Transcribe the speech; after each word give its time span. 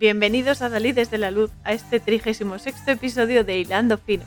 Bienvenidos 0.00 0.62
a 0.62 0.70
Dalí 0.70 0.92
desde 0.92 1.18
la 1.18 1.30
Luz, 1.30 1.50
a 1.62 1.74
este 1.74 2.00
36 2.00 2.74
episodio 2.86 3.44
de 3.44 3.58
Hilando 3.58 3.98
Fino. 3.98 4.24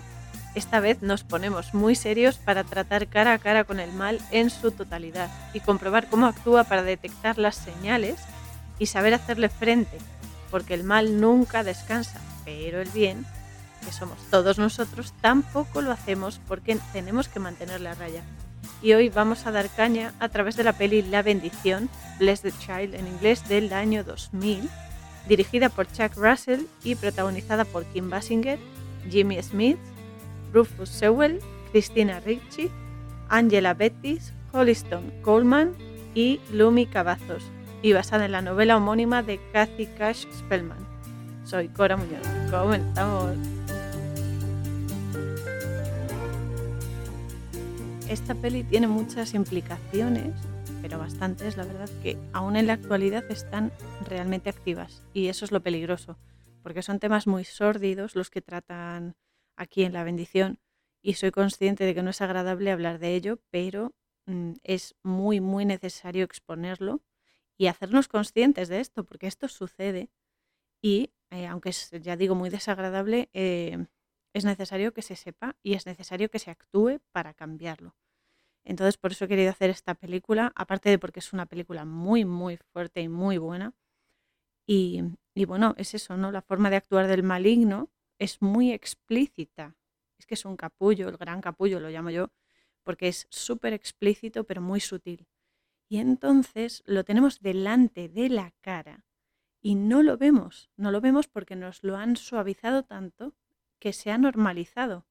Esta 0.54 0.80
vez 0.80 1.02
nos 1.02 1.23
ponemos 1.23 1.73
muy 1.73 1.95
serios 1.95 2.38
para 2.38 2.63
tratar 2.63 3.07
cara 3.07 3.34
a 3.34 3.39
cara 3.39 3.63
con 3.63 3.80
el 3.80 3.91
mal 3.91 4.20
en 4.30 4.52
su 4.52 4.70
totalidad 4.70 5.31
y 5.52 5.62
comprobar 5.62 6.12
cómo 6.12 6.27
actúa 6.27 6.63
para 6.66 6.84
detectar 6.84 7.39
las 7.39 7.55
señales 7.55 8.17
y 8.77 8.86
saber 8.86 9.16
hacerle 9.16 9.49
frente, 9.49 9.98
porque 10.52 10.75
el 10.75 10.84
mal 10.84 11.20
nunca 11.20 11.63
descansa, 11.63 12.21
pero 12.45 12.80
el 12.80 12.90
bien, 12.90 13.26
que 13.84 13.91
somos 13.91 14.20
todos 14.30 14.59
nosotros, 14.59 15.12
tampoco 15.21 15.81
lo 15.81 15.91
hacemos 15.91 16.40
porque 16.48 16.77
tenemos 16.94 17.30
que 17.30 17.40
mantenerle 17.40 17.90
a 17.90 17.95
raya. 17.95 18.21
Y 18.84 18.94
hoy 18.94 19.09
vamos 19.09 19.48
a 19.48 19.52
dar 19.52 19.70
caña 19.70 20.13
a 20.20 20.30
través 20.30 20.55
de 20.55 20.66
la 20.66 20.73
peli 20.73 21.02
La 21.02 21.23
bendición, 21.23 21.90
Bless 22.20 22.44
Child 22.44 22.94
en 22.94 23.08
inglés 23.08 23.49
del 23.49 23.73
año 23.73 24.03
2000, 24.03 24.70
dirigida 25.27 25.70
por 25.70 25.88
Chuck 25.91 26.16
Russell 26.16 26.62
y 26.84 26.95
protagonizada 26.95 27.66
por 27.66 27.86
Kim 27.86 28.09
Basinger, 28.09 28.59
Jimmy 29.09 29.41
Smith, 29.41 29.77
Rufus 30.54 30.90
Sewell, 30.90 31.40
Christina 31.72 32.20
Ricci, 32.20 32.70
Angela 33.30 33.73
Bettis, 33.73 34.34
Holliston 34.52 35.12
Coleman 35.22 35.73
y 36.14 36.40
Lumi 36.52 36.86
Cavazos, 36.86 37.44
y 37.81 37.94
basada 37.94 38.26
en 38.26 38.31
la 38.31 38.41
novela 38.41 38.78
homónima 38.78 39.23
de 39.23 39.40
Kathy 39.52 39.88
Cash 39.88 40.26
Spellman. 40.38 40.78
Soy 41.44 41.67
Cora 41.70 41.98
Muñoz. 41.98 42.26
Comenzamos. 42.52 43.36
Esta 48.08 48.36
peli 48.36 48.64
tiene 48.64 48.88
muchas 48.88 49.34
implicaciones, 49.34 50.36
pero 50.84 51.00
bastantes, 51.00 51.56
la 51.56 51.64
verdad, 51.64 51.89
que 52.03 52.17
aún 52.34 52.58
en 52.58 52.67
la 52.67 52.73
actualidad 52.73 53.23
están 53.31 53.72
realmente 54.06 54.50
activas. 54.50 55.06
Y 55.14 55.30
eso 55.30 55.45
es 55.45 55.53
lo 55.53 55.64
peligroso, 55.64 56.17
porque 56.62 56.81
son 56.81 57.00
temas 57.00 57.25
muy 57.25 57.45
sórdidos 57.45 58.17
los 58.17 58.30
que 58.30 58.42
tratan 58.42 59.16
aquí 59.56 59.86
en 59.86 59.94
La 59.94 60.03
Bendición. 60.03 60.59
Y 61.02 61.14
soy 61.14 61.31
consciente 61.31 61.86
de 61.86 61.95
que 61.95 62.03
no 62.03 62.09
es 62.09 62.20
agradable 62.20 62.70
hablar 62.70 63.00
de 63.00 63.16
ello, 63.16 63.40
pero 63.50 63.94
mm, 64.25 64.56
es 64.64 64.95
muy, 65.03 65.40
muy 65.40 65.64
necesario 65.64 66.25
exponerlo 66.25 67.02
y 67.58 67.68
hacernos 67.68 68.09
conscientes 68.09 68.68
de 68.68 68.81
esto, 68.81 69.06
porque 69.06 69.28
esto 69.28 69.47
sucede 69.47 70.09
y, 70.81 71.12
eh, 71.31 71.47
aunque 71.47 71.70
es, 71.70 71.92
ya 71.92 72.18
digo, 72.18 72.36
muy 72.36 72.50
desagradable, 72.50 73.30
eh, 73.31 73.88
es 74.34 74.44
necesario 74.44 74.94
que 74.94 75.02
se 75.02 75.16
sepa 75.16 75.56
y 75.64 75.75
es 75.75 75.86
necesario 75.86 76.30
que 76.30 76.40
se 76.40 76.52
actúe 76.52 77.00
para 77.14 77.34
cambiarlo. 77.34 77.95
Entonces, 78.66 78.97
por 78.97 79.11
eso 79.11 79.25
he 79.25 79.28
querido 79.28 79.52
hacer 79.52 79.69
esta 79.69 79.95
película, 79.95 80.52
aparte 80.56 80.89
de 80.89 81.00
porque 81.00 81.19
es 81.19 81.33
una 81.33 81.45
película 81.45 81.86
muy, 81.86 82.25
muy 82.25 82.58
fuerte 82.58 83.02
y 83.02 83.09
muy 83.09 83.38
buena. 83.38 83.73
Y, 84.66 85.03
bueno, 85.45 85.75
es 85.78 85.94
eso, 85.94 86.16
¿no? 86.17 86.31
La 86.31 86.42
forma 86.42 86.69
de 86.69 86.78
actuar 86.78 87.08
del 87.08 87.23
maligno 87.23 87.91
es 88.19 88.41
muy 88.41 88.72
explícita. 88.72 89.75
Es 90.17 90.25
que 90.25 90.36
es 90.36 90.45
un 90.45 90.56
capullo, 90.56 91.09
el 91.09 91.17
gran 91.17 91.41
capullo 91.41 91.80
lo 91.80 91.89
llamo 91.89 92.09
yo, 92.09 92.31
porque 92.84 93.09
es 93.09 93.28
súper 93.30 93.73
explícito 93.73 94.45
pero 94.45 94.61
muy 94.61 94.80
sutil. 94.80 95.28
Y 95.89 95.97
entonces 95.97 96.81
lo 96.86 97.03
tenemos 97.03 97.41
delante 97.41 98.08
de 98.09 98.30
la 98.30 98.53
cara 98.61 99.06
y 99.61 99.75
no 99.75 100.03
lo 100.03 100.17
vemos, 100.17 100.72
no 100.78 100.91
lo 100.91 101.02
vemos 101.02 101.28
porque 101.28 101.56
nos 101.56 101.84
lo 101.84 101.97
han 101.97 102.16
suavizado 102.16 102.84
tanto 102.84 103.36
que 103.80 103.94
se 103.94 104.11
ha 104.11 104.17
normalizado. 104.17 105.06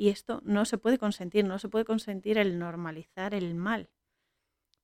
Y 0.00 0.10
esto 0.10 0.40
no 0.44 0.64
se 0.64 0.78
puede 0.78 0.96
consentir, 0.96 1.44
no 1.44 1.58
se 1.58 1.68
puede 1.68 1.84
consentir 1.84 2.38
el 2.38 2.56
normalizar 2.56 3.34
el 3.34 3.56
mal, 3.56 3.90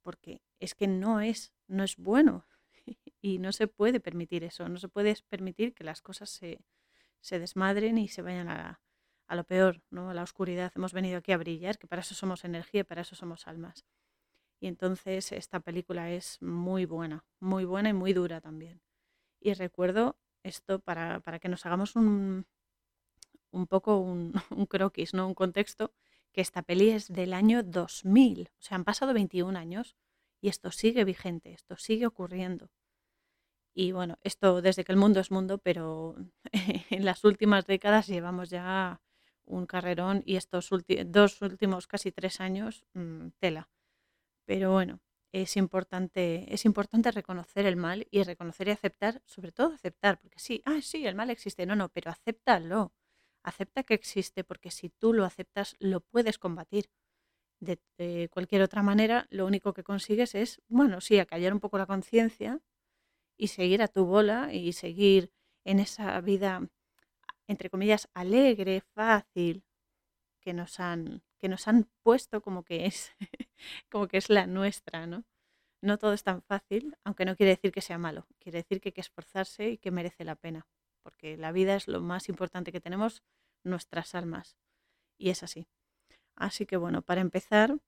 porque 0.03 0.43
es 0.59 0.75
que 0.75 0.89
no 0.89 1.21
es, 1.21 1.55
no 1.69 1.85
es 1.85 1.97
bueno 1.97 2.45
y 3.23 3.39
no 3.39 3.53
se 3.53 3.69
puede 3.69 4.01
permitir 4.01 4.43
eso, 4.43 4.69
no 4.69 4.77
se 4.77 4.89
puede 4.89 5.17
permitir 5.29 5.73
que 5.73 5.85
las 5.85 6.03
cosas 6.03 6.31
se, 6.31 6.59
se 7.21 7.39
desmadren 7.39 7.97
y 7.97 8.09
se 8.09 8.23
vayan 8.23 8.49
a, 8.49 8.83
a, 9.29 9.37
lo 9.37 9.45
peor, 9.45 9.83
¿no? 9.89 10.11
a 10.11 10.15
la 10.15 10.25
oscuridad. 10.25 10.73
Hemos 10.75 10.93
venido 10.93 11.19
aquí 11.19 11.31
a 11.31 11.39
brillar, 11.39 11.79
que 11.79 11.87
para 11.87 12.03
eso 12.03 12.17
somos 12.17 12.45
energía, 12.45 12.83
para 12.83 13.03
eso 13.03 13.15
somos 13.15 13.47
almas. 13.47 13.87
Y 14.59 14.67
entonces 14.67 15.31
esta 15.31 15.61
película 15.61 16.11
es 16.11 16.43
muy 16.43 16.87
buena, 16.87 17.25
muy 17.39 17.65
buena 17.65 17.89
y 17.89 17.93
muy 17.93 18.15
dura 18.15 18.41
también. 18.41 18.83
Y 19.39 19.55
recuerdo 19.55 20.19
esto 20.43 20.81
para, 20.81 21.21
para 21.21 21.39
que 21.39 21.49
nos 21.49 21.65
hagamos 21.67 21.95
un, 21.95 22.47
un 23.55 23.67
poco 23.67 23.99
un, 24.01 24.33
croquis, 24.69 25.15
¿no? 25.15 25.27
Un 25.27 25.35
contexto, 25.35 25.93
que 26.33 26.41
esta 26.41 26.63
peli 26.63 26.91
es 26.91 27.13
del 27.13 27.33
año 27.33 27.63
2000. 27.63 28.51
O 28.59 28.63
sea, 28.63 28.77
han 28.77 28.85
pasado 28.85 29.15
21 29.15 29.59
años 29.59 29.97
y 30.41 30.49
esto 30.49 30.71
sigue 30.71 31.05
vigente, 31.05 31.53
esto 31.53 31.77
sigue 31.77 32.07
ocurriendo. 32.07 32.71
Y 33.73 33.93
bueno, 33.93 34.19
esto 34.23 34.63
desde 34.63 34.85
que 34.85 34.93
el 34.93 34.99
mundo 34.99 35.21
es 35.21 35.31
mundo, 35.31 35.59
pero 35.59 36.17
en 36.91 37.05
las 37.05 37.25
últimas 37.25 37.67
décadas 37.67 38.07
llevamos 38.07 38.51
ya 38.51 39.01
un 39.47 39.67
carrerón 39.67 40.23
y 40.25 40.37
estos 40.37 40.71
dos 41.07 41.43
últimos 41.43 41.87
casi 41.87 42.13
tres 42.13 42.41
años, 42.41 42.85
mm, 42.95 43.29
tela. 43.39 43.69
Pero 44.47 44.73
bueno, 44.73 45.01
es 45.33 45.57
importante, 45.57 46.53
es 46.55 46.65
importante 46.65 47.11
reconocer 47.11 47.67
el 47.67 47.77
mal 47.77 48.07
y 48.11 48.23
reconocer 48.23 48.69
y 48.69 48.71
aceptar, 48.73 49.23
sobre 49.27 49.53
todo 49.53 49.75
aceptar, 49.75 50.21
porque 50.21 50.39
sí, 50.39 50.63
ah, 50.65 50.81
sí, 50.81 51.07
el 51.07 51.17
mal 51.17 51.31
existe, 51.31 51.67
no, 51.67 51.75
no, 51.75 51.89
pero 51.89 52.11
acéptalo 52.11 52.93
acepta 53.45 53.85
que 53.85 53.95
existe 53.95 54.43
porque 54.43 54.71
si 54.71 54.89
tú 54.89 55.13
lo 55.13 55.25
aceptas 55.25 55.77
lo 55.79 56.01
puedes 56.01 56.39
combatir. 56.39 56.91
De, 57.61 58.29
cualquier 58.31 58.61
otra 58.61 58.83
manera, 58.83 59.27
lo 59.31 59.47
único 59.47 59.73
que 59.73 59.85
consigues 59.85 60.35
es, 60.35 60.61
bueno, 60.69 61.01
sí, 61.01 61.19
acallar 61.19 61.55
un 61.55 61.61
poco 61.61 61.79
la 61.79 61.87
conciencia 61.87 62.61
y 63.39 63.49
seguir 63.49 63.81
a 63.81 63.89
tu 63.89 64.05
bola 64.05 64.53
y 64.53 64.73
seguir 64.75 65.33
en 65.65 65.79
esa 65.79 66.21
vida, 66.21 66.69
entre 67.47 67.71
comillas, 67.71 68.11
alegre, 68.13 68.83
fácil, 68.95 69.65
que 70.41 70.53
nos 70.53 70.79
han, 70.79 71.23
que 71.39 71.49
nos 71.49 71.67
han 71.69 71.89
puesto 72.03 72.43
como 72.43 72.65
que 72.65 72.85
es, 72.87 73.13
como 73.91 74.09
que 74.09 74.19
es 74.19 74.29
la 74.29 74.47
nuestra, 74.47 75.07
¿no? 75.07 75.25
No 75.81 75.97
todo 75.97 76.13
es 76.13 76.23
tan 76.23 76.43
fácil, 76.43 76.97
aunque 77.05 77.25
no 77.25 77.37
quiere 77.37 77.51
decir 77.53 77.73
que 77.73 77.81
sea 77.81 77.99
malo, 77.99 78.27
quiere 78.41 78.59
decir 78.59 78.81
que 78.81 78.91
hay 78.91 78.95
que 78.95 79.01
esforzarse 79.01 79.71
y 79.71 79.79
que 79.79 79.91
merece 79.91 80.25
la 80.25 80.37
pena 80.37 80.67
porque 81.05 81.37
la 81.37 81.53
vida 81.53 81.77
es 81.77 81.87
lo 81.87 82.01
más 82.01 82.29
importante 82.29 82.73
que 82.73 82.81
tenemos, 82.81 83.23
nuestras 83.63 84.15
almas. 84.15 84.57
Y 85.17 85.31
es 85.31 85.43
así. 85.45 85.69
Así 86.35 86.67
que 86.67 86.77
bueno, 86.77 87.03
para 87.03 87.21
empezar, 87.21 87.79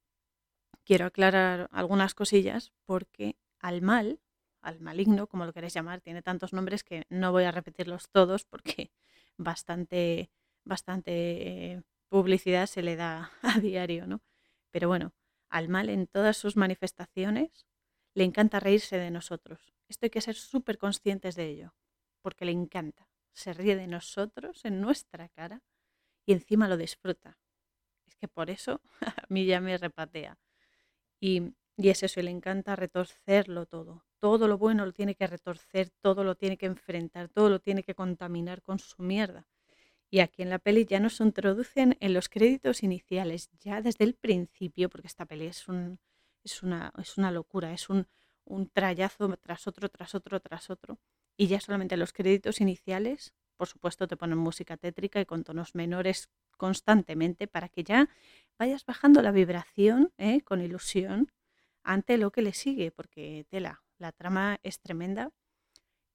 quiero 0.84 1.06
aclarar 1.06 1.68
algunas 1.72 2.14
cosillas 2.14 2.72
porque 2.84 3.36
al 3.58 3.82
mal, 3.82 4.20
al 4.60 4.80
maligno, 4.80 5.26
como 5.26 5.46
lo 5.46 5.52
queréis 5.52 5.74
llamar, 5.74 6.02
tiene 6.02 6.22
tantos 6.22 6.52
nombres 6.52 6.84
que 6.84 7.06
no 7.08 7.32
voy 7.32 7.44
a 7.44 7.50
repetirlos 7.50 8.10
todos 8.10 8.44
porque 8.44 8.92
bastante, 9.36 10.30
bastante 10.64 11.12
eh, 11.72 11.82
publicidad 12.08 12.66
se 12.66 12.82
le 12.82 12.96
da 12.96 13.32
a 13.42 13.58
diario, 13.58 14.06
¿no? 14.06 14.20
Pero 14.70 14.88
bueno, 14.88 15.14
al 15.48 15.68
mal 15.68 15.88
en 15.88 16.06
todas 16.06 16.36
sus 16.36 16.56
manifestaciones 16.56 17.66
le 18.14 18.24
encanta 18.24 18.60
reírse 18.60 18.98
de 18.98 19.10
nosotros. 19.10 19.72
Esto 19.88 20.04
hay 20.06 20.10
que 20.10 20.20
ser 20.20 20.34
súper 20.34 20.76
conscientes 20.76 21.34
de 21.34 21.48
ello 21.48 21.74
porque 22.26 22.44
le 22.44 22.50
encanta. 22.50 23.08
Se 23.34 23.52
ríe 23.52 23.76
de 23.76 23.86
nosotros 23.86 24.64
en 24.64 24.80
nuestra 24.80 25.28
cara 25.28 25.62
y 26.24 26.32
encima 26.32 26.66
lo 26.66 26.76
disfruta. 26.76 27.38
Es 28.04 28.16
que 28.16 28.26
por 28.26 28.50
eso 28.50 28.80
a 29.00 29.26
mí 29.28 29.46
ya 29.46 29.60
me 29.60 29.78
repatea. 29.78 30.36
Y, 31.20 31.54
y 31.76 31.88
es 31.88 32.02
eso, 32.02 32.20
le 32.20 32.32
encanta 32.32 32.74
retorcerlo 32.74 33.66
todo. 33.66 34.04
Todo 34.18 34.48
lo 34.48 34.58
bueno 34.58 34.84
lo 34.84 34.92
tiene 34.92 35.14
que 35.14 35.28
retorcer, 35.28 35.90
todo 36.00 36.24
lo 36.24 36.34
tiene 36.34 36.56
que 36.58 36.66
enfrentar, 36.66 37.28
todo 37.28 37.48
lo 37.48 37.60
tiene 37.60 37.84
que 37.84 37.94
contaminar 37.94 38.60
con 38.60 38.80
su 38.80 39.00
mierda. 39.04 39.46
Y 40.10 40.18
aquí 40.18 40.42
en 40.42 40.50
la 40.50 40.58
peli 40.58 40.84
ya 40.84 40.98
nos 40.98 41.20
introducen 41.20 41.96
en 42.00 42.12
los 42.12 42.28
créditos 42.28 42.82
iniciales, 42.82 43.50
ya 43.60 43.82
desde 43.82 44.04
el 44.04 44.14
principio, 44.14 44.90
porque 44.90 45.06
esta 45.06 45.26
peli 45.26 45.46
es, 45.46 45.68
un, 45.68 46.00
es, 46.42 46.64
una, 46.64 46.92
es 46.98 47.18
una 47.18 47.30
locura, 47.30 47.72
es 47.72 47.88
un, 47.88 48.08
un 48.44 48.68
trayazo 48.68 49.28
tras 49.36 49.68
otro, 49.68 49.88
tras 49.88 50.16
otro, 50.16 50.40
tras 50.40 50.70
otro 50.70 50.98
y 51.36 51.48
ya 51.48 51.60
solamente 51.60 51.96
los 51.96 52.12
créditos 52.12 52.60
iniciales, 52.60 53.34
por 53.56 53.68
supuesto, 53.68 54.06
te 54.06 54.16
ponen 54.16 54.38
música 54.38 54.76
tétrica 54.76 55.20
y 55.20 55.26
con 55.26 55.44
tonos 55.44 55.74
menores 55.74 56.28
constantemente 56.56 57.46
para 57.46 57.68
que 57.68 57.84
ya 57.84 58.08
vayas 58.58 58.84
bajando 58.84 59.22
la 59.22 59.30
vibración 59.30 60.12
¿eh? 60.18 60.40
con 60.42 60.60
ilusión 60.60 61.32
ante 61.82 62.18
lo 62.18 62.30
que 62.30 62.42
le 62.42 62.52
sigue, 62.52 62.90
porque 62.90 63.46
tela, 63.48 63.82
la 63.98 64.12
trama 64.12 64.58
es 64.62 64.80
tremenda 64.80 65.30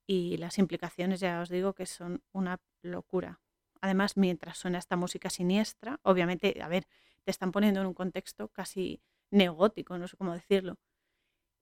y 0.05 0.37
las 0.37 0.57
implicaciones 0.57 1.19
ya 1.19 1.41
os 1.41 1.49
digo 1.49 1.73
que 1.73 1.85
son 1.85 2.23
una 2.31 2.59
locura. 2.81 3.39
Además, 3.79 4.17
mientras 4.17 4.57
suena 4.57 4.79
esta 4.79 4.95
música 4.95 5.29
siniestra, 5.29 5.99
obviamente, 6.03 6.61
a 6.61 6.67
ver, 6.67 6.85
te 7.23 7.31
están 7.31 7.51
poniendo 7.51 7.81
en 7.81 7.87
un 7.87 7.93
contexto 7.93 8.49
casi 8.49 9.01
neogótico, 9.31 9.97
no 9.97 10.07
sé 10.07 10.17
cómo 10.17 10.33
decirlo, 10.33 10.77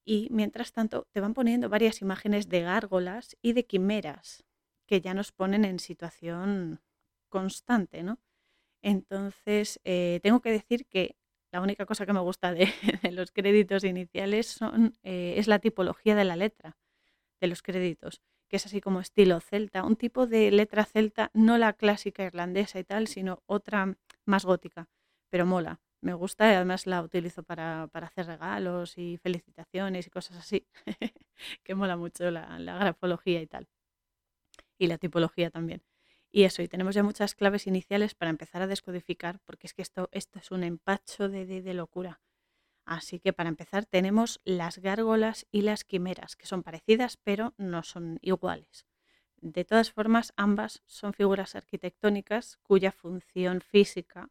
y 0.09 0.27
mientras 0.31 0.73
tanto 0.73 1.07
te 1.11 1.21
van 1.21 1.35
poniendo 1.35 1.69
varias 1.69 2.01
imágenes 2.01 2.49
de 2.49 2.61
gárgolas 2.61 3.37
y 3.43 3.53
de 3.53 3.67
quimeras 3.67 4.43
que 4.87 5.01
ya 5.01 5.13
nos 5.13 5.31
ponen 5.31 5.65
en 5.65 5.77
situación 5.77 6.81
constante, 7.29 8.01
¿no? 8.01 8.17
Entonces, 8.81 9.79
eh, 9.83 10.19
tengo 10.23 10.41
que 10.41 10.49
decir 10.49 10.87
que 10.87 11.15
la 11.51 11.61
única 11.61 11.85
cosa 11.85 12.07
que 12.07 12.13
me 12.13 12.21
gusta 12.21 12.51
de, 12.55 12.73
los 13.11 13.31
créditos 13.31 13.83
iniciales 13.83 14.47
son, 14.47 14.97
eh, 15.03 15.35
es 15.37 15.47
la 15.47 15.59
tipología 15.59 16.15
de 16.15 16.25
la 16.25 16.35
letra 16.35 16.75
de 17.39 17.45
los 17.45 17.61
créditos, 17.61 18.23
que 18.47 18.55
es 18.55 18.65
así 18.65 18.81
como 18.81 19.01
estilo 19.01 19.39
celta, 19.39 19.83
un 19.83 19.95
tipo 19.95 20.25
de 20.25 20.49
letra 20.49 20.85
celta, 20.85 21.29
no 21.35 21.59
la 21.59 21.73
clásica 21.73 22.23
irlandesa 22.23 22.79
y 22.79 22.83
tal, 22.83 23.05
sino 23.05 23.43
otra 23.45 23.95
más 24.25 24.43
gótica, 24.43 24.89
pero 25.29 25.45
mola. 25.45 25.79
Me 26.01 26.13
gusta 26.13 26.49
y 26.49 26.55
además 26.55 26.87
la 26.87 27.01
utilizo 27.01 27.43
para, 27.43 27.83
hacer 27.83 28.25
regalos 28.27 28.97
y 28.97 29.17
felicitaciones 29.17 30.07
y 30.07 30.09
cosas 30.09 30.37
así, 30.37 30.65
que 31.63 31.75
mola 31.75 31.97
mucho 31.97 32.31
la, 32.31 32.57
la 32.59 32.77
grafología 32.77 33.41
y 33.41 33.47
tal. 33.47 33.67
Y 34.77 34.87
la 34.87 34.97
tipología 34.97 35.49
también. 35.49 35.83
Y 36.31 36.43
eso, 36.43 36.61
y 36.61 36.67
tenemos 36.67 36.95
ya 36.95 37.03
muchas 37.03 37.33
claves 37.35 37.67
iniciales 37.67 38.13
para 38.13 38.29
empezar 38.29 38.61
a 38.61 38.67
descodificar, 38.67 39.39
porque 39.45 39.67
es 39.67 39.73
que 39.73 39.81
esto, 39.81 40.09
esto 40.11 40.39
es 40.39 40.51
un 40.51 40.63
empacho 40.63 41.27
de, 41.27 41.45
de, 41.45 41.73
locura. 41.73 42.21
Así 42.85 43.19
que 43.19 43.33
para 43.33 43.49
empezar 43.49 43.85
tenemos 43.85 44.39
las 44.45 44.77
gárgolas 44.77 45.47
y 45.51 45.63
las 45.63 45.83
quimeras, 45.83 46.35
que 46.35 46.45
son 46.45 46.63
parecidas 46.63 47.17
pero 47.17 47.53
no 47.57 47.83
son 47.83 48.19
iguales. 48.21 48.85
De 49.41 49.65
todas 49.65 49.91
formas, 49.91 50.33
ambas 50.37 50.83
son 50.85 51.13
figuras 51.13 51.55
arquitectónicas 51.55 52.57
cuya 52.57 52.91
función 52.91 53.61
física 53.61 54.29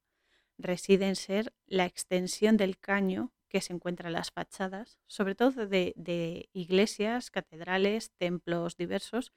reside 0.59 1.09
en 1.09 1.17
ser 1.17 1.55
la 1.67 1.87
extensión 1.87 2.57
del 2.57 2.79
caño 2.79 3.33
que 3.49 3.61
se 3.61 3.73
encuentra 3.73 4.09
en 4.09 4.15
las 4.15 4.31
fachadas, 4.31 4.99
sobre 5.07 5.35
todo 5.35 5.67
de, 5.67 5.95
de 5.97 6.51
iglesias, 6.53 7.31
catedrales, 7.31 8.11
templos 8.19 8.77
diversos 8.77 9.33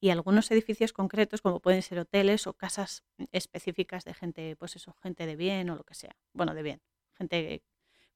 y 0.00 0.10
algunos 0.10 0.50
edificios 0.50 0.92
concretos 0.92 1.40
como 1.40 1.60
pueden 1.60 1.82
ser 1.82 1.98
hoteles 1.98 2.46
o 2.46 2.52
casas 2.52 3.02
específicas 3.32 4.04
de 4.04 4.14
gente, 4.14 4.56
pues 4.56 4.76
eso, 4.76 4.94
gente 5.02 5.26
de 5.26 5.36
bien 5.36 5.70
o 5.70 5.76
lo 5.76 5.84
que 5.84 5.94
sea. 5.94 6.16
Bueno, 6.32 6.54
de 6.54 6.62
bien, 6.62 6.82
gente 7.14 7.62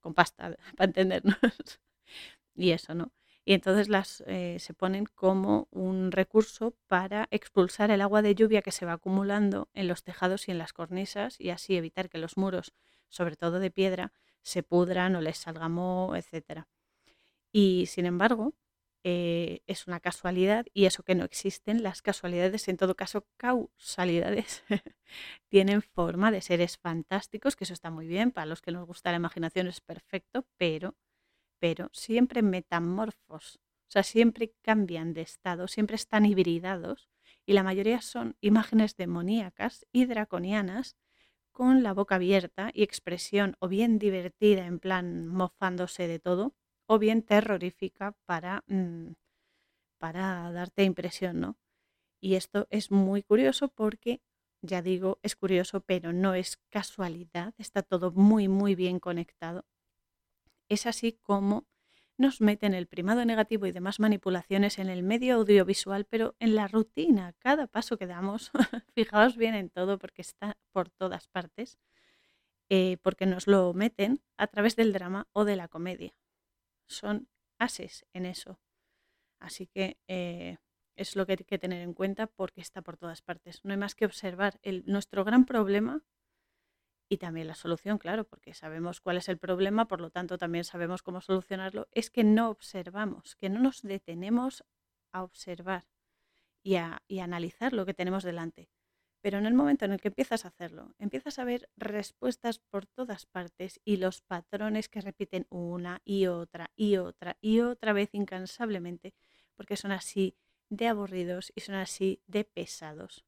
con 0.00 0.14
pasta, 0.14 0.56
para 0.76 0.88
entendernos. 0.88 1.36
y 2.54 2.70
eso, 2.70 2.94
¿no? 2.94 3.12
Y 3.44 3.54
entonces 3.54 3.88
las 3.88 4.22
eh, 4.26 4.58
se 4.60 4.74
ponen 4.74 5.06
como 5.06 5.66
un 5.70 6.12
recurso 6.12 6.74
para 6.86 7.26
expulsar 7.30 7.90
el 7.90 8.02
agua 8.02 8.22
de 8.22 8.34
lluvia 8.34 8.62
que 8.62 8.70
se 8.70 8.86
va 8.86 8.92
acumulando 8.92 9.68
en 9.74 9.88
los 9.88 10.04
tejados 10.04 10.46
y 10.48 10.50
en 10.50 10.58
las 10.58 10.72
cornisas 10.72 11.40
y 11.40 11.50
así 11.50 11.76
evitar 11.76 12.10
que 12.10 12.18
los 12.18 12.36
muros, 12.36 12.74
sobre 13.08 13.36
todo 13.36 13.58
de 13.58 13.70
piedra, 13.70 14.12
se 14.42 14.62
pudran 14.62 15.16
o 15.16 15.20
les 15.20 15.38
salga 15.38 15.68
moho, 15.68 16.16
etc. 16.16 16.66
Y 17.52 17.86
sin 17.86 18.06
embargo, 18.06 18.54
eh, 19.02 19.62
es 19.66 19.86
una 19.86 19.98
casualidad 19.98 20.66
y 20.74 20.84
eso 20.84 21.02
que 21.02 21.14
no 21.14 21.24
existen, 21.24 21.82
las 21.82 22.02
casualidades, 22.02 22.68
en 22.68 22.76
todo 22.76 22.94
caso 22.94 23.26
causalidades, 23.38 24.62
tienen 25.48 25.80
forma 25.80 26.30
de 26.30 26.42
seres 26.42 26.76
fantásticos, 26.76 27.56
que 27.56 27.64
eso 27.64 27.72
está 27.72 27.90
muy 27.90 28.06
bien, 28.06 28.30
para 28.30 28.46
los 28.46 28.60
que 28.60 28.72
nos 28.72 28.86
gusta 28.86 29.10
la 29.10 29.16
imaginación 29.16 29.68
es 29.68 29.80
perfecto, 29.80 30.46
pero, 30.58 30.94
pero 31.60 31.90
siempre 31.92 32.42
metamorfos, 32.42 33.56
o 33.88 33.92
sea, 33.92 34.02
siempre 34.04 34.54
cambian 34.62 35.14
de 35.14 35.22
estado, 35.22 35.68
siempre 35.68 35.96
están 35.96 36.26
hibridados 36.26 37.08
y 37.46 37.54
la 37.54 37.62
mayoría 37.64 38.02
son 38.02 38.36
imágenes 38.40 38.96
demoníacas 38.96 39.86
y 39.92 40.06
draconianas 40.06 40.96
con 41.52 41.82
la 41.82 41.94
boca 41.94 42.16
abierta 42.16 42.70
y 42.74 42.82
expresión 42.84 43.56
o 43.60 43.68
bien 43.68 43.98
divertida 43.98 44.66
en 44.66 44.78
plan 44.80 45.26
mofándose 45.28 46.08
de 46.08 46.18
todo, 46.20 46.54
o 46.86 46.98
bien 46.98 47.22
terrorífica 47.22 48.16
para, 48.26 48.64
mm, 48.68 49.12
para 49.98 50.50
darte 50.52 50.84
impresión, 50.84 51.40
¿no? 51.40 51.58
Y 52.20 52.36
esto 52.36 52.66
es 52.70 52.90
muy 52.90 53.22
curioso 53.22 53.68
porque, 53.68 54.22
ya 54.62 54.82
digo, 54.82 55.20
es 55.22 55.36
curioso, 55.36 55.80
pero 55.82 56.12
no 56.12 56.34
es 56.34 56.58
casualidad, 56.70 57.54
está 57.58 57.82
todo 57.82 58.12
muy, 58.12 58.48
muy 58.48 58.74
bien 58.76 59.00
conectado. 59.00 59.66
Es 60.70 60.86
así 60.86 61.12
como 61.12 61.66
nos 62.16 62.40
meten 62.40 62.72
el 62.72 62.86
primado 62.86 63.26
negativo 63.26 63.66
y 63.66 63.72
demás 63.72 64.00
manipulaciones 64.00 64.78
en 64.78 64.88
el 64.88 65.02
medio 65.02 65.34
audiovisual, 65.36 66.06
pero 66.06 66.34
en 66.38 66.54
la 66.54 66.66
rutina, 66.68 67.34
cada 67.38 67.66
paso 67.66 67.98
que 67.98 68.06
damos, 68.06 68.50
fijaos 68.94 69.36
bien 69.36 69.54
en 69.54 69.68
todo 69.68 69.98
porque 69.98 70.22
está 70.22 70.56
por 70.72 70.88
todas 70.88 71.28
partes, 71.28 71.78
eh, 72.70 72.96
porque 73.02 73.26
nos 73.26 73.46
lo 73.46 73.74
meten 73.74 74.22
a 74.38 74.46
través 74.46 74.76
del 74.76 74.94
drama 74.94 75.28
o 75.32 75.44
de 75.44 75.56
la 75.56 75.68
comedia 75.68 76.14
son 76.90 77.28
ases 77.58 78.04
en 78.12 78.26
eso. 78.26 78.58
Así 79.38 79.66
que 79.66 79.98
eh, 80.08 80.58
es 80.96 81.16
lo 81.16 81.24
que 81.24 81.32
hay 81.32 81.38
que 81.38 81.58
tener 81.58 81.82
en 81.82 81.94
cuenta 81.94 82.26
porque 82.26 82.60
está 82.60 82.82
por 82.82 82.96
todas 82.96 83.22
partes. 83.22 83.64
No 83.64 83.72
hay 83.72 83.78
más 83.78 83.94
que 83.94 84.04
observar 84.04 84.58
el, 84.62 84.84
nuestro 84.86 85.24
gran 85.24 85.46
problema 85.46 86.02
y 87.12 87.18
también 87.18 87.48
la 87.48 87.56
solución, 87.56 87.98
claro, 87.98 88.24
porque 88.24 88.54
sabemos 88.54 89.00
cuál 89.00 89.16
es 89.16 89.28
el 89.28 89.36
problema, 89.36 89.88
por 89.88 90.00
lo 90.00 90.10
tanto 90.10 90.38
también 90.38 90.62
sabemos 90.62 91.02
cómo 91.02 91.20
solucionarlo, 91.20 91.88
es 91.90 92.08
que 92.08 92.22
no 92.22 92.48
observamos, 92.48 93.34
que 93.34 93.50
no 93.50 93.58
nos 93.58 93.82
detenemos 93.82 94.64
a 95.10 95.24
observar 95.24 95.88
y 96.62 96.76
a, 96.76 97.02
y 97.08 97.18
analizar 97.18 97.72
lo 97.72 97.84
que 97.84 97.94
tenemos 97.94 98.22
delante. 98.22 98.70
Pero 99.22 99.38
en 99.38 99.46
el 99.46 99.54
momento 99.54 99.84
en 99.84 99.92
el 99.92 100.00
que 100.00 100.08
empiezas 100.08 100.44
a 100.44 100.48
hacerlo, 100.48 100.94
empiezas 100.98 101.40
a 101.40 101.44
ver 101.44 101.68
respuestas 101.76 102.60
por 102.60 102.86
todas 102.86 103.26
partes 103.26 103.80
y 103.84 103.96
los 103.96 104.22
patrones 104.22 104.88
que 104.88 105.00
repiten 105.00 105.48
una 105.50 106.00
y 106.04 106.26
otra 106.26 106.70
y 106.76 106.96
otra 106.96 107.36
y 107.40 107.58
otra 107.58 107.92
vez 107.92 108.10
incansablemente, 108.12 109.14
porque 109.56 109.76
son 109.76 109.90
así 109.90 110.36
de 110.68 110.86
aburridos 110.86 111.50
y 111.56 111.62
son 111.62 111.74
así 111.74 112.22
de 112.28 112.44
pesados. 112.44 113.24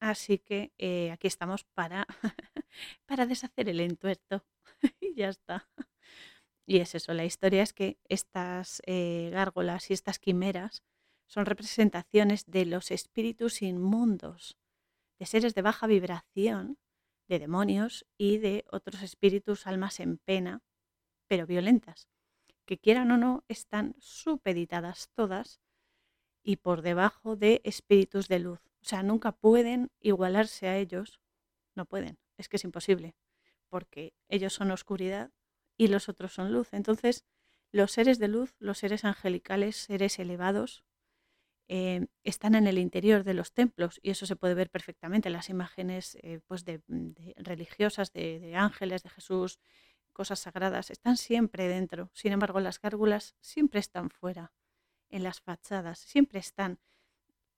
Así 0.00 0.38
que 0.38 0.72
eh, 0.78 1.10
aquí 1.10 1.26
estamos 1.26 1.64
para, 1.64 2.06
para 3.06 3.26
deshacer 3.26 3.68
el 3.68 3.80
entuerto 3.80 4.44
y 5.00 5.14
ya 5.14 5.28
está. 5.28 5.68
Y 6.66 6.78
es 6.78 6.94
eso, 6.94 7.14
la 7.14 7.24
historia 7.24 7.62
es 7.62 7.72
que 7.72 7.98
estas 8.08 8.82
eh, 8.86 9.30
gárgolas 9.32 9.90
y 9.90 9.94
estas 9.94 10.18
quimeras 10.18 10.84
son 11.26 11.46
representaciones 11.46 12.44
de 12.46 12.66
los 12.66 12.90
espíritus 12.90 13.62
inmundos 13.62 14.58
de 15.18 15.26
seres 15.26 15.54
de 15.54 15.62
baja 15.62 15.86
vibración, 15.86 16.78
de 17.28 17.38
demonios 17.38 18.06
y 18.16 18.38
de 18.38 18.64
otros 18.70 19.02
espíritus, 19.02 19.66
almas 19.66 20.00
en 20.00 20.18
pena, 20.18 20.62
pero 21.26 21.46
violentas, 21.46 22.08
que 22.64 22.78
quieran 22.78 23.10
o 23.10 23.16
no, 23.18 23.44
están 23.48 23.96
supeditadas 23.98 25.10
todas 25.14 25.60
y 26.48 26.56
por 26.56 26.80
debajo 26.80 27.36
de 27.36 27.60
espíritus 27.62 28.26
de 28.26 28.38
luz. 28.38 28.60
O 28.80 28.86
sea, 28.86 29.02
nunca 29.02 29.32
pueden 29.32 29.90
igualarse 30.00 30.66
a 30.66 30.78
ellos, 30.78 31.20
no 31.74 31.84
pueden, 31.84 32.16
es 32.38 32.48
que 32.48 32.56
es 32.56 32.64
imposible, 32.64 33.14
porque 33.68 34.14
ellos 34.30 34.54
son 34.54 34.70
oscuridad 34.70 35.30
y 35.76 35.88
los 35.88 36.08
otros 36.08 36.32
son 36.32 36.50
luz. 36.50 36.72
Entonces, 36.72 37.26
los 37.70 37.92
seres 37.92 38.18
de 38.18 38.28
luz, 38.28 38.54
los 38.60 38.78
seres 38.78 39.04
angelicales, 39.04 39.76
seres 39.76 40.18
elevados, 40.18 40.84
eh, 41.68 42.06
están 42.24 42.54
en 42.54 42.66
el 42.66 42.78
interior 42.78 43.24
de 43.24 43.34
los 43.34 43.52
templos 43.52 44.00
y 44.02 44.08
eso 44.08 44.24
se 44.24 44.34
puede 44.34 44.54
ver 44.54 44.70
perfectamente 44.70 45.28
en 45.28 45.34
las 45.34 45.50
imágenes 45.50 46.16
eh, 46.22 46.40
pues 46.46 46.64
de, 46.64 46.80
religiosas, 47.36 48.10
de, 48.14 48.56
ángeles, 48.56 49.02
de 49.02 49.10
Jesús, 49.10 49.58
cosas 50.14 50.38
sagradas, 50.38 50.90
están 50.90 51.18
siempre 51.18 51.68
dentro. 51.68 52.08
Sin 52.14 52.32
embargo, 52.32 52.58
las 52.60 52.80
gárgulas 52.80 53.36
siempre 53.42 53.80
están 53.80 54.08
fuera, 54.08 54.54
en 55.10 55.22
las 55.22 55.40
fachadas, 55.40 55.98
siempre 55.98 56.38
están 56.38 56.78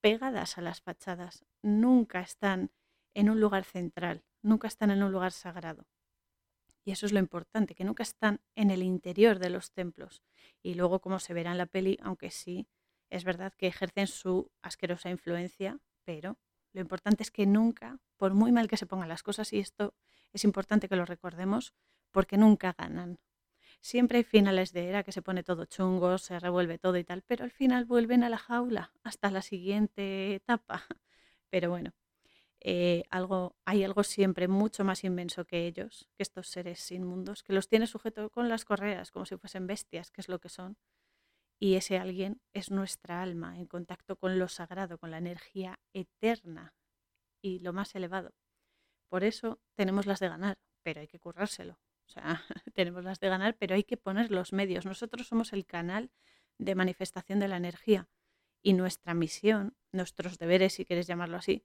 pegadas 0.01 0.59
a 0.59 0.63
las 0.63 0.81
fachadas, 0.81 1.45
nunca 1.63 2.21
están 2.21 2.71
en 3.15 3.31
un 3.31 3.41
lugar 3.41 3.65
central, 3.65 4.25
nunca 4.43 4.69
están 4.69 4.91
en 4.91 5.03
un 5.03 5.13
lugar 5.13 5.33
sagrado. 5.33 5.87
Y 6.85 6.93
eso 6.93 7.07
es 7.07 7.13
lo 7.13 7.19
importante, 7.19 7.75
que 7.75 7.85
nunca 7.85 8.03
están 8.03 8.41
en 8.55 8.71
el 8.71 8.83
interior 8.83 9.39
de 9.39 9.51
los 9.51 9.73
templos. 9.73 10.23
Y 10.63 10.75
luego, 10.75 11.01
como 11.01 11.19
se 11.19 11.35
verá 11.35 11.53
en 11.53 11.59
la 11.59 11.67
peli, 11.67 11.99
aunque 12.03 12.31
sí, 12.31 12.67
es 13.11 13.25
verdad 13.25 13.53
que 13.57 13.67
ejercen 13.67 14.07
su 14.07 14.51
asquerosa 14.63 15.11
influencia, 15.11 15.79
pero 16.05 16.39
lo 16.73 16.81
importante 16.81 17.23
es 17.23 17.31
que 17.31 17.47
nunca, 17.47 17.99
por 18.17 18.33
muy 18.33 18.53
mal 18.53 18.69
que 18.69 18.77
se 18.77 18.87
pongan 18.87 19.09
las 19.09 19.23
cosas, 19.23 19.53
y 19.53 19.59
esto 19.59 19.95
es 20.33 20.45
importante 20.45 20.89
que 20.89 20.97
lo 20.97 21.05
recordemos, 21.05 21.75
porque 22.13 22.39
nunca 22.39 22.75
ganan. 22.79 23.19
Siempre 23.83 24.19
hay 24.19 24.25
finales 24.25 24.73
de 24.73 24.89
era 24.89 25.03
que 25.03 25.13
se 25.13 25.23
pone 25.23 25.43
todo 25.43 25.65
chungo, 25.65 26.19
se 26.19 26.39
revuelve 26.39 26.79
todo 26.79 26.97
y 26.99 27.05
tal, 27.05 27.23
pero 27.23 27.45
al 27.45 27.51
final 27.51 27.85
vuelven 27.87 28.23
a 28.25 28.29
la 28.29 28.39
jaula 28.39 28.93
hasta 29.03 29.31
la 29.31 29.43
siguiente 29.43 30.35
etapa. 30.35 30.87
Pero 31.51 31.71
bueno, 31.71 31.93
eh, 32.61 33.05
algo, 33.11 33.57
hay 33.65 33.85
algo 33.85 34.03
siempre 34.05 34.49
mucho 34.49 34.85
más 34.85 35.05
inmenso 35.05 35.47
que 35.47 35.67
ellos, 35.67 36.09
que 36.17 36.23
estos 36.23 36.49
seres 36.49 36.91
inmundos, 36.93 37.43
que 37.43 37.55
los 37.55 37.69
tiene 37.69 37.87
sujetos 37.87 38.31
con 38.31 38.49
las 38.49 38.65
correas, 38.65 39.11
como 39.13 39.27
si 39.27 39.37
fuesen 39.37 39.67
bestias, 39.67 40.11
que 40.11 40.21
es 40.21 40.29
lo 40.29 40.41
que 40.41 40.51
son, 40.51 40.77
y 41.59 41.75
ese 41.77 41.99
alguien 41.99 42.41
es 42.55 42.71
nuestra 42.71 43.23
alma 43.23 43.59
en 43.59 43.67
contacto 43.67 44.17
con 44.17 44.39
lo 44.39 44.49
sagrado, 44.49 44.99
con 44.99 45.11
la 45.11 45.19
energía 45.19 45.79
eterna 45.95 46.75
y 47.43 47.61
lo 47.61 47.73
más 47.73 47.95
elevado. 47.95 48.33
Por 49.09 49.25
eso 49.25 49.61
tenemos 49.77 50.07
las 50.07 50.21
de 50.21 50.29
ganar, 50.29 50.59
pero 50.83 51.01
hay 51.01 51.09
que 51.09 51.21
currárselo. 51.21 51.79
O 52.11 52.13
sea, 52.13 52.43
tenemos 52.75 53.05
las 53.05 53.21
de 53.21 53.29
ganar, 53.29 53.57
pero 53.57 53.75
hay 53.75 53.85
que 53.85 53.97
poner 53.97 54.31
los 54.31 54.53
medios. 54.53 54.85
Nosotros 54.85 55.29
somos 55.29 55.53
el 55.53 55.65
canal 55.65 56.11
de 56.59 56.75
manifestación 56.75 57.39
de 57.39 57.49
la 57.49 57.57
energía 57.57 58.09
y 58.63 58.73
nuestra 58.73 59.15
misión, 59.15 59.77
nuestros 59.93 60.39
deberes, 60.39 60.75
si 60.75 60.85
quieres 60.85 61.07
llamarlo 61.07 61.37
así, 61.37 61.65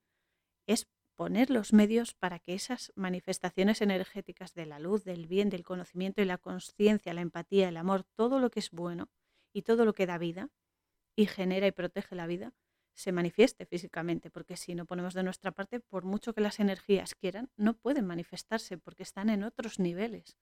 es 0.68 0.88
poner 1.16 1.50
los 1.50 1.74
medios 1.74 2.14
para 2.14 2.40
que 2.40 2.54
esas 2.54 2.94
manifestaciones 2.96 3.82
energéticas 3.82 4.54
de 4.54 4.66
la 4.66 4.80
luz, 4.80 5.04
del 5.04 5.28
bien, 5.28 5.50
del 5.50 5.64
conocimiento 5.64 6.22
y 6.22 6.26
la 6.26 6.38
conciencia, 6.38 7.14
la 7.14 7.22
empatía, 7.22 7.70
el 7.70 7.78
amor, 7.78 8.04
todo 8.16 8.40
lo 8.40 8.52
que 8.52 8.60
es 8.60 8.72
bueno, 8.72 9.10
y 9.56 9.62
todo 9.62 9.86
lo 9.86 9.94
que 9.94 10.06
da 10.06 10.18
vida 10.18 10.50
y 11.16 11.28
genera 11.28 11.66
y 11.66 11.72
protege 11.72 12.14
la 12.14 12.28
vida 12.28 12.54
se 12.96 13.12
manifieste 13.12 13.66
físicamente, 13.66 14.32
porque 14.32 14.56
si 14.56 14.74
no 14.74 14.86
ponemos 14.86 15.14
de 15.14 15.24
nuestra 15.24 15.52
parte, 15.52 15.82
por 15.82 16.06
mucho 16.06 16.34
que 16.34 16.42
las 16.42 16.60
energías 16.60 17.14
quieran, 17.14 17.52
no 17.58 17.76
pueden 17.78 18.08
manifestarse 18.08 18.78
porque 18.78 19.04
están 19.04 19.30
en 19.30 19.44
otros 19.44 19.80
niveles. 19.80 20.38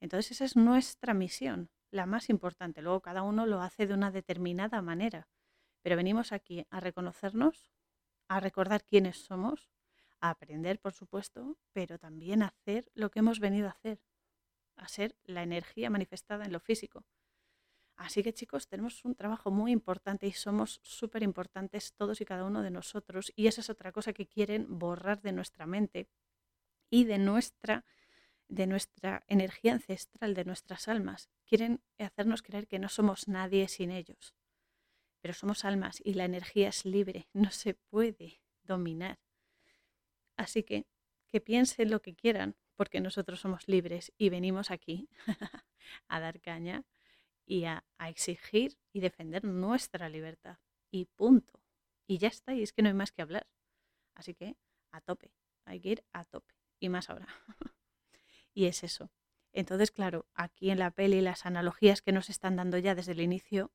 Entonces 0.00 0.32
esa 0.32 0.44
es 0.44 0.56
nuestra 0.56 1.14
misión, 1.14 1.70
la 1.90 2.06
más 2.06 2.28
importante. 2.28 2.82
Luego 2.82 3.00
cada 3.00 3.22
uno 3.22 3.46
lo 3.46 3.62
hace 3.62 3.86
de 3.86 3.94
una 3.94 4.10
determinada 4.10 4.82
manera, 4.82 5.28
pero 5.82 5.96
venimos 5.96 6.32
aquí 6.32 6.66
a 6.70 6.80
reconocernos, 6.80 7.70
a 8.28 8.40
recordar 8.40 8.84
quiénes 8.84 9.18
somos, 9.18 9.70
a 10.20 10.30
aprender, 10.30 10.80
por 10.80 10.92
supuesto, 10.92 11.56
pero 11.72 11.98
también 11.98 12.42
a 12.42 12.48
hacer 12.48 12.90
lo 12.94 13.10
que 13.10 13.20
hemos 13.20 13.38
venido 13.38 13.68
a 13.68 13.70
hacer, 13.70 14.00
a 14.74 14.88
ser 14.88 15.16
la 15.22 15.44
energía 15.44 15.88
manifestada 15.88 16.44
en 16.44 16.52
lo 16.52 16.60
físico. 16.60 17.04
Así 17.96 18.22
que 18.22 18.34
chicos, 18.34 18.68
tenemos 18.68 19.04
un 19.04 19.14
trabajo 19.14 19.50
muy 19.50 19.72
importante 19.72 20.26
y 20.26 20.32
somos 20.32 20.80
súper 20.82 21.22
importantes 21.22 21.94
todos 21.94 22.20
y 22.20 22.26
cada 22.26 22.44
uno 22.44 22.62
de 22.62 22.70
nosotros. 22.70 23.32
Y 23.36 23.46
esa 23.46 23.62
es 23.62 23.70
otra 23.70 23.90
cosa 23.90 24.12
que 24.12 24.26
quieren 24.26 24.78
borrar 24.78 25.22
de 25.22 25.32
nuestra 25.32 25.66
mente 25.66 26.08
y 26.90 27.04
de 27.04 27.18
nuestra, 27.18 27.86
de 28.48 28.66
nuestra 28.66 29.24
energía 29.28 29.72
ancestral, 29.72 30.34
de 30.34 30.44
nuestras 30.44 30.88
almas. 30.88 31.30
Quieren 31.46 31.80
hacernos 31.98 32.42
creer 32.42 32.68
que 32.68 32.78
no 32.78 32.90
somos 32.90 33.28
nadie 33.28 33.66
sin 33.68 33.90
ellos. 33.90 34.34
Pero 35.22 35.32
somos 35.32 35.64
almas 35.64 36.00
y 36.04 36.14
la 36.14 36.26
energía 36.26 36.68
es 36.68 36.84
libre, 36.84 37.28
no 37.32 37.50
se 37.50 37.74
puede 37.74 38.42
dominar. 38.62 39.18
Así 40.36 40.62
que 40.62 40.86
que 41.28 41.40
piensen 41.40 41.90
lo 41.90 42.02
que 42.02 42.14
quieran, 42.14 42.56
porque 42.76 43.00
nosotros 43.00 43.40
somos 43.40 43.68
libres 43.68 44.12
y 44.16 44.28
venimos 44.28 44.70
aquí 44.70 45.08
a 46.08 46.20
dar 46.20 46.40
caña 46.40 46.84
y 47.46 47.64
a, 47.64 47.84
exigir 48.00 48.76
y 48.92 49.00
defender 49.00 49.44
nuestra 49.44 50.08
libertad. 50.08 50.58
Y 50.90 51.06
punto. 51.06 51.62
Y 52.06 52.18
ya 52.18 52.28
está, 52.28 52.54
y 52.54 52.62
es 52.62 52.72
que 52.72 52.82
no 52.82 52.88
hay 52.88 52.94
más 52.94 53.12
que 53.12 53.22
hablar. 53.22 53.46
Así 54.14 54.34
que 54.34 54.56
a 54.90 55.00
tope, 55.00 55.32
hay 55.64 55.80
que 55.80 55.90
ir 55.90 56.04
a 56.12 56.24
tope. 56.24 56.54
Y 56.80 56.88
más 56.88 57.08
ahora. 57.08 57.26
y 58.54 58.66
es 58.66 58.82
eso. 58.84 59.10
Entonces, 59.52 59.90
claro, 59.90 60.26
aquí 60.34 60.70
en 60.70 60.78
la 60.78 60.90
peli 60.90 61.20
las 61.20 61.46
analogías 61.46 62.02
que 62.02 62.12
nos 62.12 62.28
están 62.28 62.56
dando 62.56 62.76
ya 62.78 62.94
desde 62.94 63.12
el 63.12 63.20
inicio 63.20 63.72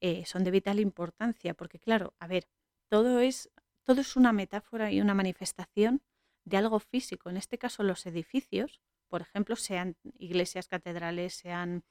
eh, 0.00 0.26
son 0.26 0.44
de 0.44 0.50
vital 0.50 0.80
importancia, 0.80 1.54
porque 1.54 1.78
claro, 1.78 2.14
a 2.18 2.26
ver, 2.26 2.48
todo 2.88 3.20
es, 3.20 3.50
todo 3.84 4.00
es 4.00 4.16
una 4.16 4.32
metáfora 4.32 4.92
y 4.92 5.00
una 5.00 5.14
manifestación 5.14 6.02
de 6.44 6.56
algo 6.56 6.78
físico. 6.78 7.30
En 7.30 7.36
este 7.36 7.58
caso, 7.58 7.82
los 7.82 8.06
edificios, 8.06 8.80
por 9.08 9.22
ejemplo, 9.22 9.56
sean 9.56 9.96
iglesias, 10.18 10.68
catedrales, 10.68 11.34
sean 11.34 11.84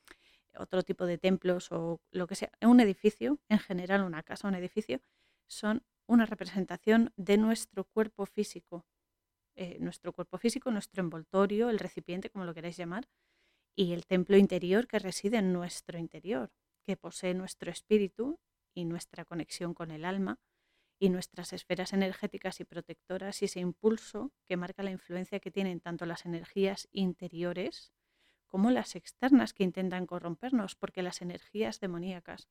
otro 0.60 0.84
tipo 0.84 1.06
de 1.06 1.18
templos 1.18 1.72
o 1.72 2.02
lo 2.12 2.28
que 2.28 2.36
sea, 2.36 2.52
un 2.62 2.80
edificio, 2.80 3.40
en 3.50 3.60
general 3.60 4.04
una 4.04 4.24
casa, 4.24 4.48
un 4.48 4.56
edificio, 4.56 5.00
son 5.48 5.84
una 6.08 6.26
representación 6.26 7.12
de 7.18 7.38
nuestro 7.38 7.84
cuerpo 7.86 8.26
físico. 8.26 8.86
Eh, 9.56 9.78
nuestro 9.80 10.14
cuerpo 10.14 10.38
físico, 10.38 10.72
nuestro 10.72 11.02
envoltorio, 11.02 11.70
el 11.70 11.80
recipiente, 11.80 12.30
como 12.30 12.46
lo 12.46 12.54
queráis 12.54 12.78
llamar, 12.78 13.10
y 13.76 13.94
el 13.94 14.06
templo 14.06 14.38
interior 14.38 14.88
que 14.88 15.00
reside 15.00 15.38
en 15.38 15.54
nuestro 15.54 15.98
interior, 15.98 16.52
que 16.84 16.98
posee 16.98 17.34
nuestro 17.34 17.72
espíritu 17.72 18.40
y 18.76 18.86
nuestra 18.86 19.26
conexión 19.26 19.74
con 19.74 19.92
el 19.92 20.06
alma 20.06 20.40
y 21.00 21.10
nuestras 21.10 21.54
esferas 21.54 21.94
energéticas 21.94 22.60
y 22.60 22.66
protectoras 22.66 23.42
y 23.42 23.46
ese 23.46 23.60
impulso 23.60 24.32
que 24.48 24.58
marca 24.58 24.84
la 24.84 24.92
influencia 24.92 25.40
que 25.40 25.52
tienen 25.52 25.80
tanto 25.80 26.06
las 26.06 26.26
energías 26.26 26.88
interiores 26.92 27.92
como 28.48 28.72
las 28.72 28.96
externas 28.96 29.54
que 29.54 29.64
intentan 29.64 30.06
corrompernos, 30.06 30.76
porque 30.76 31.04
las 31.04 31.22
energías 31.22 31.80
demoníacas 31.80 32.48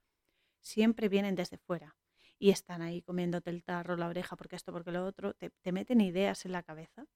siempre 0.60 1.08
vienen 1.08 1.34
desde 1.34 1.58
fuera 1.58 1.96
y 2.38 2.50
están 2.50 2.82
ahí 2.82 3.02
comiéndote 3.02 3.50
el 3.50 3.64
tarro, 3.64 3.96
la 3.96 4.08
oreja, 4.08 4.36
porque 4.36 4.56
esto, 4.56 4.72
porque 4.72 4.92
lo 4.92 5.04
otro, 5.04 5.34
te, 5.34 5.50
te 5.50 5.72
meten 5.72 6.00
ideas 6.00 6.44
en 6.44 6.52
la 6.52 6.62
cabeza 6.62 7.06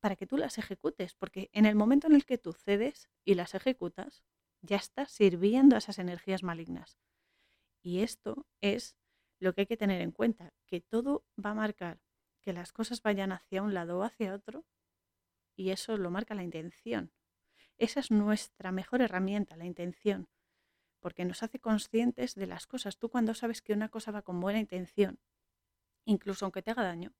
para 0.00 0.16
que 0.16 0.26
tú 0.26 0.36
las 0.36 0.58
ejecutes, 0.58 1.14
porque 1.14 1.50
en 1.52 1.66
el 1.66 1.74
momento 1.74 2.06
en 2.06 2.14
el 2.14 2.24
que 2.24 2.38
tú 2.38 2.52
cedes 2.52 3.08
y 3.24 3.34
las 3.34 3.54
ejecutas, 3.54 4.22
ya 4.62 4.76
estás 4.76 5.10
sirviendo 5.10 5.74
a 5.74 5.78
esas 5.78 5.98
energías 5.98 6.42
malignas. 6.42 6.98
Y 7.82 8.00
esto 8.00 8.46
es 8.60 8.96
lo 9.40 9.54
que 9.54 9.62
hay 9.62 9.66
que 9.66 9.76
tener 9.76 10.00
en 10.00 10.12
cuenta, 10.12 10.52
que 10.66 10.80
todo 10.80 11.24
va 11.44 11.50
a 11.50 11.54
marcar 11.54 12.00
que 12.40 12.52
las 12.52 12.72
cosas 12.72 13.02
vayan 13.02 13.32
hacia 13.32 13.62
un 13.62 13.74
lado 13.74 13.98
o 13.98 14.02
hacia 14.02 14.34
otro, 14.34 14.64
y 15.56 15.70
eso 15.70 15.96
lo 15.96 16.10
marca 16.10 16.34
la 16.34 16.44
intención. 16.44 17.12
Esa 17.78 18.00
es 18.00 18.10
nuestra 18.10 18.72
mejor 18.72 19.02
herramienta, 19.02 19.56
la 19.56 19.64
intención, 19.64 20.28
porque 21.00 21.24
nos 21.24 21.42
hace 21.42 21.60
conscientes 21.60 22.34
de 22.34 22.46
las 22.46 22.66
cosas. 22.66 22.98
Tú 22.98 23.08
cuando 23.08 23.34
sabes 23.34 23.62
que 23.62 23.72
una 23.72 23.88
cosa 23.88 24.10
va 24.10 24.22
con 24.22 24.40
buena 24.40 24.58
intención, 24.58 25.20
incluso 26.04 26.44
aunque 26.44 26.62
te 26.62 26.72
haga 26.72 26.82
daño, 26.82 27.14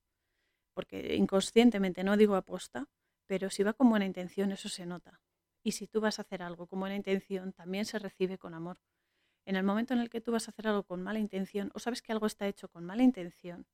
porque 0.75 1.15
inconscientemente 1.15 2.03
no 2.03 2.17
digo 2.17 2.35
aposta, 2.35 2.89
pero 3.27 3.51
si 3.51 3.63
va 3.63 3.73
con 3.73 3.89
buena 3.89 4.07
intención 4.07 4.51
eso 4.51 4.69
se 4.69 4.87
nota. 4.87 5.21
Y 5.63 5.73
si 5.73 5.87
tú 5.87 6.01
vas 6.01 6.19
a 6.19 6.23
hacer 6.23 6.43
algo 6.43 6.67
con 6.67 6.81
buena 6.81 6.97
intención, 6.97 7.53
también 7.53 7.85
se 7.85 7.99
recibe 7.99 8.39
con 8.39 8.55
amor. 8.55 8.81
En 9.45 9.57
el 9.57 9.63
momento 9.63 9.95
en 9.95 10.01
el 10.01 10.11
que 10.11 10.21
tú 10.21 10.33
vas 10.33 10.49
a 10.49 10.51
hacer 10.51 10.69
algo 10.69 10.85
con 10.85 11.03
mala 11.03 11.19
intención 11.19 11.71
o 11.75 11.79
sabes 11.79 12.03
que 12.03 12.13
algo 12.13 12.27
está 12.27 12.49
hecho 12.49 12.69
con 12.69 12.85
mala 12.85 13.03
intención, 13.03 13.67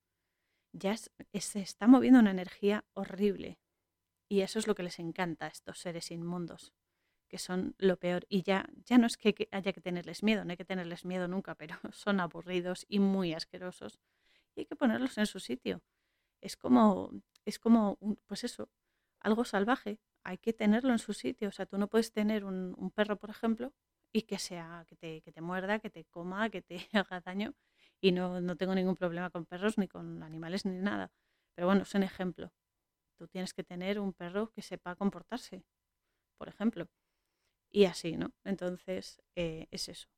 ya 0.73 0.97
se 0.97 1.61
está 1.61 1.87
moviendo 1.87 2.21
una 2.21 2.31
energía 2.31 2.85
horrible, 2.95 3.59
y 4.28 4.40
eso 4.40 4.59
es 4.59 4.66
lo 4.66 4.75
que 4.75 4.83
les 4.83 4.99
encanta 4.99 5.47
a 5.47 5.49
estos 5.49 5.78
seres 5.78 6.11
inmundos, 6.11 6.73
que 7.28 7.38
son 7.38 7.75
lo 7.78 7.99
peor. 7.99 8.26
Y 8.28 8.43
ya, 8.43 8.69
ya 8.85 8.99
no 8.99 9.07
es 9.07 9.16
que 9.16 9.49
haya 9.52 9.73
que 9.73 9.81
tenerles 9.81 10.23
miedo, 10.23 10.45
no 10.45 10.50
hay 10.50 10.57
que 10.57 10.64
tenerles 10.64 11.04
miedo 11.04 11.28
nunca, 11.28 11.54
pero 11.59 11.78
son 11.93 12.21
aburridos 12.21 12.87
y 12.88 12.99
muy 12.99 13.35
asquerosos. 13.35 14.00
Y 14.54 14.61
hay 14.61 14.66
que 14.66 14.76
ponerlos 14.76 15.19
en 15.19 15.26
su 15.26 15.40
sitio. 15.40 15.83
Es 16.40 16.57
como, 16.57 17.11
es 17.45 17.59
como, 17.59 17.99
pues 18.26 18.45
eso, 18.45 18.71
algo 19.21 19.45
salvaje. 19.45 19.99
Hay 20.25 20.38
que 20.38 20.52
tenerlo 20.52 20.93
en 20.93 20.99
su 20.99 21.12
sitio. 21.14 21.49
O 21.49 21.52
sea, 21.52 21.66
tú 21.66 21.78
no 21.78 21.88
puedes 21.88 22.12
tener 22.12 22.45
un, 22.45 22.93
perro, 22.95 23.16
por 23.19 23.31
ejemplo, 23.31 23.73
y 24.12 24.23
que 24.23 24.38
sea, 24.38 24.85
que 24.88 24.97
te, 24.97 25.23
que 25.23 25.33
te 25.33 25.40
muerda, 25.40 25.81
que 25.81 25.90
te 25.90 26.04
coma, 26.04 26.50
que 26.50 26.62
te 26.62 26.76
haga 26.93 27.21
daño. 27.21 27.54
Y 28.00 28.12
no, 28.12 28.40
no 28.40 28.57
tengo 28.57 28.75
ningún 28.75 28.97
problema 28.97 29.31
con 29.31 29.47
perros, 29.47 29.78
ni 29.78 29.88
con 29.88 30.23
animales, 30.23 30.64
ni 30.66 30.78
nada. 30.78 31.11
Pero 31.54 31.66
bueno, 31.69 31.83
es 31.83 31.95
un 31.95 32.02
ejemplo. 32.02 32.52
Tú 33.16 33.28
tienes 33.28 33.54
que 33.54 33.64
tener 33.64 34.00
un 34.00 34.12
perro 34.12 34.50
que 34.50 34.62
sepa 34.62 34.97
comportarse, 34.97 35.64
por 36.37 36.49
ejemplo. 36.49 36.88
Y 37.71 37.87
así, 37.87 38.16
¿no? 38.16 38.33
Entonces, 38.44 39.21
eh, 39.35 39.66
es 39.71 39.88
eso. 39.88 40.09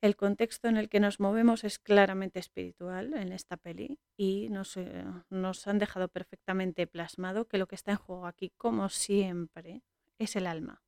El 0.00 0.14
contexto 0.14 0.68
en 0.68 0.76
el 0.76 0.88
que 0.88 1.00
nos 1.00 1.18
movemos 1.18 1.64
es 1.64 1.80
claramente 1.80 2.38
espiritual 2.38 3.14
en 3.14 3.32
esta 3.32 3.56
peli 3.56 3.98
y 4.16 4.48
nos, 4.48 4.76
eh, 4.76 5.04
nos, 5.28 5.66
han 5.66 5.80
dejado 5.80 6.08
perfectamente 6.08 6.86
plasmado 6.86 7.48
que 7.48 7.58
lo 7.58 7.66
que 7.66 7.74
está 7.74 7.92
en 7.92 7.96
juego 7.96 8.26
aquí, 8.26 8.50
como 8.56 8.90
siempre, 8.90 9.82
es 10.18 10.36
el 10.36 10.46
alma. 10.46 10.82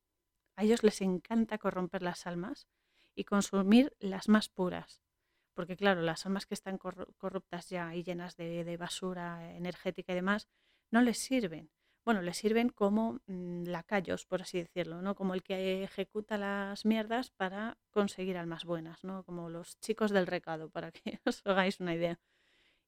A 0.54 0.62
ellos 0.62 0.84
les 0.84 1.00
encanta 1.00 1.58
corromper 1.58 2.02
las 2.02 2.26
almas 2.26 2.68
y 3.16 3.24
consumir 3.24 3.96
las 3.98 4.28
más 4.28 4.48
puras. 4.48 5.02
Porque 5.54 5.76
claro, 5.76 6.02
las 6.02 6.24
almas 6.24 6.46
que 6.46 6.54
están 6.54 6.78
corruptas 6.78 7.68
ya 7.68 7.94
y 7.96 8.04
llenas 8.04 8.36
de 8.36 8.76
basura 8.78 9.56
energética 9.56 10.12
y 10.12 10.16
demás, 10.16 10.48
no 10.90 11.02
les 11.02 11.18
sirven. 11.18 11.70
Bueno, 12.04 12.22
les 12.22 12.38
sirven 12.38 12.70
como 12.70 13.20
mm, 13.26 13.64
lacayos, 13.64 14.26
por 14.26 14.42
así 14.42 14.58
decirlo, 14.58 15.02
¿no? 15.02 15.14
Como 15.14 15.34
el 15.34 15.42
que 15.42 15.84
ejecuta 15.84 16.38
las 16.38 16.84
mierdas 16.84 17.30
para 17.30 17.78
conseguir 17.90 18.36
almas 18.36 18.64
buenas, 18.64 19.04
¿no? 19.04 19.22
Como 19.24 19.50
los 19.50 19.78
chicos 19.80 20.10
del 20.10 20.26
recado, 20.26 20.70
para 20.70 20.92
que 20.92 21.20
os 21.26 21.42
hagáis 21.44 21.80
una 21.80 21.94
idea. 21.94 22.18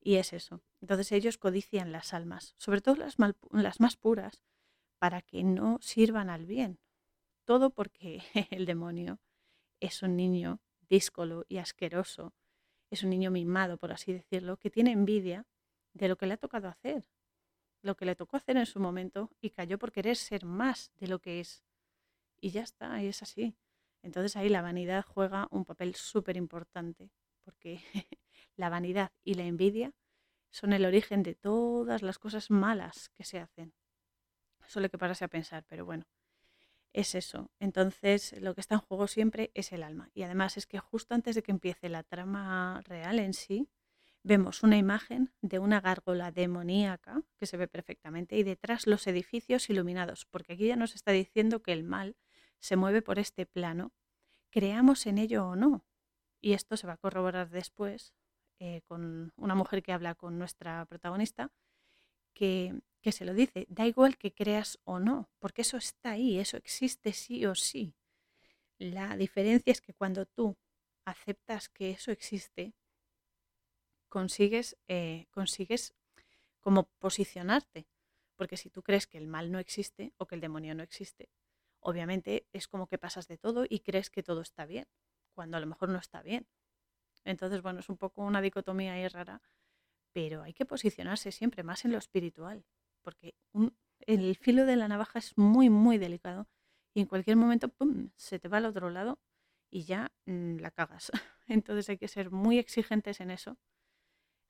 Y 0.00 0.16
es 0.16 0.32
eso. 0.32 0.62
Entonces 0.80 1.12
ellos 1.12 1.38
codician 1.38 1.92
las 1.92 2.14
almas, 2.14 2.54
sobre 2.59 2.80
todo 2.80 2.97
las, 2.97 3.16
las 3.52 3.80
más 3.80 3.97
puras, 3.97 4.42
para 4.99 5.23
que 5.23 5.44
no 5.44 5.78
sirvan 5.80 6.30
al 6.30 6.47
bien. 6.47 6.78
Todo 7.44 7.71
porque 7.71 8.23
el 8.50 8.66
demonio 8.66 9.21
es 9.80 10.02
un 10.02 10.16
niño 10.16 10.61
díscolo 10.88 11.44
y 11.49 11.59
asqueroso, 11.59 12.35
es 12.90 13.02
un 13.02 13.11
niño 13.11 13.30
mimado, 13.30 13.78
por 13.78 13.92
así 13.92 14.12
decirlo, 14.12 14.59
que 14.59 14.71
tiene 14.71 14.92
envidia 14.92 15.47
de 15.92 16.09
lo 16.09 16.16
que 16.16 16.26
le 16.26 16.35
ha 16.35 16.37
tocado 16.37 16.68
hacer, 16.68 17.09
lo 17.82 17.96
que 17.96 18.04
le 18.04 18.16
tocó 18.16 18.36
hacer 18.36 18.56
en 18.56 18.66
su 18.66 18.80
momento 18.80 19.30
y 19.40 19.50
cayó 19.50 19.78
por 19.78 19.92
querer 19.92 20.16
ser 20.16 20.44
más 20.44 20.92
de 20.98 21.08
lo 21.08 21.20
que 21.20 21.40
es. 21.40 21.64
Y 22.40 22.50
ya 22.50 22.62
está, 22.62 23.02
y 23.02 23.08
es 23.08 23.22
así. 23.22 23.54
Entonces 24.02 24.36
ahí 24.36 24.48
la 24.48 24.62
vanidad 24.62 25.04
juega 25.04 25.48
un 25.50 25.64
papel 25.64 25.94
súper 25.94 26.36
importante, 26.36 27.10
porque 27.44 27.80
la 28.56 28.68
vanidad 28.68 29.12
y 29.22 29.34
la 29.34 29.44
envidia 29.44 29.92
son 30.50 30.72
el 30.72 30.84
origen 30.84 31.22
de 31.22 31.34
todas 31.34 32.02
las 32.02 32.18
cosas 32.18 32.50
malas 32.50 33.08
que 33.10 33.24
se 33.24 33.38
hacen. 33.38 33.74
Solo 34.66 34.88
que 34.88 34.98
pararse 34.98 35.24
a 35.24 35.28
pensar, 35.28 35.64
pero 35.66 35.84
bueno, 35.84 36.06
es 36.92 37.14
eso. 37.14 37.50
Entonces 37.58 38.40
lo 38.40 38.54
que 38.54 38.60
está 38.60 38.76
en 38.76 38.80
juego 38.80 39.06
siempre 39.06 39.50
es 39.54 39.72
el 39.72 39.82
alma. 39.82 40.10
Y 40.14 40.22
además 40.22 40.56
es 40.56 40.66
que 40.66 40.78
justo 40.78 41.14
antes 41.14 41.34
de 41.34 41.42
que 41.42 41.52
empiece 41.52 41.88
la 41.88 42.02
trama 42.02 42.80
real 42.84 43.18
en 43.18 43.34
sí, 43.34 43.68
vemos 44.24 44.62
una 44.62 44.76
imagen 44.76 45.32
de 45.40 45.58
una 45.58 45.80
gárgola 45.80 46.30
demoníaca 46.30 47.22
que 47.36 47.46
se 47.46 47.56
ve 47.56 47.68
perfectamente 47.68 48.36
y 48.36 48.42
detrás 48.42 48.86
los 48.86 49.06
edificios 49.06 49.68
iluminados, 49.68 50.26
porque 50.26 50.54
aquí 50.54 50.66
ya 50.66 50.76
nos 50.76 50.94
está 50.94 51.12
diciendo 51.12 51.62
que 51.62 51.72
el 51.72 51.84
mal 51.84 52.16
se 52.60 52.76
mueve 52.76 53.02
por 53.02 53.18
este 53.18 53.46
plano, 53.46 53.92
creamos 54.50 55.06
en 55.06 55.18
ello 55.18 55.46
o 55.48 55.56
no. 55.56 55.84
Y 56.40 56.52
esto 56.52 56.76
se 56.76 56.86
va 56.86 56.94
a 56.94 56.98
corroborar 56.98 57.50
después 57.50 58.14
eh, 58.58 58.82
con 58.86 59.32
una 59.36 59.54
mujer 59.54 59.82
que 59.82 59.92
habla 59.92 60.14
con 60.14 60.38
nuestra 60.38 60.84
protagonista, 60.86 61.50
que, 62.34 62.80
que 63.00 63.12
se 63.12 63.24
lo 63.24 63.34
dice, 63.34 63.66
da 63.68 63.86
igual 63.86 64.16
que 64.16 64.32
creas 64.32 64.78
o 64.84 65.00
no, 65.00 65.28
porque 65.38 65.62
eso 65.62 65.76
está 65.76 66.12
ahí, 66.12 66.38
eso 66.38 66.56
existe 66.56 67.12
sí 67.12 67.44
o 67.44 67.54
sí. 67.54 67.94
La 68.78 69.16
diferencia 69.16 69.70
es 69.70 69.80
que 69.80 69.94
cuando 69.94 70.26
tú 70.26 70.56
aceptas 71.04 71.68
que 71.68 71.90
eso 71.90 72.12
existe, 72.12 72.74
consigues, 74.12 74.76
eh, 74.88 75.26
consigues 75.31 75.95
como 76.61 76.90
posicionarte. 76.99 77.87
Porque 78.37 78.59
si 78.59 78.69
tú 78.69 78.83
crees 78.83 79.07
que 79.07 79.16
el 79.16 79.26
mal 79.26 79.50
no 79.50 79.59
existe 79.59 80.12
o 80.19 80.26
que 80.26 80.35
el 80.35 80.42
demonio 80.42 80.75
no 80.75 80.83
existe, 80.83 81.31
obviamente 81.81 82.47
es 82.52 82.69
como 82.69 82.87
que 82.88 82.99
pasas 82.99 83.26
de 83.26 83.38
todo 83.38 83.64
y 83.66 83.81
crees 83.81 84.11
que 84.11 84.23
todo 84.23 84.42
está 84.42 84.66
bien, 84.66 84.87
cuando 85.33 85.57
a 85.57 85.61
lo 85.61 85.66
mejor 85.66 85.88
no 85.88 85.99
está 85.99 86.21
bien. 86.21 86.47
Entonces, 87.25 87.62
bueno, 87.62 87.81
es 87.81 87.88
un 87.88 87.97
poco 87.97 88.21
una 88.21 88.42
dicotomía 88.42 88.92
ahí 88.92 89.09
rara, 89.09 89.40
pero 90.12 90.42
hay 90.42 90.52
que 90.52 90.66
posicionarse 90.66 91.33
siempre 91.33 91.62
más 91.62 91.87
en 91.87 91.92
lo 91.92 91.99
espiritual, 91.99 92.66
porque 93.00 93.35
el 94.00 94.37
filo 94.37 94.66
de 94.66 94.76
la 94.76 94.88
navaja 94.88 95.21
es 95.21 95.38
muy, 95.38 95.71
muy 95.71 95.97
delicado 95.97 96.49
y 96.92 97.00
en 97.00 97.07
cualquier 97.07 97.38
momento, 97.38 97.71
¡pum!, 97.71 98.11
se 98.16 98.38
te 98.38 98.49
va 98.49 98.59
al 98.59 98.66
otro 98.66 98.90
lado 98.90 99.19
y 99.71 99.85
ya 99.85 100.12
mm, 100.26 100.57
la 100.59 100.71
cagas. 100.71 101.11
Entonces 101.47 101.88
hay 101.88 101.97
que 101.97 102.09
ser 102.09 102.31
muy 102.31 102.59
exigentes 102.59 103.21
en 103.21 103.31
eso, 103.31 103.57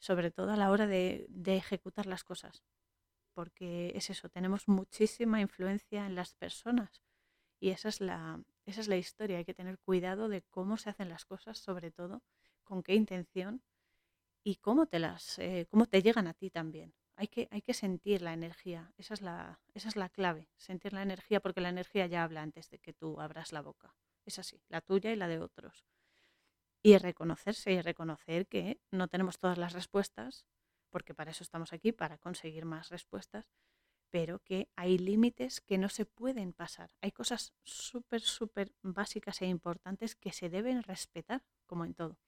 sobre 0.02 0.32
todo 0.32 0.50
a 0.50 0.56
la 0.56 0.73
hora 0.73 0.88
de, 0.88 1.26
de 1.28 1.56
ejecutar 1.56 2.06
las 2.06 2.25
cosas, 2.25 2.64
porque 3.35 3.92
es 3.94 4.11
eso, 4.11 4.28
tenemos 4.28 4.66
muchísima 4.66 5.40
influencia 5.40 6.06
en 6.06 6.16
las 6.16 6.35
personas 6.35 7.04
y 7.61 7.71
esa 7.71 7.88
es 7.88 8.00
la, 8.00 8.42
esa 8.66 8.80
es 8.80 8.88
la 8.88 8.97
historia, 8.97 9.38
hay 9.38 9.44
que 9.44 9.54
tener 9.54 9.78
cuidado 9.78 10.28
de 10.28 10.42
cómo 10.42 10.76
se 10.76 10.90
hacen 10.90 11.09
las 11.09 11.25
cosas, 11.25 11.59
sobre 11.59 11.92
todo 11.92 12.21
con 12.64 12.82
qué 12.82 12.97
intención 12.97 13.62
y 14.42 14.56
cómo 14.56 14.87
te 14.87 14.99
las 14.99 15.38
eh, 15.38 15.68
cómo 15.71 15.87
te 15.87 16.02
llegan 16.02 16.26
a 16.26 16.35
ti 16.35 16.50
también. 16.50 16.92
Hay 17.14 17.28
que, 17.28 17.47
hay 17.52 17.62
que 17.62 17.75
sentir 17.75 18.23
la 18.23 18.32
energía, 18.32 18.92
esa 18.97 19.14
es 19.14 19.23
la, 19.23 19.61
esa 19.73 19.88
es 19.88 19.94
la 19.94 20.09
clave, 20.09 20.49
sentir 20.56 20.92
la 20.92 21.02
energía 21.02 21.38
porque 21.38 21.61
la 21.61 21.68
energía 21.68 22.06
ya 22.06 22.25
habla 22.25 22.42
antes 22.42 22.71
de 22.71 22.80
que 22.80 22.92
tú 22.92 23.21
abras 23.21 23.52
la 23.52 23.62
boca. 23.62 23.94
Es 24.25 24.40
así, 24.40 24.61
la 24.68 24.80
tuya 24.80 25.12
y 25.12 25.16
la 25.16 25.28
de 25.28 25.38
otros. 25.38 25.87
Y 26.82 26.98
reconocerse 26.98 27.72
y 27.72 27.80
reconocer 27.80 28.48
que 28.48 28.80
no 28.90 29.08
tenemos 29.08 29.38
todas 29.38 29.58
las 29.58 29.72
respuestas, 29.72 30.46
porque 30.90 31.14
para 31.14 31.30
eso 31.30 31.44
estamos 31.44 31.72
aquí, 31.72 31.92
para 31.92 32.18
conseguir 32.18 32.64
más 32.64 32.88
respuestas, 32.90 33.46
pero 34.10 34.40
que 34.40 34.68
hay 34.76 34.98
límites 34.98 35.60
que 35.60 35.78
no 35.78 35.88
se 35.88 36.04
pueden 36.04 36.52
pasar. 36.52 36.90
Hay 37.00 37.12
cosas 37.12 37.54
súper, 37.62 38.20
súper 38.20 38.74
básicas 38.82 39.40
e 39.40 39.46
importantes 39.46 40.16
que 40.16 40.32
se 40.32 40.50
deben 40.50 40.82
respetar, 40.82 41.42
como 41.66 41.84
en 41.84 41.94
todo. 41.94 42.18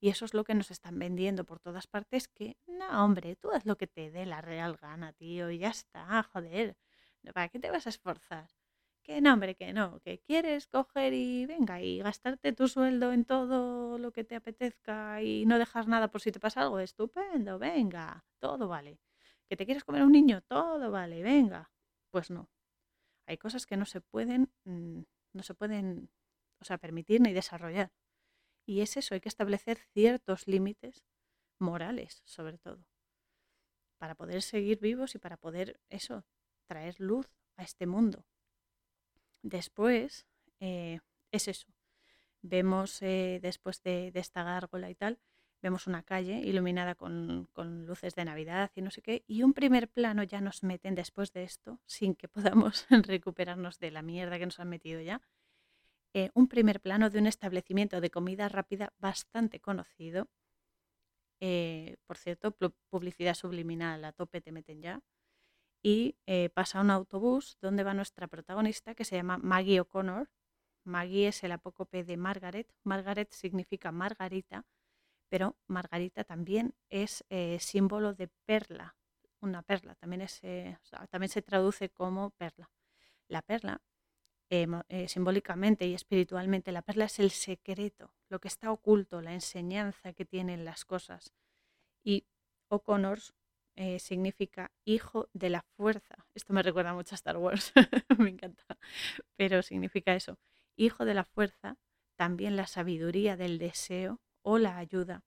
Y 0.00 0.10
eso 0.10 0.24
es 0.24 0.32
lo 0.34 0.44
que 0.44 0.54
nos 0.54 0.70
están 0.70 0.98
vendiendo 0.98 1.44
por 1.44 1.58
todas 1.58 1.88
partes, 1.88 2.28
que 2.28 2.56
no, 2.66 3.04
hombre, 3.04 3.34
tú 3.34 3.50
haz 3.50 3.66
lo 3.66 3.76
que 3.76 3.88
te 3.88 4.10
dé 4.10 4.26
la 4.26 4.40
real 4.40 4.76
gana, 4.76 5.12
tío, 5.12 5.50
y 5.50 5.58
ya 5.58 5.70
está, 5.70 6.22
joder. 6.22 6.76
¿Para 7.34 7.48
qué 7.48 7.58
te 7.58 7.70
vas 7.70 7.86
a 7.86 7.90
esforzar? 7.90 8.48
Que 9.08 9.22
no, 9.22 9.32
hombre, 9.32 9.54
que 9.54 9.72
no, 9.72 10.00
que 10.00 10.20
quieres 10.20 10.66
coger 10.66 11.14
y 11.14 11.46
venga 11.46 11.80
y 11.80 11.98
gastarte 12.00 12.52
tu 12.52 12.68
sueldo 12.68 13.10
en 13.10 13.24
todo 13.24 13.96
lo 13.96 14.12
que 14.12 14.22
te 14.22 14.36
apetezca 14.36 15.22
y 15.22 15.46
no 15.46 15.58
dejar 15.58 15.88
nada 15.88 16.08
por 16.10 16.20
si 16.20 16.30
te 16.30 16.38
pasa 16.38 16.60
algo, 16.60 16.78
estupendo, 16.78 17.58
venga, 17.58 18.26
todo 18.38 18.68
vale. 18.68 19.00
Que 19.48 19.56
te 19.56 19.64
quieres 19.64 19.82
comer 19.84 20.02
un 20.02 20.12
niño, 20.12 20.42
todo 20.42 20.90
vale, 20.90 21.22
venga. 21.22 21.72
Pues 22.10 22.30
no. 22.30 22.50
Hay 23.26 23.38
cosas 23.38 23.64
que 23.64 23.78
no 23.78 23.86
se 23.86 24.02
pueden, 24.02 24.52
mm, 24.64 25.00
no 25.32 25.42
se 25.42 25.54
pueden, 25.54 26.10
o 26.60 26.66
sea, 26.66 26.76
permitir 26.76 27.22
ni 27.22 27.32
desarrollar. 27.32 27.90
Y 28.66 28.82
es 28.82 28.98
eso, 28.98 29.14
hay 29.14 29.22
que 29.22 29.30
establecer 29.30 29.78
ciertos 29.94 30.46
límites 30.46 31.06
morales, 31.58 32.20
sobre 32.26 32.58
todo, 32.58 32.84
para 33.98 34.14
poder 34.14 34.42
seguir 34.42 34.80
vivos 34.80 35.14
y 35.14 35.18
para 35.18 35.38
poder, 35.38 35.80
eso, 35.88 36.26
traer 36.66 37.00
luz 37.00 37.26
a 37.56 37.62
este 37.62 37.86
mundo. 37.86 38.26
Después, 39.42 40.26
eh, 40.60 41.00
es 41.30 41.48
eso. 41.48 41.68
Vemos, 42.42 43.02
eh, 43.02 43.38
después 43.42 43.82
de, 43.82 44.12
esta 44.14 44.42
gárgola 44.42 44.90
y 44.90 44.94
tal, 44.94 45.18
vemos 45.62 45.86
una 45.86 46.02
calle 46.02 46.40
iluminada 46.40 46.94
con, 46.94 47.48
luces 47.86 48.14
de 48.14 48.24
Navidad 48.24 48.70
y 48.74 48.82
no 48.82 48.90
sé 48.90 49.02
qué, 49.02 49.24
y 49.26 49.42
un 49.42 49.54
primer 49.54 49.88
plano 49.88 50.22
ya 50.22 50.40
nos 50.40 50.62
meten 50.62 50.94
después 50.94 51.32
de 51.32 51.44
esto, 51.44 51.80
sin 51.86 52.14
que 52.14 52.28
podamos 52.54 52.86
recuperarnos 52.90 53.78
de 53.78 53.90
la 53.90 54.02
mierda 54.02 54.38
que 54.38 54.46
nos 54.46 54.60
han 54.60 54.68
metido 54.68 55.00
ya, 55.00 55.20
eh, 56.14 56.30
un 56.34 56.48
primer 56.48 56.80
plano 56.80 57.10
de 57.10 57.18
un 57.18 57.26
establecimiento 57.26 58.00
de 58.00 58.10
comida 58.10 58.48
rápida 58.48 58.92
bastante 58.98 59.60
conocido. 59.60 60.28
Por 62.06 62.16
cierto, 62.16 62.56
publicidad 62.90 63.34
subliminal 63.34 64.04
a 64.04 64.12
tope 64.12 64.40
te 64.40 64.50
meten 64.50 64.82
ya. 64.82 65.00
Y 65.82 66.16
eh, 66.26 66.50
pasa 66.50 66.80
un 66.80 66.90
autobús 66.90 67.56
donde 67.60 67.84
va 67.84 67.94
nuestra 67.94 68.26
protagonista 68.26 68.94
que 68.94 69.04
se 69.04 69.16
llama 69.16 69.38
Maggie 69.38 69.80
O'Connor. 69.80 70.30
Maggie 70.84 71.28
es 71.28 71.44
el 71.44 71.52
apócope 71.52 72.04
de 72.04 72.16
Margaret. 72.16 72.72
Margaret 72.82 73.32
significa 73.32 73.92
Margarita, 73.92 74.66
pero 75.28 75.56
Margarita 75.66 76.24
también 76.24 76.74
es 76.88 77.24
símbolo 77.58 78.14
de 78.14 78.28
perla, 78.46 78.96
una 79.40 79.62
perla, 79.62 79.94
también, 79.94 80.22
es, 80.22 80.40
también 81.10 81.28
se 81.28 81.42
traduce 81.42 81.90
como 81.90 82.30
perla. 82.30 82.70
La 83.28 83.42
perla 83.42 83.82
eh, 84.50 85.08
simbólicamente 85.08 85.86
y 85.86 85.92
espiritualmente, 85.92 86.72
la 86.72 86.80
perla 86.80 87.04
es 87.04 87.18
el 87.18 87.30
secreto, 87.30 88.14
lo 88.30 88.40
que 88.40 88.48
está 88.48 88.72
oculto, 88.72 89.20
la 89.20 89.34
enseñanza 89.34 90.14
que 90.14 90.24
tienen 90.24 90.64
las 90.64 90.86
cosas. 90.86 91.34
Y 92.02 92.24
O'Connor 92.68 93.18
eh, 93.78 94.00
significa 94.00 94.72
hijo 94.84 95.28
de 95.32 95.50
la 95.50 95.62
fuerza. 95.76 96.26
Esto 96.34 96.52
me 96.52 96.64
recuerda 96.64 96.94
mucho 96.94 97.14
a 97.14 97.16
Star 97.16 97.36
Wars, 97.36 97.72
me 98.18 98.30
encanta, 98.30 98.64
pero 99.36 99.62
significa 99.62 100.16
eso. 100.16 100.36
Hijo 100.76 101.04
de 101.04 101.14
la 101.14 101.24
fuerza, 101.24 101.76
también 102.16 102.56
la 102.56 102.66
sabiduría 102.66 103.36
del 103.36 103.58
deseo 103.58 104.20
o 104.42 104.58
la 104.58 104.78
ayuda, 104.78 105.22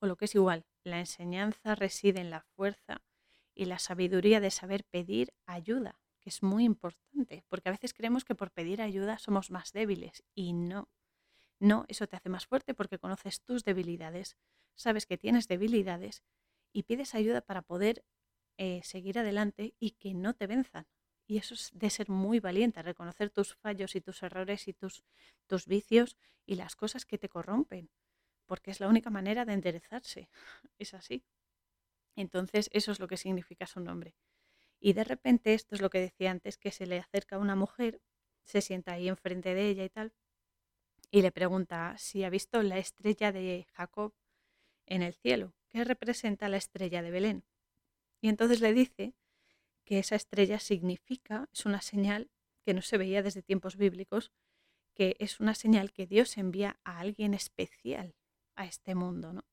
o 0.00 0.06
lo 0.06 0.16
que 0.16 0.24
es 0.24 0.34
igual, 0.34 0.64
la 0.82 0.98
enseñanza 0.98 1.74
reside 1.74 2.20
en 2.20 2.30
la 2.30 2.40
fuerza 2.56 3.02
y 3.54 3.66
la 3.66 3.78
sabiduría 3.78 4.40
de 4.40 4.50
saber 4.50 4.84
pedir 4.84 5.34
ayuda 5.44 6.00
es 6.24 6.42
muy 6.42 6.64
importante, 6.64 7.44
porque 7.48 7.68
a 7.68 7.72
veces 7.72 7.92
creemos 7.94 8.24
que 8.24 8.34
por 8.34 8.50
pedir 8.50 8.80
ayuda 8.80 9.18
somos 9.18 9.50
más 9.50 9.72
débiles 9.72 10.24
y 10.34 10.52
no. 10.52 10.88
No, 11.60 11.84
eso 11.88 12.06
te 12.06 12.16
hace 12.16 12.28
más 12.28 12.46
fuerte 12.46 12.74
porque 12.74 12.98
conoces 12.98 13.42
tus 13.42 13.64
debilidades, 13.64 14.36
sabes 14.74 15.06
que 15.06 15.18
tienes 15.18 15.48
debilidades 15.48 16.22
y 16.72 16.84
pides 16.84 17.14
ayuda 17.14 17.40
para 17.40 17.62
poder 17.62 18.04
eh, 18.56 18.80
seguir 18.82 19.18
adelante 19.18 19.74
y 19.78 19.92
que 19.92 20.14
no 20.14 20.34
te 20.34 20.46
venzan. 20.46 20.86
Y 21.26 21.38
eso 21.38 21.54
es 21.54 21.70
de 21.74 21.90
ser 21.90 22.08
muy 22.08 22.40
valiente, 22.40 22.82
reconocer 22.82 23.30
tus 23.30 23.54
fallos 23.54 23.94
y 23.94 24.00
tus 24.00 24.22
errores 24.22 24.66
y 24.66 24.72
tus, 24.72 25.04
tus 25.46 25.66
vicios 25.66 26.16
y 26.46 26.56
las 26.56 26.74
cosas 26.74 27.04
que 27.04 27.18
te 27.18 27.28
corrompen, 27.28 27.90
porque 28.46 28.70
es 28.70 28.80
la 28.80 28.88
única 28.88 29.10
manera 29.10 29.44
de 29.44 29.52
enderezarse. 29.52 30.30
Es 30.78 30.94
así. 30.94 31.24
Entonces, 32.16 32.70
eso 32.72 32.92
es 32.92 32.98
lo 32.98 33.08
que 33.08 33.16
significa 33.16 33.66
su 33.66 33.80
nombre. 33.80 34.16
Y 34.80 34.92
de 34.94 35.04
repente, 35.04 35.54
esto 35.54 35.74
es 35.74 35.80
lo 35.80 35.90
que 35.90 36.00
decía 36.00 36.30
antes, 36.30 36.56
que 36.58 36.72
se 36.72 36.86
le 36.86 36.98
acerca 36.98 37.38
una 37.38 37.56
mujer, 37.56 38.00
se 38.44 38.60
sienta 38.60 38.92
ahí 38.92 39.08
enfrente 39.08 39.54
de 39.54 39.68
ella 39.68 39.84
y 39.84 39.90
tal, 39.90 40.12
y 41.10 41.22
le 41.22 41.32
pregunta 41.32 41.96
si 41.98 42.24
ha 42.24 42.30
visto 42.30 42.62
la 42.62 42.78
estrella 42.78 43.32
de 43.32 43.66
Jacob 43.72 44.14
en 44.86 45.02
el 45.02 45.14
cielo, 45.14 45.54
que 45.68 45.84
representa 45.84 46.48
la 46.48 46.56
estrella 46.56 47.02
de 47.02 47.10
Belén. 47.10 47.44
Y 48.20 48.28
entonces 48.28 48.60
le 48.60 48.72
dice 48.72 49.14
que 49.84 49.98
esa 49.98 50.16
estrella 50.16 50.58
significa, 50.58 51.48
es 51.52 51.66
una 51.66 51.80
señal 51.80 52.30
que 52.62 52.74
no 52.74 52.82
se 52.82 52.98
veía 52.98 53.22
desde 53.22 53.42
tiempos 53.42 53.76
bíblicos, 53.76 54.32
que 54.94 55.16
es 55.18 55.40
una 55.40 55.54
señal 55.54 55.92
que 55.92 56.06
Dios 56.06 56.36
envía 56.36 56.78
a 56.84 56.98
alguien 56.98 57.32
especial 57.32 58.14
a 58.56 58.66
este 58.66 58.94
mundo, 58.94 59.32
¿no? 59.32 59.44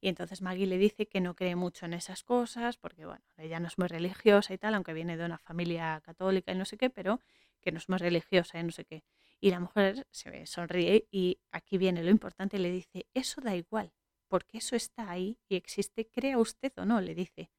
Y 0.00 0.08
entonces 0.08 0.42
Maggie 0.42 0.66
le 0.66 0.78
dice 0.78 1.08
que 1.08 1.20
no 1.20 1.34
cree 1.34 1.56
mucho 1.56 1.86
en 1.86 1.92
esas 1.92 2.22
cosas, 2.22 2.76
porque 2.76 3.04
bueno, 3.04 3.24
ella 3.36 3.58
no 3.58 3.66
es 3.66 3.78
muy 3.78 3.88
religiosa 3.88 4.54
y 4.54 4.58
tal, 4.58 4.74
aunque 4.74 4.92
viene 4.92 5.16
de 5.16 5.24
una 5.24 5.38
familia 5.38 6.00
católica 6.04 6.52
y 6.52 6.54
no 6.54 6.64
sé 6.64 6.76
qué, 6.76 6.88
pero 6.88 7.20
que 7.60 7.72
no 7.72 7.78
es 7.78 7.88
muy 7.88 7.98
religiosa 7.98 8.58
y 8.60 8.62
no 8.62 8.70
sé 8.70 8.84
qué. 8.84 9.02
Y 9.40 9.50
la 9.50 9.60
mujer 9.60 10.06
se 10.10 10.46
sonríe 10.46 11.08
y 11.10 11.40
aquí 11.50 11.78
viene 11.78 12.02
lo 12.02 12.10
importante, 12.10 12.58
le 12.58 12.70
dice, 12.70 13.06
eso 13.12 13.40
da 13.40 13.56
igual, 13.56 13.92
porque 14.28 14.58
eso 14.58 14.76
está 14.76 15.10
ahí 15.10 15.38
y 15.48 15.56
existe, 15.56 16.08
crea 16.08 16.38
usted 16.38 16.72
o 16.76 16.84
no, 16.84 17.00
le 17.00 17.14
dice. 17.14 17.50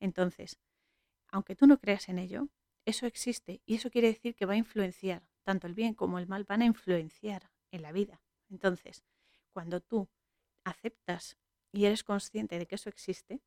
Entonces, 0.00 0.58
aunque 1.28 1.56
tú 1.56 1.66
no 1.66 1.78
creas 1.78 2.08
en 2.08 2.18
ello, 2.18 2.48
eso 2.84 3.06
existe 3.06 3.62
y 3.66 3.76
eso 3.76 3.90
quiere 3.90 4.08
decir 4.08 4.34
que 4.34 4.46
va 4.46 4.54
a 4.54 4.58
influenciar, 4.58 5.26
tanto 5.42 5.66
el 5.66 5.74
bien 5.74 5.94
como 5.94 6.18
el 6.18 6.26
mal 6.26 6.44
van 6.44 6.62
a 6.62 6.66
influenciar 6.66 7.50
en 7.70 7.82
la 7.82 7.92
vida. 7.92 8.22
Entonces, 8.50 9.04
cuando 9.52 9.80
tú 9.80 10.08
aceptas 10.64 11.36
y 11.72 11.86
eres 11.86 12.04
consciente 12.04 12.58
de 12.58 12.66
que 12.66 12.76
eso 12.76 12.88
existe, 12.88 13.42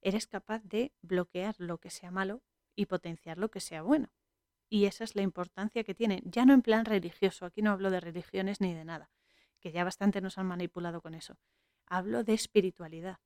eres 0.00 0.26
capaz 0.26 0.62
de 0.64 0.92
bloquear 1.02 1.56
lo 1.58 1.78
que 1.78 1.90
sea 1.90 2.10
malo 2.10 2.42
y 2.74 2.86
potenciar 2.86 3.38
lo 3.38 3.50
que 3.50 3.60
sea 3.60 3.82
bueno. 3.82 4.12
Y 4.70 4.84
esa 4.84 5.04
es 5.04 5.16
la 5.16 5.22
importancia 5.22 5.82
que 5.84 5.94
tiene, 5.94 6.22
ya 6.24 6.44
no 6.44 6.52
en 6.52 6.62
plan 6.62 6.84
religioso, 6.84 7.46
aquí 7.46 7.62
no 7.62 7.72
hablo 7.72 7.90
de 7.90 8.00
religiones 8.00 8.60
ni 8.60 8.74
de 8.74 8.84
nada, 8.84 9.10
que 9.60 9.72
ya 9.72 9.82
bastante 9.82 10.20
nos 10.20 10.38
han 10.38 10.46
manipulado 10.46 11.00
con 11.00 11.14
eso. 11.14 11.36
Hablo 11.90 12.24
de 12.24 12.34
espiritualidad, 12.34 13.20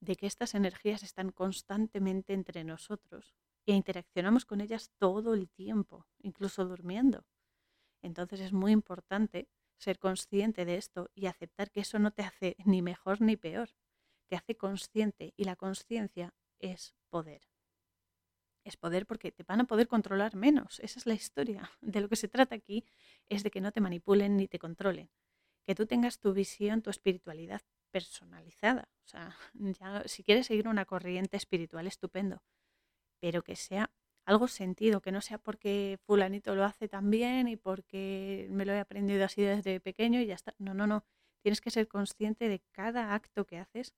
de 0.00 0.16
que 0.16 0.26
estas 0.26 0.54
energías 0.54 1.02
están 1.02 1.30
constantemente 1.30 2.32
entre 2.32 2.64
nosotros 2.64 3.34
e 3.66 3.72
interaccionamos 3.72 4.44
con 4.44 4.60
ellas 4.60 4.90
todo 4.98 5.34
el 5.34 5.48
tiempo, 5.48 6.06
incluso 6.18 6.64
durmiendo. 6.64 7.24
Entonces 8.02 8.40
es 8.40 8.52
muy 8.52 8.72
importante 8.72 9.48
ser 9.78 9.98
consciente 9.98 10.64
de 10.64 10.76
esto 10.76 11.10
y 11.14 11.26
aceptar 11.26 11.70
que 11.70 11.80
eso 11.80 11.98
no 11.98 12.10
te 12.10 12.22
hace 12.22 12.56
ni 12.64 12.82
mejor 12.82 13.20
ni 13.20 13.36
peor, 13.36 13.70
te 14.28 14.36
hace 14.36 14.56
consciente 14.56 15.34
y 15.36 15.44
la 15.44 15.56
conciencia 15.56 16.34
es 16.58 16.94
poder. 17.08 17.42
Es 18.64 18.76
poder 18.76 19.06
porque 19.06 19.32
te 19.32 19.42
van 19.42 19.60
a 19.60 19.64
poder 19.64 19.88
controlar 19.88 20.36
menos. 20.36 20.78
Esa 20.80 20.98
es 20.98 21.06
la 21.06 21.14
historia. 21.14 21.70
De 21.80 22.00
lo 22.00 22.08
que 22.08 22.16
se 22.16 22.28
trata 22.28 22.54
aquí 22.54 22.84
es 23.28 23.42
de 23.42 23.50
que 23.50 23.60
no 23.60 23.72
te 23.72 23.80
manipulen 23.80 24.36
ni 24.36 24.46
te 24.46 24.60
controlen. 24.60 25.10
Que 25.64 25.74
tú 25.74 25.86
tengas 25.86 26.18
tu 26.18 26.32
visión, 26.32 26.80
tu 26.80 26.90
espiritualidad 26.90 27.62
personalizada. 27.92 28.88
O 29.04 29.08
sea, 29.08 29.36
ya, 29.80 30.02
si 30.06 30.24
quieres 30.24 30.46
seguir 30.46 30.68
una 30.68 30.84
corriente 30.86 31.36
espiritual, 31.36 31.86
estupendo. 31.86 32.42
Pero 33.20 33.42
que 33.42 33.56
sea 33.56 33.90
algo 34.26 34.48
sentido, 34.48 35.00
que 35.02 35.12
no 35.12 35.20
sea 35.20 35.38
porque 35.38 35.98
fulanito 36.06 36.54
lo 36.54 36.64
hace 36.64 36.88
tan 36.88 37.10
bien 37.10 37.48
y 37.48 37.56
porque 37.56 38.48
me 38.50 38.64
lo 38.64 38.72
he 38.72 38.80
aprendido 38.80 39.24
así 39.24 39.42
desde 39.42 39.80
pequeño 39.80 40.20
y 40.20 40.26
ya 40.26 40.34
está. 40.34 40.54
No, 40.58 40.74
no, 40.74 40.86
no. 40.86 41.04
Tienes 41.42 41.60
que 41.60 41.70
ser 41.70 41.88
consciente 41.88 42.48
de 42.48 42.60
cada 42.72 43.14
acto 43.14 43.46
que 43.46 43.58
haces 43.58 43.94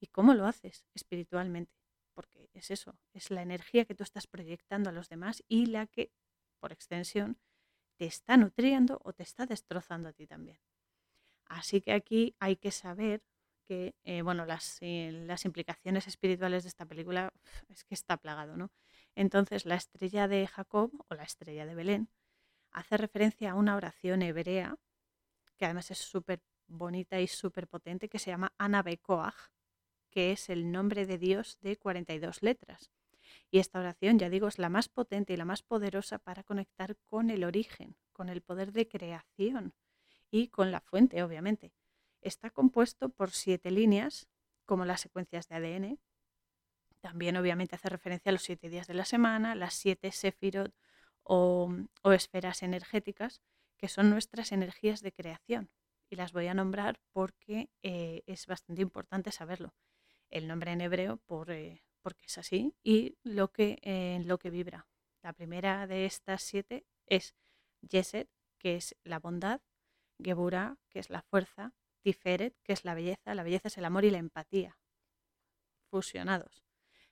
y 0.00 0.08
cómo 0.08 0.34
lo 0.34 0.46
haces 0.46 0.86
espiritualmente 0.94 1.80
porque 2.20 2.50
es 2.52 2.70
eso, 2.70 2.98
es 3.14 3.30
la 3.30 3.40
energía 3.40 3.86
que 3.86 3.94
tú 3.94 4.02
estás 4.02 4.26
proyectando 4.26 4.90
a 4.90 4.92
los 4.92 5.08
demás 5.08 5.42
y 5.48 5.66
la 5.66 5.86
que, 5.86 6.12
por 6.58 6.70
extensión, 6.70 7.38
te 7.96 8.04
está 8.04 8.36
nutriendo 8.36 9.00
o 9.04 9.14
te 9.14 9.22
está 9.22 9.46
destrozando 9.46 10.10
a 10.10 10.12
ti 10.12 10.26
también. 10.26 10.58
Así 11.50 11.80
que 11.80 11.92
aquí 11.92 12.36
hay 12.38 12.54
que 12.56 12.70
saber 12.70 13.24
que, 13.66 13.96
eh, 14.04 14.22
bueno, 14.22 14.46
las, 14.46 14.78
eh, 14.82 15.10
las, 15.26 15.44
implicaciones 15.44 16.06
espirituales 16.06 16.62
de 16.62 16.68
esta 16.68 16.86
película 16.86 17.32
es 17.68 17.82
que 17.82 17.94
está 17.94 18.16
plagado, 18.16 18.56
¿no? 18.56 18.70
Entonces, 19.16 19.66
la 19.66 19.74
estrella 19.74 20.28
de 20.28 20.46
Jacob 20.46 20.92
o 21.08 21.14
la 21.14 21.24
estrella 21.24 21.66
de 21.66 21.74
Belén 21.74 22.08
hace 22.70 22.96
referencia 22.96 23.50
a 23.50 23.54
una 23.56 23.74
oración 23.74 24.22
hebrea, 24.22 24.76
que 25.56 25.64
además 25.64 25.90
es 25.90 25.98
súper 25.98 26.40
bonita 26.68 27.20
y 27.20 27.26
súper 27.26 27.66
potente, 27.66 28.08
que 28.08 28.20
se 28.20 28.30
llama 28.30 28.52
Anabekoach, 28.56 29.50
que 30.08 30.30
es 30.30 30.50
el 30.50 30.70
nombre 30.70 31.04
de 31.04 31.18
Dios 31.18 31.58
de 31.62 31.76
42 31.76 32.44
letras. 32.44 32.92
Y 33.50 33.58
esta 33.58 33.80
oración, 33.80 34.20
ya 34.20 34.30
digo, 34.30 34.46
es 34.46 34.60
la 34.60 34.68
más 34.68 34.88
potente 34.88 35.32
y 35.32 35.36
la 35.36 35.44
más 35.44 35.64
poderosa 35.64 36.20
para 36.20 36.44
conectar 36.44 36.96
con 37.08 37.28
el 37.28 37.42
origen, 37.42 37.96
con 38.12 38.28
el 38.28 38.40
poder 38.40 38.70
de 38.70 38.86
creación 38.86 39.74
y 40.30 40.48
con 40.48 40.70
la 40.70 40.80
fuente, 40.80 41.22
obviamente. 41.22 41.72
Está 42.20 42.50
compuesto 42.50 43.08
por 43.08 43.30
siete 43.30 43.70
líneas, 43.70 44.28
como 44.64 44.84
las 44.84 45.00
secuencias 45.00 45.48
de 45.48 45.56
ADN. 45.56 45.98
También, 47.00 47.36
obviamente, 47.36 47.76
hace 47.76 47.88
referencia 47.88 48.30
a 48.30 48.32
los 48.32 48.42
siete 48.42 48.68
días 48.68 48.86
de 48.86 48.94
la 48.94 49.04
semana, 49.04 49.54
las 49.54 49.74
siete 49.74 50.12
sefirot 50.12 50.74
o, 51.22 51.72
esferas 52.04 52.62
energéticas, 52.62 53.40
que 53.76 53.88
son 53.88 54.10
nuestras 54.10 54.52
energías 54.52 55.00
de 55.00 55.12
creación. 55.12 55.70
Y 56.10 56.16
las 56.16 56.32
voy 56.32 56.48
a 56.48 56.54
nombrar 56.54 57.00
porque 57.12 57.70
eh, 57.82 58.22
es 58.26 58.46
bastante 58.46 58.82
importante 58.82 59.32
saberlo 59.32 59.74
el 60.28 60.46
nombre 60.46 60.72
en 60.72 60.80
hebreo 60.80 61.18
por, 61.18 61.50
eh, 61.50 61.82
porque 62.02 62.26
es 62.26 62.38
así, 62.38 62.74
y 62.82 63.16
lo 63.22 63.52
que, 63.52 63.78
en 63.82 64.28
lo 64.28 64.38
que 64.38 64.50
vibra. 64.50 64.86
La 65.22 65.32
primera 65.32 65.86
de 65.86 66.06
estas 66.06 66.42
siete 66.42 66.86
es 67.06 67.34
Yeset, 67.82 68.28
que 68.58 68.76
es 68.76 68.96
la 69.04 69.18
bondad, 69.18 69.60
Geburah, 70.22 70.76
que 70.88 70.98
es 70.98 71.10
la 71.10 71.22
fuerza, 71.22 71.74
Tiferet, 72.02 72.56
que 72.62 72.72
es 72.72 72.84
la 72.84 72.94
belleza, 72.94 73.34
la 73.34 73.42
belleza 73.42 73.68
es 73.68 73.78
el 73.78 73.84
amor 73.84 74.04
y 74.04 74.10
la 74.10 74.18
empatía, 74.18 74.78
fusionados. 75.90 76.64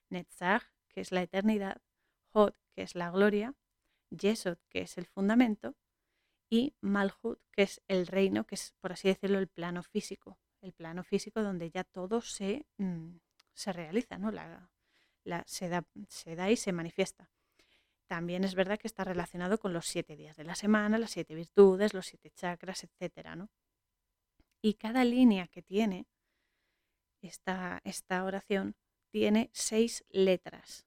Netzach, 0.08 0.64
que 0.88 1.00
es 1.00 1.12
la 1.12 1.22
eternidad, 1.22 1.82
Hod, 2.32 2.54
que 2.72 2.82
es 2.82 2.94
la 2.94 3.10
gloria, 3.10 3.54
Yesod, 4.10 4.58
que 4.68 4.80
es 4.80 4.96
el 4.98 5.06
fundamento, 5.06 5.76
y 6.50 6.74
Malhut, 6.80 7.40
que 7.52 7.62
es 7.62 7.82
el 7.88 8.06
reino, 8.06 8.44
que 8.44 8.54
es, 8.54 8.74
por 8.80 8.92
así 8.92 9.08
decirlo, 9.08 9.38
el 9.38 9.48
plano 9.48 9.82
físico, 9.82 10.38
el 10.62 10.72
plano 10.72 11.04
físico 11.04 11.42
donde 11.42 11.70
ya 11.70 11.84
todo 11.84 12.22
se, 12.22 12.66
mm, 12.78 13.16
se 13.52 13.72
realiza, 13.72 14.18
¿no? 14.18 14.30
La, 14.30 14.70
se 15.46 15.68
da 15.68 16.50
y 16.50 16.56
se 16.56 16.72
manifiesta. 16.72 17.30
También 18.08 18.42
es 18.42 18.54
verdad 18.54 18.78
que 18.78 18.88
está 18.88 19.04
relacionado 19.04 19.58
con 19.58 19.74
los 19.74 19.86
siete 19.86 20.16
días 20.16 20.36
de 20.36 20.44
la 20.44 20.54
semana, 20.54 20.96
las 20.96 21.10
siete 21.10 21.34
virtudes, 21.34 21.92
los 21.92 22.06
siete 22.06 22.30
chakras, 22.30 22.82
etc. 22.84 23.36
¿no? 23.36 23.50
Y 24.62 24.74
cada 24.74 25.04
línea 25.04 25.46
que 25.46 25.62
tiene 25.62 26.06
esta, 27.20 27.80
esta 27.84 28.24
oración 28.24 28.76
tiene 29.10 29.50
seis 29.52 30.04
letras, 30.08 30.86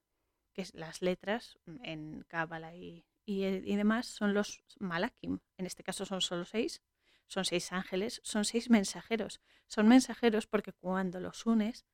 que 0.52 0.66
las 0.74 1.00
letras 1.00 1.58
mm, 1.66 1.84
en 1.84 2.24
Cábala 2.26 2.74
y, 2.74 3.06
y, 3.24 3.44
y, 3.44 3.76
demás 3.76 4.06
son 4.06 4.34
los 4.34 4.64
malakim. 4.80 5.38
En 5.58 5.66
este 5.66 5.84
caso 5.84 6.04
son 6.04 6.20
solo 6.20 6.44
seis, 6.44 6.82
son 7.28 7.44
seis 7.44 7.72
ángeles, 7.72 8.20
son 8.24 8.44
seis 8.44 8.68
mensajeros. 8.68 9.40
Son 9.68 9.86
mensajeros 9.86 10.48
porque 10.48 10.72
cuando 10.72 11.20
los 11.20 11.46
unes 11.46 11.86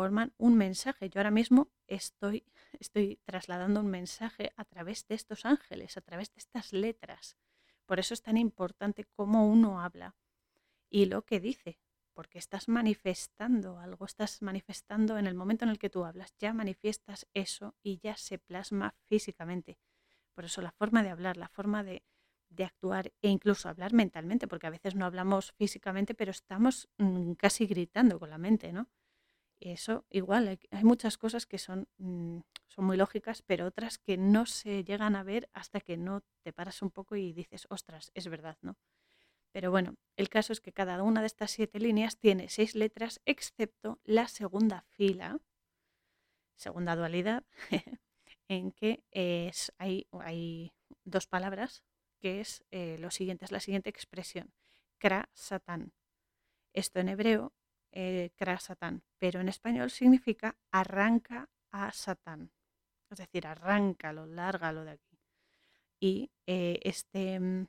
forman 0.00 0.32
un 0.38 0.56
mensaje. 0.56 1.10
Yo 1.10 1.20
ahora 1.20 1.30
mismo 1.30 1.68
estoy, 1.86 2.46
estoy 2.80 3.20
trasladando 3.26 3.80
un 3.80 3.88
mensaje 3.88 4.50
a 4.56 4.64
través 4.64 5.06
de 5.08 5.14
estos 5.14 5.44
ángeles, 5.44 5.98
a 5.98 6.00
través 6.00 6.32
de 6.32 6.38
estas 6.38 6.72
letras. 6.72 7.36
Por 7.84 8.00
eso 8.00 8.14
es 8.14 8.22
tan 8.22 8.38
importante 8.38 9.04
cómo 9.04 9.46
uno 9.46 9.82
habla 9.82 10.16
y 10.88 11.04
lo 11.04 11.26
que 11.26 11.38
dice, 11.38 11.78
porque 12.14 12.38
estás 12.38 12.66
manifestando 12.66 13.78
algo, 13.78 14.06
estás 14.06 14.40
manifestando 14.40 15.18
en 15.18 15.26
el 15.26 15.34
momento 15.34 15.66
en 15.66 15.70
el 15.70 15.78
que 15.78 15.90
tú 15.90 16.06
hablas, 16.06 16.34
ya 16.38 16.54
manifiestas 16.54 17.26
eso 17.34 17.74
y 17.82 17.98
ya 17.98 18.16
se 18.16 18.38
plasma 18.38 18.94
físicamente. 19.04 19.76
Por 20.32 20.46
eso 20.46 20.62
la 20.62 20.72
forma 20.72 21.02
de 21.02 21.10
hablar, 21.10 21.36
la 21.36 21.48
forma 21.50 21.84
de, 21.84 22.02
de 22.48 22.64
actuar 22.64 23.12
e 23.20 23.28
incluso 23.28 23.68
hablar 23.68 23.92
mentalmente, 23.92 24.48
porque 24.48 24.66
a 24.66 24.70
veces 24.70 24.94
no 24.94 25.04
hablamos 25.04 25.52
físicamente, 25.58 26.14
pero 26.14 26.30
estamos 26.30 26.88
mm, 26.96 27.32
casi 27.32 27.66
gritando 27.66 28.18
con 28.18 28.30
la 28.30 28.38
mente, 28.38 28.72
¿no? 28.72 28.88
Eso 29.60 30.06
igual, 30.08 30.58
hay, 30.70 30.84
muchas 30.84 31.18
cosas 31.18 31.44
que 31.44 31.58
son, 31.58 31.86
mm, 31.98 32.38
son 32.68 32.84
muy 32.86 32.96
lógicas, 32.96 33.42
pero 33.42 33.66
otras 33.66 33.98
que 33.98 34.16
no 34.16 34.46
se 34.46 34.84
llegan 34.84 35.16
a 35.16 35.22
ver 35.22 35.50
hasta 35.52 35.80
que 35.80 35.98
no 35.98 36.22
te 36.42 36.52
paras 36.52 36.80
un 36.80 36.90
poco 36.90 37.14
y 37.16 37.34
dices, 37.34 37.66
ostras, 37.68 38.10
es 38.14 38.28
verdad, 38.28 38.56
¿no? 38.62 38.78
Pero 39.52 39.70
bueno, 39.70 39.96
el 40.16 40.28
caso 40.30 40.52
es 40.52 40.60
que 40.60 40.72
cada 40.72 41.02
una 41.02 41.20
de 41.20 41.26
estas 41.26 41.50
siete 41.50 41.78
líneas 41.78 42.16
tiene 42.16 42.48
seis 42.48 42.74
letras, 42.74 43.20
excepto 43.26 44.00
la 44.04 44.28
segunda 44.28 44.86
fila, 44.92 45.38
segunda 46.56 46.96
dualidad, 46.96 47.44
en 48.48 48.72
que 48.72 49.04
es, 49.10 49.72
hay, 49.78 50.06
hay 50.12 50.72
dos 51.04 51.26
palabras 51.26 51.82
que 52.18 52.40
es 52.40 52.64
eh, 52.70 52.96
lo 52.98 53.10
siguiente, 53.10 53.44
es 53.44 53.52
la 53.52 53.60
siguiente 53.60 53.90
expresión, 53.90 54.52
kra 54.98 55.28
satán. 55.34 55.92
Esto 56.72 57.00
en 57.00 57.08
hebreo, 57.08 57.52
eh, 57.92 58.30
kra 58.36 58.58
satán, 58.58 59.02
pero 59.18 59.40
en 59.40 59.48
español 59.48 59.90
significa 59.90 60.56
arranca 60.70 61.48
a 61.70 61.92
Satán. 61.92 62.52
Es 63.10 63.18
decir, 63.18 63.46
arráncalo, 63.46 64.26
lárgalo 64.26 64.84
de 64.84 64.92
aquí. 64.92 65.18
Y 65.98 66.30
eh, 66.46 66.80
este, 66.82 67.40
mm, 67.40 67.66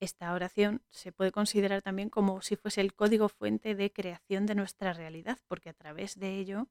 esta 0.00 0.32
oración 0.32 0.82
se 0.90 1.12
puede 1.12 1.32
considerar 1.32 1.82
también 1.82 2.10
como 2.10 2.42
si 2.42 2.56
fuese 2.56 2.80
el 2.80 2.94
código 2.94 3.28
fuente 3.28 3.74
de 3.74 3.92
creación 3.92 4.46
de 4.46 4.54
nuestra 4.54 4.92
realidad, 4.92 5.38
porque 5.46 5.70
a 5.70 5.74
través 5.74 6.18
de 6.18 6.38
ello 6.38 6.68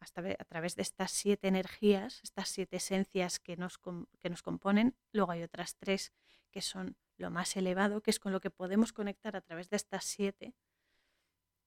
a 0.00 0.44
través 0.44 0.74
de 0.74 0.82
estas 0.82 1.12
siete 1.12 1.46
energías, 1.46 2.20
estas 2.24 2.48
siete 2.48 2.78
esencias 2.78 3.38
que 3.38 3.56
nos, 3.56 3.78
que 3.78 4.28
nos 4.28 4.42
componen, 4.42 4.96
luego 5.12 5.30
hay 5.30 5.42
otras 5.44 5.76
tres 5.76 6.12
que 6.50 6.62
son 6.62 6.96
lo 7.16 7.30
más 7.30 7.56
elevado, 7.56 8.02
que 8.02 8.10
es 8.10 8.18
con 8.18 8.32
lo 8.32 8.40
que 8.40 8.50
podemos 8.50 8.92
conectar 8.92 9.36
a 9.36 9.40
través 9.40 9.70
de 9.70 9.76
estas 9.76 10.04
siete, 10.04 10.54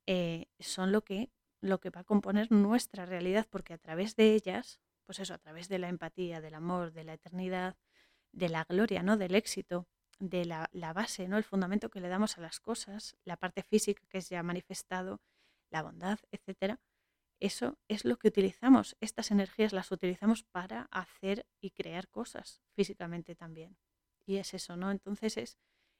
eh, 0.07 0.47
son 0.59 0.91
lo 0.91 1.03
que, 1.03 1.31
lo 1.61 1.79
que 1.79 1.89
va 1.89 2.01
a 2.01 2.03
componer 2.03 2.51
nuestra 2.51 3.05
realidad, 3.05 3.47
porque 3.49 3.73
a 3.73 3.77
través 3.77 4.15
de 4.15 4.33
ellas, 4.33 4.79
pues 5.05 5.19
eso, 5.19 5.33
a 5.33 5.37
través 5.37 5.69
de 5.69 5.79
la 5.79 5.89
empatía, 5.89 6.41
del 6.41 6.55
amor, 6.55 6.91
de 6.93 7.03
la 7.03 7.13
eternidad, 7.13 7.75
de 8.31 8.49
la 8.49 8.63
gloria, 8.65 9.03
¿no? 9.03 9.17
del 9.17 9.35
éxito, 9.35 9.87
de 10.19 10.45
la, 10.45 10.69
la 10.71 10.93
base, 10.93 11.27
¿no? 11.27 11.37
el 11.37 11.43
fundamento 11.43 11.89
que 11.89 11.99
le 11.99 12.09
damos 12.09 12.37
a 12.37 12.41
las 12.41 12.59
cosas, 12.59 13.15
la 13.23 13.37
parte 13.37 13.63
física 13.63 14.03
que 14.09 14.19
es 14.19 14.29
ya 14.29 14.43
manifestado, 14.43 15.21
la 15.69 15.81
bondad, 15.83 16.19
etcétera, 16.31 16.79
eso 17.39 17.77
es 17.87 18.05
lo 18.05 18.17
que 18.17 18.29
utilizamos. 18.29 18.95
Estas 19.01 19.31
energías 19.31 19.73
las 19.73 19.91
utilizamos 19.91 20.43
para 20.43 20.87
hacer 20.91 21.45
y 21.59 21.71
crear 21.71 22.07
cosas 22.07 22.61
físicamente 22.75 23.35
también. 23.35 23.77
Y 24.25 24.37
es 24.37 24.53
eso, 24.53 24.77
¿no? 24.77 24.91
Entonces 24.91 25.37
es, 25.37 25.57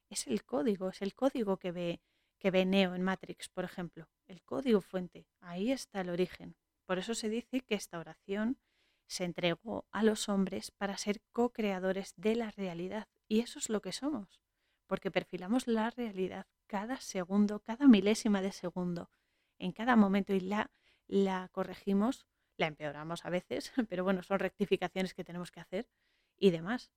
es 0.09 0.27
el 0.27 0.45
código, 0.45 0.89
es 0.89 1.01
el 1.01 1.13
código 1.13 1.57
que 1.57 1.71
ve, 1.71 2.01
que 2.45 2.51
ve 2.51 2.63
Neo 2.63 2.93
en 2.93 3.01
Matrix, 3.01 3.49
por 3.49 3.63
ejemplo. 3.63 4.08
El 4.27 4.43
código 4.43 4.79
fuente. 4.79 5.25
Ahí 5.41 5.71
está 5.71 6.01
el 6.01 6.12
origen. 6.12 6.55
Por 6.86 6.99
eso 6.99 7.15
se 7.15 7.27
dice 7.27 7.62
que 7.62 7.73
esta 7.73 7.97
oración 7.97 8.60
se 9.08 9.23
entregó 9.23 9.88
a 9.89 10.03
los 10.03 10.29
hombres 10.29 10.69
para 10.69 10.95
ser 10.95 11.23
co-creadores 11.31 12.13
de 12.17 12.36
la 12.36 12.51
realidad. 12.51 13.08
Y 13.27 13.39
eso 13.39 13.58
es 13.58 13.67
lo 13.67 13.81
que 13.81 13.91
somos, 13.91 14.43
porque 14.86 15.10
perfilamos 15.10 15.65
la 15.65 15.89
realidad 15.89 16.45
cada 16.67 16.97
segundo, 16.97 17.62
cada 17.62 17.88
milésima 17.88 18.43
de 18.43 18.51
segundo, 18.51 19.10
en 19.58 19.71
cada 19.71 19.95
momento 19.95 20.31
y 20.31 20.39
la, 20.39 20.69
la 21.08 21.49
corregimos, 21.51 22.27
la 22.58 22.67
empeoramos 22.67 23.25
a 23.25 23.31
veces, 23.31 23.73
pero 23.89 24.03
bueno, 24.03 24.21
son 24.21 24.38
rectificaciones 24.38 25.15
que 25.15 25.23
tenemos 25.23 25.51
que 25.51 25.62
hacer 25.62 25.89
y 26.38 26.51
demás. 26.51 26.91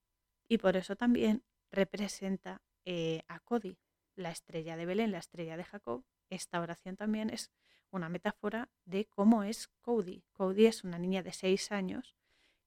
Y 0.47 0.59
por 0.59 0.77
eso 0.77 0.95
también 0.95 1.43
representa 1.71 2.61
eh, 2.85 3.23
a 3.29 3.41
Cody, 3.41 3.79
la 4.19 4.31
estrella 4.31 4.77
de 4.77 4.87
Belén, 4.87 5.13
la 5.13 5.19
estrella 5.19 5.57
de 5.57 5.65
Jacob. 5.65 6.05
Esta 6.29 6.61
oración 6.61 6.97
también 6.97 7.31
es 7.31 7.51
una 7.91 8.09
metáfora 8.09 8.69
de 8.85 9.07
cómo 9.07 9.45
es 9.45 9.69
Cody. 9.81 10.25
Cody 10.33 10.67
es 10.67 10.85
una 10.85 10.99
niña 10.99 11.23
de 11.23 11.33
seis 11.33 11.73
años 11.73 12.17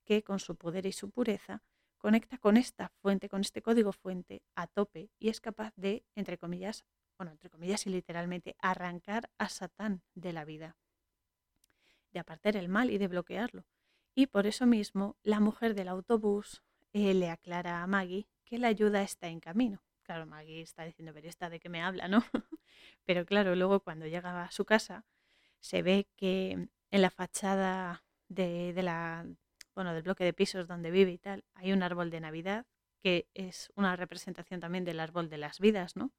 que 0.04 0.24
con 0.24 0.40
su 0.40 0.56
poder 0.56 0.86
y 0.86 0.92
su 0.92 1.12
pureza 1.12 1.62
conecta 1.98 2.38
con 2.38 2.58
esta 2.58 2.90
fuente, 2.90 3.30
con 3.30 3.42
este 3.42 3.62
código 3.62 3.92
fuente 3.92 4.42
a 4.56 4.66
tope 4.66 5.12
y 5.20 5.30
es 5.30 5.40
capaz 5.40 5.74
de, 5.76 6.04
entre 6.16 6.38
comillas, 6.38 6.84
bueno, 7.18 7.32
entre 7.32 7.52
comillas 7.52 7.86
y 7.86 7.92
literalmente, 7.92 8.56
arrancar 8.60 9.30
a 9.38 9.50
Satán 9.50 10.02
de 10.16 10.34
la 10.34 10.44
vida, 10.44 10.78
de 12.12 12.20
apartar 12.20 12.58
el 12.58 12.70
mal 12.70 12.90
y 12.90 12.98
de 12.98 13.08
bloquearlo. 13.08 13.66
Y 14.16 14.28
por 14.28 14.48
eso 14.48 14.66
mismo 14.66 15.18
la 15.22 15.40
mujer 15.40 15.76
del 15.76 15.90
autobús 15.90 16.64
eh, 16.94 17.14
le 17.14 17.30
aclara 17.30 17.84
a 17.84 17.88
Maggie 17.88 18.28
que 18.44 18.58
la 18.58 18.68
ayuda 18.68 19.04
está 19.04 19.28
en 19.28 19.40
camino. 19.40 19.84
Claro, 20.04 20.26
Maggie 20.26 20.62
está 20.62 20.84
diciendo, 20.84 21.14
pero 21.14 21.28
esta 21.28 21.50
de 21.50 21.60
qué 21.60 21.70
me 21.70 21.82
habla, 21.82 22.08
¿no? 22.08 22.24
pero 23.06 23.26
claro, 23.26 23.56
luego 23.56 23.82
cuando 23.82 24.08
llega 24.08 24.44
a 24.44 24.52
su 24.52 24.66
casa 24.66 25.06
se 25.60 25.82
ve 25.84 26.08
que 26.18 26.70
en 26.92 27.02
la 27.02 27.10
fachada 27.12 28.04
de, 28.28 28.74
de 28.74 28.84
la, 28.84 29.26
bueno, 29.76 29.94
del 29.94 30.04
bloque 30.04 30.24
de 30.24 30.34
pisos 30.34 30.68
donde 30.68 30.92
vive 30.92 31.12
y 31.12 31.18
tal, 31.18 31.46
hay 31.54 31.72
un 31.72 31.84
árbol 31.84 32.10
de 32.10 32.20
Navidad 32.22 32.66
que 33.02 33.30
es 33.34 33.72
una 33.76 33.96
representación 33.96 34.60
también 34.60 34.86
del 34.86 35.00
árbol 35.00 35.30
de 35.30 35.38
las 35.38 35.60
vidas, 35.60 35.96
¿no? 35.96 36.12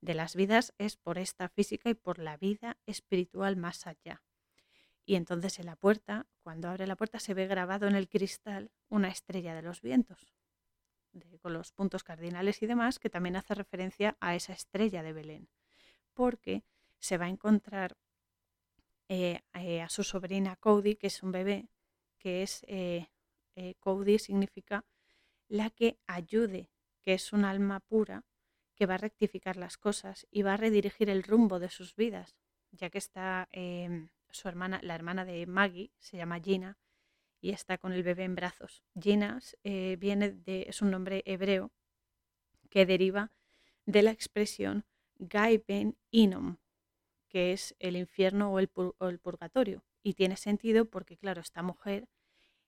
De 0.00 0.14
las 0.14 0.36
vidas 0.36 0.74
es 0.78 0.96
por 0.96 1.18
esta 1.18 1.48
física 1.48 1.90
y 1.90 1.94
por 1.94 2.18
la 2.18 2.36
vida 2.36 2.78
espiritual 2.86 3.56
más 3.56 3.86
allá. 3.86 4.22
Y 5.06 5.16
entonces 5.16 5.58
en 5.58 5.66
la 5.66 5.76
puerta, 5.76 6.26
cuando 6.42 6.68
abre 6.68 6.86
la 6.86 6.96
puerta, 6.96 7.18
se 7.18 7.34
ve 7.34 7.46
grabado 7.46 7.86
en 7.88 7.96
el 7.96 8.08
cristal 8.08 8.70
una 8.88 9.08
estrella 9.08 9.54
de 9.54 9.62
los 9.62 9.80
vientos, 9.82 10.26
con 11.40 11.52
los 11.52 11.72
puntos 11.72 12.04
cardinales 12.04 12.62
y 12.62 12.66
demás, 12.66 12.98
que 12.98 13.10
también 13.10 13.36
hace 13.36 13.54
referencia 13.54 14.16
a 14.20 14.34
esa 14.34 14.52
estrella 14.52 15.02
de 15.02 15.12
Belén, 15.12 15.48
porque 16.14 16.64
se 16.98 17.18
va 17.18 17.26
a 17.26 17.30
encontrar 17.30 17.96
eh, 19.08 19.40
eh, 19.54 19.80
a 19.80 19.88
su 19.88 20.04
sobrina 20.04 20.56
Cody, 20.56 20.96
que 20.96 21.06
es 21.06 21.22
un 21.22 21.32
bebé, 21.32 21.68
que 22.18 22.42
es 22.42 22.64
eh, 22.68 23.06
Cody 23.78 24.18
significa 24.18 24.84
la 25.48 25.70
que 25.70 25.98
ayude, 26.06 26.70
que 27.00 27.14
es 27.14 27.32
un 27.32 27.44
alma 27.44 27.80
pura 27.80 28.24
que 28.74 28.86
va 28.86 28.94
a 28.94 28.98
rectificar 28.98 29.56
las 29.56 29.76
cosas 29.76 30.26
y 30.30 30.42
va 30.42 30.54
a 30.54 30.56
redirigir 30.56 31.10
el 31.10 31.24
rumbo 31.24 31.58
de 31.58 31.70
sus 31.70 31.96
vidas, 31.96 32.36
ya 32.70 32.90
que 32.90 32.98
está 32.98 33.48
em, 33.50 34.10
su 34.30 34.46
hermana, 34.48 34.78
la 34.82 34.94
hermana 34.94 35.24
de 35.24 35.46
Maggie, 35.46 35.90
se 35.98 36.16
llama 36.16 36.38
Gina, 36.38 36.78
y 37.40 37.50
está 37.50 37.78
con 37.78 37.92
el 37.92 38.02
bebé 38.02 38.24
en 38.24 38.34
brazos. 38.34 38.82
Gina 39.00 39.40
eh, 39.64 39.96
viene 39.98 40.30
de, 40.30 40.66
es 40.68 40.82
un 40.82 40.90
nombre 40.90 41.22
hebreo 41.26 41.72
que 42.70 42.86
deriva 42.86 43.32
de 43.86 44.02
la 44.02 44.10
expresión 44.10 44.84
Gai 45.18 45.64
Ben 45.66 45.96
Inom, 46.10 46.58
que 47.28 47.52
es 47.52 47.74
el 47.78 47.96
infierno 47.96 48.52
o 48.52 48.58
el, 48.58 48.68
purgatorio. 48.68 49.84
Y 50.02 50.14
tiene 50.14 50.36
sentido 50.36 50.84
porque, 50.86 51.16
claro, 51.16 51.40
esta 51.40 51.62
mujer 51.62 52.08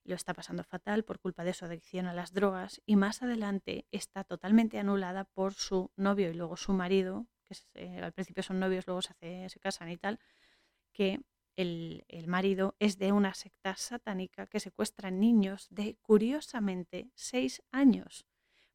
lo 0.05 0.15
está 0.15 0.35
pasando 0.35 0.65
fatal 0.65 1.05
por 1.05 1.21
culpa 1.21 1.45
de 1.45 1.55
su 1.55 1.65
adicción 1.65 2.07
a 2.07 2.15
las 2.15 2.33
drogas 2.33 2.81
y 2.87 2.97
más 2.97 3.23
adelante 3.23 3.87
está 3.91 4.25
totalmente 4.25 4.79
anulada 4.79 5.25
por 5.25 5.55
su 5.55 5.91
novio 5.97 6.31
y 6.31 6.35
luego 6.35 6.57
su 6.57 6.73
marido, 6.73 7.27
que 7.45 8.01
al 8.01 8.13
principio 8.13 8.43
son 8.43 8.61
novios, 8.61 8.87
luego 8.87 9.03
se, 9.03 9.13
hace, 9.13 9.49
se 9.49 9.61
casan 9.61 9.91
y 9.91 9.97
tal, 9.97 10.19
que 10.93 11.21
el, 11.57 12.05
marido 12.27 12.75
es 12.79 12.99
de 12.99 13.13
una 13.13 13.35
secta 13.35 13.77
satánica 13.77 14.47
que 14.47 14.61
secuestra 14.61 15.11
niños 15.11 15.67
de, 15.71 15.97
curiosamente, 16.01 17.11
seis 17.15 17.63
años 17.71 18.27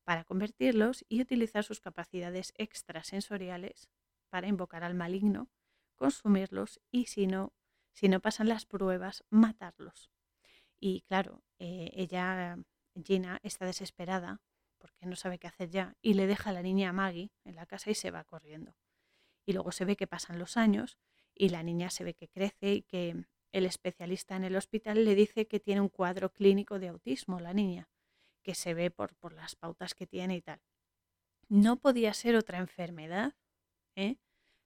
para 0.03 0.23
convertirlos 0.23 1.03
y 1.09 1.21
utilizar 1.21 1.63
sus 1.63 1.79
capacidades 1.79 2.53
extrasensoriales 2.57 3.89
para 4.29 4.47
invocar 4.47 4.83
al 4.83 4.93
maligno 4.93 5.49
consumirlos 5.95 6.81
y 6.91 7.05
si 7.05 7.25
no, 7.25 7.53
si 7.93 8.09
no 8.09 8.19
pasan 8.19 8.49
las 8.49 8.65
pruebas, 8.65 9.23
matarlos. 9.29 10.11
Y 10.79 11.01
claro, 11.01 11.43
eh, 11.57 11.91
ella, 11.93 12.57
Gina, 13.03 13.39
está 13.43 13.65
desesperada 13.65 14.41
porque 14.77 15.05
no 15.05 15.15
sabe 15.15 15.39
qué 15.39 15.47
hacer 15.47 15.69
ya 15.69 15.95
y 16.01 16.13
le 16.13 16.27
deja 16.27 16.49
a 16.49 16.53
la 16.53 16.61
niña 16.61 16.93
Maggie 16.93 17.31
en 17.43 17.55
la 17.55 17.65
casa 17.65 17.89
y 17.89 17.95
se 17.95 18.11
va 18.11 18.23
corriendo. 18.25 18.75
Y 19.45 19.53
luego 19.53 19.71
se 19.71 19.85
ve 19.85 19.95
que 19.95 20.07
pasan 20.07 20.37
los 20.37 20.57
años 20.57 20.97
y 21.35 21.49
la 21.49 21.63
niña 21.63 21.89
se 21.89 22.03
ve 22.03 22.13
que 22.13 22.29
crece 22.29 22.73
y 22.73 22.81
que 22.81 23.25
el 23.51 23.65
especialista 23.65 24.35
en 24.35 24.43
el 24.43 24.55
hospital 24.55 25.05
le 25.05 25.15
dice 25.15 25.47
que 25.47 25.59
tiene 25.59 25.81
un 25.81 25.89
cuadro 25.89 26.31
clínico 26.31 26.79
de 26.79 26.87
autismo, 26.87 27.39
la 27.39 27.53
niña, 27.53 27.89
que 28.41 28.55
se 28.55 28.73
ve 28.73 28.91
por, 28.91 29.15
por 29.15 29.33
las 29.33 29.55
pautas 29.55 29.93
que 29.93 30.07
tiene 30.07 30.35
y 30.35 30.41
tal. 30.41 30.61
No 31.47 31.77
podía 31.77 32.13
ser 32.13 32.35
otra 32.35 32.57
enfermedad 32.57 33.33
¿eh? 33.95 34.17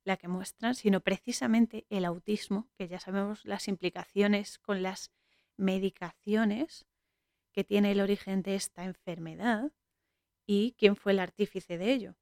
la 0.03 0.17
que 0.17 0.27
muestran, 0.27 0.75
sino 0.75 1.01
precisamente 1.01 1.85
el 1.89 2.05
autismo, 2.05 2.69
que 2.77 2.87
ya 2.87 2.99
sabemos 2.99 3.45
las 3.45 3.67
implicaciones 3.67 4.57
con 4.59 4.81
las 4.81 5.11
medicaciones 5.57 6.87
que 7.51 7.63
tiene 7.63 7.91
el 7.91 8.01
origen 8.01 8.41
de 8.41 8.55
esta 8.55 8.85
enfermedad 8.85 9.71
y 10.45 10.73
quién 10.77 10.95
fue 10.95 11.11
el 11.11 11.19
artífice 11.19 11.77
de 11.77 11.93
ello. 11.93 12.15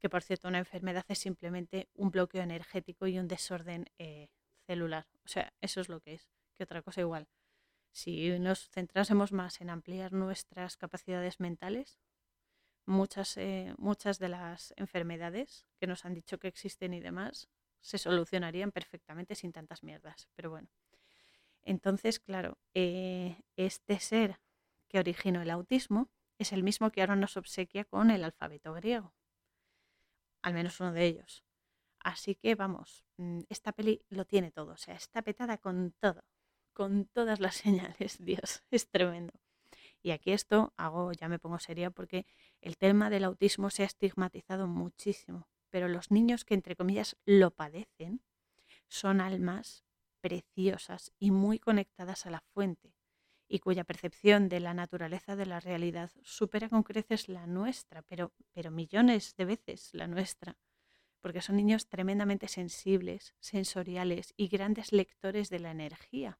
Que 0.00 0.08
por 0.08 0.22
cierto, 0.22 0.48
una 0.48 0.58
enfermedad 0.58 1.04
es 1.08 1.18
simplemente 1.18 1.88
un 1.94 2.10
bloqueo 2.10 2.42
energético 2.42 3.06
y 3.06 3.18
un 3.18 3.28
desorden 3.28 3.86
eh, 3.98 4.28
celular. 4.66 5.06
O 5.24 5.28
sea, 5.28 5.52
eso 5.60 5.80
es 5.80 5.88
lo 5.88 6.00
que 6.00 6.14
es, 6.14 6.28
que 6.56 6.64
otra 6.64 6.82
cosa 6.82 7.00
igual. 7.00 7.28
Si 7.90 8.38
nos 8.38 8.68
centrásemos 8.70 9.32
más 9.32 9.60
en 9.60 9.70
ampliar 9.70 10.12
nuestras 10.12 10.76
capacidades 10.76 11.40
mentales, 11.40 11.98
muchas, 12.86 13.36
eh, 13.36 13.74
muchas 13.76 14.18
de 14.18 14.28
las 14.28 14.72
enfermedades 14.76 15.66
que 15.80 15.86
nos 15.86 16.04
han 16.04 16.14
dicho 16.14 16.38
que 16.38 16.48
existen 16.48 16.94
y 16.94 17.00
demás 17.00 17.48
se 17.80 17.98
solucionarían 17.98 18.72
perfectamente 18.72 19.34
sin 19.34 19.52
tantas 19.52 19.82
mierdas. 19.82 20.28
Pero 20.34 20.50
bueno, 20.50 20.68
entonces, 21.62 22.18
claro, 22.18 22.58
eh, 22.74 23.42
este 23.56 24.00
ser 24.00 24.40
que 24.88 24.98
originó 24.98 25.42
el 25.42 25.50
autismo 25.50 26.08
es 26.38 26.52
el 26.52 26.62
mismo 26.62 26.90
que 26.90 27.00
ahora 27.00 27.16
nos 27.16 27.36
obsequia 27.36 27.84
con 27.84 28.10
el 28.10 28.24
alfabeto 28.24 28.72
griego. 28.74 29.12
Al 30.48 30.54
menos 30.54 30.80
uno 30.80 30.92
de 30.92 31.04
ellos. 31.04 31.44
Así 32.00 32.34
que 32.34 32.54
vamos, 32.54 33.04
mm, 33.18 33.40
esta 33.50 33.72
peli 33.72 34.00
lo 34.08 34.24
tiene 34.24 34.50
todo, 34.50 34.72
o 34.72 34.76
sea, 34.78 34.94
está 34.94 35.20
petada 35.20 35.58
con 35.58 35.92
todo, 36.00 36.24
con 36.72 37.04
todas 37.04 37.38
las 37.38 37.56
señales, 37.98 38.16
Dios, 38.18 38.62
es 38.70 38.88
tremendo. 38.88 39.34
Y 40.00 40.12
aquí 40.12 40.32
esto 40.32 40.72
hago, 40.78 41.12
ya 41.12 41.28
me 41.28 41.38
pongo 41.38 41.58
seria 41.58 41.90
porque 41.90 42.24
el 42.62 42.78
tema 42.78 43.10
del 43.10 43.24
autismo 43.24 43.68
se 43.68 43.82
ha 43.82 43.86
estigmatizado 43.86 44.66
muchísimo, 44.66 45.50
pero 45.68 45.86
los 45.86 46.10
niños 46.10 46.46
que 46.46 46.54
entre 46.54 46.76
comillas 46.76 47.18
lo 47.26 47.50
padecen 47.50 48.22
son 48.88 49.20
almas 49.20 49.84
preciosas 50.22 51.12
y 51.18 51.30
muy 51.30 51.58
conectadas 51.58 52.24
a 52.24 52.30
la 52.30 52.40
fuente 52.40 52.94
y 53.48 53.60
cuya 53.60 53.84
percepción 53.84 54.48
de 54.48 54.60
la 54.60 54.74
naturaleza 54.74 55.34
de 55.34 55.46
la 55.46 55.58
realidad 55.58 56.10
supera 56.22 56.68
con 56.68 56.82
creces 56.82 57.28
la 57.28 57.46
nuestra, 57.46 58.02
pero, 58.02 58.32
pero 58.52 58.70
millones 58.70 59.34
de 59.36 59.46
veces 59.46 59.90
la 59.92 60.06
nuestra, 60.06 60.58
porque 61.20 61.40
son 61.40 61.56
niños 61.56 61.88
tremendamente 61.88 62.46
sensibles, 62.46 63.34
sensoriales 63.40 64.34
y 64.36 64.48
grandes 64.48 64.92
lectores 64.92 65.48
de 65.48 65.60
la 65.60 65.70
energía, 65.70 66.38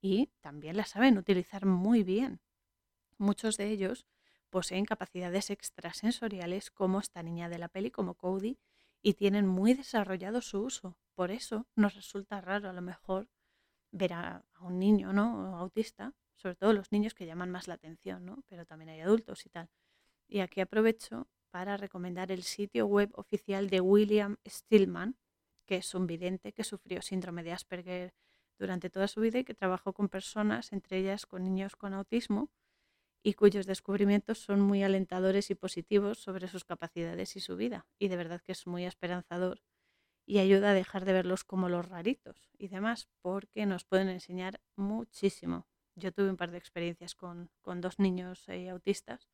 y 0.00 0.30
también 0.40 0.76
la 0.76 0.84
saben 0.84 1.18
utilizar 1.18 1.66
muy 1.66 2.02
bien. 2.02 2.40
Muchos 3.18 3.56
de 3.56 3.68
ellos 3.68 4.06
poseen 4.48 4.84
capacidades 4.84 5.50
extrasensoriales 5.50 6.70
como 6.70 7.00
esta 7.00 7.22
niña 7.22 7.48
de 7.48 7.58
la 7.58 7.68
peli, 7.68 7.90
como 7.90 8.14
Cody, 8.14 8.58
y 9.02 9.14
tienen 9.14 9.46
muy 9.46 9.74
desarrollado 9.74 10.40
su 10.40 10.60
uso. 10.62 10.96
Por 11.14 11.30
eso 11.30 11.66
nos 11.74 11.94
resulta 11.94 12.40
raro 12.40 12.70
a 12.70 12.72
lo 12.72 12.82
mejor 12.82 13.28
ver 13.90 14.12
a, 14.12 14.44
un 14.60 14.78
niño 14.78 15.12
¿no? 15.12 15.56
autista, 15.56 16.14
sobre 16.38 16.56
todo 16.56 16.72
los 16.72 16.92
niños 16.92 17.14
que 17.14 17.26
llaman 17.26 17.50
más 17.50 17.68
la 17.68 17.74
atención, 17.74 18.24
¿no? 18.24 18.42
pero 18.48 18.64
también 18.64 18.90
hay 18.90 19.00
adultos 19.00 19.44
y 19.44 19.50
tal. 19.50 19.68
Y 20.28 20.40
aquí 20.40 20.60
aprovecho 20.60 21.28
para 21.50 21.76
recomendar 21.76 22.30
el 22.30 22.42
sitio 22.42 22.86
web 22.86 23.10
oficial 23.14 23.68
de 23.70 23.80
William 23.80 24.36
Stillman, 24.46 25.16
que 25.66 25.76
es 25.76 25.94
un 25.94 26.06
vidente 26.06 26.52
que 26.52 26.64
sufrió 26.64 27.02
síndrome 27.02 27.42
de 27.42 27.52
Asperger 27.52 28.14
durante 28.58 28.90
toda 28.90 29.08
su 29.08 29.20
vida 29.20 29.38
y 29.38 29.44
que 29.44 29.54
trabajó 29.54 29.92
con 29.92 30.08
personas, 30.08 30.72
entre 30.72 30.98
ellas 30.98 31.26
con 31.26 31.44
niños 31.44 31.76
con 31.76 31.94
autismo, 31.94 32.50
y 33.22 33.34
cuyos 33.34 33.66
descubrimientos 33.66 34.38
son 34.38 34.60
muy 34.60 34.82
alentadores 34.82 35.50
y 35.50 35.54
positivos 35.54 36.18
sobre 36.18 36.48
sus 36.48 36.64
capacidades 36.64 37.36
y 37.36 37.40
su 37.40 37.56
vida. 37.56 37.86
Y 37.98 38.08
de 38.08 38.16
verdad 38.16 38.40
que 38.40 38.52
es 38.52 38.66
muy 38.66 38.84
esperanzador 38.84 39.60
y 40.24 40.38
ayuda 40.38 40.70
a 40.70 40.74
dejar 40.74 41.04
de 41.04 41.14
verlos 41.14 41.42
como 41.44 41.68
los 41.68 41.88
raritos 41.88 42.50
y 42.58 42.68
demás, 42.68 43.08
porque 43.22 43.66
nos 43.66 43.84
pueden 43.84 44.08
enseñar 44.08 44.60
muchísimo. 44.76 45.66
Yo 45.98 46.12
tuve 46.12 46.30
un 46.30 46.36
par 46.36 46.52
de 46.52 46.58
experiencias 46.58 47.14
con, 47.16 47.50
dos 47.64 47.98
niños 47.98 48.48
eh, 48.48 48.68
autistas 48.70 49.28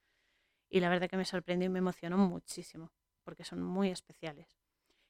y 0.70 0.80
la 0.80 0.88
verdad 0.88 1.10
que 1.10 1.18
me 1.18 1.26
sorprendió 1.26 1.66
y 1.66 1.70
me 1.70 1.80
emocionó 1.80 2.16
muchísimo, 2.16 2.90
porque 3.22 3.44
son 3.44 3.62
muy 3.62 3.90
especiales. 3.90 4.56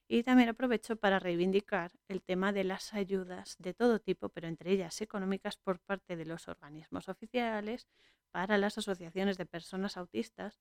Y 0.09 0.25
también 0.25 0.49
aprovecho 0.49 0.97
para 0.97 1.21
reivindicar 1.21 1.93
el 2.09 2.23
tema 2.23 2.53
de 2.53 2.65
las 2.65 2.93
ayudas 2.93 3.57
de 3.59 3.73
todo 3.73 4.01
tipo, 4.01 4.29
pero 4.29 4.49
entre 4.49 4.73
ellas 4.73 5.01
económicas 5.01 5.57
por 5.57 5.79
parte 5.79 6.17
de 6.17 6.27
los 6.27 6.49
organismos 6.49 7.09
oficiales, 7.09 7.87
para 8.33 8.59
las 8.59 8.77
asociaciones 8.77 9.39
de 9.39 9.47
personas 9.47 9.97
autistas 9.97 10.61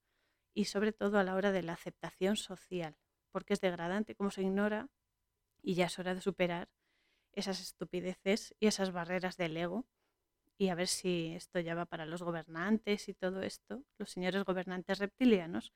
y 0.54 0.66
sobre 0.66 0.94
todo 0.94 1.18
a 1.18 1.24
la 1.24 1.36
hora 1.36 1.52
de 1.52 1.64
la 1.64 1.74
aceptación 1.74 2.38
social, 2.38 2.96
porque 3.32 3.54
es 3.54 3.62
degradante 3.62 4.16
cómo 4.16 4.30
se 4.30 4.44
ignora 4.44 4.90
y 5.62 5.74
ya 5.74 5.88
es 5.88 5.98
hora 5.98 6.14
de 6.14 6.22
superar 6.22 6.70
esas 7.32 7.60
estupideces 7.60 8.56
y 8.60 8.68
esas 8.68 8.92
barreras 8.92 9.38
del 9.38 9.58
ego 9.58 9.88
y 10.64 10.70
a 10.70 10.76
ver 10.76 10.88
si 10.88 11.34
esto 11.36 11.60
ya 11.60 11.76
va 11.76 11.86
para 11.86 12.06
los 12.06 12.24
gobernantes 12.24 13.10
y 13.10 13.14
todo 13.14 13.42
esto, 13.42 13.84
los 13.98 14.10
señores 14.10 14.46
gobernantes 14.46 14.98
reptilianos, 14.98 15.74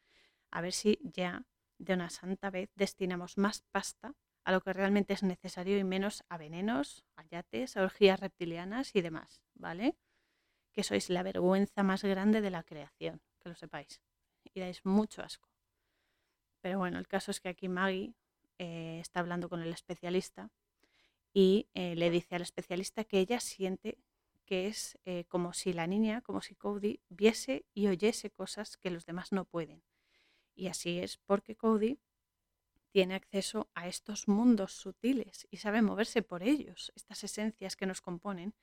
a 0.50 0.62
ver 0.62 0.71
si 0.71 0.97
ya 1.04 1.43
de 1.78 1.93
una 1.93 2.10
santa 2.10 2.50
vez 2.50 2.69
destinamos 2.73 3.38
más 3.38 3.63
pasta 3.69 4.15
a 4.45 4.54
lo 4.54 4.62
que 4.62 4.71
realmente 4.71 5.12
es 5.12 5.23
necesario 5.23 5.78
y 5.78 5.84
menos 5.84 6.23
a 6.30 6.38
venenos, 6.38 7.04
a 7.17 7.26
yates, 7.26 7.76
a 7.76 7.84
orgías 7.84 8.21
reptilianas 8.21 8.95
y 8.95 9.02
demás, 9.02 9.41
¿vale? 9.56 9.97
Que 10.71 10.84
sois 10.84 11.10
la 11.10 11.21
vergüenza 11.21 11.84
más 11.84 12.06
grande 12.06 12.39
de 12.39 12.52
la 12.52 12.63
creación, 12.63 13.21
que 13.41 13.50
lo 13.50 13.56
sepáis. 13.56 14.02
Y 14.54 14.62
dais 14.62 14.86
mucho 14.86 15.21
asco. 15.21 15.50
Pero 16.62 16.80
bueno, 16.80 16.97
el 16.97 17.10
caso 17.10 17.32
es 17.32 17.41
que 17.41 17.50
aquí 17.50 17.67
Maggie 17.67 18.13
eh, 18.58 19.00
está 19.02 19.19
hablando 19.19 19.50
con 19.50 19.62
el 19.62 19.73
especialista 19.73 20.50
y 21.34 21.67
eh, 21.73 21.95
le 21.95 22.10
dice 22.10 22.36
al 22.36 22.43
especialista 22.43 23.04
que 23.04 23.19
ella 23.19 23.41
siente 23.41 23.97
que 24.47 24.67
es 24.67 24.97
eh, 25.05 25.25
como 25.27 25.53
si 25.53 25.73
la 25.73 25.86
niña, 25.86 26.21
como 26.21 26.41
si 26.41 26.55
Cody 26.55 27.01
viese 27.10 27.65
y 27.73 27.88
oyese 27.88 28.31
cosas 28.31 28.77
que 28.77 28.89
los 28.89 29.05
demás 29.05 29.31
no 29.31 29.45
pueden. 29.45 29.83
Y 30.55 30.67
así 30.67 30.97
es 30.99 31.17
porque 31.17 31.55
Cody 31.55 31.99
tiene 32.89 33.13
acceso 33.13 33.69
a 33.75 33.88
estos 33.88 34.27
mundos 34.27 34.71
sutiles 34.71 35.47
y 35.51 35.57
sabe 35.57 35.81
moverse 35.81 36.23
por 36.23 36.41
ellos, 36.41 36.93
estas 36.95 37.23
esencias 37.25 37.75
que 37.75 37.86
nos 37.86 38.01
componen, 38.01 38.55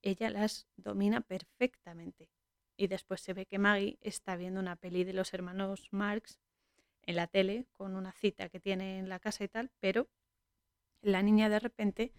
ella 0.00 0.30
las 0.30 0.68
domina 0.76 1.20
perfectamente. 1.20 2.30
Y 2.76 2.86
después 2.86 3.20
se 3.20 3.32
ve 3.32 3.46
que 3.46 3.58
Maggie 3.58 3.98
está 4.02 4.36
viendo 4.36 4.60
una 4.60 4.76
peli 4.76 5.02
de 5.02 5.12
los 5.12 5.34
hermanos 5.34 5.88
Marx 5.90 6.38
en 7.02 7.16
la 7.16 7.26
tele 7.26 7.66
con 7.72 7.96
una 7.96 8.12
cita 8.12 8.48
que 8.48 8.60
tiene 8.60 8.98
en 8.98 9.08
la 9.08 9.18
casa 9.18 9.42
y 9.42 9.48
tal, 9.48 9.72
pero 9.80 10.08
la 11.02 11.22
niña 11.22 11.48
de 11.48 11.58
repente 11.58 12.12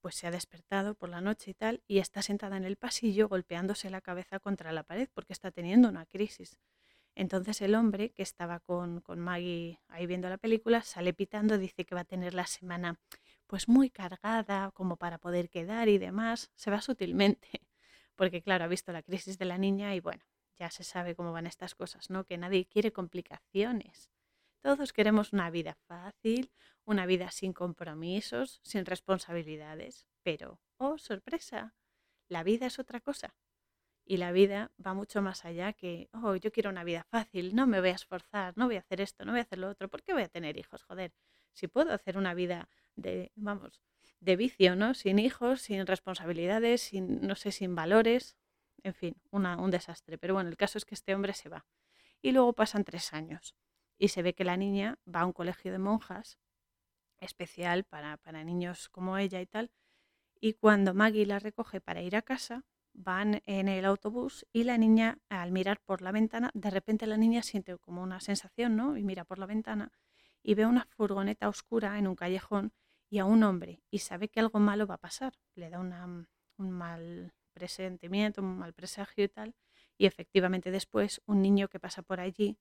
pues 0.00 0.14
se 0.16 0.26
ha 0.26 0.30
despertado 0.30 0.94
por 0.94 1.08
la 1.08 1.20
noche 1.20 1.50
y 1.50 1.54
tal 1.54 1.82
y 1.86 1.98
está 1.98 2.22
sentada 2.22 2.56
en 2.56 2.64
el 2.64 2.76
pasillo 2.76 3.28
golpeándose 3.28 3.90
la 3.90 4.00
cabeza 4.00 4.38
contra 4.38 4.72
la 4.72 4.82
pared 4.82 5.08
porque 5.12 5.32
está 5.32 5.50
teniendo 5.50 5.88
una 5.88 6.06
crisis. 6.06 6.58
Entonces 7.14 7.60
el 7.62 7.74
hombre 7.74 8.10
que 8.10 8.22
estaba 8.22 8.60
con, 8.60 9.00
con 9.00 9.18
Maggie 9.18 9.80
ahí 9.88 10.06
viendo 10.06 10.28
la 10.28 10.38
película 10.38 10.82
sale 10.82 11.12
pitando, 11.12 11.58
dice 11.58 11.84
que 11.84 11.94
va 11.94 12.02
a 12.02 12.04
tener 12.04 12.34
la 12.34 12.46
semana 12.46 12.98
pues 13.46 13.68
muy 13.68 13.90
cargada 13.90 14.70
como 14.72 14.96
para 14.96 15.18
poder 15.18 15.50
quedar 15.50 15.88
y 15.88 15.98
demás. 15.98 16.50
Se 16.54 16.70
va 16.70 16.80
sutilmente 16.80 17.48
porque 18.16 18.42
claro, 18.42 18.64
ha 18.64 18.68
visto 18.68 18.92
la 18.92 19.02
crisis 19.02 19.38
de 19.38 19.46
la 19.46 19.58
niña 19.58 19.94
y 19.94 20.00
bueno, 20.00 20.24
ya 20.56 20.70
se 20.70 20.84
sabe 20.84 21.14
cómo 21.14 21.32
van 21.32 21.46
estas 21.46 21.74
cosas, 21.74 22.10
¿no? 22.10 22.24
Que 22.24 22.38
nadie 22.38 22.66
quiere 22.66 22.92
complicaciones. 22.92 24.10
Todos 24.60 24.92
queremos 24.92 25.32
una 25.32 25.50
vida 25.50 25.76
fácil, 25.86 26.50
una 26.84 27.06
vida 27.06 27.30
sin 27.30 27.52
compromisos, 27.52 28.60
sin 28.62 28.86
responsabilidades. 28.86 30.08
Pero, 30.22 30.60
oh, 30.78 30.98
sorpresa, 30.98 31.74
la 32.28 32.42
vida 32.42 32.66
es 32.66 32.78
otra 32.78 33.00
cosa. 33.00 33.34
Y 34.04 34.16
la 34.16 34.32
vida 34.32 34.72
va 34.84 34.94
mucho 34.94 35.22
más 35.22 35.44
allá 35.44 35.74
que, 35.74 36.08
oh, 36.12 36.34
yo 36.34 36.50
quiero 36.50 36.70
una 36.70 36.82
vida 36.82 37.04
fácil, 37.04 37.54
no 37.54 37.66
me 37.66 37.80
voy 37.80 37.90
a 37.90 37.94
esforzar, 37.94 38.54
no 38.56 38.66
voy 38.66 38.76
a 38.76 38.80
hacer 38.80 39.00
esto, 39.00 39.24
no 39.24 39.32
voy 39.32 39.40
a 39.40 39.42
hacer 39.42 39.58
lo 39.58 39.68
otro. 39.68 39.88
¿Por 39.88 40.02
qué 40.02 40.12
voy 40.12 40.22
a 40.22 40.28
tener 40.28 40.56
hijos? 40.56 40.82
Joder, 40.82 41.12
si 41.52 41.68
puedo 41.68 41.92
hacer 41.92 42.16
una 42.16 42.34
vida 42.34 42.68
de, 42.96 43.30
vamos, 43.36 43.82
de 44.20 44.36
vicio, 44.36 44.76
¿no? 44.76 44.94
Sin 44.94 45.18
hijos, 45.18 45.60
sin 45.60 45.86
responsabilidades, 45.86 46.80
sin, 46.80 47.20
no 47.20 47.36
sé, 47.36 47.52
sin 47.52 47.74
valores. 47.74 48.36
En 48.82 48.94
fin, 48.94 49.16
un 49.30 49.70
desastre. 49.70 50.18
Pero 50.18 50.34
bueno, 50.34 50.48
el 50.48 50.56
caso 50.56 50.78
es 50.78 50.84
que 50.84 50.94
este 50.94 51.14
hombre 51.14 51.34
se 51.34 51.48
va. 51.48 51.66
Y 52.22 52.32
luego 52.32 52.54
pasan 52.54 52.84
tres 52.84 53.12
años 53.12 53.56
y 53.98 54.08
se 54.08 54.22
ve 54.22 54.34
que 54.34 54.44
la 54.44 54.56
niña 54.56 54.98
va 55.12 55.20
a 55.20 55.26
un 55.26 55.32
colegio 55.32 55.72
de 55.72 55.78
monjas 55.78 56.38
especial 57.18 57.84
para, 57.84 58.16
para 58.18 58.44
niños 58.44 58.88
como 58.88 59.18
ella 59.18 59.40
y 59.40 59.46
tal. 59.46 59.70
Y 60.40 60.54
cuando 60.54 60.94
Maggie 60.94 61.26
la 61.26 61.40
recoge 61.40 61.80
para 61.80 62.00
ir 62.00 62.14
a 62.14 62.22
casa, 62.22 62.64
van 62.92 63.42
en 63.46 63.68
el 63.68 63.84
autobús 63.84 64.46
y 64.52 64.64
la 64.64 64.78
niña, 64.78 65.18
al 65.28 65.52
mirar 65.52 65.80
por 65.80 66.02
la 66.02 66.12
ventana, 66.12 66.50
de 66.54 66.70
repente 66.70 67.06
la 67.06 67.16
niña 67.16 67.42
siente 67.42 67.76
como 67.78 68.02
una 68.02 68.20
sensación, 68.20 68.76
¿no? 68.76 68.96
Y 68.96 69.04
mira 69.04 69.24
por 69.24 69.38
la 69.38 69.46
ventana 69.46 69.92
y 70.42 70.54
ve 70.54 70.66
una 70.66 70.86
furgoneta 70.90 71.48
oscura 71.48 71.98
en 71.98 72.06
un 72.06 72.14
callejón 72.14 72.72
y 73.10 73.18
a 73.18 73.24
un 73.24 73.42
hombre 73.42 73.82
y 73.90 73.98
sabe 73.98 74.28
que 74.28 74.40
algo 74.40 74.60
malo 74.60 74.86
va 74.86 74.94
a 74.94 74.98
pasar. 74.98 75.34
Le 75.54 75.70
da 75.70 75.80
un 75.80 76.70
mal 76.70 77.34
presentimiento, 77.52 78.42
un 78.42 78.58
mal 78.58 78.72
presagio 78.72 79.24
y 79.24 79.28
tal. 79.28 79.54
Y 79.96 80.06
efectivamente 80.06 80.70
después 80.70 81.20
un 81.26 81.42
niño 81.42 81.68
que 81.68 81.80
pasa 81.80 82.02
por 82.02 82.20
allí 82.20 82.58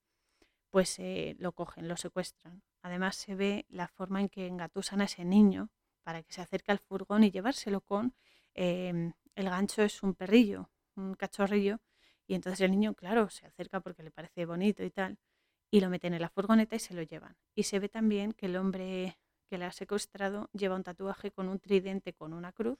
pues 0.69 0.99
eh, 0.99 1.35
lo 1.39 1.53
cogen, 1.53 1.87
lo 1.87 1.97
secuestran. 1.97 2.63
Además 2.81 3.15
se 3.15 3.35
ve 3.35 3.65
la 3.69 3.87
forma 3.87 4.21
en 4.21 4.29
que 4.29 4.47
engatusan 4.47 5.01
a 5.01 5.05
ese 5.05 5.25
niño 5.25 5.69
para 6.03 6.23
que 6.23 6.33
se 6.33 6.41
acerque 6.41 6.71
al 6.71 6.79
furgón 6.79 7.23
y 7.23 7.31
llevárselo 7.31 7.81
con... 7.81 8.15
Em, 8.53 9.13
el 9.35 9.49
gancho 9.49 9.83
es 9.83 10.01
un 10.01 10.15
perrillo, 10.15 10.71
un 10.95 11.13
cachorrillo, 11.13 11.79
y 12.25 12.33
entonces 12.33 12.61
el 12.61 12.71
niño, 12.71 12.95
claro, 12.95 13.29
se 13.29 13.45
acerca 13.45 13.79
porque 13.81 14.03
le 14.03 14.11
parece 14.11 14.45
bonito 14.45 14.83
y 14.83 14.89
tal, 14.89 15.19
y 15.71 15.79
lo 15.79 15.89
meten 15.89 16.13
en 16.13 16.21
la 16.21 16.29
furgoneta 16.29 16.75
y 16.75 16.79
se 16.79 16.93
lo 16.93 17.03
llevan. 17.03 17.37
Y 17.55 17.63
se 17.63 17.79
ve 17.79 17.87
también 17.87 18.33
que 18.33 18.47
el 18.47 18.55
hombre 18.55 19.19
que 19.47 19.57
le 19.57 19.65
ha 19.65 19.71
secuestrado 19.71 20.49
lleva 20.53 20.75
un 20.75 20.83
tatuaje 20.83 21.31
con 21.31 21.49
un 21.49 21.59
tridente 21.59 22.13
con 22.13 22.33
una 22.33 22.51
cruz, 22.51 22.79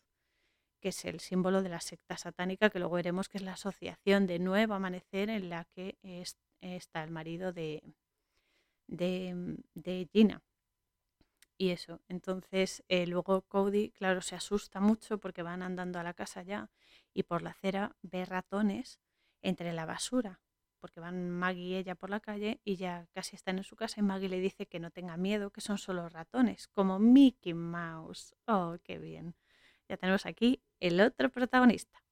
que 0.82 0.90
es 0.90 1.06
el 1.06 1.20
símbolo 1.20 1.62
de 1.62 1.70
la 1.70 1.80
secta 1.82 2.18
satánica, 2.18 2.70
que 2.70 2.80
luego 2.80 2.96
veremos 2.96 3.30
que 3.30 3.38
es 3.38 3.44
la 3.44 3.54
asociación 3.54 4.28
de 4.28 4.40
Nuevo 4.40 4.74
Amanecer 4.74 5.30
en 5.30 5.50
la 5.50 5.66
que 5.66 5.98
es 6.02 6.38
está 6.62 7.04
el 7.04 7.12
marido 7.12 7.54
de, 7.54 7.84
de, 8.88 9.58
de 9.74 10.10
Gina. 10.12 10.42
Y 11.58 11.72
eso, 11.72 12.02
entonces 12.08 12.84
eh, 12.88 13.08
luego 13.08 13.42
Cody, 13.42 13.90
claro, 13.92 14.22
se 14.22 14.36
asusta 14.36 14.80
mucho 14.80 15.18
porque 15.18 15.42
van 15.42 15.64
andando 15.64 16.00
a 16.00 16.04
la 16.04 16.14
casa 16.14 16.44
ya 16.44 16.70
y 17.14 17.24
por 17.24 17.42
la 17.42 17.50
acera 17.50 17.96
ve 18.04 18.26
ratones 18.26 19.00
entre 19.42 19.74
la 19.74 19.86
basura, 19.88 20.40
porque 20.80 21.00
van 21.00 21.32
Maggie 21.32 21.64
y 21.64 21.76
ella 21.76 21.96
por 21.96 22.12
la 22.12 22.20
calle 22.20 22.62
y 22.64 22.76
ya 22.76 23.08
casi 23.12 23.36
están 23.36 23.58
en 23.58 23.64
su 23.64 23.76
casa 23.76 24.00
y 24.00 24.04
Maggie 24.04 24.30
le 24.30 24.40
dice 24.40 24.68
que 24.68 24.80
no 24.80 24.92
tenga 24.92 25.18
miedo, 25.18 25.50
que 25.50 25.62
son 25.62 25.80
solo 25.80 26.08
ratones, 26.10 26.68
como 26.68 27.00
Mickey 27.00 27.56
Mouse. 27.56 28.36
Oh, 28.46 28.78
qué 28.84 29.00
bien. 29.00 29.36
Ya 29.90 29.98
tenemos 29.98 30.28
aquí 30.28 30.62
el 30.80 31.02
otro 31.02 31.32
protagonista, 31.32 32.04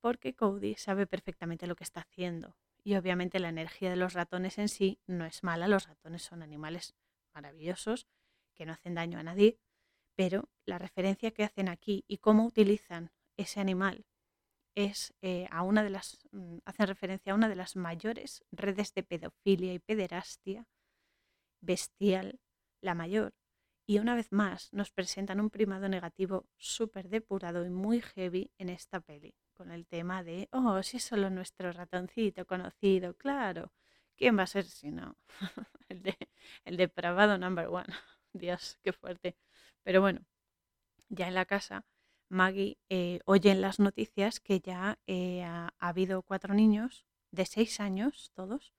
porque 0.00 0.34
Cody 0.34 0.76
sabe 0.76 1.06
perfectamente 1.06 1.66
lo 1.66 1.76
que 1.76 1.84
está 1.84 2.00
haciendo. 2.00 2.56
Y 2.88 2.96
obviamente 2.96 3.38
la 3.38 3.50
energía 3.50 3.90
de 3.90 3.96
los 3.96 4.14
ratones 4.14 4.56
en 4.56 4.70
sí 4.70 4.98
no 5.06 5.26
es 5.26 5.44
mala, 5.44 5.68
los 5.68 5.86
ratones 5.86 6.22
son 6.22 6.42
animales 6.42 6.94
maravillosos 7.34 8.08
que 8.54 8.64
no 8.64 8.72
hacen 8.72 8.94
daño 8.94 9.18
a 9.18 9.22
nadie, 9.22 9.58
pero 10.14 10.48
la 10.64 10.78
referencia 10.78 11.32
que 11.32 11.44
hacen 11.44 11.68
aquí 11.68 12.06
y 12.08 12.16
cómo 12.16 12.46
utilizan 12.46 13.12
ese 13.36 13.60
animal 13.60 14.06
es 14.74 15.12
eh, 15.20 15.48
a 15.50 15.64
una 15.64 15.82
de 15.82 15.90
las 15.90 16.16
mm, 16.30 16.60
hacen 16.64 16.86
referencia 16.86 17.34
a 17.34 17.36
una 17.36 17.50
de 17.50 17.56
las 17.56 17.76
mayores 17.76 18.42
redes 18.52 18.94
de 18.94 19.02
pedofilia 19.02 19.74
y 19.74 19.80
pederastia 19.80 20.66
bestial, 21.60 22.40
la 22.80 22.94
mayor. 22.94 23.34
Y 23.86 23.98
una 23.98 24.14
vez 24.14 24.32
más 24.32 24.72
nos 24.72 24.92
presentan 24.92 25.40
un 25.40 25.50
primado 25.50 25.90
negativo 25.90 26.46
súper 26.56 27.10
depurado 27.10 27.66
y 27.66 27.68
muy 27.68 28.00
heavy 28.00 28.50
en 28.56 28.70
esta 28.70 29.00
peli 29.00 29.34
con 29.58 29.72
el 29.72 29.86
tema 29.86 30.22
de, 30.22 30.48
oh, 30.52 30.82
si 30.84 30.98
es 30.98 31.04
solo 31.04 31.30
nuestro 31.30 31.72
ratoncito 31.72 32.46
conocido, 32.46 33.14
claro. 33.16 33.72
¿Quién 34.16 34.38
va 34.38 34.44
a 34.44 34.46
ser 34.46 34.64
si 34.64 34.92
no? 34.92 35.16
el, 35.88 36.02
de, 36.02 36.16
el 36.64 36.76
depravado 36.76 37.36
number 37.38 37.66
one. 37.66 37.86
Dios, 38.32 38.78
qué 38.84 38.92
fuerte. 38.92 39.36
Pero 39.82 40.00
bueno, 40.00 40.20
ya 41.08 41.26
en 41.26 41.34
la 41.34 41.44
casa, 41.44 41.84
Maggie 42.28 42.78
eh, 42.88 43.18
oye 43.24 43.50
en 43.50 43.60
las 43.60 43.80
noticias 43.80 44.38
que 44.38 44.60
ya 44.60 44.98
eh, 45.08 45.42
ha, 45.42 45.74
ha 45.78 45.88
habido 45.88 46.22
cuatro 46.22 46.54
niños 46.54 47.04
de 47.32 47.44
seis 47.44 47.80
años, 47.80 48.30
todos, 48.34 48.72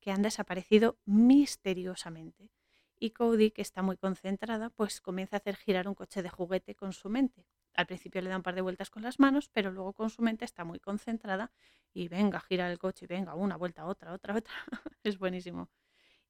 que 0.00 0.10
han 0.10 0.22
desaparecido 0.22 0.98
misteriosamente. 1.06 2.50
Y 2.98 3.10
Cody, 3.10 3.50
que 3.52 3.62
está 3.62 3.80
muy 3.82 3.96
concentrada, 3.96 4.68
pues 4.70 5.00
comienza 5.00 5.36
a 5.36 5.38
hacer 5.38 5.56
girar 5.56 5.88
un 5.88 5.94
coche 5.94 6.22
de 6.22 6.28
juguete 6.28 6.74
con 6.74 6.92
su 6.92 7.08
mente 7.08 7.46
al 7.76 7.86
principio 7.86 8.22
le 8.22 8.30
da 8.30 8.36
un 8.36 8.42
par 8.42 8.54
de 8.54 8.62
vueltas 8.62 8.90
con 8.90 9.02
las 9.02 9.20
manos, 9.20 9.48
pero 9.48 9.70
luego 9.70 9.92
con 9.92 10.10
su 10.10 10.22
mente 10.22 10.44
está 10.44 10.64
muy 10.64 10.80
concentrada 10.80 11.52
y 11.92 12.08
venga, 12.08 12.40
gira 12.40 12.70
el 12.70 12.78
coche 12.78 13.06
venga, 13.06 13.34
una 13.34 13.56
vuelta, 13.56 13.86
otra, 13.86 14.12
otra, 14.12 14.34
otra. 14.36 14.54
es 15.02 15.18
buenísimo. 15.18 15.70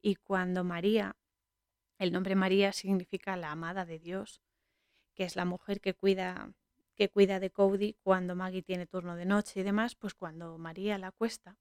Y 0.02 0.16
cuando 0.16 0.64
María, 0.64 1.16
el 1.98 2.12
nombre 2.12 2.34
María 2.34 2.72
significa 2.72 3.36
la 3.36 3.52
amada 3.52 3.84
de 3.84 3.98
Dios, 3.98 4.42
que 5.14 5.24
es 5.24 5.36
la 5.36 5.44
mujer 5.44 5.80
que 5.80 5.94
cuida 5.94 6.52
que 6.96 7.10
cuida 7.10 7.38
de 7.40 7.50
Cody 7.50 7.94
cuando 8.02 8.34
Maggie 8.34 8.62
tiene 8.62 8.86
turno 8.86 9.16
de 9.16 9.26
noche 9.26 9.60
y 9.60 9.62
demás, 9.62 9.94
pues 9.94 10.14
cuando 10.14 10.56
María 10.58 10.98
la 10.98 11.08
acuesta, 11.08 11.58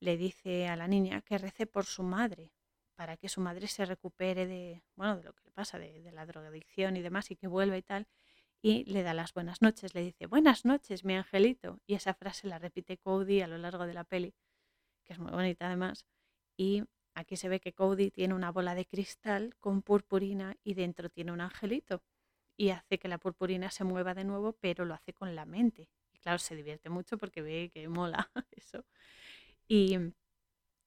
le 0.00 0.16
dice 0.16 0.66
a 0.66 0.76
la 0.76 0.88
niña 0.88 1.20
que 1.20 1.38
rece 1.38 1.66
por 1.66 1.84
su 1.84 2.02
madre, 2.02 2.52
para 2.94 3.16
que 3.16 3.28
su 3.28 3.40
madre 3.40 3.68
se 3.68 3.84
recupere 3.84 4.46
de, 4.46 4.82
bueno, 4.96 5.16
de 5.18 5.24
lo 5.24 5.34
que 5.34 5.44
le 5.44 5.50
pasa, 5.52 5.78
de, 5.78 6.02
de 6.02 6.12
la 6.12 6.26
drogadicción 6.26 6.96
y 6.96 7.02
demás, 7.02 7.30
y 7.30 7.36
que 7.36 7.46
vuelva 7.48 7.76
y 7.76 7.82
tal, 7.82 8.08
y 8.62 8.84
le 8.84 9.02
da 9.02 9.12
las 9.12 9.34
buenas 9.34 9.60
noches, 9.60 9.92
le 9.94 10.02
dice, 10.02 10.26
buenas 10.26 10.64
noches, 10.64 11.04
mi 11.04 11.16
angelito, 11.16 11.80
y 11.84 11.94
esa 11.94 12.14
frase 12.14 12.46
la 12.46 12.60
repite 12.60 12.96
Cody 12.96 13.40
a 13.40 13.48
lo 13.48 13.58
largo 13.58 13.86
de 13.86 13.94
la 13.94 14.04
peli, 14.04 14.34
que 15.04 15.14
es 15.14 15.18
muy 15.18 15.32
bonita 15.32 15.66
además, 15.66 16.06
y 16.56 16.84
aquí 17.14 17.36
se 17.36 17.48
ve 17.48 17.58
que 17.58 17.72
Cody 17.72 18.12
tiene 18.12 18.34
una 18.34 18.52
bola 18.52 18.76
de 18.76 18.86
cristal 18.86 19.56
con 19.58 19.82
purpurina 19.82 20.56
y 20.62 20.74
dentro 20.74 21.10
tiene 21.10 21.32
un 21.32 21.40
angelito, 21.40 22.04
y 22.56 22.70
hace 22.70 22.98
que 22.98 23.08
la 23.08 23.18
purpurina 23.18 23.68
se 23.72 23.82
mueva 23.82 24.14
de 24.14 24.22
nuevo, 24.22 24.52
pero 24.52 24.84
lo 24.84 24.94
hace 24.94 25.12
con 25.12 25.34
la 25.34 25.44
mente. 25.44 25.88
Y 26.12 26.18
claro, 26.18 26.38
se 26.38 26.54
divierte 26.54 26.88
mucho 26.88 27.18
porque 27.18 27.42
ve 27.42 27.70
que 27.74 27.88
mola 27.88 28.30
eso. 28.52 28.84
Y 29.66 29.98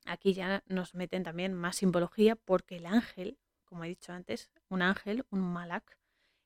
aquí 0.05 0.34
ya 0.34 0.63
nos 0.67 0.93
meten 0.95 1.23
también 1.23 1.53
más 1.53 1.78
simbología 1.78 2.38
porque 2.38 2.78
el 2.78 2.86
ángel, 2.86 3.38
como 3.65 3.84
he 3.84 3.89
dicho 3.89 4.13
antes, 4.13 4.49
un 4.69 4.82
ángel, 4.82 5.26
un 5.32 5.41
malak, 5.41 5.97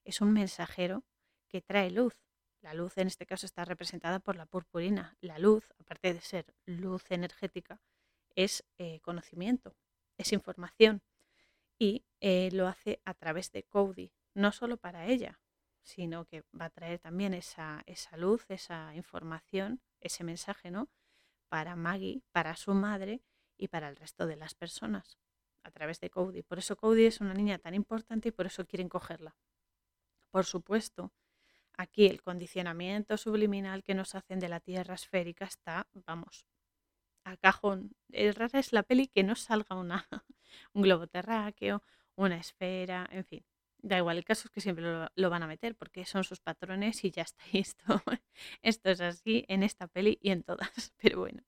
es 0.05 0.21
un 0.21 0.31
mensajero 0.33 1.03
que 1.49 1.61
trae 1.61 1.91
luz. 1.91 2.15
La 2.61 2.73
luz 2.73 2.97
en 2.97 3.07
este 3.07 3.25
caso 3.25 3.45
está 3.45 3.65
representada 3.65 4.19
por 4.19 4.35
la 4.35 4.45
purpurina. 4.45 5.17
La 5.21 5.39
luz, 5.39 5.65
aparte 5.79 6.13
de 6.13 6.21
ser 6.21 6.53
luz 6.65 7.09
energética, 7.09 7.81
es 8.35 8.65
eh, 8.77 8.99
conocimiento, 9.01 9.75
es 10.17 10.31
información. 10.33 11.01
Y 11.77 12.05
eh, 12.19 12.49
lo 12.51 12.67
hace 12.67 13.01
a 13.05 13.13
través 13.13 13.51
de 13.51 13.63
Cody, 13.63 14.11
no 14.33 14.51
solo 14.51 14.77
para 14.77 15.07
ella, 15.07 15.39
sino 15.81 16.25
que 16.25 16.43
va 16.59 16.65
a 16.65 16.69
traer 16.69 16.99
también 16.99 17.33
esa, 17.33 17.83
esa 17.85 18.17
luz, 18.17 18.45
esa 18.49 18.93
información, 18.95 19.81
ese 20.01 20.23
mensaje, 20.23 20.71
¿no? 20.71 20.89
Para 21.47 21.75
Maggie, 21.75 22.21
para 22.31 22.55
su 22.55 22.73
madre 22.73 23.21
y 23.57 23.69
para 23.69 23.89
el 23.89 23.95
resto 23.95 24.27
de 24.27 24.35
las 24.35 24.53
personas 24.53 25.17
a 25.63 25.71
través 25.71 25.99
de 25.99 26.09
Cody. 26.09 26.41
Por 26.43 26.59
eso 26.59 26.75
Cody 26.75 27.05
es 27.05 27.21
una 27.21 27.33
niña 27.33 27.57
tan 27.57 27.73
importante 27.73 28.29
y 28.29 28.31
por 28.31 28.45
eso 28.45 28.65
quieren 28.65 28.89
cogerla. 28.89 29.35
Por 30.31 30.45
supuesto, 30.45 31.11
aquí 31.79 32.07
el 32.07 32.21
condicionamiento 32.21 33.17
subliminal 33.17 33.83
que 33.83 33.95
nos 33.95 34.13
hacen 34.13 34.39
de 34.39 34.49
la 34.49 34.59
Tierra 34.59 34.95
esférica 34.95 35.45
está, 35.45 35.87
vamos, 36.05 36.45
a 37.23 37.37
cajón. 37.37 37.95
Es 38.11 38.35
rara 38.35 38.59
es 38.59 38.73
la 38.73 38.83
peli 38.83 39.07
que 39.07 39.23
no 39.23 39.35
salga 39.35 39.75
una, 39.75 40.05
un 40.73 40.81
globo 40.83 41.07
terráqueo, 41.07 41.81
una 42.15 42.37
esfera, 42.37 43.07
en 43.11 43.23
fin. 43.23 43.45
Da 43.81 43.97
igual, 43.97 44.17
el 44.17 44.25
caso 44.25 44.49
es 44.49 44.51
que 44.51 44.59
siempre 44.59 44.83
lo, 45.15 45.29
van 45.29 45.43
a 45.43 45.47
meter 45.47 45.73
porque 45.73 46.03
son 46.05 46.25
sus 46.25 46.41
patrones 46.41 47.05
y 47.05 47.11
ya 47.11 47.21
está 47.21 47.43
esto. 47.53 48.03
Esto 48.61 48.89
es 48.89 48.99
así 48.99 49.45
en 49.47 49.63
esta 49.63 49.87
peli 49.87 50.19
y 50.21 50.31
en 50.31 50.43
todas. 50.43 50.93
Pero 50.97 51.19
bueno, 51.19 51.43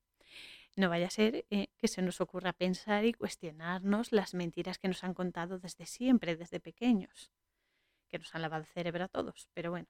no 0.78 0.88
vaya 0.88 1.08
a 1.08 1.10
ser 1.10 1.46
eh, 1.50 1.68
que 1.78 1.90
se 1.90 2.02
nos 2.02 2.22
ocurra 2.22 2.54
pensar 2.54 3.04
y 3.04 3.12
cuestionarnos 3.12 4.14
las 4.14 4.34
mentiras 4.34 4.80
que 4.80 4.88
nos 4.88 5.04
han 5.04 5.14
contado 5.14 5.60
desde 5.60 5.86
siempre, 5.86 6.38
desde 6.38 6.62
pequeños, 6.62 7.34
que 8.08 8.18
nos 8.18 8.34
han 8.34 8.44
lavado 8.44 8.64
el 8.64 8.70
cerebro 8.70 9.04
a 9.04 9.10
todos. 9.10 9.50
Pero 9.54 9.72
bueno, 9.72 9.90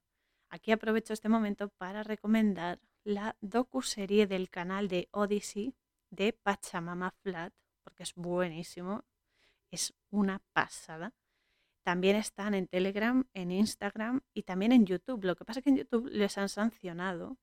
aquí 0.51 0.71
aprovecho 0.71 1.13
este 1.13 1.29
momento 1.29 1.69
para 1.69 2.03
recomendar 2.03 2.79
la 3.03 3.35
docu-serie 3.41 4.27
del 4.27 4.49
canal 4.49 4.87
de 4.87 5.07
Odyssey 5.11 5.73
de 6.11 6.33
Pachamama 6.33 7.11
Flat, 7.23 7.53
porque 7.83 8.03
es 8.03 8.13
buenísimo, 8.13 9.03
es 9.71 9.93
una 10.11 10.39
pasada. 10.53 11.13
También 11.83 12.15
están 12.15 12.53
en 12.53 12.67
Telegram, 12.67 13.25
en 13.33 13.51
Instagram 13.51 14.21
y 14.33 14.43
también 14.43 14.71
en 14.71 14.85
YouTube. 14.85 15.23
Lo 15.23 15.35
que 15.35 15.45
pasa 15.45 15.59
es 15.59 15.63
que 15.63 15.71
en 15.71 15.77
YouTube 15.77 16.09
les 16.11 16.37
han 16.37 16.49
sancionado 16.49 17.37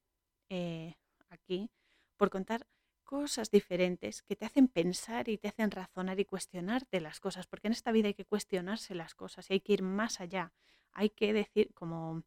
eh, 0.49 0.95
aquí 1.31 1.71
por 2.17 2.31
contar 2.31 2.67
cosas 3.03 3.51
diferentes 3.51 4.23
que 4.23 4.37
te 4.37 4.45
hacen 4.45 4.69
pensar 4.69 5.31
y 5.31 5.39
te 5.39 5.49
hacen 5.49 5.71
razonar 5.71 6.21
y 6.21 6.27
cuestionarte 6.27 7.01
las 7.01 7.21
cosas, 7.21 7.47
porque 7.47 7.69
en 7.69 7.73
esta 7.73 7.91
vida 7.91 8.09
hay 8.09 8.15
que 8.15 8.27
cuestionarse 8.27 8.95
las 8.95 9.15
cosas 9.15 9.49
y 9.49 9.55
hay 9.55 9.61
que 9.61 9.73
ir 9.73 9.83
más 9.83 10.21
allá. 10.21 10.53
Hay 10.93 11.11
que 11.11 11.33
decir, 11.33 11.73
como 11.75 12.23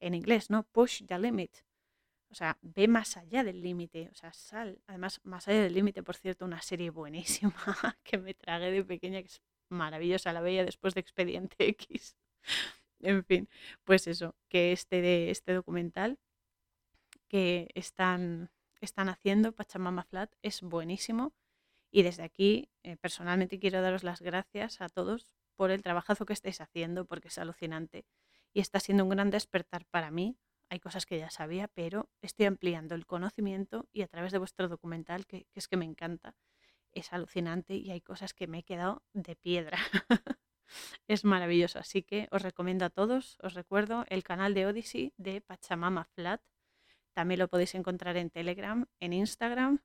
en 0.00 0.14
inglés, 0.14 0.50
¿no? 0.50 0.64
Push 0.64 1.04
the 1.06 1.18
limit. 1.18 1.56
O 2.30 2.34
sea, 2.34 2.58
ve 2.62 2.88
más 2.88 3.16
allá 3.16 3.44
del 3.44 3.62
límite, 3.62 4.08
o 4.10 4.14
sea, 4.14 4.32
sal. 4.32 4.82
Además, 4.86 5.20
más 5.22 5.46
allá 5.46 5.62
del 5.62 5.74
límite, 5.74 6.02
por 6.02 6.16
cierto, 6.16 6.44
una 6.44 6.60
serie 6.62 6.90
buenísima 6.90 7.54
que 8.02 8.18
me 8.18 8.34
tragué 8.34 8.70
de 8.72 8.84
pequeña, 8.84 9.20
que 9.20 9.28
es 9.28 9.42
maravillosa, 9.68 10.32
la 10.32 10.40
veía 10.40 10.64
después 10.64 10.94
de 10.94 11.00
Expediente 11.00 11.56
X. 11.68 12.16
en 13.00 13.24
fin, 13.24 13.48
pues 13.84 14.06
eso, 14.06 14.34
que 14.48 14.72
este, 14.72 15.00
de, 15.00 15.30
este 15.30 15.52
documental 15.52 16.18
que 17.28 17.68
están, 17.74 18.50
están 18.80 19.08
haciendo, 19.08 19.52
Pachamama 19.52 20.04
Flat, 20.04 20.32
es 20.42 20.62
buenísimo. 20.62 21.32
Y 21.90 22.02
desde 22.02 22.24
aquí, 22.24 22.68
eh, 22.82 22.96
personalmente, 22.96 23.60
quiero 23.60 23.80
daros 23.80 24.02
las 24.02 24.20
gracias 24.20 24.80
a 24.80 24.88
todos 24.88 25.28
por 25.54 25.70
el 25.70 25.82
trabajazo 25.82 26.26
que 26.26 26.32
estáis 26.32 26.60
haciendo, 26.60 27.04
porque 27.04 27.28
es 27.28 27.38
alucinante. 27.38 28.04
Y 28.54 28.60
está 28.60 28.80
siendo 28.80 29.04
un 29.04 29.10
gran 29.10 29.30
despertar 29.30 29.84
para 29.84 30.10
mí 30.10 30.38
hay 30.74 30.80
cosas 30.80 31.06
que 31.06 31.18
ya 31.18 31.30
sabía, 31.30 31.68
pero 31.68 32.10
estoy 32.20 32.46
ampliando 32.46 32.94
el 32.94 33.06
conocimiento 33.06 33.88
y 33.92 34.02
a 34.02 34.08
través 34.08 34.32
de 34.32 34.38
vuestro 34.38 34.68
documental, 34.68 35.26
que, 35.26 35.46
es 35.54 35.68
que 35.68 35.76
me 35.76 35.84
encanta, 35.84 36.34
es 36.92 37.12
alucinante 37.12 37.76
y 37.76 37.90
hay 37.90 38.00
cosas 38.00 38.34
que 38.34 38.46
me 38.46 38.58
he 38.58 38.62
quedado 38.62 39.02
de 39.12 39.36
piedra. 39.36 39.78
es 41.06 41.24
maravilloso, 41.24 41.78
así 41.78 42.02
que 42.02 42.28
os 42.30 42.42
recomiendo 42.42 42.84
a 42.84 42.90
todos, 42.90 43.38
os 43.42 43.54
recuerdo 43.54 44.04
el 44.08 44.24
canal 44.24 44.54
de 44.54 44.66
Odyssey 44.66 45.12
de 45.16 45.40
Pachamama 45.40 46.04
Flat. 46.04 46.42
También 47.12 47.38
lo 47.38 47.48
podéis 47.48 47.74
encontrar 47.74 48.16
en 48.16 48.30
Telegram, 48.30 48.86
en 48.98 49.12
Instagram 49.12 49.80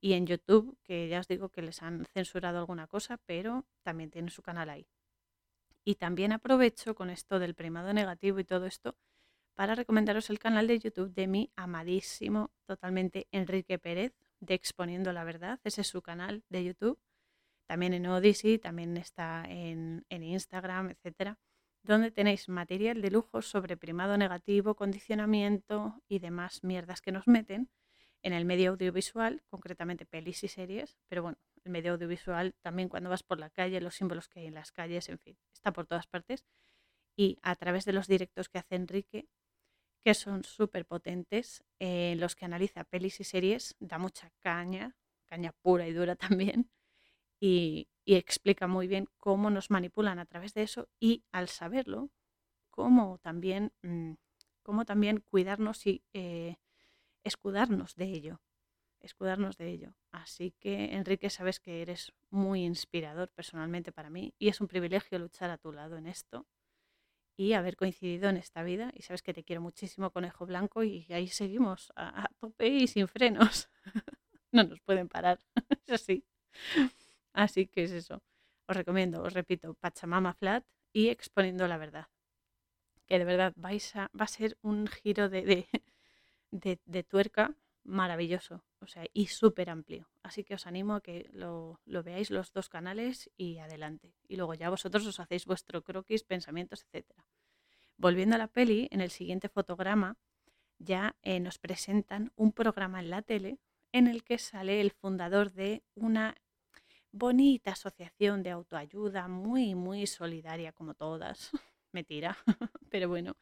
y 0.00 0.12
en 0.12 0.26
YouTube, 0.26 0.76
que 0.82 1.08
ya 1.08 1.20
os 1.20 1.28
digo 1.28 1.48
que 1.48 1.62
les 1.62 1.82
han 1.82 2.04
censurado 2.12 2.58
alguna 2.58 2.86
cosa, 2.86 3.16
pero 3.24 3.64
también 3.82 4.10
tienen 4.10 4.30
su 4.30 4.42
canal 4.42 4.68
ahí. 4.68 4.86
Y 5.84 5.96
también 5.96 6.32
aprovecho 6.32 6.94
con 6.94 7.10
esto 7.10 7.38
del 7.38 7.54
primado 7.54 7.92
negativo 7.92 8.38
y 8.38 8.44
todo 8.44 8.66
esto 8.66 8.96
para 9.54 9.74
recomendaros 9.74 10.30
el 10.30 10.38
canal 10.38 10.66
de 10.66 10.80
YouTube 10.80 11.14
de 11.14 11.26
mi 11.26 11.52
amadísimo 11.56 12.50
totalmente 12.66 13.28
Enrique 13.30 13.78
Pérez 13.78 14.12
de 14.40 14.54
Exponiendo 14.54 15.12
la 15.12 15.24
Verdad. 15.24 15.60
Ese 15.64 15.82
es 15.82 15.86
su 15.86 16.02
canal 16.02 16.44
de 16.48 16.64
YouTube. 16.64 16.98
También 17.66 17.94
en 17.94 18.06
Odyssey, 18.06 18.58
también 18.58 18.96
está 18.96 19.44
en, 19.48 20.04
Instagram, 20.10 20.90
etcétera, 20.90 21.38
donde 21.82 22.10
tenéis 22.10 22.48
material 22.48 23.00
de 23.00 23.10
lujo 23.10 23.42
sobre 23.42 23.76
primado 23.76 24.18
negativo, 24.18 24.74
condicionamiento 24.74 26.02
y 26.08 26.18
demás 26.18 26.62
mierdas 26.62 27.00
que 27.00 27.12
nos 27.12 27.26
meten 27.26 27.70
en 28.22 28.32
el 28.32 28.44
medio 28.44 28.70
audiovisual, 28.70 29.42
concretamente 29.48 30.04
pelis 30.04 30.44
y 30.44 30.48
series, 30.48 30.96
pero 31.08 31.22
bueno, 31.22 31.38
el 31.64 31.72
medio 31.72 31.92
audiovisual 31.92 32.54
también 32.60 32.88
cuando 32.88 33.10
vas 33.10 33.22
por 33.22 33.40
la 33.40 33.50
calle, 33.50 33.80
los 33.80 33.94
símbolos 33.94 34.28
que 34.28 34.40
hay 34.40 34.46
en 34.46 34.54
las 34.54 34.72
calles, 34.72 35.08
en 35.08 35.18
fin, 35.18 35.36
está 35.52 35.72
por 35.72 35.86
todas 35.86 36.06
partes. 36.06 36.44
Y 37.16 37.38
a 37.42 37.56
través 37.56 37.84
de 37.84 37.92
los 37.92 38.06
directos 38.06 38.48
que 38.48 38.58
hace 38.58 38.74
Enrique, 38.74 39.28
que 40.04 40.14
son 40.14 40.44
súper 40.44 40.84
potentes, 40.84 41.64
eh, 41.78 42.14
los 42.18 42.36
que 42.36 42.44
analiza 42.44 42.84
pelis 42.84 43.20
y 43.20 43.24
series, 43.24 43.74
da 43.80 43.98
mucha 43.98 44.30
caña, 44.40 44.96
caña 45.24 45.52
pura 45.52 45.88
y 45.88 45.92
dura 45.92 46.16
también, 46.60 46.70
y, 47.40 47.88
explica 48.06 48.66
muy 48.66 48.86
bien 48.86 49.08
cómo 49.16 49.48
nos 49.48 49.70
manipulan 49.70 50.18
a 50.18 50.26
través 50.26 50.52
de 50.52 50.62
eso 50.62 50.88
y 51.00 51.24
al 51.32 51.48
saberlo, 51.48 52.10
cómo 52.70 53.18
también, 53.18 53.72
mm, 53.82 54.12
cómo 54.62 54.84
también 54.84 55.20
cuidarnos 55.20 55.86
y 55.86 56.02
eh, 56.12 56.56
escudarnos 57.24 57.94
de 57.96 58.04
ello, 58.06 58.40
escudarnos 59.04 59.56
de 59.56 59.68
ello. 59.68 59.94
Así 60.12 60.52
que, 60.60 60.94
Enrique, 60.94 61.30
sabes 61.30 61.60
que 61.60 61.82
eres 61.82 62.12
muy 62.30 62.64
inspirador 62.64 63.30
personalmente 63.30 63.92
para 63.92 64.10
mí 64.10 64.34
y 64.38 64.48
es 64.48 64.60
un 64.60 64.68
privilegio 64.68 65.18
luchar 65.18 65.50
a 65.50 65.58
tu 65.58 65.72
lado 65.72 65.96
en 65.96 66.06
esto 66.06 66.46
y 67.36 67.52
haber 67.52 67.76
coincidido 67.76 68.28
en 68.28 68.36
esta 68.36 68.62
vida. 68.62 68.92
Y 68.94 69.02
sabes 69.02 69.22
que 69.22 69.34
te 69.34 69.44
quiero 69.44 69.60
muchísimo, 69.60 70.10
conejo 70.10 70.46
blanco, 70.46 70.84
y 70.84 71.06
ahí 71.10 71.28
seguimos 71.28 71.92
a, 71.96 72.28
tope 72.38 72.68
y 72.68 72.86
sin 72.86 73.08
frenos. 73.08 73.68
no 74.52 74.64
nos 74.64 74.80
pueden 74.80 75.08
parar, 75.08 75.40
es 75.86 75.90
así. 75.90 76.24
Así 77.32 77.66
que 77.66 77.84
es 77.84 77.90
eso. 77.92 78.22
Os 78.66 78.76
recomiendo, 78.76 79.22
os 79.22 79.32
repito, 79.32 79.74
Pachamama 79.74 80.34
Flat 80.34 80.64
y 80.92 81.08
exponiendo 81.08 81.66
la 81.68 81.76
verdad. 81.76 82.08
Que 83.06 83.18
de 83.18 83.24
verdad 83.24 83.52
vais 83.56 83.94
a, 83.96 84.10
va 84.18 84.24
a 84.24 84.28
ser 84.28 84.56
un 84.62 84.86
giro 84.86 85.28
de, 85.28 85.42
de, 85.42 85.68
de 86.84 87.02
tuerca 87.02 87.54
maravilloso, 87.84 88.64
o 88.80 88.86
sea, 88.86 89.04
y 89.12 89.26
súper 89.26 89.70
amplio. 89.70 90.08
Así 90.22 90.42
que 90.42 90.54
os 90.54 90.66
animo 90.66 90.94
a 90.94 91.00
que 91.00 91.28
lo, 91.32 91.80
veáis 91.86 92.30
los 92.30 92.52
dos 92.52 92.68
canales 92.68 93.30
y 93.36 93.58
adelante. 93.58 94.14
Y 94.26 94.36
luego 94.36 94.54
ya 94.54 94.70
vosotros 94.70 95.06
os 95.06 95.20
hacéis 95.20 95.44
vuestro 95.44 95.82
croquis, 95.82 96.24
pensamientos, 96.24 96.86
etc. 96.90 97.06
Volviendo 97.96 98.34
a 98.36 98.38
la 98.38 98.48
peli, 98.48 98.88
en 98.90 99.00
el 99.00 99.10
siguiente 99.10 99.48
fotograma 99.48 100.16
ya 100.78 101.16
eh, 101.22 101.40
nos 101.40 101.58
presentan 101.58 102.32
un 102.36 102.52
programa 102.52 103.00
en 103.00 103.10
la 103.10 103.22
tele 103.22 103.58
en 103.92 104.08
el 104.08 104.24
que 104.24 104.38
sale 104.38 104.80
el 104.80 104.90
fundador 104.90 105.52
de 105.52 105.84
una 105.94 106.34
bonita 107.12 107.72
asociación 107.72 108.42
de 108.42 108.50
autoayuda, 108.50 109.28
muy, 109.28 109.76
muy 109.76 110.06
solidaria 110.08 110.72
como 110.72 110.94
todas, 110.94 111.50
me 111.92 112.02
tira, 112.02 112.36
pero 112.90 113.08
bueno, 113.08 113.36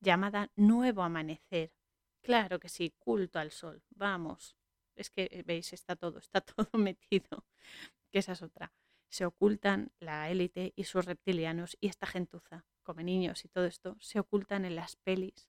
llamada 0.00 0.50
Nuevo 0.56 1.02
Amanecer 1.02 1.72
Claro 2.22 2.58
que 2.60 2.68
sí, 2.68 2.94
culto 2.98 3.38
al 3.38 3.50
sol. 3.50 3.82
Vamos. 3.90 4.56
Es 4.94 5.10
que, 5.10 5.28
eh, 5.30 5.42
veis, 5.46 5.72
está 5.72 5.96
todo, 5.96 6.18
está 6.18 6.40
todo 6.56 6.70
metido. 6.78 7.44
Que 8.10 8.20
esa 8.20 8.32
es 8.32 8.42
otra. 8.42 8.72
se 9.10 9.26
ocultan 9.26 9.92
la 10.00 10.30
élite 10.30 10.72
y 10.76 10.84
sus 10.84 11.04
reptilianos 11.06 11.76
y 11.80 11.88
esta 11.88 12.06
gentuza, 12.06 12.66
como 12.84 13.02
niños 13.02 13.44
y 13.44 13.48
todo 13.48 13.66
esto, 13.66 13.96
se 14.00 14.20
ocultan 14.20 14.64
en 14.66 14.76
las 14.76 14.96
pelis, 14.96 15.48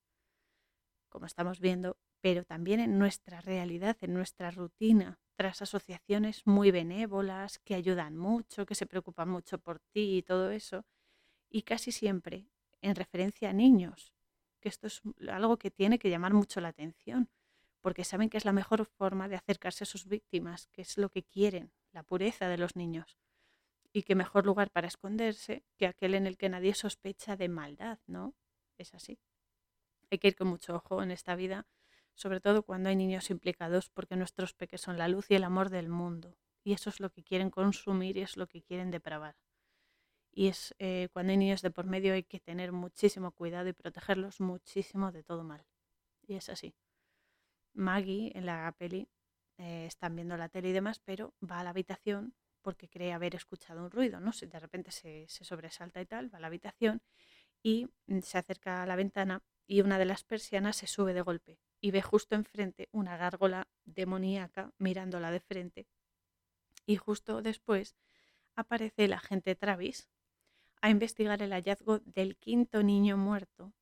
como 1.09 1.25
estamos 1.25 1.59
viendo, 1.59 1.97
pero 2.21 2.43
también 2.43 2.79
en 2.79 2.99
nuestra 2.99 3.41
realidad, 3.41 3.97
en 4.01 4.13
nuestra 4.13 4.51
rutina, 4.51 5.19
tras 5.35 5.61
asociaciones 5.61 6.41
muy 6.45 6.71
benévolas, 6.71 7.59
que 7.59 7.75
ayudan 7.75 8.17
mucho, 8.17 8.65
que 8.65 8.75
se 8.75 8.85
preocupan 8.85 9.29
mucho 9.29 9.57
por 9.59 9.79
ti 9.79 10.17
y 10.17 10.23
todo 10.23 10.51
eso, 10.51 10.85
y 11.49 11.63
casi 11.63 11.91
siempre 11.91 12.47
en 12.81 12.95
referencia 12.95 13.49
a 13.51 13.53
niños, 13.53 14.13
que 14.59 14.69
esto 14.69 14.87
es 14.87 15.01
algo 15.29 15.57
que 15.57 15.71
tiene 15.71 15.99
que 15.99 16.09
llamar 16.09 16.33
mucho 16.33 16.61
la 16.61 16.69
atención, 16.69 17.29
porque 17.81 18.03
saben 18.03 18.29
que 18.29 18.37
es 18.37 18.45
la 18.45 18.53
mejor 18.53 18.85
forma 18.85 19.27
de 19.27 19.35
acercarse 19.35 19.83
a 19.83 19.87
sus 19.87 20.07
víctimas, 20.07 20.67
que 20.67 20.81
es 20.81 20.97
lo 20.97 21.09
que 21.09 21.23
quieren, 21.23 21.71
la 21.91 22.03
pureza 22.03 22.47
de 22.47 22.57
los 22.57 22.75
niños. 22.75 23.17
Y 23.91 24.03
qué 24.03 24.15
mejor 24.15 24.45
lugar 24.45 24.69
para 24.69 24.87
esconderse 24.87 25.63
que 25.77 25.87
aquel 25.87 26.13
en 26.13 26.27
el 26.27 26.37
que 26.37 26.49
nadie 26.49 26.75
sospecha 26.75 27.35
de 27.35 27.49
maldad, 27.49 27.99
¿no? 28.05 28.35
Es 28.77 28.93
así. 28.93 29.19
Hay 30.11 30.19
que 30.19 30.27
ir 30.29 30.35
con 30.35 30.47
mucho 30.47 30.75
ojo 30.75 31.01
en 31.01 31.11
esta 31.11 31.35
vida, 31.35 31.67
sobre 32.13 32.41
todo 32.41 32.63
cuando 32.63 32.89
hay 32.89 32.95
niños 32.95 33.29
implicados, 33.29 33.89
porque 33.89 34.15
nuestros 34.15 34.53
peques 34.53 34.81
son 34.81 34.97
la 34.97 35.07
luz 35.07 35.31
y 35.31 35.35
el 35.35 35.43
amor 35.43 35.69
del 35.69 35.89
mundo. 35.89 36.37
Y 36.63 36.73
eso 36.73 36.89
es 36.89 36.99
lo 36.99 37.09
que 37.09 37.23
quieren 37.23 37.49
consumir 37.49 38.17
y 38.17 38.21
es 38.21 38.37
lo 38.37 38.47
que 38.47 38.61
quieren 38.61 38.91
depravar. 38.91 39.35
Y 40.31 40.47
es 40.47 40.75
eh, 40.79 41.09
cuando 41.11 41.31
hay 41.31 41.37
niños 41.37 41.61
de 41.61 41.71
por 41.71 41.85
medio 41.85 42.13
hay 42.13 42.23
que 42.23 42.39
tener 42.39 42.71
muchísimo 42.71 43.31
cuidado 43.31 43.67
y 43.69 43.73
protegerlos 43.73 44.39
muchísimo 44.39 45.11
de 45.11 45.23
todo 45.23 45.43
mal. 45.43 45.65
Y 46.27 46.35
es 46.35 46.49
así. 46.49 46.75
Maggie 47.73 48.31
en 48.35 48.45
la 48.45 48.71
peli 48.77 49.09
eh, 49.57 49.85
están 49.85 50.15
viendo 50.15 50.37
la 50.37 50.49
tele 50.49 50.69
y 50.69 50.73
demás, 50.73 50.99
pero 50.99 51.33
va 51.41 51.59
a 51.59 51.63
la 51.63 51.71
habitación 51.71 52.33
porque 52.61 52.89
cree 52.89 53.13
haber 53.13 53.35
escuchado 53.35 53.83
un 53.83 53.91
ruido, 53.91 54.19
¿no? 54.19 54.31
De 54.31 54.59
repente 54.59 54.91
se, 54.91 55.25
se 55.27 55.45
sobresalta 55.45 56.01
y 56.01 56.05
tal, 56.05 56.33
va 56.33 56.37
a 56.37 56.41
la 56.41 56.47
habitación 56.47 57.01
y 57.63 57.87
mm, 58.07 58.19
se 58.19 58.37
acerca 58.37 58.83
a 58.83 58.85
la 58.85 58.95
ventana 58.95 59.43
y 59.67 59.81
una 59.81 59.97
de 59.99 60.05
las 60.05 60.23
persianas 60.23 60.77
se 60.77 60.87
sube 60.87 61.13
de 61.13 61.21
golpe 61.21 61.59
y 61.81 61.91
ve 61.91 62.01
justo 62.01 62.35
enfrente 62.35 62.89
una 62.91 63.17
gárgola 63.17 63.67
demoníaca 63.85 64.73
mirándola 64.77 65.31
de 65.31 65.39
frente. 65.39 65.87
Y 66.85 66.97
justo 66.97 67.41
después 67.41 67.95
aparece 68.55 69.05
el 69.05 69.13
agente 69.13 69.55
Travis 69.55 70.09
a 70.81 70.89
investigar 70.89 71.41
el 71.41 71.51
hallazgo 71.51 71.99
del 71.99 72.37
quinto 72.37 72.83
niño 72.83 73.17
muerto 73.17 73.73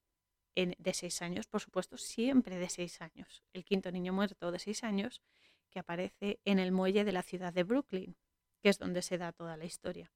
de 0.55 0.93
seis 0.93 1.21
años, 1.21 1.47
por 1.47 1.61
supuesto, 1.61 1.97
siempre 1.97 2.57
de 2.57 2.69
seis 2.69 2.99
años. 3.01 3.43
El 3.53 3.63
quinto 3.63 3.91
niño 3.91 4.11
muerto 4.11 4.51
de 4.51 4.57
seis 4.57 4.83
años 4.83 5.21
que 5.69 5.79
aparece 5.79 6.39
en 6.45 6.57
el 6.57 6.71
muelle 6.71 7.03
de 7.03 7.11
la 7.11 7.21
ciudad 7.21 7.53
de 7.53 7.63
Brooklyn, 7.63 8.17
que 8.59 8.69
es 8.69 8.79
donde 8.79 9.03
se 9.03 9.19
da 9.19 9.31
toda 9.31 9.55
la 9.57 9.65
historia. 9.65 10.11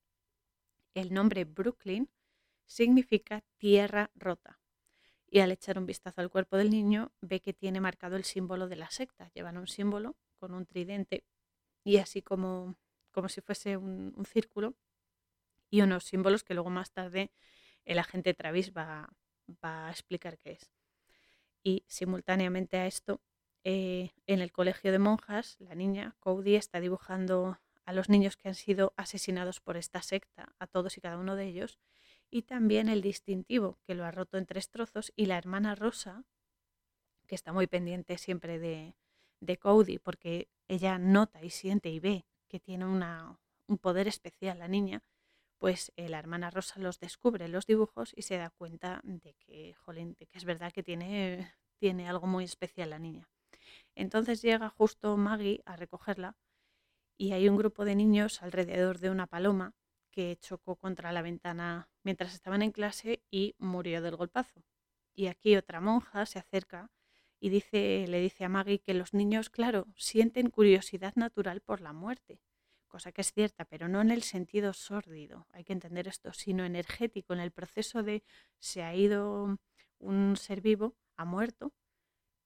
El 0.95 1.13
nombre 1.13 1.45
Brooklyn 1.45 2.09
significa 2.65 3.43
tierra 3.57 4.09
rota. 4.15 4.59
Y 5.27 5.39
al 5.39 5.51
echar 5.51 5.77
un 5.77 5.85
vistazo 5.85 6.21
al 6.21 6.29
cuerpo 6.29 6.57
del 6.57 6.71
niño, 6.71 7.11
ve 7.21 7.39
que 7.39 7.53
tiene 7.53 7.79
marcado 7.79 8.15
el 8.15 8.23
símbolo 8.23 8.67
de 8.67 8.75
la 8.75 8.89
secta. 8.89 9.29
Llevan 9.33 9.57
un 9.57 9.67
símbolo 9.67 10.17
con 10.37 10.53
un 10.53 10.65
tridente 10.65 11.23
y 11.83 11.97
así 11.97 12.21
como, 12.21 12.75
como 13.11 13.29
si 13.29 13.41
fuese 13.41 13.77
un, 13.77 14.13
un 14.15 14.25
círculo 14.25 14.75
y 15.71 15.81
unos 15.81 16.03
símbolos 16.03 16.43
que 16.43 16.53
luego 16.53 16.69
más 16.69 16.91
tarde 16.91 17.31
el 17.85 17.97
agente 17.97 18.35
Travis 18.35 18.71
va, 18.77 19.09
va 19.63 19.87
a 19.87 19.91
explicar 19.91 20.37
qué 20.37 20.51
es. 20.51 20.71
Y 21.63 21.83
simultáneamente 21.87 22.77
a 22.77 22.85
esto, 22.85 23.21
eh, 23.63 24.11
en 24.27 24.41
el 24.41 24.51
colegio 24.51 24.91
de 24.91 24.99
monjas, 24.99 25.55
la 25.59 25.73
niña 25.73 26.15
Cody 26.19 26.55
está 26.55 26.79
dibujando 26.79 27.59
a 27.85 27.93
los 27.93 28.09
niños 28.09 28.37
que 28.37 28.49
han 28.49 28.55
sido 28.55 28.93
asesinados 28.97 29.59
por 29.59 29.77
esta 29.77 30.01
secta, 30.01 30.53
a 30.59 30.67
todos 30.67 30.97
y 30.97 31.01
cada 31.01 31.17
uno 31.17 31.35
de 31.35 31.47
ellos, 31.47 31.79
y 32.29 32.43
también 32.43 32.89
el 32.89 33.01
distintivo, 33.01 33.79
que 33.85 33.95
lo 33.95 34.05
ha 34.05 34.11
roto 34.11 34.37
en 34.37 34.45
tres 34.45 34.69
trozos, 34.69 35.11
y 35.15 35.25
la 35.25 35.37
hermana 35.37 35.75
Rosa, 35.75 36.25
que 37.27 37.35
está 37.35 37.53
muy 37.53 37.67
pendiente 37.67 38.17
siempre 38.17 38.59
de, 38.59 38.95
de 39.39 39.57
Cody, 39.57 39.99
porque 39.99 40.49
ella 40.67 40.97
nota 40.97 41.43
y 41.43 41.49
siente 41.49 41.89
y 41.89 41.99
ve 41.99 42.25
que 42.47 42.59
tiene 42.59 42.85
una, 42.85 43.39
un 43.67 43.77
poder 43.77 44.07
especial 44.07 44.59
la 44.59 44.67
niña, 44.67 45.03
pues 45.61 45.91
eh, 45.95 46.09
la 46.09 46.17
hermana 46.17 46.49
Rosa 46.49 46.79
los 46.79 46.99
descubre 46.99 47.47
los 47.47 47.67
dibujos 47.67 48.13
y 48.15 48.23
se 48.23 48.35
da 48.35 48.49
cuenta 48.49 48.99
de 49.03 49.35
que, 49.35 49.75
jolín, 49.75 50.15
que 50.15 50.27
es 50.33 50.43
verdad 50.43 50.71
que 50.73 50.81
tiene, 50.81 51.53
tiene 51.77 52.09
algo 52.09 52.25
muy 52.25 52.45
especial 52.45 52.89
la 52.89 52.97
niña. 52.97 53.29
Entonces 53.93 54.41
llega 54.41 54.71
justo 54.71 55.15
Maggie 55.17 55.61
a 55.67 55.75
recogerla 55.75 56.35
y 57.15 57.33
hay 57.33 57.47
un 57.47 57.57
grupo 57.57 57.85
de 57.85 57.95
niños 57.95 58.41
alrededor 58.41 58.97
de 58.97 59.11
una 59.11 59.27
paloma 59.27 59.75
que 60.09 60.35
chocó 60.37 60.77
contra 60.77 61.11
la 61.11 61.21
ventana 61.21 61.91
mientras 62.01 62.33
estaban 62.33 62.63
en 62.63 62.71
clase 62.71 63.21
y 63.29 63.53
murió 63.59 64.01
del 64.01 64.15
golpazo. 64.15 64.63
Y 65.13 65.27
aquí 65.27 65.55
otra 65.57 65.79
monja 65.79 66.25
se 66.25 66.39
acerca 66.39 66.89
y 67.39 67.49
dice, 67.49 68.07
le 68.07 68.19
dice 68.19 68.45
a 68.45 68.49
Maggie 68.49 68.79
que 68.79 68.95
los 68.95 69.13
niños, 69.13 69.51
claro, 69.51 69.85
sienten 69.95 70.49
curiosidad 70.49 71.13
natural 71.17 71.61
por 71.61 71.81
la 71.81 71.93
muerte 71.93 72.41
cosa 72.91 73.11
que 73.11 73.21
es 73.21 73.33
cierta, 73.33 73.65
pero 73.65 73.87
no 73.87 74.01
en 74.01 74.11
el 74.11 74.23
sentido 74.23 74.73
sórdido, 74.73 75.47
hay 75.51 75.63
que 75.63 75.73
entender 75.73 76.07
esto, 76.07 76.33
sino 76.33 76.65
energético, 76.65 77.33
en 77.33 77.39
el 77.39 77.51
proceso 77.51 78.03
de 78.03 78.23
se 78.59 78.83
ha 78.83 78.93
ido 78.95 79.57
un 79.99 80.37
ser 80.37 80.61
vivo, 80.61 80.95
ha 81.17 81.25
muerto, 81.25 81.73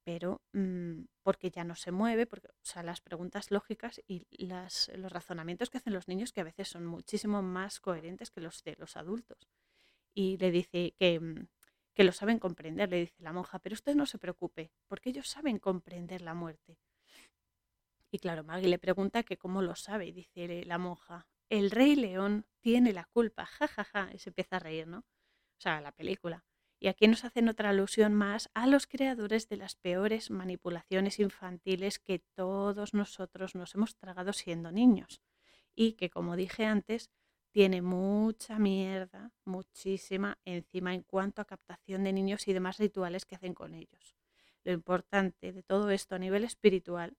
pero 0.06 0.42
mm, 0.54 1.06
porque 1.24 1.50
ya 1.52 1.64
no 1.64 1.76
se 1.76 1.92
mueve, 1.92 2.28
porque, 2.28 2.48
o 2.50 2.54
sea, 2.62 2.84
las 2.84 3.02
preguntas 3.02 3.52
lógicas 3.52 4.02
y 4.08 4.26
las, 4.46 4.92
los 4.96 5.12
razonamientos 5.12 5.70
que 5.70 5.80
hacen 5.80 5.94
los 5.94 6.08
niños 6.08 6.32
que 6.32 6.42
a 6.42 6.46
veces 6.46 6.68
son 6.70 6.86
muchísimo 6.86 7.42
más 7.42 7.80
coherentes 7.80 8.32
que 8.32 8.42
los 8.42 8.64
de 8.64 8.76
los 8.78 8.98
adultos. 8.98 9.50
Y 10.14 10.38
le 10.38 10.52
dice 10.52 10.94
que, 11.00 11.20
mm, 11.20 11.48
que 11.94 12.04
lo 12.04 12.12
saben 12.12 12.40
comprender, 12.40 12.90
le 12.90 13.02
dice 13.02 13.24
la 13.24 13.34
monja, 13.34 13.60
pero 13.60 13.74
usted 13.74 13.96
no 13.96 14.06
se 14.06 14.20
preocupe, 14.20 14.72
porque 14.88 15.10
ellos 15.10 15.28
saben 15.28 15.60
comprender 15.60 16.22
la 16.22 16.34
muerte. 16.36 16.78
Y 18.16 18.20
claro, 18.20 18.46
Maggie 18.46 18.70
le 18.70 18.80
pregunta 18.80 19.24
que 19.24 19.36
cómo 19.36 19.62
lo 19.62 19.76
sabe 19.76 20.06
y 20.06 20.14
dice 20.14 20.64
la 20.64 20.78
monja, 20.78 21.28
el 21.50 21.70
rey 21.70 21.98
león 21.98 22.46
tiene 22.62 22.94
la 22.94 23.04
culpa, 23.12 23.46
jajaja, 23.46 23.84
ja, 23.84 24.06
ja, 24.06 24.14
y 24.14 24.20
se 24.20 24.30
empieza 24.30 24.56
a 24.56 24.60
reír, 24.60 24.88
¿no? 24.88 25.00
O 25.00 25.60
sea, 25.60 25.82
la 25.82 25.92
película. 25.92 26.46
Y 26.80 26.88
aquí 26.88 27.10
nos 27.10 27.26
hacen 27.26 27.50
otra 27.50 27.72
alusión 27.72 28.14
más 28.14 28.50
a 28.54 28.68
los 28.68 28.88
creadores 28.88 29.50
de 29.50 29.58
las 29.58 29.76
peores 29.76 30.32
manipulaciones 30.32 31.20
infantiles 31.20 32.00
que 32.00 32.20
todos 32.20 32.94
nosotros 32.94 33.54
nos 33.54 33.76
hemos 33.76 33.98
tragado 33.98 34.32
siendo 34.32 34.72
niños. 34.72 35.22
Y 35.76 35.96
que, 35.98 36.10
como 36.10 36.38
dije 36.38 36.64
antes, 36.64 37.12
tiene 37.52 37.82
mucha 37.82 38.60
mierda, 38.60 39.34
muchísima 39.44 40.40
encima 40.46 40.94
en 40.94 41.02
cuanto 41.02 41.42
a 41.42 41.46
captación 41.46 42.06
de 42.06 42.14
niños 42.14 42.48
y 42.48 42.54
demás 42.54 42.78
rituales 42.78 43.26
que 43.26 43.36
hacen 43.36 43.54
con 43.54 43.74
ellos. 43.74 44.16
Lo 44.64 44.72
importante 44.72 45.52
de 45.52 45.64
todo 45.64 45.92
esto 45.92 46.16
a 46.16 46.20
nivel 46.20 46.46
espiritual 46.46 47.18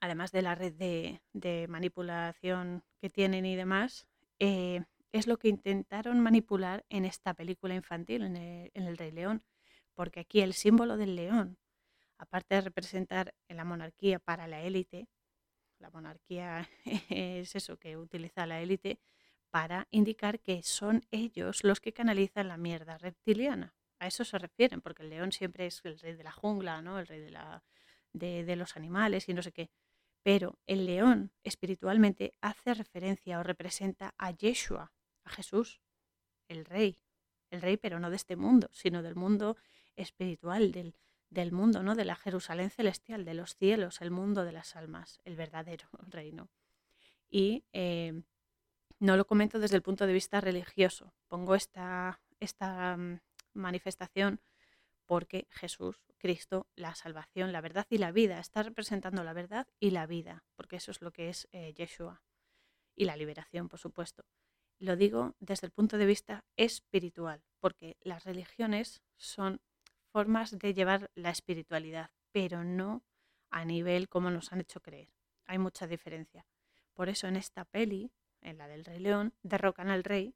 además 0.00 0.32
de 0.32 0.42
la 0.42 0.54
red 0.54 0.72
de, 0.72 1.66
manipulación 1.68 2.82
que 3.00 3.10
tienen 3.10 3.46
y 3.46 3.54
demás, 3.54 4.06
eh, 4.38 4.82
es 5.12 5.26
lo 5.26 5.38
que 5.38 5.48
intentaron 5.48 6.20
manipular 6.20 6.84
en 6.88 7.04
esta 7.04 7.34
película 7.34 7.74
infantil, 7.74 8.22
en 8.22 8.36
el, 8.74 8.96
Rey 8.96 9.10
León, 9.10 9.42
porque 9.94 10.20
aquí 10.20 10.40
el 10.40 10.54
símbolo 10.54 10.96
del 10.96 11.16
león, 11.16 11.58
aparte 12.16 12.54
de 12.54 12.60
representar 12.62 13.34
la 13.48 13.64
monarquía 13.64 14.18
para 14.18 14.46
la 14.46 14.62
élite, 14.62 15.08
la 15.78 15.90
monarquía 15.90 16.68
es 17.10 17.54
eso 17.54 17.76
que 17.76 17.96
utiliza 17.96 18.46
la 18.46 18.60
élite 18.60 19.00
para 19.50 19.88
indicar 19.90 20.40
que 20.40 20.62
son 20.62 21.04
ellos 21.10 21.64
los 21.64 21.80
que 21.80 21.92
canalizan 21.92 22.48
la 22.48 22.56
mierda 22.56 22.98
reptiliana. 22.98 23.74
A 23.98 24.06
eso 24.06 24.24
se 24.24 24.38
refieren, 24.38 24.80
porque 24.80 25.02
el 25.02 25.10
león 25.10 25.32
siempre 25.32 25.66
es 25.66 25.80
el 25.84 25.98
rey 25.98 26.14
de 26.14 26.24
la 26.24 26.32
jungla, 26.32 26.80
¿no? 26.80 26.98
el 26.98 27.06
rey 27.06 27.20
de, 27.20 27.30
la, 27.30 27.64
de 28.12 28.56
los 28.56 28.76
animales 28.76 29.28
y 29.28 29.34
no 29.34 29.42
sé 29.42 29.52
qué. 29.52 29.70
Pero 30.22 30.58
el 30.66 30.86
león 30.86 31.32
espiritualmente 31.44 32.34
hace 32.40 32.74
referencia 32.74 33.38
o 33.38 33.42
representa 33.42 34.14
a 34.18 34.30
Yeshua, 34.30 34.92
a 35.24 35.30
Jesús, 35.30 35.80
el 36.48 36.64
rey, 36.64 36.98
el 37.50 37.62
rey 37.62 37.76
pero 37.76 38.00
no 38.00 38.10
de 38.10 38.16
este 38.16 38.36
mundo, 38.36 38.68
sino 38.72 39.02
del 39.02 39.16
mundo 39.16 39.56
espiritual, 39.96 40.72
del, 40.72 40.94
del 41.30 41.52
mundo, 41.52 41.82
¿no? 41.82 41.94
De 41.94 42.04
la 42.04 42.16
Jerusalén 42.16 42.70
celestial, 42.70 43.24
de 43.24 43.34
los 43.34 43.56
cielos, 43.56 44.00
el 44.00 44.10
mundo 44.10 44.44
de 44.44 44.52
las 44.52 44.76
almas, 44.76 45.20
el 45.24 45.36
verdadero 45.36 45.88
reino. 46.08 46.48
Y 47.28 47.64
eh, 47.72 48.22
no 48.98 49.16
lo 49.16 49.26
comento 49.26 49.58
desde 49.58 49.76
el 49.76 49.82
punto 49.82 50.06
de 50.06 50.12
vista 50.12 50.40
religioso. 50.40 51.14
Pongo 51.28 51.54
esta, 51.54 52.20
esta 52.40 52.96
mm, 52.96 53.20
manifestación 53.54 54.40
porque 55.10 55.48
Jesús, 55.50 56.04
Cristo, 56.18 56.68
la 56.76 56.94
salvación, 56.94 57.50
la 57.50 57.60
verdad 57.60 57.84
y 57.90 57.98
la 57.98 58.12
vida, 58.12 58.38
está 58.38 58.62
representando 58.62 59.24
la 59.24 59.32
verdad 59.32 59.66
y 59.80 59.90
la 59.90 60.06
vida, 60.06 60.44
porque 60.54 60.76
eso 60.76 60.92
es 60.92 61.02
lo 61.02 61.10
que 61.10 61.30
es 61.30 61.48
eh, 61.50 61.74
Yeshua. 61.74 62.22
Y 62.94 63.06
la 63.06 63.16
liberación, 63.16 63.68
por 63.68 63.80
supuesto. 63.80 64.24
Lo 64.78 64.94
digo 64.94 65.34
desde 65.40 65.66
el 65.66 65.72
punto 65.72 65.98
de 65.98 66.06
vista 66.06 66.44
espiritual, 66.56 67.42
porque 67.58 67.96
las 68.02 68.22
religiones 68.22 69.02
son 69.16 69.60
formas 70.12 70.56
de 70.56 70.74
llevar 70.74 71.10
la 71.16 71.30
espiritualidad, 71.30 72.12
pero 72.30 72.62
no 72.62 73.02
a 73.50 73.64
nivel 73.64 74.08
como 74.08 74.30
nos 74.30 74.52
han 74.52 74.60
hecho 74.60 74.80
creer. 74.80 75.12
Hay 75.44 75.58
mucha 75.58 75.88
diferencia. 75.88 76.46
Por 76.94 77.08
eso 77.08 77.26
en 77.26 77.34
esta 77.34 77.64
peli 77.64 78.12
en 78.42 78.58
la 78.58 78.68
del 78.68 78.84
Rey 78.84 78.98
León, 78.98 79.34
derrocan 79.42 79.90
al 79.90 80.04
rey, 80.04 80.34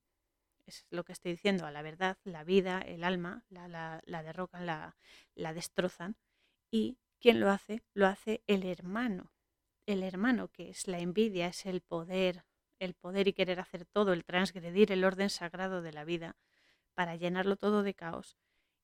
es 0.67 0.87
lo 0.91 1.05
que 1.05 1.13
estoy 1.13 1.33
diciendo, 1.33 1.67
a 1.67 1.71
la 1.71 1.83
verdad, 1.83 2.19
la 2.25 2.45
vida, 2.45 2.81
el 2.81 3.05
alma, 3.05 3.45
la, 3.49 3.69
la, 3.69 4.23
derrocan, 4.23 4.67
la, 4.67 4.97
la 5.35 5.53
destrozan. 5.53 6.17
¿Y 6.71 6.99
quién 7.21 7.41
lo 7.41 7.51
hace? 7.51 7.83
Lo 7.93 8.07
hace 8.07 8.43
el 8.47 8.65
hermano. 8.65 9.33
El 9.87 10.03
hermano, 10.03 10.49
que 10.49 10.71
es 10.71 10.89
la 10.89 10.99
envidia, 10.99 11.49
es 11.49 11.67
el 11.67 11.81
poder, 11.83 12.45
el 12.79 12.95
poder 12.95 13.29
y 13.29 13.33
querer 13.33 13.61
hacer 13.61 13.85
todo, 13.85 14.13
el 14.13 14.25
transgredir 14.25 14.93
el 14.93 15.05
orden 15.05 15.31
sagrado 15.31 15.83
de 15.83 15.93
la 15.93 16.05
vida 16.05 16.37
para 16.95 17.17
llenarlo 17.17 17.57
todo 17.57 17.83
de 17.83 17.95
caos. 17.95 18.39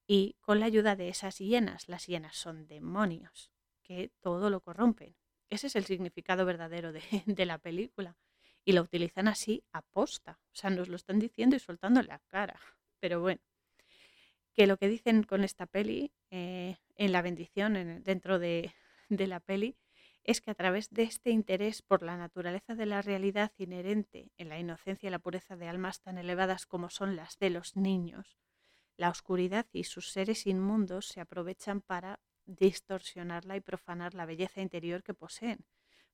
Y 0.06 0.36
con 0.40 0.60
la 0.60 0.66
ayuda 0.66 0.96
de 0.96 1.08
esas 1.08 1.38
hienas, 1.38 1.88
las 1.88 2.06
hienas 2.06 2.36
son 2.36 2.66
demonios 2.66 3.50
que 3.82 4.12
todo 4.20 4.50
lo 4.50 4.60
corrompen. 4.60 5.16
Ese 5.48 5.68
es 5.68 5.76
el 5.76 5.84
significado 5.84 6.44
verdadero 6.44 6.92
de, 6.92 7.02
de 7.26 7.46
la 7.46 7.58
película 7.58 8.16
y 8.64 8.72
lo 8.72 8.82
utilizan 8.82 9.28
así 9.28 9.64
aposta. 9.72 10.38
O 10.52 10.54
sea, 10.54 10.70
nos 10.70 10.88
lo 10.88 10.96
están 10.96 11.18
diciendo 11.18 11.56
y 11.56 11.60
soltando 11.60 12.02
la 12.02 12.18
cara. 12.28 12.60
Pero 12.98 13.20
bueno, 13.20 13.40
que 14.52 14.66
lo 14.66 14.76
que 14.76 14.88
dicen 14.88 15.22
con 15.22 15.44
esta 15.44 15.66
peli, 15.66 16.12
eh, 16.30 16.76
en 16.96 17.12
la 17.12 17.22
bendición, 17.22 18.02
dentro 18.02 18.38
de, 18.38 18.74
de 19.08 19.26
la 19.26 19.40
peli, 19.40 19.76
es 20.24 20.40
que 20.40 20.50
a 20.50 20.54
través 20.54 20.90
de 20.90 21.04
este 21.04 21.30
interés 21.30 21.82
por 21.82 22.02
la 22.02 22.16
naturaleza 22.16 22.74
de 22.74 22.86
la 22.86 23.02
realidad 23.02 23.52
inherente 23.56 24.30
en 24.36 24.48
la 24.48 24.58
inocencia 24.58 25.08
y 25.08 25.10
la 25.10 25.18
pureza 25.18 25.56
de 25.56 25.68
almas 25.68 26.00
tan 26.02 26.18
elevadas 26.18 26.66
como 26.66 26.90
son 26.90 27.16
las 27.16 27.38
de 27.38 27.50
los 27.50 27.74
niños, 27.76 28.38
la 28.96 29.08
oscuridad 29.08 29.66
y 29.72 29.84
sus 29.84 30.10
seres 30.10 30.46
inmundos 30.46 31.06
se 31.06 31.20
aprovechan 31.20 31.80
para 31.80 32.20
distorsionarla 32.44 33.56
y 33.56 33.60
profanar 33.60 34.14
la 34.14 34.26
belleza 34.26 34.60
interior 34.60 35.02
que 35.02 35.14
poseen. 35.14 35.64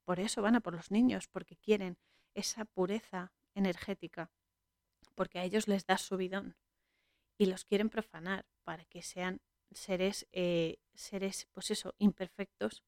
Por 0.05 0.21
eso 0.21 0.41
van 0.41 0.55
a 0.55 0.61
por 0.61 0.75
los 0.75 0.93
niños, 0.93 1.27
porque 1.27 1.57
quieren 1.57 1.99
esa 2.37 2.65
pureza 2.67 3.33
energética, 3.55 4.31
porque 5.15 5.39
a 5.39 5.45
ellos 5.45 5.67
les 5.67 5.87
da 5.87 5.99
subidón 5.99 6.57
y 7.39 7.47
los 7.47 7.65
quieren 7.65 7.91
profanar 7.91 8.47
para 8.63 8.85
que 8.85 9.03
sean 9.03 9.41
seres, 9.73 10.29
eh, 10.33 10.79
seres 10.95 11.49
pues 11.53 11.71
eso, 11.71 11.95
imperfectos 11.99 12.85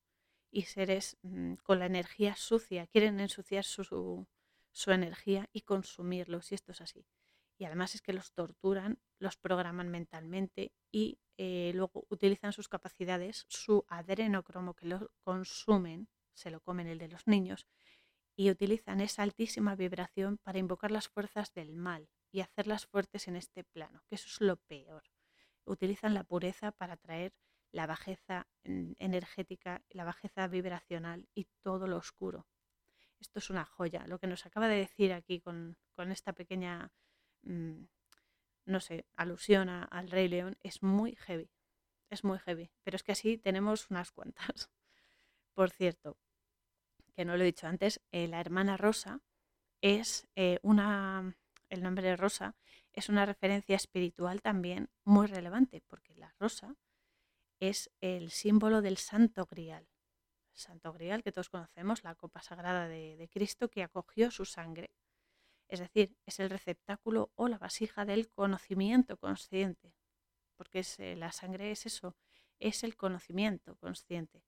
y 0.50 0.62
seres 0.62 1.16
mm, 1.22 1.54
con 1.54 1.78
la 1.78 1.86
energía 1.86 2.36
sucia, 2.36 2.86
quieren 2.86 3.20
ensuciar 3.20 3.64
su, 3.64 4.26
su, 4.70 4.90
energía 4.90 5.48
y 5.52 5.62
consumirlos, 5.62 6.52
y 6.52 6.54
esto 6.54 6.72
es 6.72 6.80
así. 6.80 7.06
Y 7.58 7.64
además 7.64 7.94
es 7.94 8.02
que 8.02 8.12
los 8.12 8.32
torturan, 8.32 8.98
los 9.18 9.36
programan 9.36 9.88
mentalmente 9.88 10.72
y 10.92 11.18
eh, 11.38 11.72
luego 11.74 12.06
utilizan 12.08 12.52
sus 12.52 12.68
capacidades, 12.68 13.46
su 13.48 13.84
adrenocromo 13.88 14.74
que 14.74 14.86
lo 14.86 15.10
consumen, 15.22 16.08
se 16.34 16.50
lo 16.50 16.60
comen 16.60 16.86
el 16.86 16.98
de 16.98 17.08
los 17.08 17.26
niños, 17.26 17.66
y 18.38 18.50
utilizan 18.50 19.00
esa 19.00 19.24
altísima 19.24 19.74
vibración 19.74 20.38
para 20.38 20.60
invocar 20.60 20.92
las 20.92 21.08
fuerzas 21.08 21.52
del 21.54 21.74
mal 21.74 22.08
y 22.30 22.38
hacerlas 22.38 22.86
fuertes 22.86 23.26
en 23.26 23.34
este 23.34 23.64
plano, 23.64 24.04
que 24.06 24.14
eso 24.14 24.28
es 24.28 24.40
lo 24.40 24.56
peor. 24.58 25.02
Utilizan 25.64 26.14
la 26.14 26.22
pureza 26.22 26.70
para 26.70 26.96
traer 26.96 27.34
la 27.72 27.88
bajeza 27.88 28.46
energética, 28.62 29.82
la 29.90 30.04
bajeza 30.04 30.46
vibracional 30.46 31.28
y 31.34 31.48
todo 31.62 31.88
lo 31.88 31.96
oscuro. 31.96 32.46
Esto 33.18 33.40
es 33.40 33.50
una 33.50 33.64
joya. 33.64 34.06
Lo 34.06 34.20
que 34.20 34.28
nos 34.28 34.46
acaba 34.46 34.68
de 34.68 34.76
decir 34.76 35.12
aquí 35.12 35.40
con, 35.40 35.76
esta 35.96 36.32
pequeña, 36.32 36.92
mm, 37.42 37.86
no 38.66 38.78
sé, 38.78 39.04
alusión 39.16 39.68
al 39.68 40.10
Rey 40.12 40.28
León 40.28 40.56
es 40.62 40.84
muy 40.84 41.16
heavy. 41.16 41.50
Es 42.08 42.22
muy 42.22 42.38
heavy. 42.38 42.70
Pero 42.84 42.94
es 42.94 43.02
que 43.02 43.12
así 43.12 43.36
tenemos 43.36 43.90
unas 43.90 44.12
cuantas. 44.12 44.70
Por 45.54 45.70
cierto, 45.70 46.16
que 47.18 47.24
no 47.24 47.36
lo 47.36 47.42
he 47.42 47.46
dicho 47.46 47.66
antes, 47.66 48.00
eh, 48.12 48.28
la 48.28 48.38
hermana 48.38 48.76
Rosa 48.76 49.24
es 49.80 50.28
eh, 50.36 50.60
una, 50.62 51.36
el 51.68 51.82
nombre 51.82 52.06
de 52.06 52.16
Rosa 52.16 52.54
es 52.92 53.08
una 53.08 53.26
referencia 53.26 53.74
espiritual 53.74 54.40
también 54.40 54.88
muy 55.02 55.26
relevante, 55.26 55.82
porque 55.88 56.14
la 56.14 56.32
rosa 56.38 56.76
es 57.58 57.90
el 58.00 58.30
símbolo 58.30 58.82
del 58.82 58.98
Santo 58.98 59.46
Grial. 59.46 59.88
Santo 60.52 60.92
Grial, 60.92 61.24
que 61.24 61.32
todos 61.32 61.48
conocemos, 61.50 62.04
la 62.04 62.14
copa 62.14 62.40
sagrada 62.40 62.86
de, 62.86 63.28
Cristo 63.32 63.68
que 63.68 63.82
acogió 63.82 64.30
su 64.30 64.44
sangre. 64.44 64.92
Es 65.66 65.80
decir, 65.80 66.16
es 66.24 66.38
el 66.38 66.50
receptáculo 66.50 67.32
o 67.34 67.48
la 67.48 67.58
vasija 67.58 68.04
del 68.04 68.30
conocimiento 68.30 69.16
consciente, 69.16 69.92
porque 70.56 70.80
es, 70.80 71.00
eh, 71.00 71.16
la 71.16 71.32
sangre 71.32 71.72
es 71.72 71.84
eso, 71.84 72.14
es 72.60 72.84
el 72.84 72.94
conocimiento 72.94 73.74
consciente 73.74 74.44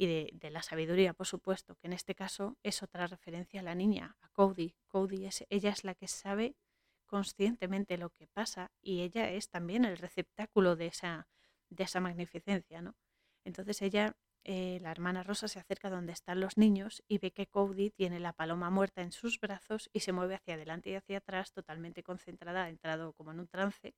y 0.00 0.06
de, 0.32 0.50
la 0.50 0.62
sabiduría, 0.62 1.12
por 1.12 1.26
supuesto, 1.26 1.74
que 1.74 1.86
en 1.86 1.92
este 1.92 2.14
caso 2.14 2.56
es 2.62 2.82
otra 2.82 3.06
referencia 3.06 3.60
a 3.60 3.62
la 3.62 3.74
niña, 3.74 4.16
a 4.22 4.30
Cody. 4.30 4.74
Cody 4.86 5.26
es, 5.26 5.44
ella 5.50 5.68
es 5.68 5.84
la 5.84 5.94
que 5.94 6.08
sabe 6.08 6.56
conscientemente 7.04 7.98
lo 7.98 8.08
que 8.08 8.26
pasa 8.26 8.72
y 8.80 9.02
ella 9.02 9.28
es 9.28 9.50
también 9.50 9.84
el 9.84 9.98
receptáculo 9.98 10.74
de 10.74 10.86
esa, 10.86 11.28
de 11.68 11.84
esa 11.84 12.00
magnificencia, 12.00 12.80
¿no? 12.80 12.96
Entonces 13.44 13.82
ella, 13.82 14.16
eh, 14.44 14.78
la 14.80 14.90
hermana 14.90 15.22
Rosa, 15.22 15.48
se 15.48 15.58
acerca 15.58 15.90
donde 15.90 16.14
están 16.14 16.40
los 16.40 16.56
niños 16.56 17.02
y 17.06 17.18
ve 17.18 17.32
que 17.32 17.46
Cody 17.46 17.90
tiene 17.90 18.20
la 18.20 18.32
paloma 18.32 18.70
muerta 18.70 19.02
en 19.02 19.12
sus 19.12 19.38
brazos 19.38 19.90
y 19.92 20.00
se 20.00 20.12
mueve 20.12 20.36
hacia 20.36 20.54
adelante 20.54 20.88
y 20.88 20.94
hacia 20.94 21.18
atrás, 21.18 21.52
totalmente 21.52 22.02
concentrada, 22.02 22.64
ha 22.64 22.68
entrado 22.70 23.12
como 23.12 23.32
en 23.32 23.40
un 23.40 23.48
trance 23.48 23.94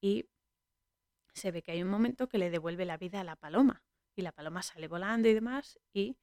y 0.00 0.28
se 1.32 1.50
ve 1.50 1.62
que 1.62 1.72
hay 1.72 1.82
un 1.82 1.90
momento 1.90 2.28
que 2.28 2.38
le 2.38 2.50
devuelve 2.50 2.84
la 2.84 2.98
vida 2.98 3.20
a 3.20 3.24
la 3.24 3.34
paloma 3.34 3.82
y 4.16 4.22
la 4.22 4.32
paloma 4.32 4.62
sale 4.62 4.88
volando 4.88 5.28
y 5.28 5.34
demás. 5.34 5.78
Y 5.92 6.16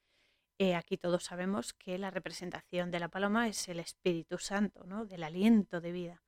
eh, 0.58 0.76
aquí 0.76 0.98
todos 0.98 1.24
sabemos 1.24 1.74
que 1.74 1.98
la 1.98 2.12
representación 2.12 2.92
de 2.92 3.00
la 3.00 3.10
paloma 3.10 3.48
es 3.48 3.68
el 3.68 3.80
Espíritu 3.80 4.38
Santo, 4.38 4.84
¿no? 4.86 5.06
del 5.06 5.24
aliento 5.24 5.82
de 5.82 5.92
vida. 5.92 6.24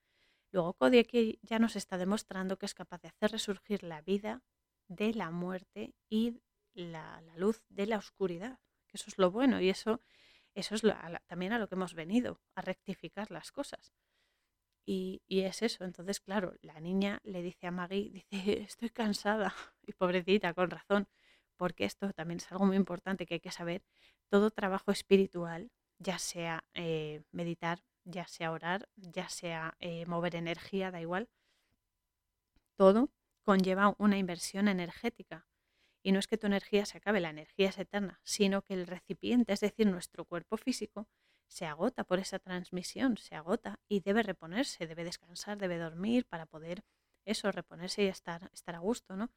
Luego 0.51 0.75
aquí 0.81 1.39
ya 1.41 1.59
nos 1.59 1.75
está 1.75 1.97
demostrando 1.97 2.57
que 2.57 2.65
es 2.65 2.73
capaz 2.73 3.01
de 3.01 3.09
hacer 3.09 3.31
resurgir 3.31 3.83
la 3.83 4.01
vida 4.01 4.43
de 4.87 5.13
la 5.13 5.31
muerte 5.31 5.95
y 6.09 6.41
la, 6.73 7.21
luz 7.35 7.63
de 7.69 7.87
la 7.87 7.97
oscuridad. 7.97 8.59
Eso 8.91 9.05
es 9.07 9.17
lo 9.17 9.31
bueno 9.31 9.59
y 9.59 9.69
eso, 9.69 9.99
eso 10.53 10.75
es 10.75 10.83
también 11.27 11.53
a 11.53 11.59
lo 11.59 11.67
que 11.67 11.75
hemos 11.75 11.95
venido, 11.95 12.39
a 12.55 12.61
rectificar 12.61 13.31
las 13.31 13.51
cosas. 13.51 13.93
Y, 14.85 15.21
y, 15.27 15.41
es 15.41 15.61
eso. 15.61 15.85
Entonces, 15.85 16.19
claro, 16.19 16.55
la 16.61 16.79
niña 16.81 17.19
le 17.23 17.41
dice 17.41 17.67
a 17.67 17.71
Maggie, 17.71 18.09
dice, 18.09 18.61
estoy 18.61 18.89
cansada. 18.89 19.53
Y 19.85 19.93
pobrecita, 19.93 20.53
con 20.53 20.69
razón 20.69 21.07
porque 21.63 21.85
esto 21.85 22.11
también 22.11 22.39
es 22.39 22.51
algo 22.51 22.65
muy 22.65 22.75
importante 22.75 23.25
que 23.25 23.35
hay 23.35 23.39
que 23.39 23.49
saber, 23.49 23.85
todo 24.27 24.51
trabajo 24.51 24.91
espiritual, 24.91 25.71
ya 25.97 26.19
sea 26.19 26.65
eh, 26.73 27.23
meditar, 27.31 27.85
ya 28.03 28.27
sea 28.27 28.51
orar, 28.51 28.89
ya 28.97 29.29
sea 29.29 29.77
eh, 29.79 30.05
mover 30.05 30.35
energía, 30.35 30.91
da 30.91 30.99
igual, 30.99 31.29
todo 32.75 33.13
conlleva 33.43 33.95
una 33.97 34.17
inversión 34.17 34.67
energética. 34.67 35.47
Y 36.01 36.11
no 36.11 36.19
es 36.19 36.27
que 36.27 36.37
tu 36.37 36.47
energía 36.47 36.85
se 36.85 36.97
acabe, 36.97 37.21
la 37.21 37.29
energía 37.29 37.69
es 37.69 37.77
eterna, 37.77 38.19
sino 38.23 38.63
que 38.63 38.73
el 38.73 38.85
recipiente, 38.85 39.53
es 39.53 39.61
decir, 39.61 39.87
nuestro 39.87 40.25
cuerpo 40.25 40.57
físico, 40.57 41.07
se 41.47 41.65
agota 41.65 42.03
por 42.03 42.19
esa 42.19 42.39
transmisión, 42.39 43.15
se 43.15 43.35
agota 43.35 43.79
y 43.87 44.01
debe 44.01 44.21
reponerse, 44.21 44.85
debe 44.85 45.05
descansar, 45.05 45.59
debe 45.59 45.77
dormir 45.77 46.25
para 46.25 46.45
poder 46.45 46.83
eso, 47.23 47.53
reponerse 47.53 48.03
y 48.03 48.07
estar, 48.07 48.49
estar 48.51 48.75
a 48.75 48.79
gusto, 48.79 49.15
¿no? 49.15 49.31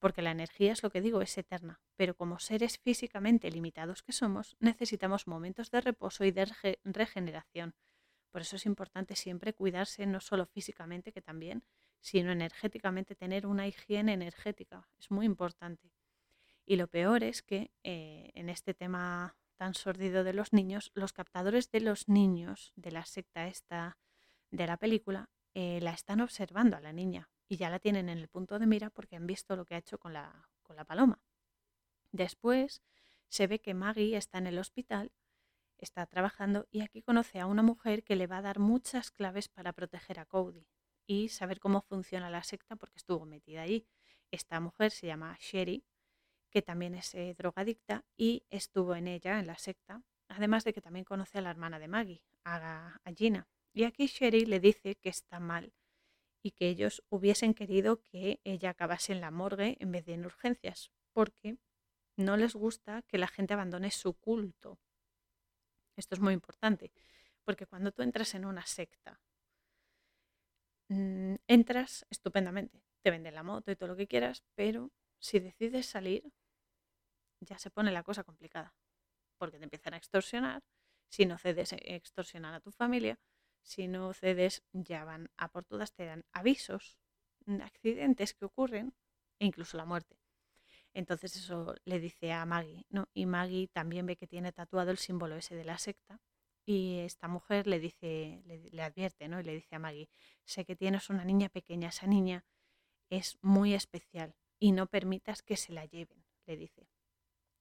Porque 0.00 0.22
la 0.22 0.32
energía 0.32 0.72
es 0.72 0.82
lo 0.82 0.90
que 0.90 1.00
digo, 1.00 1.20
es 1.22 1.36
eterna, 1.38 1.80
pero 1.94 2.16
como 2.16 2.38
seres 2.38 2.78
físicamente 2.78 3.50
limitados 3.50 4.02
que 4.02 4.12
somos, 4.12 4.56
necesitamos 4.58 5.26
momentos 5.26 5.70
de 5.70 5.82
reposo 5.82 6.24
y 6.24 6.32
de 6.32 6.48
regeneración. 6.84 7.74
Por 8.30 8.40
eso 8.40 8.56
es 8.56 8.66
importante 8.66 9.14
siempre 9.14 9.52
cuidarse, 9.52 10.06
no 10.06 10.20
solo 10.20 10.46
físicamente, 10.46 11.12
que 11.12 11.20
también, 11.20 11.64
sino 12.00 12.32
energéticamente, 12.32 13.14
tener 13.14 13.46
una 13.46 13.66
higiene 13.66 14.14
energética. 14.14 14.88
Es 14.98 15.10
muy 15.10 15.26
importante. 15.26 15.92
Y 16.64 16.76
lo 16.76 16.88
peor 16.88 17.22
es 17.22 17.42
que 17.42 17.70
eh, 17.82 18.30
en 18.34 18.48
este 18.48 18.72
tema 18.74 19.36
tan 19.56 19.74
sordido 19.74 20.24
de 20.24 20.32
los 20.32 20.52
niños, 20.52 20.90
los 20.94 21.12
captadores 21.12 21.70
de 21.70 21.80
los 21.80 22.08
niños 22.08 22.72
de 22.76 22.92
la 22.92 23.04
secta 23.04 23.46
esta 23.46 23.98
de 24.50 24.66
la 24.66 24.78
película 24.78 25.28
eh, 25.52 25.80
la 25.82 25.92
están 25.92 26.20
observando 26.20 26.76
a 26.76 26.80
la 26.80 26.92
niña 26.92 27.28
y 27.50 27.56
ya 27.56 27.68
la 27.68 27.80
tienen 27.80 28.08
en 28.08 28.18
el 28.18 28.28
punto 28.28 28.60
de 28.60 28.66
mira 28.66 28.90
porque 28.90 29.16
han 29.16 29.26
visto 29.26 29.56
lo 29.56 29.64
que 29.64 29.74
ha 29.74 29.78
hecho 29.78 29.98
con 29.98 30.12
la, 30.12 30.48
con 30.62 30.76
la 30.76 30.84
paloma. 30.84 31.20
Después 32.12 32.80
se 33.28 33.48
ve 33.48 33.60
que 33.60 33.74
Maggie 33.74 34.16
está 34.16 34.38
en 34.38 34.46
el 34.46 34.56
hospital, 34.56 35.10
está 35.76 36.06
trabajando 36.06 36.68
y 36.70 36.82
aquí 36.82 37.02
conoce 37.02 37.40
a 37.40 37.46
una 37.46 37.64
mujer 37.64 38.04
que 38.04 38.14
le 38.14 38.28
va 38.28 38.38
a 38.38 38.42
dar 38.42 38.60
muchas 38.60 39.10
claves 39.10 39.48
para 39.48 39.72
proteger 39.72 40.20
a 40.20 40.26
Cody 40.26 40.68
y 41.08 41.28
saber 41.30 41.58
cómo 41.58 41.80
funciona 41.80 42.30
la 42.30 42.44
secta 42.44 42.76
porque 42.76 42.98
estuvo 42.98 43.26
metida 43.26 43.62
allí. 43.62 43.84
Esta 44.30 44.60
mujer 44.60 44.92
se 44.92 45.08
llama 45.08 45.36
Sherry, 45.40 45.84
que 46.50 46.62
también 46.62 46.94
es 46.94 47.12
eh, 47.16 47.34
drogadicta 47.36 48.04
y 48.16 48.44
estuvo 48.48 48.94
en 48.94 49.08
ella, 49.08 49.40
en 49.40 49.48
la 49.48 49.58
secta, 49.58 50.04
además 50.28 50.62
de 50.62 50.72
que 50.72 50.80
también 50.80 51.04
conoce 51.04 51.38
a 51.38 51.40
la 51.40 51.50
hermana 51.50 51.80
de 51.80 51.88
Maggie, 51.88 52.22
a, 52.44 53.00
a 53.02 53.12
Gina. 53.12 53.48
Y 53.72 53.82
aquí 53.82 54.06
Sherry 54.06 54.46
le 54.46 54.60
dice 54.60 54.94
que 54.94 55.08
está 55.08 55.40
mal 55.40 55.72
y 56.42 56.52
que 56.52 56.68
ellos 56.68 57.02
hubiesen 57.10 57.54
querido 57.54 58.02
que 58.02 58.40
ella 58.44 58.70
acabase 58.70 59.12
en 59.12 59.20
la 59.20 59.30
morgue 59.30 59.76
en 59.80 59.92
vez 59.92 60.04
de 60.06 60.14
en 60.14 60.26
urgencias, 60.26 60.90
porque 61.12 61.58
no 62.16 62.36
les 62.36 62.54
gusta 62.54 63.02
que 63.02 63.18
la 63.18 63.28
gente 63.28 63.54
abandone 63.54 63.90
su 63.90 64.14
culto. 64.14 64.78
Esto 65.96 66.14
es 66.16 66.20
muy 66.20 66.34
importante, 66.34 66.90
Porque 67.44 67.66
cuando 67.66 67.92
tú 67.92 68.02
entras 68.02 68.34
en 68.34 68.44
una 68.44 68.66
secta, 68.66 69.20
mm, 70.88 71.36
entras 71.48 72.06
estupendamente, 72.10 72.82
te 73.02 73.10
venden 73.10 73.34
la 73.34 73.42
moto 73.42 73.70
y 73.70 73.76
todo 73.76 73.88
lo 73.90 73.96
que 73.96 74.06
quieras, 74.08 74.42
pero 74.54 74.90
si 75.18 75.40
decides 75.40 75.86
salir, 75.86 76.22
ya 77.40 77.58
se 77.58 77.70
pone 77.70 77.90
la 77.92 78.02
cosa 78.02 78.24
complicada, 78.24 78.74
porque 79.38 79.58
te 79.58 79.64
empiezan 79.64 79.94
a 79.94 79.96
extorsionar, 79.98 80.62
si 81.08 81.26
no 81.26 81.38
cedes, 81.38 81.74
extorsionan 81.78 82.54
a 82.54 82.60
tu 82.60 82.70
familia, 82.72 83.18
si 83.62 83.88
no 83.88 84.12
cedes, 84.12 84.62
ya 84.72 85.04
van 85.04 85.30
a 85.36 85.48
por 85.48 85.64
todas, 85.64 85.92
te 85.92 86.04
dan 86.06 86.24
avisos, 86.32 86.98
accidentes 87.62 88.34
que 88.34 88.44
ocurren 88.44 88.94
e 89.38 89.46
incluso 89.46 89.76
la 89.76 89.84
muerte. 89.84 90.16
Entonces 90.92 91.36
eso 91.36 91.74
le 91.84 92.00
dice 92.00 92.32
a 92.32 92.44
Maggie, 92.44 92.84
¿no? 92.88 93.08
Y 93.14 93.26
Maggie 93.26 93.68
también 93.68 94.06
ve 94.06 94.16
que 94.16 94.26
tiene 94.26 94.52
tatuado 94.52 94.90
el 94.90 94.98
símbolo 94.98 95.36
ese 95.36 95.54
de 95.54 95.64
la 95.64 95.78
secta. 95.78 96.20
Y 96.66 96.98
esta 96.98 97.28
mujer 97.28 97.66
le 97.66 97.80
dice, 97.80 98.42
le, 98.44 98.82
advierte, 98.82 99.28
¿no? 99.28 99.40
Y 99.40 99.44
le 99.44 99.54
dice 99.54 99.76
a 99.76 99.78
Maggie, 99.78 100.08
sé 100.44 100.64
que 100.64 100.76
tienes 100.76 101.08
una 101.10 101.24
niña 101.24 101.48
pequeña, 101.48 101.88
esa 101.88 102.06
niña 102.06 102.44
es 103.08 103.38
muy 103.40 103.74
especial 103.74 104.34
y 104.58 104.72
no 104.72 104.86
permitas 104.86 105.42
que 105.42 105.56
se 105.56 105.72
la 105.72 105.84
lleven, 105.86 106.24
le 106.46 106.56
dice. 106.56 106.88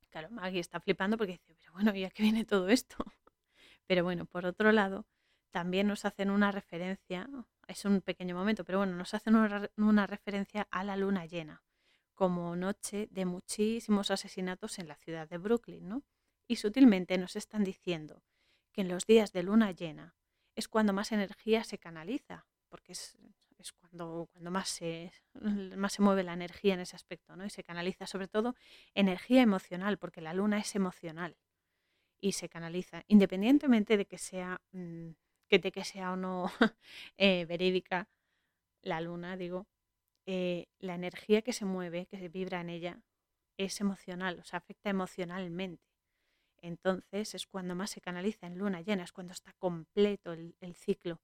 Claro, 0.09 0.29
Maggie 0.31 0.59
está 0.59 0.79
flipando 0.79 1.17
porque 1.17 1.33
dice, 1.33 1.55
pero 1.55 1.73
bueno, 1.73 1.95
¿y 1.95 2.03
a 2.03 2.09
qué 2.09 2.23
viene 2.23 2.45
todo 2.45 2.69
esto? 2.69 2.97
Pero 3.87 4.03
bueno, 4.03 4.25
por 4.25 4.45
otro 4.45 4.71
lado, 4.71 5.05
también 5.51 5.87
nos 5.87 6.05
hacen 6.05 6.29
una 6.29 6.51
referencia, 6.51 7.29
es 7.67 7.85
un 7.85 8.01
pequeño 8.01 8.35
momento, 8.35 8.63
pero 8.63 8.79
bueno, 8.79 8.95
nos 8.95 9.13
hacen 9.13 9.35
una 9.77 10.07
referencia 10.07 10.67
a 10.71 10.83
la 10.83 10.95
luna 10.95 11.25
llena 11.25 11.63
como 12.19 12.53
noche 12.57 13.07
de 13.11 13.23
muchísimos 13.23 14.11
asesinatos 14.11 14.77
en 14.77 14.89
la 14.89 14.95
ciudad 14.95 15.29
de 15.29 15.37
Brooklyn, 15.37 15.87
¿no? 15.87 16.03
Y 16.49 16.57
sutilmente 16.57 17.17
nos 17.17 17.37
están 17.37 17.63
diciendo 17.63 18.23
que 18.73 18.81
en 18.81 18.89
los 18.89 19.05
días 19.05 19.31
de 19.31 19.41
luna 19.41 19.71
llena 19.71 20.17
es 20.53 20.67
cuando 20.67 20.91
más 20.91 21.13
energía 21.13 21.63
se 21.63 21.77
canaliza, 21.77 22.45
porque 22.67 22.91
es, 22.91 23.17
cuando, 23.79 24.27
cuando 24.33 24.51
más, 24.51 24.67
se, 24.67 25.13
más 25.77 25.93
se 25.93 26.01
mueve 26.01 26.23
la 26.23 26.33
energía 26.33 26.73
en 26.73 26.81
ese 26.81 26.97
aspecto, 26.97 27.37
¿no? 27.37 27.45
Y 27.45 27.49
se 27.49 27.63
canaliza 27.63 28.05
sobre 28.05 28.27
todo 28.27 28.53
energía 28.95 29.41
emocional, 29.41 29.97
porque 29.97 30.19
la 30.19 30.33
luna 30.33 30.59
es 30.59 30.75
emocional 30.75 31.37
y 32.19 32.33
se 32.33 32.49
canaliza, 32.49 33.05
independientemente 33.07 33.95
de 33.95 34.05
que 34.05 34.17
sea, 34.17 34.59
mm, 34.73 35.11
que, 35.49 35.59
de 35.59 35.71
que 35.71 35.83
sea 35.83 36.13
o 36.13 36.15
no 36.15 36.45
eh, 37.17 37.45
verídica 37.45 38.07
la 38.81 39.01
luna, 39.01 39.37
digo, 39.37 39.67
eh, 40.25 40.67
la 40.79 40.95
energía 40.95 41.41
que 41.41 41.53
se 41.53 41.65
mueve, 41.65 42.05
que 42.05 42.17
se 42.19 42.29
vibra 42.29 42.61
en 42.61 42.69
ella, 42.69 43.01
es 43.57 43.81
emocional, 43.81 44.39
o 44.39 44.43
sea, 44.43 44.59
afecta 44.59 44.89
emocionalmente. 44.89 45.83
Entonces 46.61 47.35
es 47.35 47.47
cuando 47.47 47.75
más 47.75 47.91
se 47.91 48.01
canaliza 48.01 48.47
en 48.47 48.57
luna 48.57 48.81
llena, 48.81 49.03
es 49.03 49.11
cuando 49.11 49.33
está 49.33 49.53
completo 49.53 50.33
el 50.33 50.75
ciclo 50.75 51.21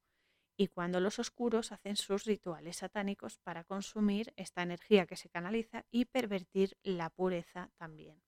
y 0.57 0.67
cuando 0.67 0.99
los 0.99 1.19
oscuros 1.19 1.71
hacen 1.71 1.95
sus 1.95 2.23
rituales 2.25 2.77
satánicos 2.77 3.37
para 3.39 3.63
consumir 3.63 4.33
esta 4.37 4.63
energía 4.63 5.05
que 5.05 5.17
se 5.17 5.29
canaliza 5.29 5.85
y 5.91 6.05
pervertir 6.05 6.77
la 6.83 7.09
pureza 7.09 7.71
también. 7.77 8.21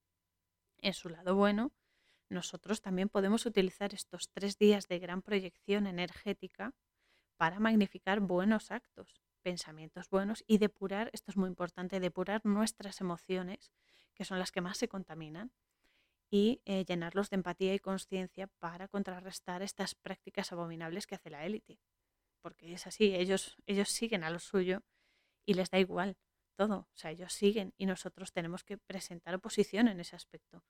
En 0.79 0.93
su 0.93 1.09
lado 1.09 1.35
bueno, 1.35 1.71
nosotros 2.29 2.81
también 2.81 3.09
podemos 3.09 3.45
utilizar 3.45 3.93
estos 3.93 4.29
tres 4.29 4.57
días 4.57 4.87
de 4.87 4.99
gran 4.99 5.21
proyección 5.21 5.87
energética 5.87 6.73
para 7.37 7.59
magnificar 7.59 8.19
buenos 8.19 8.71
actos 8.71 9.21
pensamientos 9.47 10.09
buenos 10.09 10.43
y 10.45 10.57
depurar, 10.57 11.09
esto 11.13 11.31
es 11.31 11.37
muy 11.37 11.47
importante, 11.47 12.01
depurar 12.01 12.45
nuestras 12.45 12.99
emociones, 12.99 13.71
que 14.13 14.25
son 14.25 14.39
las 14.39 14.51
que 14.51 14.59
más 14.59 14.77
se 14.77 14.89
contaminan, 14.89 15.53
y 16.29 16.61
eh, 16.65 16.83
llenarlos 16.83 17.29
de 17.29 17.35
empatía 17.35 17.73
y 17.73 17.79
conciencia 17.79 18.47
para 18.59 18.89
contrarrestar 18.89 19.61
estas 19.61 19.95
prácticas 19.95 20.51
abominables 20.51 21.07
que 21.07 21.15
hace 21.15 21.29
la 21.29 21.45
élite. 21.45 21.79
Porque 22.41 22.73
es 22.73 22.87
así, 22.87 23.15
ellos, 23.15 23.55
ellos 23.65 23.87
siguen 23.87 24.25
a 24.25 24.29
lo 24.29 24.39
suyo 24.39 24.83
y 25.45 25.53
les 25.53 25.69
da 25.69 25.79
igual 25.79 26.17
todo. 26.57 26.79
O 26.79 26.97
sea, 26.97 27.11
ellos 27.11 27.31
siguen 27.31 27.73
y 27.77 27.85
nosotros 27.85 28.33
tenemos 28.33 28.65
que 28.65 28.77
presentar 28.77 29.33
oposición 29.35 29.87
en 29.87 30.01
ese 30.01 30.17
aspecto. 30.17 30.61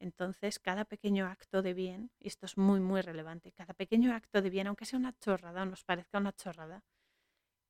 Entonces, 0.00 0.58
cada 0.58 0.84
pequeño 0.84 1.26
acto 1.26 1.62
de 1.62 1.74
bien, 1.74 2.10
y 2.20 2.28
esto 2.28 2.46
es 2.46 2.56
muy, 2.56 2.80
muy 2.80 3.00
relevante, 3.00 3.52
cada 3.52 3.74
pequeño 3.74 4.14
acto 4.14 4.42
de 4.42 4.50
bien, 4.50 4.68
aunque 4.68 4.84
sea 4.84 4.98
una 4.98 5.16
chorrada 5.18 5.62
o 5.62 5.66
nos 5.66 5.84
parezca 5.84 6.18
una 6.18 6.32
chorrada, 6.32 6.84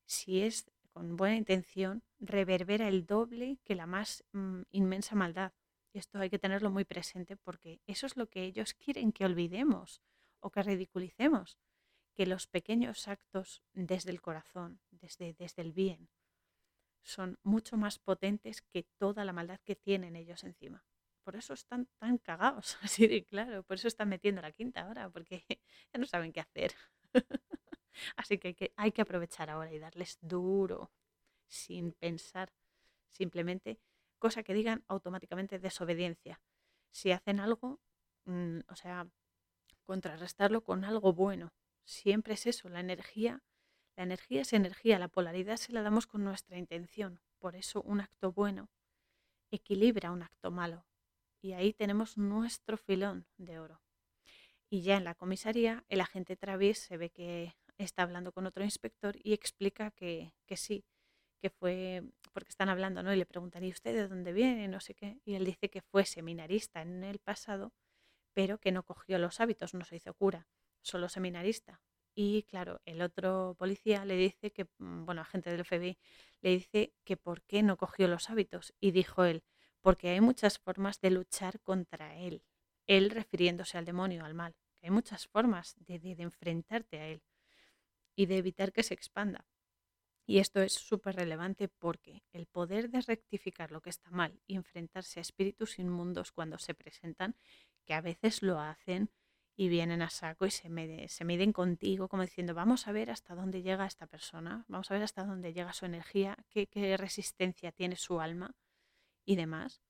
si 0.05 0.41
es 0.41 0.71
con 0.91 1.15
buena 1.15 1.37
intención, 1.37 2.03
reverbera 2.19 2.87
el 2.87 3.05
doble 3.05 3.59
que 3.63 3.75
la 3.75 3.85
más 3.85 4.23
mm, 4.33 4.61
inmensa 4.71 5.15
maldad. 5.15 5.53
Y 5.93 5.99
esto 5.99 6.19
hay 6.19 6.29
que 6.29 6.39
tenerlo 6.39 6.69
muy 6.69 6.85
presente 6.85 7.35
porque 7.35 7.81
eso 7.87 8.05
es 8.05 8.17
lo 8.17 8.27
que 8.27 8.43
ellos 8.43 8.73
quieren 8.73 9.11
que 9.11 9.25
olvidemos 9.25 10.01
o 10.39 10.51
que 10.51 10.63
ridiculicemos, 10.63 11.57
que 12.15 12.25
los 12.25 12.47
pequeños 12.47 13.07
actos 13.07 13.63
desde 13.73 14.11
el 14.11 14.21
corazón, 14.21 14.81
desde, 14.91 15.33
desde 15.33 15.61
el 15.61 15.73
bien, 15.73 16.09
son 17.01 17.39
mucho 17.43 17.77
más 17.77 17.97
potentes 17.97 18.61
que 18.61 18.83
toda 18.97 19.25
la 19.25 19.33
maldad 19.33 19.59
que 19.63 19.75
tienen 19.75 20.15
ellos 20.15 20.43
encima. 20.43 20.83
Por 21.29 21.35
eso 21.35 21.53
están 21.53 21.87
tan 21.99 22.17
cagados, 22.17 22.75
así 22.81 23.05
de 23.05 23.23
claro, 23.23 23.61
por 23.61 23.75
eso 23.75 23.87
están 23.87 24.09
metiendo 24.09 24.41
la 24.41 24.51
quinta 24.51 24.81
ahora, 24.81 25.11
porque 25.11 25.45
ya 25.93 25.99
no 25.99 26.07
saben 26.07 26.33
qué 26.33 26.39
hacer. 26.39 26.73
Así 28.15 28.39
que 28.39 28.73
hay, 28.75 28.91
que 28.91 29.03
aprovechar 29.03 29.51
ahora 29.51 29.71
y 29.71 29.77
darles 29.77 30.17
duro, 30.21 30.91
sin 31.47 31.91
pensar, 31.91 32.51
simplemente, 33.09 33.79
cosa 34.17 34.41
que 34.41 34.55
digan 34.55 34.83
automáticamente 34.87 35.59
desobediencia. 35.59 36.41
Si 36.89 37.11
hacen 37.11 37.39
algo, 37.39 37.79
mm, 38.25 38.61
o 38.67 38.75
sea, 38.75 39.07
contrarrestarlo 39.83 40.63
con 40.63 40.83
algo 40.83 41.13
bueno. 41.13 41.53
Siempre 41.85 42.33
es 42.33 42.47
eso, 42.47 42.69
la 42.69 42.79
energía, 42.79 43.43
la 43.95 44.03
energía 44.03 44.41
es 44.41 44.53
energía, 44.53 44.97
la 44.97 45.09
polaridad 45.09 45.57
se 45.57 45.73
la 45.73 45.83
damos 45.83 46.07
con 46.07 46.23
nuestra 46.23 46.57
intención. 46.57 47.21
Por 47.37 47.55
eso 47.55 47.83
un 47.83 48.01
acto 48.01 48.31
bueno 48.31 48.71
equilibra 49.51 50.11
un 50.11 50.23
acto 50.23 50.51
malo. 50.51 50.88
Y 51.41 51.53
ahí 51.53 51.73
tenemos 51.73 52.17
nuestro 52.17 52.77
filón 52.77 53.25
de 53.37 53.59
oro. 53.59 53.81
Y 54.69 54.81
ya 54.81 54.97
en 54.97 55.03
la 55.03 55.15
comisaría, 55.15 55.83
el 55.89 56.01
agente 56.01 56.35
Travis 56.35 56.79
se 56.79 56.97
ve 56.97 57.09
que 57.09 57.55
está 57.77 58.03
hablando 58.03 58.31
con 58.31 58.45
otro 58.45 58.63
inspector 58.63 59.15
y 59.23 59.33
explica 59.33 59.91
que, 59.91 60.33
sí, 60.55 60.85
que 61.41 61.49
fue, 61.49 62.03
porque 62.33 62.49
están 62.49 62.69
hablando, 62.69 63.01
¿no? 63.01 63.13
Y 63.13 63.17
le 63.17 63.25
preguntan, 63.25 63.63
¿y 63.63 63.71
usted 63.71 63.93
de 63.93 64.07
dónde 64.07 64.33
viene? 64.33 64.67
No 64.67 64.79
sé 64.79 64.93
qué. 64.93 65.19
Y 65.25 65.35
él 65.35 65.45
dice 65.45 65.69
que 65.69 65.81
fue 65.81 66.05
seminarista 66.05 66.81
en 66.81 67.03
el 67.03 67.19
pasado, 67.19 67.73
pero 68.33 68.59
que 68.59 68.71
no 68.71 68.83
cogió 68.83 69.17
los 69.17 69.39
hábitos, 69.39 69.73
no 69.73 69.85
se 69.85 69.95
hizo 69.95 70.13
cura, 70.13 70.47
solo 70.81 71.09
seminarista. 71.09 71.81
Y 72.13 72.43
claro, 72.43 72.81
el 72.85 73.01
otro 73.01 73.55
policía 73.57 74.03
le 74.05 74.15
dice 74.17 74.51
que, 74.51 74.65
mm, 74.77 75.05
bueno, 75.05 75.21
agente 75.21 75.49
del 75.51 75.61
FBI, 75.61 75.97
le 76.41 76.49
dice 76.51 76.93
que 77.05 77.17
por 77.17 77.43
qué 77.43 77.63
no 77.63 77.77
cogió 77.77 78.07
los 78.07 78.29
hábitos. 78.29 78.73
Y 78.79 78.91
dijo 78.91 79.23
él, 79.23 79.43
porque 79.81 80.09
hay 80.09 80.21
muchas 80.21 80.59
formas 80.59 80.99
de 81.01 81.11
luchar 81.11 81.59
contra 81.61 82.15
él. 82.17 82.43
Él 82.85 83.09
refiriéndose 83.09 83.77
al 83.77 83.85
demonio, 83.85 84.25
al 84.25 84.33
mal. 84.33 84.55
Hay 84.81 84.91
muchas 84.91 85.27
formas 85.27 85.75
de, 85.79 85.99
enfrentarte 86.19 86.99
a 86.99 87.07
él 87.07 87.21
y 88.15 88.25
de 88.25 88.37
evitar 88.37 88.71
que 88.71 88.83
se 88.83 88.93
expanda. 88.93 89.45
Y 90.25 90.39
esto 90.39 90.61
es 90.61 90.73
súper 90.73 91.15
relevante 91.15 91.67
porque 91.67 92.23
el 92.31 92.45
poder 92.45 92.89
de 92.89 93.01
rectificar 93.01 93.71
lo 93.71 93.81
que 93.81 93.89
está 93.89 94.11
mal 94.11 94.39
y 94.45 94.55
enfrentarse 94.55 95.19
a 95.19 95.21
espíritus 95.21 95.79
inmundos 95.79 96.31
cuando 96.31 96.59
se 96.59 96.75
presentan, 96.75 97.35
que 97.83 97.93
a 97.93 98.01
veces 98.01 98.43
lo 98.43 98.59
hacen 98.59 99.09
y 99.55 99.69
vienen 99.69 100.01
a 100.01 100.09
saco 100.09 100.45
y 100.45 100.51
se, 100.51 101.07
se 101.09 101.25
miden 101.25 101.51
contigo 101.51 102.07
como 102.07 102.23
diciendo, 102.23 102.53
vamos 102.53 102.87
a 102.87 102.91
ver 102.91 103.09
hasta 103.09 103.33
dónde 103.33 103.63
llega 103.63 103.87
esta 103.87 104.05
persona, 104.05 104.65
vamos 104.67 104.89
a 104.91 104.93
ver 104.93 105.03
hasta 105.03 105.25
dónde 105.25 105.51
llega 105.51 105.73
su 105.73 105.85
energía, 105.85 106.37
qué 106.49 106.95
resistencia 106.97 107.71
tiene 107.71 107.95
su 107.95 108.21
alma 108.21 108.55
y 109.29 109.35
demás. 109.35 109.83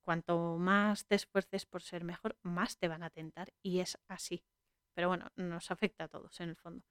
Cuanto 0.00 0.56
más 0.56 1.04
te 1.06 1.14
esfuerces 1.14 1.66
por 1.66 1.82
ser 1.82 2.04
mejor, 2.04 2.38
más 2.42 2.78
te 2.78 2.88
van 2.88 3.02
a 3.02 3.10
tentar 3.10 3.52
y 3.62 3.80
es 3.80 3.98
así. 4.08 4.46
Pero 4.94 5.08
bueno, 5.08 5.30
nos 5.36 5.70
afecta 5.70 6.04
a 6.04 6.08
todos 6.08 6.40
en 6.40 6.48
el 6.48 6.56
fondo. 6.56 6.86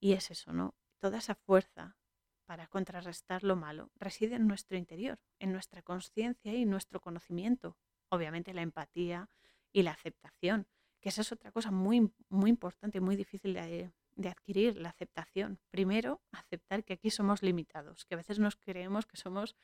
Y 0.00 0.14
es 0.14 0.30
eso, 0.30 0.54
¿no? 0.54 0.74
Toda 0.98 1.18
esa 1.18 1.34
fuerza 1.34 1.98
para 2.46 2.68
contrarrestar 2.68 3.44
lo 3.44 3.54
malo 3.54 3.90
reside 3.96 4.36
en 4.36 4.46
nuestro 4.46 4.78
interior, 4.78 5.20
en 5.38 5.52
nuestra 5.52 5.82
conciencia 5.82 6.54
y 6.54 6.64
nuestro 6.64 7.00
conocimiento. 7.02 7.76
Obviamente 8.08 8.54
la 8.54 8.62
empatía 8.62 9.28
y 9.72 9.82
la 9.82 9.90
aceptación, 9.90 10.66
que 11.00 11.10
esa 11.10 11.20
es 11.20 11.32
otra 11.32 11.52
cosa 11.52 11.70
muy, 11.70 12.10
muy 12.30 12.48
importante 12.48 12.96
y 12.96 13.02
muy 13.02 13.16
difícil 13.16 13.52
de, 13.52 13.92
adquirir, 14.26 14.78
la 14.78 14.88
aceptación. 14.88 15.60
Primero, 15.70 16.22
aceptar 16.32 16.82
que 16.82 16.94
aquí 16.94 17.10
somos 17.10 17.42
limitados, 17.42 18.06
que 18.06 18.14
a 18.14 18.16
veces 18.16 18.38
nos 18.38 18.56
creemos 18.56 19.04
que 19.04 19.18
somos, 19.18 19.54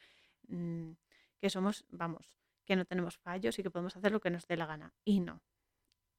mm, 0.49 0.93
que 1.39 1.51
somos, 1.51 1.85
vamos, 1.89 2.39
que 2.65 2.77
no 2.77 2.85
tenemos 2.85 3.17
fallos 3.19 3.59
y 3.59 3.63
que 3.63 3.71
podemos 3.71 3.97
hacer 3.97 4.13
lo 4.13 4.21
que 4.21 4.31
nos 4.31 4.47
dé 4.47 4.57
la 4.57 4.67
gana. 4.67 4.95
Y 5.05 5.21
no. 5.21 5.43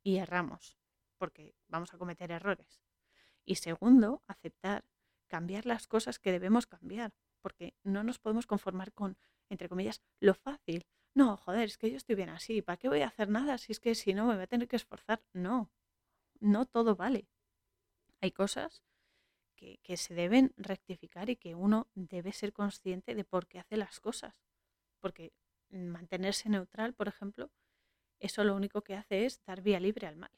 Y 0.04 0.18
erramos, 0.18 0.78
porque 1.18 1.56
vamos 1.68 1.94
a 1.94 1.98
cometer 1.98 2.32
errores. 2.32 2.82
Y 3.46 3.56
segundo, 3.56 4.24
aceptar, 4.28 4.86
cambiar 5.28 5.66
las 5.66 5.88
cosas 5.88 6.20
que 6.20 6.32
debemos 6.32 6.66
cambiar, 6.66 7.14
porque 7.42 7.76
no 7.84 8.04
nos 8.04 8.20
podemos 8.20 8.48
conformar 8.48 8.94
con, 8.94 9.18
entre 9.50 9.70
comillas, 9.70 10.02
lo 10.20 10.34
fácil. 10.34 10.86
No, 11.14 11.38
joder, 11.38 11.66
es 11.66 11.78
que 11.78 11.90
yo 11.90 11.98
estoy 11.98 12.16
bien 12.16 12.30
así, 12.30 12.62
¿para 12.62 12.78
qué 12.78 12.90
voy 12.90 13.02
a 13.02 13.08
hacer 13.08 13.30
nada 13.30 13.58
si 13.58 13.72
es 13.72 13.80
que 13.80 13.96
si 13.96 14.14
no 14.14 14.26
me 14.26 14.36
voy 14.36 14.44
a 14.44 14.48
tener 14.48 14.68
que 14.68 14.76
esforzar? 14.76 15.24
No, 15.34 15.72
no 16.40 16.66
todo 16.66 16.96
vale. 16.96 17.28
Hay 18.22 18.32
cosas 18.32 18.84
que, 19.56 19.80
que 19.84 19.98
se 19.98 20.14
deben 20.14 20.54
rectificar 20.58 21.30
y 21.30 21.36
que 21.36 21.56
uno 21.56 21.88
debe 21.96 22.34
ser 22.34 22.54
consciente 22.54 23.16
de 23.16 23.24
por 23.24 23.48
qué 23.48 23.60
hace 23.60 23.78
las 23.78 24.00
cosas. 24.00 24.47
Porque 25.00 25.34
mantenerse 25.70 26.50
neutral, 26.50 26.94
por 26.94 27.08
ejemplo, 27.08 27.52
eso 28.20 28.44
lo 28.44 28.56
único 28.56 28.82
que 28.84 28.96
hace 28.96 29.26
es 29.26 29.44
dar 29.46 29.62
vía 29.62 29.80
libre 29.80 30.08
al 30.08 30.16
mal. 30.16 30.32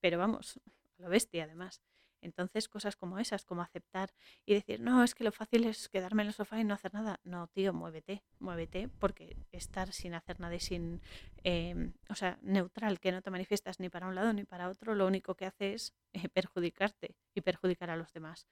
Pero 0.00 0.18
vamos, 0.18 0.60
a 0.98 1.02
lo 1.02 1.08
bestia 1.08 1.44
además. 1.44 1.82
Entonces, 2.24 2.70
cosas 2.70 2.96
como 2.96 3.18
esas, 3.18 3.44
como 3.44 3.60
aceptar 3.60 4.14
y 4.46 4.54
decir, 4.54 4.80
no, 4.80 5.04
es 5.04 5.14
que 5.14 5.24
lo 5.24 5.30
fácil 5.30 5.64
es 5.64 5.90
quedarme 5.90 6.22
en 6.22 6.28
el 6.28 6.34
sofá 6.34 6.58
y 6.58 6.64
no 6.64 6.72
hacer 6.72 6.94
nada. 6.94 7.20
No, 7.22 7.48
tío, 7.48 7.74
muévete, 7.74 8.22
muévete, 8.38 8.88
porque 8.88 9.36
estar 9.52 9.92
sin 9.92 10.14
hacer 10.14 10.40
nada 10.40 10.54
y 10.54 10.60
sin, 10.60 11.02
em, 11.42 11.92
o 12.08 12.14
sea, 12.14 12.38
neutral, 12.40 12.98
que 12.98 13.12
no 13.12 13.20
te 13.20 13.30
manifiestas 13.30 13.78
ni 13.78 13.90
para 13.90 14.06
un 14.06 14.14
lado 14.14 14.32
ni 14.32 14.44
para 14.44 14.70
otro, 14.70 14.94
lo 14.94 15.06
único 15.06 15.34
que 15.34 15.44
hace 15.44 15.74
es 15.74 15.92
eh, 16.14 16.30
perjudicarte 16.30 17.14
y 17.34 17.42
perjudicar 17.42 17.90
a 17.90 17.96
los 17.96 18.10
demás. 18.14 18.48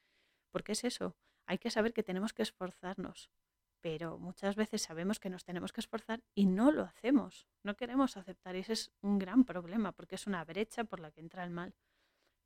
Porque 0.51 0.73
es 0.73 0.85
eso, 0.85 1.17
hay 1.47 1.57
que 1.57 1.71
saber 1.71 1.95
que 1.95 2.03
tenemos 2.03 2.35
que 2.35 2.43
esforzarnos, 2.43 3.31
pero 3.83 4.17
muchas 4.19 4.55
veces 4.57 4.81
sabemos 4.81 5.19
que 5.19 5.29
nos 5.29 5.45
tenemos 5.45 5.73
que 5.73 5.81
esforzar 5.81 6.23
y 6.35 6.47
no 6.47 6.71
lo 6.71 6.85
hacemos, 6.85 7.49
no 7.65 7.77
queremos 7.77 8.17
aceptar 8.17 8.55
y 8.57 8.61
ese 8.61 8.73
es 8.75 8.93
un 9.03 9.19
gran 9.19 9.45
problema 9.45 9.93
porque 9.93 10.15
es 10.15 10.27
una 10.27 10.45
brecha 10.45 10.85
por 10.85 11.01
la 11.01 11.11
que 11.11 11.21
entra 11.21 11.45
el 11.45 11.51
mal. 11.51 11.75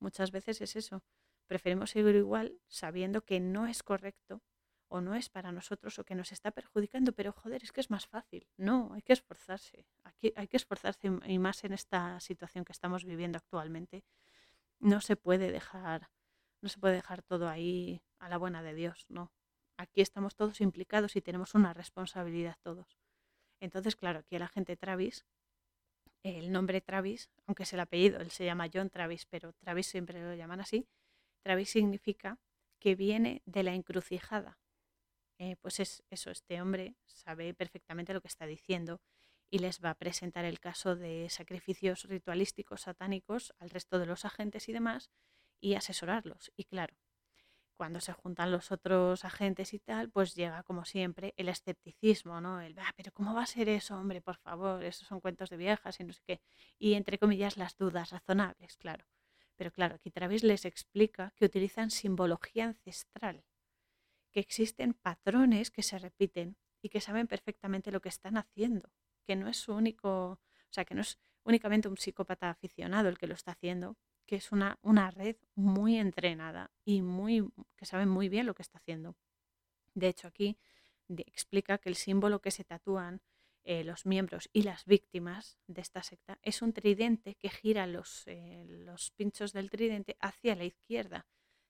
Muchas 0.00 0.32
veces 0.32 0.60
es 0.62 0.76
eso. 0.76 1.02
Preferimos 1.46 1.90
seguir 1.90 2.16
igual 2.16 2.58
sabiendo 2.68 3.24
que 3.24 3.38
no 3.38 3.66
es 3.66 3.82
correcto 3.82 4.42
o 4.88 5.00
no 5.00 5.14
es 5.14 5.28
para 5.28 5.52
nosotros 5.52 5.98
o 5.98 6.04
que 6.04 6.14
nos 6.14 6.32
está 6.32 6.50
perjudicando, 6.52 7.12
pero 7.12 7.32
joder, 7.32 7.62
es 7.62 7.70
que 7.70 7.80
es 7.80 7.90
más 7.90 8.06
fácil. 8.06 8.48
No, 8.56 8.92
hay 8.94 9.02
que 9.02 9.12
esforzarse. 9.12 9.86
Aquí 10.04 10.32
hay 10.36 10.48
que 10.48 10.56
esforzarse 10.56 11.10
y 11.26 11.38
más 11.38 11.64
en 11.64 11.72
esta 11.72 12.18
situación 12.20 12.64
que 12.64 12.72
estamos 12.72 13.04
viviendo 13.04 13.36
actualmente. 13.36 14.04
No 14.78 15.00
se 15.00 15.16
puede 15.16 15.52
dejar, 15.52 16.08
no 16.62 16.68
se 16.68 16.78
puede 16.78 16.94
dejar 16.94 17.22
todo 17.22 17.48
ahí 17.48 18.02
a 18.18 18.28
la 18.28 18.38
buena 18.38 18.62
de 18.62 18.74
Dios, 18.74 19.04
no. 19.08 19.32
Aquí 19.78 20.00
estamos 20.00 20.36
todos 20.36 20.60
implicados 20.60 21.16
y 21.16 21.22
tenemos 21.22 21.54
una 21.54 21.72
responsabilidad 21.72 22.56
todos. 22.62 22.98
Entonces, 23.60 23.96
claro, 23.96 24.20
aquí 24.20 24.38
la 24.38 24.48
gente 24.48 24.76
Travis 24.76 25.26
el 26.34 26.50
nombre 26.50 26.80
Travis, 26.80 27.30
aunque 27.46 27.62
es 27.62 27.72
el 27.72 27.80
apellido, 27.80 28.20
él 28.20 28.30
se 28.30 28.44
llama 28.44 28.68
John 28.72 28.90
Travis, 28.90 29.26
pero 29.26 29.52
Travis 29.52 29.86
siempre 29.86 30.20
lo 30.20 30.34
llaman 30.34 30.60
así, 30.60 30.88
Travis 31.42 31.70
significa 31.70 32.40
que 32.80 32.96
viene 32.96 33.42
de 33.46 33.62
la 33.62 33.74
encrucijada. 33.74 34.58
Eh, 35.38 35.56
pues 35.60 35.80
es 35.80 36.02
eso, 36.10 36.30
este 36.30 36.60
hombre 36.60 36.96
sabe 37.04 37.54
perfectamente 37.54 38.12
lo 38.12 38.20
que 38.20 38.28
está 38.28 38.46
diciendo 38.46 39.00
y 39.50 39.58
les 39.58 39.84
va 39.84 39.90
a 39.90 39.94
presentar 39.94 40.44
el 40.44 40.58
caso 40.58 40.96
de 40.96 41.28
sacrificios 41.30 42.04
ritualísticos 42.04 42.82
satánicos 42.82 43.54
al 43.58 43.70
resto 43.70 43.98
de 43.98 44.06
los 44.06 44.24
agentes 44.24 44.68
y 44.68 44.72
demás 44.72 45.10
y 45.60 45.74
asesorarlos. 45.74 46.50
Y 46.56 46.64
claro, 46.64 46.96
cuando 47.76 48.00
se 48.00 48.12
juntan 48.12 48.50
los 48.50 48.72
otros 48.72 49.24
agentes 49.24 49.74
y 49.74 49.78
tal, 49.78 50.10
pues 50.10 50.34
llega 50.34 50.62
como 50.62 50.84
siempre 50.84 51.34
el 51.36 51.48
escepticismo, 51.48 52.40
¿no? 52.40 52.60
El, 52.60 52.78
ah, 52.78 52.92
pero 52.96 53.12
¿cómo 53.12 53.34
va 53.34 53.42
a 53.42 53.46
ser 53.46 53.68
eso, 53.68 53.96
hombre? 53.96 54.20
Por 54.20 54.36
favor, 54.38 54.82
esos 54.82 55.06
son 55.06 55.20
cuentos 55.20 55.50
de 55.50 55.56
viejas 55.56 56.00
y 56.00 56.04
no 56.04 56.12
sé 56.12 56.22
qué. 56.26 56.40
Y 56.78 56.94
entre 56.94 57.18
comillas 57.18 57.56
las 57.56 57.76
dudas 57.76 58.10
razonables, 58.10 58.76
claro. 58.76 59.04
Pero 59.56 59.70
claro, 59.72 59.96
aquí 59.96 60.10
Travis 60.10 60.44
les 60.44 60.64
explica 60.64 61.32
que 61.36 61.46
utilizan 61.46 61.90
simbología 61.90 62.64
ancestral, 62.66 63.44
que 64.32 64.40
existen 64.40 64.94
patrones 64.94 65.70
que 65.70 65.82
se 65.82 65.98
repiten 65.98 66.56
y 66.82 66.88
que 66.90 67.00
saben 67.00 67.26
perfectamente 67.26 67.90
lo 67.90 68.00
que 68.00 68.08
están 68.10 68.36
haciendo, 68.36 68.90
que 69.26 69.36
no 69.36 69.48
es 69.48 69.56
su 69.56 69.72
único, 69.72 70.32
o 70.32 70.72
sea, 70.72 70.84
que 70.84 70.94
no 70.94 71.00
es 71.00 71.18
únicamente 71.44 71.88
un 71.88 71.96
psicópata 71.96 72.50
aficionado 72.50 73.08
el 73.08 73.18
que 73.18 73.26
lo 73.26 73.34
está 73.34 73.52
haciendo, 73.52 73.96
que 74.26 74.36
es 74.36 74.52
una, 74.52 74.78
una 74.82 75.10
red 75.10 75.36
muy 75.54 75.96
entrenada 75.96 76.70
y 76.84 77.02
muy, 77.02 77.48
que 77.76 77.86
sabe 77.86 78.06
muy 78.06 78.28
bien 78.28 78.46
lo 78.46 78.54
que 78.54 78.62
está 78.62 78.78
haciendo. 78.78 79.16
De 79.94 80.08
hecho, 80.08 80.28
aquí 80.28 80.58
explica 81.08 81.78
que 81.78 81.88
el 81.88 81.94
símbolo 81.94 82.40
que 82.40 82.50
se 82.50 82.64
tatúan 82.64 83.22
eh, 83.64 83.84
los 83.84 84.06
miembros 84.06 84.48
y 84.52 84.62
las 84.62 84.84
víctimas 84.84 85.58
de 85.66 85.80
esta 85.80 86.02
secta 86.02 86.38
es 86.42 86.62
un 86.62 86.72
tridente 86.72 87.34
que 87.36 87.48
gira 87.48 87.86
los, 87.86 88.24
eh, 88.26 88.64
los 88.68 89.10
pinchos 89.12 89.52
del 89.52 89.70
tridente 89.70 90.16
hacia 90.20 90.54
la 90.54 90.64
izquierda. 90.64 91.26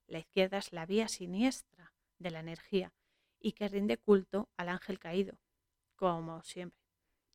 La 0.06 0.18
izquierda 0.18 0.58
es 0.58 0.72
la 0.72 0.86
vía 0.86 1.08
siniestra 1.08 1.94
de 2.18 2.30
la 2.30 2.40
energía 2.40 2.92
y 3.40 3.52
que 3.52 3.68
rinde 3.68 3.98
culto 3.98 4.50
al 4.56 4.68
ángel 4.68 4.98
caído, 4.98 5.38
como 5.94 6.42
siempre 6.42 6.85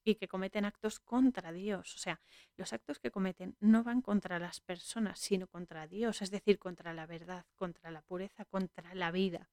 y 0.03 0.15
que 0.15 0.27
cometen 0.27 0.65
actos 0.65 0.99
contra 0.99 1.51
Dios. 1.51 1.95
O 1.95 1.97
sea, 1.97 2.21
los 2.57 2.73
actos 2.73 2.99
que 2.99 3.11
cometen 3.11 3.55
no 3.59 3.83
van 3.83 4.01
contra 4.01 4.39
las 4.39 4.59
personas, 4.59 5.19
sino 5.19 5.47
contra 5.47 5.87
Dios, 5.87 6.21
es 6.21 6.31
decir, 6.31 6.59
contra 6.59 6.93
la 6.93 7.05
verdad, 7.05 7.45
contra 7.55 7.91
la 7.91 8.01
pureza, 8.01 8.45
contra 8.45 8.93
la 8.95 9.11
vida. 9.11 9.49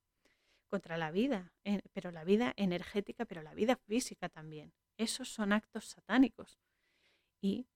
Contra 0.69 0.99
la 0.99 1.11
vida, 1.11 1.55
pero 1.95 2.11
la 2.11 2.25
vida 2.25 2.53
energética, 2.57 3.25
pero 3.25 3.43
la 3.43 3.55
vida 3.55 3.77
física 3.77 4.29
también. 4.29 4.75
Esos 4.99 5.31
son 5.31 5.55
actos 5.55 5.87
satánicos. 5.87 6.61
Y 7.41 7.67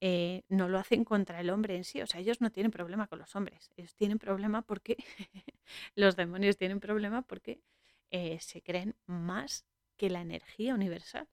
eh, 0.00 0.44
no 0.48 0.68
lo 0.68 0.78
hacen 0.78 1.04
contra 1.04 1.40
el 1.40 1.50
hombre 1.50 1.76
en 1.76 1.84
sí. 1.84 2.00
O 2.00 2.06
sea, 2.06 2.20
ellos 2.20 2.40
no 2.40 2.50
tienen 2.50 2.70
problema 2.70 3.06
con 3.06 3.18
los 3.18 3.36
hombres. 3.36 3.70
Ellos 3.76 3.94
tienen 3.94 4.18
problema 4.18 4.62
porque 4.62 4.96
los 5.94 6.16
demonios 6.16 6.56
tienen 6.56 6.80
problema 6.80 7.20
porque 7.22 7.60
eh, 8.10 8.38
se 8.40 8.62
creen 8.62 8.96
más 9.06 9.66
que 9.96 10.08
la 10.08 10.22
energía 10.22 10.74
universal 10.74 11.28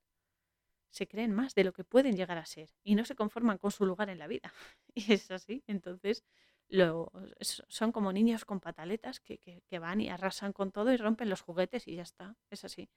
se 0.96 1.06
creen 1.06 1.32
más 1.32 1.54
de 1.54 1.64
lo 1.64 1.72
que 1.72 1.84
pueden 1.84 2.16
llegar 2.16 2.38
a 2.38 2.46
ser 2.46 2.70
y 2.82 2.94
no 2.94 3.04
se 3.04 3.14
conforman 3.14 3.58
con 3.58 3.70
su 3.70 3.84
lugar 3.84 4.08
en 4.08 4.18
la 4.18 4.26
vida. 4.26 4.52
Y 4.94 5.12
es 5.12 5.30
así. 5.30 5.62
Entonces, 5.66 6.24
lo, 6.68 7.12
son 7.42 7.92
como 7.92 8.12
niños 8.12 8.46
con 8.46 8.60
pataletas 8.60 9.20
que, 9.20 9.38
que, 9.38 9.78
van 9.78 10.00
y 10.00 10.08
arrasan 10.08 10.54
con 10.54 10.72
todo 10.72 10.92
y 10.92 10.96
rompen 10.96 11.28
los 11.28 11.42
juguetes 11.42 11.86
y 11.86 11.96
ya 11.96 12.02
está. 12.02 12.36
Es 12.50 12.64
así. 12.64 12.88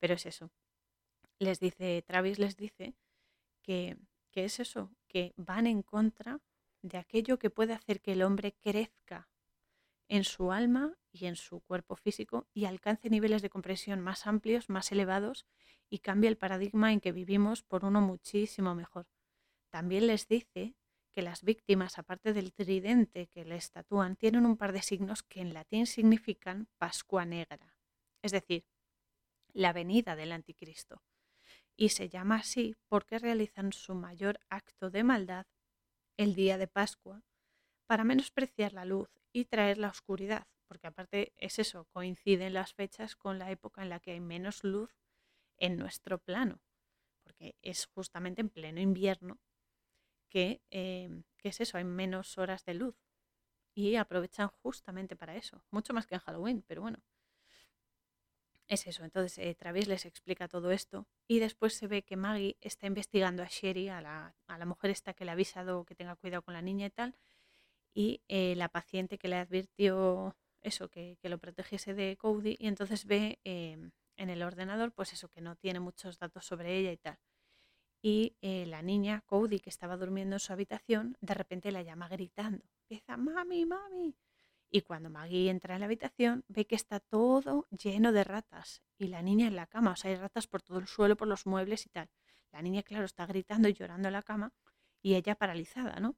Pero 0.00 0.14
es 0.14 0.24
eso. 0.24 0.50
Les 1.38 1.60
dice, 1.60 2.02
Travis 2.06 2.38
les 2.38 2.56
dice 2.56 2.94
que, 3.62 3.98
que 4.30 4.46
es 4.46 4.58
eso, 4.58 4.90
que 5.06 5.34
van 5.36 5.66
en 5.66 5.82
contra 5.82 6.40
de 6.80 6.96
aquello 6.96 7.38
que 7.38 7.50
puede 7.50 7.74
hacer 7.74 8.00
que 8.00 8.12
el 8.12 8.22
hombre 8.22 8.52
crezca 8.52 9.28
en 10.08 10.24
su 10.24 10.52
alma 10.52 10.96
y 11.12 11.26
en 11.26 11.36
su 11.36 11.60
cuerpo 11.60 11.96
físico 11.96 12.46
y 12.52 12.64
alcance 12.66 13.10
niveles 13.10 13.42
de 13.42 13.50
compresión 13.50 14.00
más 14.00 14.26
amplios, 14.26 14.68
más 14.68 14.92
elevados 14.92 15.46
y 15.88 16.00
cambie 16.00 16.28
el 16.28 16.36
paradigma 16.36 16.92
en 16.92 17.00
que 17.00 17.12
vivimos 17.12 17.62
por 17.62 17.84
uno 17.84 18.00
muchísimo 18.00 18.74
mejor. 18.74 19.06
También 19.70 20.06
les 20.06 20.28
dice 20.28 20.74
que 21.12 21.22
las 21.22 21.42
víctimas, 21.42 21.98
aparte 21.98 22.32
del 22.32 22.52
tridente 22.52 23.28
que 23.28 23.44
les 23.44 23.70
tatúan, 23.70 24.16
tienen 24.16 24.46
un 24.46 24.56
par 24.56 24.72
de 24.72 24.82
signos 24.82 25.22
que 25.22 25.40
en 25.40 25.54
latín 25.54 25.86
significan 25.86 26.68
Pascua 26.76 27.24
Negra, 27.24 27.76
es 28.22 28.32
decir, 28.32 28.64
la 29.52 29.72
venida 29.72 30.16
del 30.16 30.32
anticristo. 30.32 31.02
Y 31.76 31.90
se 31.90 32.08
llama 32.08 32.36
así 32.36 32.74
porque 32.88 33.18
realizan 33.18 33.72
su 33.72 33.94
mayor 33.94 34.40
acto 34.48 34.90
de 34.90 35.04
maldad 35.04 35.46
el 36.16 36.34
día 36.34 36.58
de 36.58 36.66
Pascua 36.66 37.22
para 37.86 38.04
menospreciar 38.04 38.72
la 38.72 38.84
luz 38.84 39.08
y 39.32 39.46
traer 39.46 39.78
la 39.78 39.88
oscuridad, 39.88 40.46
porque 40.66 40.86
aparte 40.86 41.32
es 41.36 41.58
eso, 41.58 41.84
coinciden 41.86 42.54
las 42.54 42.74
fechas 42.74 43.16
con 43.16 43.38
la 43.38 43.50
época 43.50 43.82
en 43.82 43.88
la 43.90 44.00
que 44.00 44.12
hay 44.12 44.20
menos 44.20 44.64
luz 44.64 44.90
en 45.58 45.76
nuestro 45.76 46.18
plano, 46.18 46.60
porque 47.22 47.56
es 47.62 47.86
justamente 47.86 48.40
en 48.40 48.48
pleno 48.50 48.80
invierno 48.80 49.38
que, 50.28 50.62
em, 50.70 51.24
es 51.42 51.60
eso, 51.60 51.76
hay 51.78 51.84
menos 51.84 52.38
horas 52.38 52.64
de 52.64 52.74
luz 52.74 52.96
y 53.74 53.96
aprovechan 53.96 54.48
justamente 54.62 55.16
para 55.16 55.36
eso, 55.36 55.64
mucho 55.70 55.92
más 55.92 56.06
que 56.06 56.14
en 56.14 56.20
Halloween, 56.22 56.64
pero 56.66 56.82
bueno. 56.82 56.98
Es 58.66 58.86
eso, 58.86 59.04
entonces 59.04 59.36
eh, 59.38 59.54
Travis 59.54 59.88
les 59.88 60.06
explica 60.06 60.48
todo 60.48 60.70
esto 60.70 61.06
y 61.28 61.38
después 61.38 61.74
se 61.74 61.86
ve 61.86 62.02
que 62.02 62.16
Maggie 62.16 62.56
está 62.62 62.86
investigando 62.86 63.42
a 63.42 63.46
Sherry, 63.46 63.90
a 63.90 64.00
la, 64.00 64.34
a 64.46 64.58
la 64.58 64.64
mujer 64.64 64.90
esta 64.90 65.12
que 65.12 65.24
le 65.26 65.30
ha 65.30 65.34
avisado 65.34 65.84
que 65.84 65.94
tenga 65.94 66.16
cuidado 66.16 66.42
con 66.42 66.54
la 66.54 66.62
niña 66.62 66.86
y 66.86 66.90
tal, 66.90 67.14
y 67.94 68.22
eh, 68.28 68.54
la 68.56 68.68
paciente 68.68 69.18
que 69.18 69.28
le 69.28 69.36
advirtió 69.36 70.36
eso, 70.60 70.88
que, 70.90 71.16
lo 71.22 71.38
protegiese 71.38 71.94
de 71.94 72.16
Cody, 72.16 72.56
y 72.58 72.66
entonces 72.66 73.06
ve 73.06 73.38
em, 73.44 73.92
en 74.16 74.30
el 74.30 74.42
ordenador, 74.42 74.92
pues 74.92 75.12
eso, 75.12 75.28
que 75.28 75.40
no 75.40 75.56
tiene 75.56 75.80
muchos 75.80 76.18
datos 76.18 76.44
sobre 76.44 76.76
ella 76.76 76.92
y 76.92 76.96
tal. 76.96 77.18
Y 78.02 78.36
eh, 78.42 78.66
la 78.66 78.82
niña, 78.82 79.22
Cody, 79.26 79.60
que 79.60 79.70
estaba 79.70 79.96
durmiendo 79.96 80.36
en 80.36 80.40
su 80.40 80.52
habitación, 80.52 81.16
de 81.20 81.34
repente 81.34 81.72
la 81.72 81.82
llama 81.82 82.08
gritando. 82.08 82.64
Empieza, 82.82 83.16
mami, 83.16 83.64
mami. 83.64 84.14
Y 84.70 84.82
cuando 84.82 85.08
Maggie 85.08 85.50
entra 85.50 85.74
en 85.74 85.80
la 85.80 85.86
habitación, 85.86 86.44
ve 86.48 86.66
que 86.66 86.74
está 86.74 87.00
todo 87.00 87.66
lleno 87.70 88.12
de 88.12 88.24
ratas. 88.24 88.82
Y 88.98 89.08
la 89.08 89.22
niña 89.22 89.46
en 89.46 89.56
la 89.56 89.66
cama, 89.66 89.92
o 89.92 89.96
sea, 89.96 90.10
hay 90.10 90.16
ratas 90.16 90.46
por 90.46 90.62
todo 90.62 90.78
el 90.78 90.88
suelo, 90.88 91.16
por 91.16 91.28
los 91.28 91.46
muebles 91.46 91.86
y 91.86 91.90
tal. 91.90 92.10
La 92.52 92.60
niña, 92.60 92.82
claro, 92.82 93.04
está 93.04 93.26
gritando 93.26 93.68
y 93.68 93.74
llorando 93.74 94.08
en 94.08 94.12
la 94.12 94.22
cama 94.22 94.52
y 95.02 95.14
ella 95.14 95.34
paralizada, 95.34 96.00
¿no? 96.00 96.16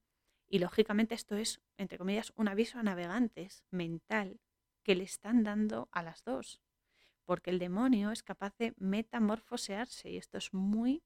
Y 0.48 0.58
lógicamente 0.58 1.14
esto 1.14 1.36
es, 1.36 1.60
entre 1.76 1.98
comillas, 1.98 2.32
un 2.36 2.48
aviso 2.48 2.78
a 2.78 2.82
navegantes 2.82 3.64
mental 3.70 4.40
que 4.82 4.94
le 4.94 5.04
están 5.04 5.42
dando 5.42 5.88
a 5.90 6.02
las 6.02 6.22
dos. 6.22 6.60
Porque 7.24 7.50
el 7.50 7.58
demonio 7.58 8.12
es 8.12 8.22
capaz 8.22 8.56
de 8.56 8.72
metamorfosearse 8.76 10.10
y 10.10 10.16
esto 10.16 10.38
es 10.38 10.54
muy, 10.54 11.02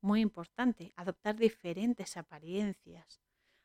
muy 0.00 0.20
importante. 0.20 0.92
Adoptar 0.96 1.36
diferentes 1.36 2.18
apariencias. 2.18 3.22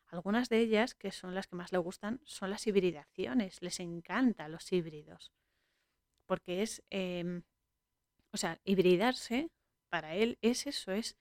Algunas 0.08 0.50
de 0.50 0.60
ellas, 0.60 0.96
que 0.96 1.12
son 1.12 1.36
las 1.36 1.48
que 1.48 1.58
más 1.58 1.72
le 1.72 1.78
gustan, 1.78 2.22
son 2.24 2.50
las 2.50 2.66
hibridaciones. 2.66 3.62
Les 3.62 3.80
encantan 3.80 4.52
los 4.52 4.72
híbridos. 4.72 5.34
Porque 6.26 6.62
es, 6.62 6.82
em, 6.90 7.44
o 8.32 8.38
sea, 8.38 8.60
hibridarse 8.64 9.52
para 9.90 10.16
él 10.16 10.38
es 10.42 10.68
eso, 10.68 10.92
es, 10.92 11.18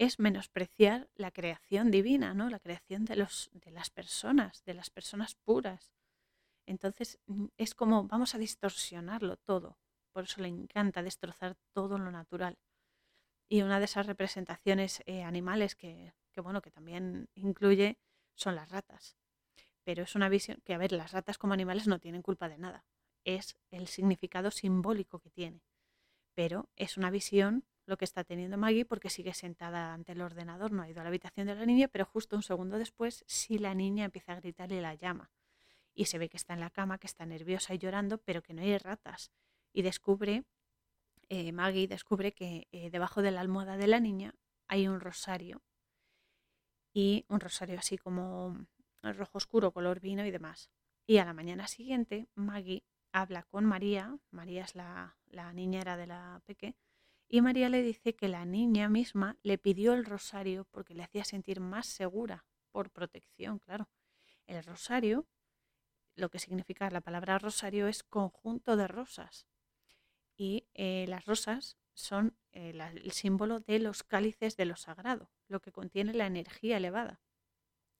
es 0.00 0.18
menospreciar 0.18 1.10
la 1.14 1.30
creación 1.30 1.90
divina, 1.90 2.32
¿no? 2.32 2.48
La 2.48 2.58
creación 2.58 3.04
de, 3.04 3.16
los, 3.16 3.50
de 3.52 3.70
las 3.70 3.90
personas, 3.90 4.64
de 4.64 4.72
las 4.72 4.88
personas 4.88 5.34
puras. 5.34 5.92
Entonces 6.64 7.18
mm, 7.26 7.48
es 7.58 7.74
como 7.74 8.04
vamos 8.04 8.34
a 8.34 8.38
distorsionarlo 8.38 9.36
todo. 9.36 9.78
Por 10.12 10.24
eso 10.24 10.40
le 10.40 10.48
encanta 10.48 11.02
destrozar 11.02 11.54
todo 11.74 11.98
lo 11.98 12.10
natural. 12.10 12.58
Y 13.46 13.60
una 13.60 13.78
de 13.78 13.84
esas 13.84 14.06
representaciones 14.06 15.02
eh, 15.04 15.22
animales 15.22 15.76
que, 15.76 16.14
que, 16.32 16.40
bueno, 16.40 16.62
que 16.62 16.70
también 16.70 17.28
incluye 17.34 17.98
son 18.34 18.54
las 18.54 18.70
ratas. 18.70 19.18
Pero 19.84 20.04
es 20.04 20.14
una 20.14 20.30
visión 20.30 20.62
que, 20.64 20.72
a 20.72 20.78
ver, 20.78 20.92
las 20.92 21.12
ratas 21.12 21.36
como 21.36 21.52
animales 21.52 21.86
no 21.86 21.98
tienen 21.98 22.22
culpa 22.22 22.48
de 22.48 22.56
nada. 22.56 22.86
Es 23.24 23.54
el 23.70 23.86
significado 23.86 24.50
simbólico 24.50 25.18
que 25.18 25.30
tiene. 25.30 25.62
Pero 26.34 26.70
es 26.76 26.96
una 26.96 27.10
visión 27.10 27.66
lo 27.86 27.96
que 27.96 28.04
está 28.04 28.24
teniendo 28.24 28.56
Maggie 28.56 28.84
porque 28.84 29.10
sigue 29.10 29.34
sentada 29.34 29.92
ante 29.92 30.12
el 30.12 30.20
ordenador, 30.20 30.72
no 30.72 30.82
ha 30.82 30.88
ido 30.88 31.00
a 31.00 31.04
la 31.04 31.08
habitación 31.08 31.46
de 31.46 31.54
la 31.54 31.66
niña, 31.66 31.88
pero 31.88 32.04
justo 32.04 32.36
un 32.36 32.42
segundo 32.42 32.78
después 32.78 33.24
sí 33.26 33.58
la 33.58 33.74
niña 33.74 34.04
empieza 34.04 34.32
a 34.32 34.36
gritar 34.36 34.70
y 34.72 34.80
la 34.80 34.94
llama. 34.94 35.30
Y 35.94 36.06
se 36.06 36.18
ve 36.18 36.28
que 36.28 36.36
está 36.36 36.54
en 36.54 36.60
la 36.60 36.70
cama, 36.70 36.98
que 36.98 37.06
está 37.06 37.26
nerviosa 37.26 37.74
y 37.74 37.78
llorando, 37.78 38.18
pero 38.18 38.42
que 38.42 38.54
no 38.54 38.62
hay 38.62 38.78
ratas. 38.78 39.32
Y 39.72 39.82
descubre, 39.82 40.44
eh, 41.28 41.52
Maggie 41.52 41.88
descubre 41.88 42.32
que 42.32 42.68
eh, 42.72 42.90
debajo 42.90 43.22
de 43.22 43.30
la 43.30 43.40
almohada 43.40 43.76
de 43.76 43.86
la 43.86 44.00
niña 44.00 44.34
hay 44.68 44.86
un 44.86 45.00
rosario. 45.00 45.62
Y 46.92 47.24
un 47.28 47.40
rosario 47.40 47.78
así 47.78 47.98
como 47.98 48.66
rojo 49.02 49.38
oscuro, 49.38 49.72
color 49.72 50.00
vino 50.00 50.24
y 50.24 50.30
demás. 50.30 50.70
Y 51.06 51.18
a 51.18 51.24
la 51.24 51.32
mañana 51.32 51.66
siguiente, 51.66 52.28
Maggie 52.34 52.84
habla 53.12 53.42
con 53.44 53.64
María, 53.64 54.16
María 54.30 54.64
es 54.64 54.74
la, 54.74 55.16
la 55.26 55.52
niñera 55.52 55.96
de 55.96 56.06
la 56.06 56.42
peque, 56.46 56.76
y 57.32 57.42
María 57.42 57.68
le 57.68 57.80
dice 57.80 58.16
que 58.16 58.28
la 58.28 58.44
niña 58.44 58.88
misma 58.88 59.38
le 59.44 59.56
pidió 59.56 59.94
el 59.94 60.04
rosario 60.04 60.66
porque 60.72 60.94
le 60.94 61.04
hacía 61.04 61.24
sentir 61.24 61.60
más 61.60 61.86
segura, 61.86 62.44
por 62.72 62.90
protección, 62.90 63.60
claro. 63.60 63.88
El 64.48 64.64
rosario, 64.64 65.28
lo 66.16 66.28
que 66.28 66.40
significa 66.40 66.90
la 66.90 67.00
palabra 67.00 67.38
rosario 67.38 67.86
es 67.86 68.02
conjunto 68.02 68.76
de 68.76 68.88
rosas. 68.88 69.46
Y 70.36 70.66
eh, 70.74 71.06
las 71.08 71.24
rosas 71.24 71.78
son 71.94 72.36
eh, 72.50 72.70
el 72.70 73.12
símbolo 73.12 73.60
de 73.60 73.78
los 73.78 74.02
cálices 74.02 74.56
de 74.56 74.64
lo 74.64 74.74
sagrado, 74.74 75.30
lo 75.46 75.60
que 75.60 75.70
contiene 75.70 76.14
la 76.14 76.26
energía 76.26 76.78
elevada. 76.78 77.20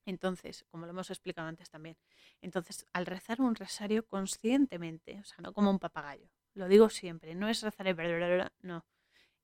Entonces, 0.07 0.65
como 0.71 0.87
lo 0.87 0.91
hemos 0.91 1.11
explicado 1.11 1.47
antes 1.47 1.71
también, 1.71 1.97
entonces 2.41 2.85
al 2.93 3.07
rezar 3.07 3.41
un 3.41 3.55
rosario 3.55 4.05
conscientemente, 4.09 5.21
o 5.21 5.25
sea, 5.25 5.39
no 5.41 5.53
como 5.53 5.71
un 5.71 5.79
papagayo, 5.79 6.29
lo 6.55 6.67
digo 6.67 6.91
siempre, 6.91 7.37
no 7.37 7.49
es 7.49 7.63
rezar 7.63 7.87
el 7.87 8.51
no, 8.63 8.85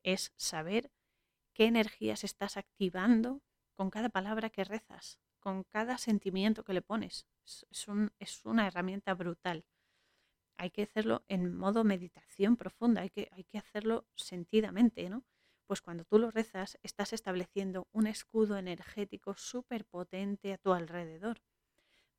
es 0.07 0.32
saber 0.36 0.92
qué 1.52 1.64
energías 1.64 2.22
estás 2.22 2.57
activando 2.57 3.42
con 3.74 3.90
cada 3.90 4.09
palabra 4.09 4.50
que 4.50 4.64
rezas, 4.64 5.18
con 5.40 5.64
cada 5.64 5.98
sentimiento 5.98 6.64
que 6.64 6.72
le 6.72 6.80
pones. 6.80 7.26
Es, 7.70 8.44
una 8.44 8.66
herramienta 8.68 9.14
brutal. 9.14 9.66
Hay 10.57 10.70
que 10.70 10.84
hacerlo 10.84 11.24
en 11.28 11.57
modo 11.57 11.82
meditación 11.82 12.57
profunda, 12.57 13.02
hay 13.02 13.11
que, 13.11 13.28
hay 13.32 13.44
que 13.44 13.59
hacerlo 13.59 14.07
sentidamente, 14.14 15.11
¿no? 15.11 15.24
Pues 15.66 15.82
cuando 15.82 16.04
tú 16.04 16.20
lo 16.20 16.30
rezas, 16.30 16.78
estás 16.84 17.12
estableciendo 17.12 17.88
un 17.92 18.07
escudo 18.07 18.57
energético 18.57 19.34
súper 19.34 19.84
potente 19.84 20.52
a 20.52 20.59
tu 20.59 20.72
alrededor, 20.72 21.42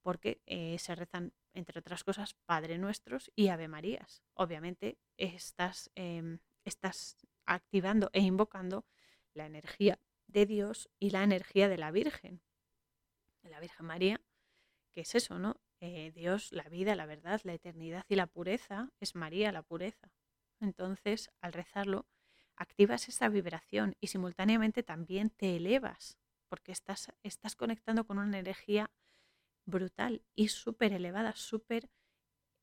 porque 0.01 0.41
eh, 0.45 0.77
se 0.77 0.93
rezan, 0.93 1.33
entre 1.53 1.79
otras 1.79 2.03
cosas, 2.03 2.35
Padre 2.45 2.77
Nuestros 2.77 3.31
y 3.33 3.47
Ave 3.47 3.69
Marías. 3.69 4.21
Obviamente 4.33 4.99
estás, 5.15 5.89
em, 5.95 6.39
estás 6.65 7.17
activando 7.47 8.09
e 8.13 8.21
invocando 8.21 8.85
la 9.33 9.45
energía 9.45 9.99
de 10.27 10.45
Dios 10.45 10.89
y 10.99 11.09
la 11.09 11.23
energía 11.23 11.69
de 11.69 11.77
la 11.77 11.91
Virgen. 11.91 12.41
La 13.43 13.59
Virgen 13.59 13.85
María, 13.85 14.21
que 14.91 15.01
es 15.01 15.15
eso, 15.15 15.39
¿no? 15.39 15.59
Eh, 15.79 16.11
Dios, 16.13 16.51
la 16.51 16.63
vida, 16.69 16.95
la 16.95 17.05
verdad, 17.05 17.39
la 17.43 17.53
eternidad 17.53 18.03
y 18.09 18.15
la 18.15 18.27
pureza, 18.27 18.91
es 18.99 19.15
María 19.15 19.51
la 19.51 19.63
pureza. 19.63 20.11
Entonces, 20.59 21.29
al 21.39 21.53
rezarlo, 21.53 22.07
activas 22.55 23.07
esa 23.07 23.29
vibración 23.29 23.95
y 23.99 24.07
simultáneamente 24.07 24.83
también 24.83 25.29
te 25.29 25.55
elevas, 25.55 26.17
porque 26.49 26.71
estás, 26.71 27.11
estás 27.23 27.55
conectando 27.55 28.05
con 28.05 28.17
una 28.17 28.39
energía 28.39 28.91
brutal 29.65 30.23
y 30.33 30.47
súper 30.47 30.93
elevada, 30.93 31.35
súper 31.35 31.89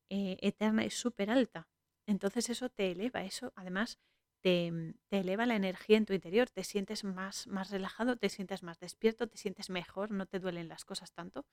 eh, 0.09 0.37
eterna 0.41 0.85
y 0.85 0.89
súper 0.89 1.29
alta. 1.29 1.67
Entonces 2.05 2.49
eso 2.49 2.69
te 2.69 2.91
eleva, 2.91 3.23
eso 3.23 3.53
además 3.55 3.99
Mm, 4.45 4.91
te, 5.09 5.19
eleva 5.19 5.47
la 5.47 5.55
energía 5.55 5.97
en 5.97 6.05
tu 6.05 6.13
interior, 6.13 6.49
te 6.51 6.63
sientes 6.63 7.03
más, 7.03 7.47
más 7.47 7.71
relajado, 7.71 8.15
te 8.15 8.29
sientes 8.29 8.61
más 8.61 8.79
despierto, 8.79 9.27
te 9.27 9.37
sientes 9.37 9.71
mejor, 9.71 10.11
no 10.11 10.27
te 10.27 10.39
duelen 10.39 10.67
las 10.67 10.85
cosas 10.85 11.11
tanto. 11.13 11.45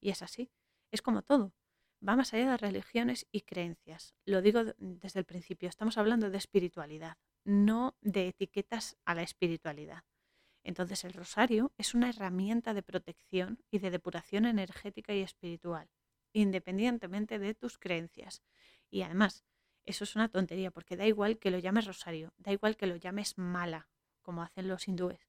Y 0.00 0.10
es 0.10 0.22
así, 0.22 0.50
es 0.90 1.02
como 1.02 1.22
todo. 1.22 1.52
Va 2.06 2.16
más 2.16 2.32
allá 2.32 2.52
de 2.52 2.56
religiones 2.56 3.26
y 3.32 3.42
creencias. 3.42 4.14
Lo 4.24 4.40
digo 4.40 4.62
desde 4.78 5.20
el 5.20 5.26
principio, 5.26 5.68
estamos 5.68 5.98
hablando 5.98 6.30
de 6.30 6.38
espiritualidad, 6.38 7.18
no 7.44 7.96
de 8.00 8.28
etiquetas 8.28 8.96
a 9.04 9.14
la 9.14 9.22
espiritualidad. 9.22 10.04
Entonces 10.64 11.04
el 11.04 11.12
rosario 11.12 11.72
es 11.76 11.94
una 11.94 12.08
herramienta 12.08 12.72
de 12.72 12.82
protección 12.82 13.58
y 13.70 13.78
de 13.78 13.90
depuración 13.90 14.46
energética 14.46 15.12
y 15.12 15.20
espiritual, 15.20 15.90
independientemente 16.32 17.38
de 17.38 17.54
tus 17.54 17.78
creencias. 17.78 18.42
Y 18.90 19.02
además, 19.02 19.44
eso 19.88 20.04
es 20.04 20.16
una 20.16 20.28
tontería, 20.28 20.70
porque 20.70 20.96
da 20.96 21.06
igual 21.06 21.38
que 21.38 21.50
lo 21.50 21.58
llames 21.58 21.86
rosario, 21.86 22.34
da 22.36 22.52
igual 22.52 22.76
que 22.76 22.86
lo 22.86 22.96
llames 22.96 23.38
mala, 23.38 23.88
como 24.20 24.42
hacen 24.42 24.68
los 24.68 24.86
hindúes. 24.86 25.20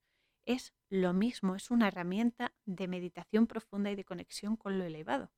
Es 0.46 0.74
lo 0.90 1.14
mismo, 1.14 1.56
es 1.56 1.72
una 1.72 1.88
herramienta 1.88 2.54
de 2.66 2.90
meditación 2.90 3.48
profunda 3.48 3.90
y 3.90 3.96
de 3.96 4.04
conexión 4.04 4.58
con 4.58 4.78
lo 4.78 4.84
elevado. 4.84 5.32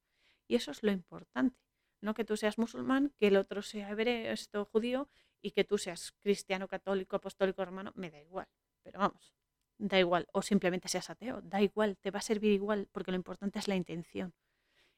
Y 0.47 0.55
eso 0.55 0.71
es 0.71 0.81
lo 0.81 0.91
importante. 0.91 1.59
No 2.01 2.15
que 2.15 2.25
tú 2.25 2.35
seas 2.35 2.57
musulmán, 2.57 3.13
que 3.19 3.27
el 3.27 3.37
otro 3.37 3.61
sea 3.61 3.89
hebreo, 3.89 4.31
esto 4.31 4.65
judío, 4.65 5.07
y 5.39 5.51
que 5.51 5.63
tú 5.63 5.77
seas 5.77 6.13
cristiano, 6.19 6.67
católico, 6.67 7.15
apostólico, 7.15 7.63
romano, 7.63 7.91
me 7.95 8.09
da 8.09 8.19
igual. 8.19 8.47
Pero 8.81 8.99
vamos, 8.99 9.35
da 9.77 9.99
igual. 9.99 10.27
O 10.33 10.41
simplemente 10.41 10.87
seas 10.87 11.11
ateo, 11.11 11.41
da 11.41 11.61
igual, 11.61 11.97
te 11.97 12.09
va 12.09 12.19
a 12.19 12.23
servir 12.23 12.53
igual, 12.53 12.87
porque 12.91 13.11
lo 13.11 13.17
importante 13.17 13.59
es 13.59 13.67
la 13.67 13.75
intención. 13.75 14.33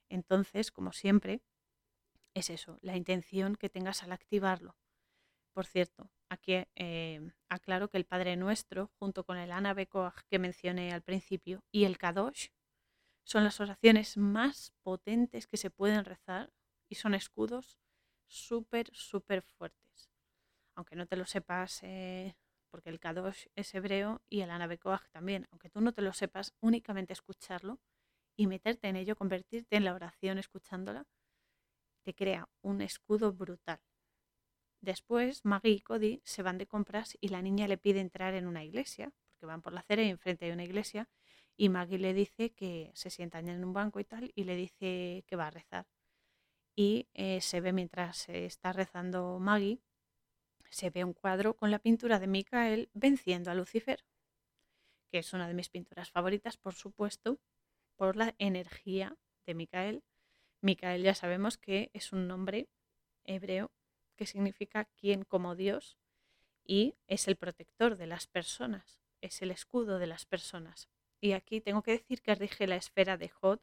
Entonces, 0.08 0.72
como 0.72 0.94
siempre, 0.94 1.42
es 2.34 2.50
eso, 2.50 2.80
la 2.82 2.96
intención 2.96 3.56
que 3.56 3.70
tengas 3.70 4.04
al 4.04 4.12
activarlo. 4.12 4.76
Por 5.54 5.66
cierto, 5.66 6.10
aquí 6.30 6.66
eh, 6.76 7.22
aclaro 7.50 7.90
que 7.90 7.98
el 7.98 8.06
Padre 8.06 8.36
Nuestro, 8.36 8.90
junto 8.98 9.24
con 9.24 9.38
el 9.38 9.52
Ana 9.52 9.76
que 9.76 10.40
mencioné 10.40 10.92
al 10.92 11.04
principio, 11.04 11.64
y 11.72 11.86
el 11.86 11.98
Kadosh, 11.98 12.48
son 13.24 13.44
las 13.44 13.60
oraciones 13.60 14.18
más 14.18 14.74
potentes 14.82 15.48
que 15.48 15.58
se 15.58 15.70
pueden 15.70 16.06
rezar 16.06 16.52
y 16.90 16.96
son 16.96 17.14
escudos 17.14 17.80
súper, 18.28 18.90
súper 18.94 19.44
fuertes. 19.44 20.10
Aunque 20.76 20.96
no 20.96 21.06
te 21.06 21.16
lo 21.16 21.26
sepas, 21.26 21.84
eh, 21.84 22.36
porque 22.72 22.90
el 22.90 23.00
Kadosh 23.00 23.46
es 23.56 23.74
hebreo 23.76 24.24
y 24.30 24.42
el 24.42 24.50
Ana 24.50 24.68
también, 25.12 25.48
aunque 25.52 25.70
tú 25.70 25.80
no 25.82 25.94
te 25.94 26.02
lo 26.02 26.12
sepas, 26.14 26.54
únicamente 26.60 27.14
escucharlo 27.14 27.80
y 28.36 28.48
meterte 28.48 28.88
en 28.88 28.96
ello, 28.96 29.16
convertirte 29.16 29.76
en 29.76 29.86
la 29.86 29.94
oración 29.94 30.40
escuchándola, 30.40 31.06
te 32.04 32.14
crea 32.14 32.48
un 32.62 32.82
escudo 32.82 33.34
brutal. 33.34 33.80
Después, 34.82 35.46
Maggie 35.46 35.72
y 35.72 35.80
Cody 35.80 36.22
se 36.26 36.44
van 36.44 36.58
de 36.58 36.68
compras 36.68 37.18
y 37.22 37.30
la 37.30 37.42
niña 37.42 37.68
le 37.68 37.78
pide 37.78 38.02
entrar 38.02 38.34
en 38.34 38.48
una 38.48 38.64
iglesia, 38.64 39.12
porque 39.30 39.46
van 39.46 39.62
por 39.62 39.74
la 39.74 39.80
acera 39.80 40.04
y 40.04 40.10
enfrente 40.10 40.46
hay 40.46 40.52
una 40.52 40.66
iglesia, 40.66 41.10
y 41.56 41.70
Maggie 41.70 42.00
le 42.00 42.14
dice 42.14 42.52
que 42.52 42.92
se 42.94 43.10
sientan 43.10 43.48
en 43.48 43.64
un 43.64 43.74
banco 43.74 44.00
y 44.00 44.04
tal, 44.04 44.32
y 44.36 44.44
le 44.44 44.56
dice 44.56 45.24
que 45.26 45.36
va 45.38 45.48
a 45.48 45.52
rezar. 45.52 45.88
Y 46.76 47.08
eh, 47.14 47.40
se 47.42 47.62
ve 47.62 47.72
mientras 47.72 48.28
está 48.30 48.74
rezando 48.74 49.40
Maggie, 49.40 49.80
se 50.70 50.90
ve 50.90 51.04
un 51.04 51.14
cuadro 51.14 51.56
con 51.56 51.72
la 51.72 51.80
pintura 51.80 52.20
de 52.20 52.28
Micael 52.28 52.90
venciendo 52.94 53.52
a 53.52 53.56
Lucifer, 53.56 54.04
que 55.10 55.20
es 55.20 55.32
una 55.32 55.48
de 55.48 55.54
mis 55.54 55.70
pinturas 55.70 56.10
favoritas, 56.10 56.58
por 56.58 56.74
supuesto, 56.74 57.40
por 57.96 58.18
la 58.18 58.36
energía 58.40 59.16
de 59.46 59.54
Micael 59.54 60.04
Micael 60.64 61.04
ya 61.04 61.14
sabemos 61.14 61.58
que 61.58 61.92
es 61.94 62.14
un 62.14 62.28
nombre 62.28 62.70
hebreo 63.26 63.72
que 64.16 64.26
significa 64.26 64.86
quien 64.86 65.24
como 65.24 65.56
Dios 65.56 65.98
y 66.64 66.96
es 67.08 67.28
el 67.28 67.36
protector 67.36 67.98
de 67.98 68.08
las 68.08 68.28
personas, 68.28 69.02
es 69.20 69.42
el 69.42 69.52
escudo 69.52 70.00
de 70.00 70.08
las 70.08 70.26
personas. 70.26 70.90
Y 71.20 71.34
aquí 71.34 71.60
tengo 71.60 71.84
que 71.84 71.92
decir 71.92 72.22
que 72.22 72.36
rige 72.36 72.66
la 72.66 72.78
esfera 72.78 73.18
de 73.18 73.28
Jod. 73.28 73.60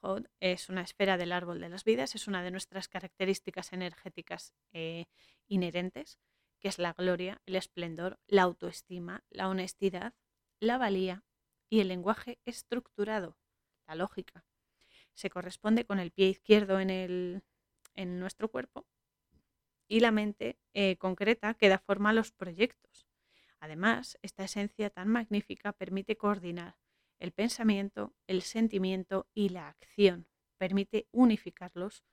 Jod 0.00 0.26
es 0.40 0.68
una 0.68 0.82
esfera 0.82 1.16
del 1.16 1.30
árbol 1.32 1.60
de 1.60 1.68
las 1.68 1.84
vidas, 1.84 2.16
es 2.16 2.26
una 2.26 2.42
de 2.42 2.50
nuestras 2.50 2.88
características 2.88 3.72
energéticas 3.72 4.52
eh, 4.72 5.06
inherentes, 5.46 6.18
que 6.58 6.68
es 6.68 6.78
la 6.80 6.92
gloria, 6.92 7.40
el 7.46 7.54
esplendor, 7.54 8.18
la 8.26 8.42
autoestima, 8.42 9.24
la 9.30 9.48
honestidad, 9.48 10.12
la 10.58 10.78
valía, 10.78 11.24
y 11.68 11.80
el 11.80 11.88
lenguaje 11.88 12.38
estructurado, 12.44 13.36
la 13.86 13.94
lógica, 13.94 14.44
se 15.16 15.30
corresponde 15.30 15.84
con 15.84 15.98
el 15.98 16.12
pie 16.12 16.28
izquierdo 16.28 16.78
en, 16.78 16.90
el, 16.90 17.42
en 17.94 18.20
nuestro 18.20 18.48
cuerpo 18.48 18.86
y 19.88 20.00
la 20.00 20.10
mente 20.10 20.58
eh, 20.74 20.96
concreta 20.96 21.54
que 21.54 21.68
da 21.68 21.78
forma 21.78 22.10
a 22.10 22.12
los 22.12 22.32
proyectos. 22.32 23.08
Además, 23.60 24.18
esta 24.22 24.44
esencia 24.44 24.90
tan 24.90 25.08
magnífica 25.08 25.72
permite 25.72 26.16
coordinar 26.16 26.76
el 27.18 27.32
pensamiento, 27.32 28.14
el 28.26 28.42
sentimiento 28.42 29.26
y 29.32 29.48
la 29.48 29.68
acción. 29.68 30.28
Permite 30.58 31.08
unificarlos 31.12 32.04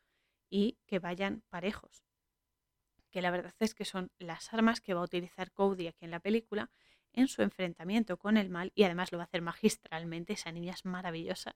y 0.49 0.77
que 0.85 0.99
vayan 0.99 1.43
parejos. 1.49 2.05
Que 3.11 3.21
la 3.21 3.31
verdad 3.31 3.53
es 3.59 3.75
que 3.75 3.85
son 3.85 4.11
las 4.17 4.53
armas 4.53 4.81
que 4.81 4.93
va 4.93 5.01
a 5.01 5.05
utilizar 5.05 5.51
Cody 5.51 5.87
aquí 5.87 6.05
en 6.05 6.11
la 6.11 6.19
película 6.19 6.71
en 7.11 7.27
su 7.27 7.41
enfrentamiento 7.41 8.17
con 8.17 8.37
el 8.37 8.49
mal 8.49 8.71
y 8.75 8.83
además 8.83 9.11
lo 9.11 9.17
va 9.17 9.25
a 9.25 9.25
hacer 9.25 9.41
magistralmente. 9.41 10.33
Esa 10.33 10.51
niña 10.51 10.73
es 10.73 10.85
maravillosa. 10.85 11.55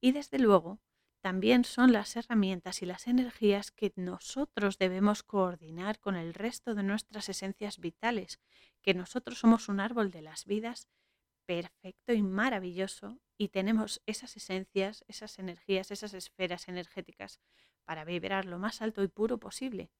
Y 0.00 0.12
desde 0.12 0.38
luego 0.38 0.80
también 1.20 1.64
son 1.64 1.92
las 1.92 2.16
herramientas 2.16 2.80
y 2.82 2.86
las 2.86 3.06
energías 3.06 3.70
que 3.70 3.92
nosotros 3.96 4.78
debemos 4.78 5.22
coordinar 5.22 6.00
con 6.00 6.16
el 6.16 6.32
resto 6.32 6.74
de 6.74 6.82
nuestras 6.82 7.28
esencias 7.28 7.78
vitales, 7.78 8.40
que 8.80 8.94
nosotros 8.94 9.38
somos 9.38 9.68
un 9.68 9.80
árbol 9.80 10.10
de 10.10 10.22
las 10.22 10.46
vidas 10.46 10.88
perfecto 11.44 12.14
y 12.14 12.22
maravilloso 12.22 13.18
y 13.36 13.48
tenemos 13.48 14.00
esas 14.06 14.36
esencias, 14.36 15.04
esas 15.08 15.38
energías, 15.38 15.90
esas 15.90 16.14
esferas 16.14 16.68
energéticas 16.68 17.40
para 17.84 18.04
vibrar 18.04 18.46
lo 18.46 18.58
más 18.58 18.80
alto 18.82 19.02
y 19.02 19.08
puro 19.08 19.38
posible. 19.38 19.90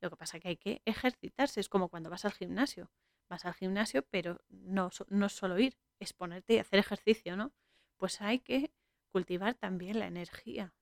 Lo 0.00 0.10
que 0.10 0.16
pasa 0.16 0.40
que 0.40 0.48
hay 0.48 0.56
que 0.56 0.82
ejercitarse, 0.84 1.60
es 1.60 1.68
como 1.68 1.88
cuando 1.88 2.10
vas 2.10 2.24
al 2.24 2.32
gimnasio. 2.32 2.90
Vas 3.28 3.44
al 3.44 3.54
gimnasio, 3.54 4.02
pero 4.10 4.40
no, 4.48 4.90
no 5.08 5.26
es 5.26 5.32
solo 5.32 5.58
ir, 5.58 5.76
es 5.98 6.12
ponerte 6.12 6.54
y 6.54 6.58
hacer 6.58 6.78
ejercicio, 6.78 7.36
¿no? 7.36 7.52
Pues 7.96 8.20
hay 8.20 8.38
que 8.40 8.72
cultivar 9.08 9.54
también 9.54 9.98
la 9.98 10.06
energía, 10.06 10.74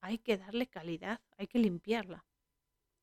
hay 0.00 0.18
que 0.18 0.36
darle 0.36 0.66
calidad, 0.66 1.20
hay 1.36 1.46
que 1.46 1.58
limpiarla. 1.58 2.26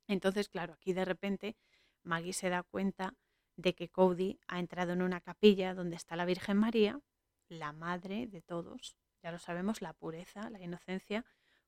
Entonces, 0.07 0.49
claro, 0.49 0.73
aquí 0.73 0.93
de 0.93 1.05
repente 1.05 1.55
Maggie 2.03 2.33
se 2.33 2.49
da 2.49 2.63
cuenta 2.63 3.15
de 3.55 3.75
que 3.75 3.89
Cody 3.89 4.39
ha 4.47 4.59
entrado 4.59 4.93
en 4.93 5.01
una 5.01 5.21
capilla 5.21 5.73
donde 5.73 5.95
está 5.95 6.15
la 6.15 6.25
Virgen 6.25 6.57
María, 6.57 6.99
la 7.47 7.73
madre 7.73 8.27
de 8.27 8.41
todos, 8.41 8.97
ya 9.21 9.31
lo 9.31 9.39
sabemos, 9.39 9.81
la 9.81 9.93
pureza, 9.93 10.49
la 10.49 10.61
inocencia, 10.61 11.25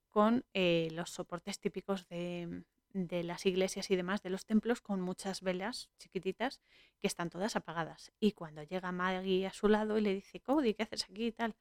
con 0.09 0.45
eh, 0.53 0.89
los 0.91 1.09
soportes 1.11 1.59
típicos 1.59 2.07
de, 2.07 2.63
de 2.93 3.23
las 3.23 3.45
iglesias 3.45 3.89
y 3.91 3.95
demás, 3.95 4.21
de 4.21 4.29
los 4.29 4.45
templos, 4.45 4.81
con 4.81 5.01
muchas 5.01 5.41
velas 5.41 5.89
chiquititas 5.97 6.61
que 6.99 7.07
están 7.07 7.29
todas 7.29 7.55
apagadas. 7.55 8.11
Y 8.19 8.33
cuando 8.33 8.63
llega 8.63 8.91
Maggie 8.91 9.47
a 9.47 9.53
su 9.53 9.67
lado 9.67 9.97
y 9.97 10.01
le 10.01 10.13
dice, 10.13 10.39
Cody, 10.39 10.73
¿qué 10.73 10.83
haces 10.83 11.05
aquí 11.05 11.27
y 11.27 11.31
tal? 11.31 11.55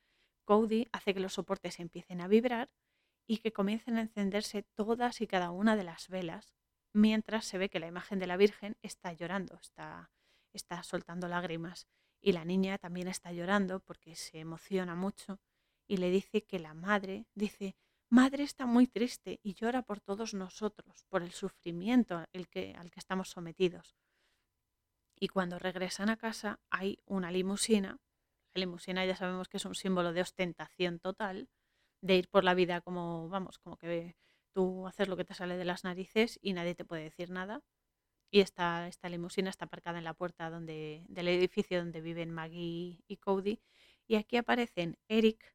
Cody 0.50 0.88
hace 0.90 1.14
que 1.14 1.20
los 1.20 1.34
soportes 1.34 1.78
empiecen 1.78 2.20
a 2.20 2.26
vibrar 2.26 2.72
y 3.24 3.36
que 3.36 3.52
comiencen 3.52 3.98
a 3.98 4.00
encenderse 4.00 4.64
todas 4.74 5.20
y 5.20 5.28
cada 5.28 5.52
una 5.52 5.76
de 5.76 5.84
las 5.84 6.08
velas, 6.08 6.56
mientras 6.92 7.44
se 7.44 7.56
ve 7.56 7.68
que 7.68 7.78
la 7.78 7.86
imagen 7.86 8.18
de 8.18 8.26
la 8.26 8.36
Virgen 8.36 8.76
está 8.82 9.12
llorando, 9.12 9.60
está, 9.62 10.10
está 10.52 10.82
soltando 10.82 11.28
lágrimas. 11.28 11.86
Y 12.20 12.32
la 12.32 12.44
niña 12.44 12.78
también 12.78 13.06
está 13.06 13.30
llorando 13.30 13.78
porque 13.78 14.16
se 14.16 14.40
emociona 14.40 14.96
mucho 14.96 15.38
y 15.86 15.98
le 15.98 16.10
dice 16.10 16.42
que 16.42 16.58
la 16.58 16.74
madre 16.74 17.26
dice, 17.36 17.76
madre 18.08 18.42
está 18.42 18.66
muy 18.66 18.88
triste 18.88 19.38
y 19.44 19.54
llora 19.54 19.82
por 19.82 20.00
todos 20.00 20.34
nosotros, 20.34 21.04
por 21.08 21.22
el 21.22 21.30
sufrimiento 21.30 22.24
el 22.32 22.48
que, 22.48 22.74
al 22.74 22.90
que 22.90 22.98
estamos 22.98 23.28
sometidos. 23.28 23.94
Y 25.14 25.28
cuando 25.28 25.60
regresan 25.60 26.10
a 26.10 26.16
casa 26.16 26.58
hay 26.70 26.98
una 27.06 27.30
limusina 27.30 28.00
la 28.54 28.60
limusina 28.60 29.04
ya 29.04 29.16
sabemos 29.16 29.48
que 29.48 29.58
es 29.58 29.64
un 29.64 29.74
símbolo 29.74 30.12
de 30.12 30.22
ostentación 30.22 30.98
total, 30.98 31.48
de 32.02 32.16
ir 32.16 32.28
por 32.28 32.44
la 32.44 32.54
vida 32.54 32.80
como, 32.80 33.28
vamos, 33.28 33.58
como 33.58 33.76
que 33.76 34.16
tú 34.52 34.86
haces 34.86 35.08
lo 35.08 35.16
que 35.16 35.24
te 35.24 35.34
sale 35.34 35.56
de 35.56 35.64
las 35.64 35.84
narices 35.84 36.38
y 36.42 36.52
nadie 36.52 36.74
te 36.74 36.84
puede 36.84 37.04
decir 37.04 37.30
nada. 37.30 37.62
Y 38.32 38.40
esta, 38.40 38.88
esta 38.88 39.08
limusina 39.08 39.50
está 39.50 39.66
aparcada 39.66 39.98
en 39.98 40.04
la 40.04 40.14
puerta 40.14 40.50
donde, 40.50 41.04
del 41.08 41.28
edificio 41.28 41.78
donde 41.78 42.00
viven 42.00 42.30
Maggie 42.30 43.02
y 43.06 43.16
Cody. 43.18 43.60
Y 44.06 44.16
aquí 44.16 44.36
aparecen 44.36 44.98
Eric, 45.08 45.54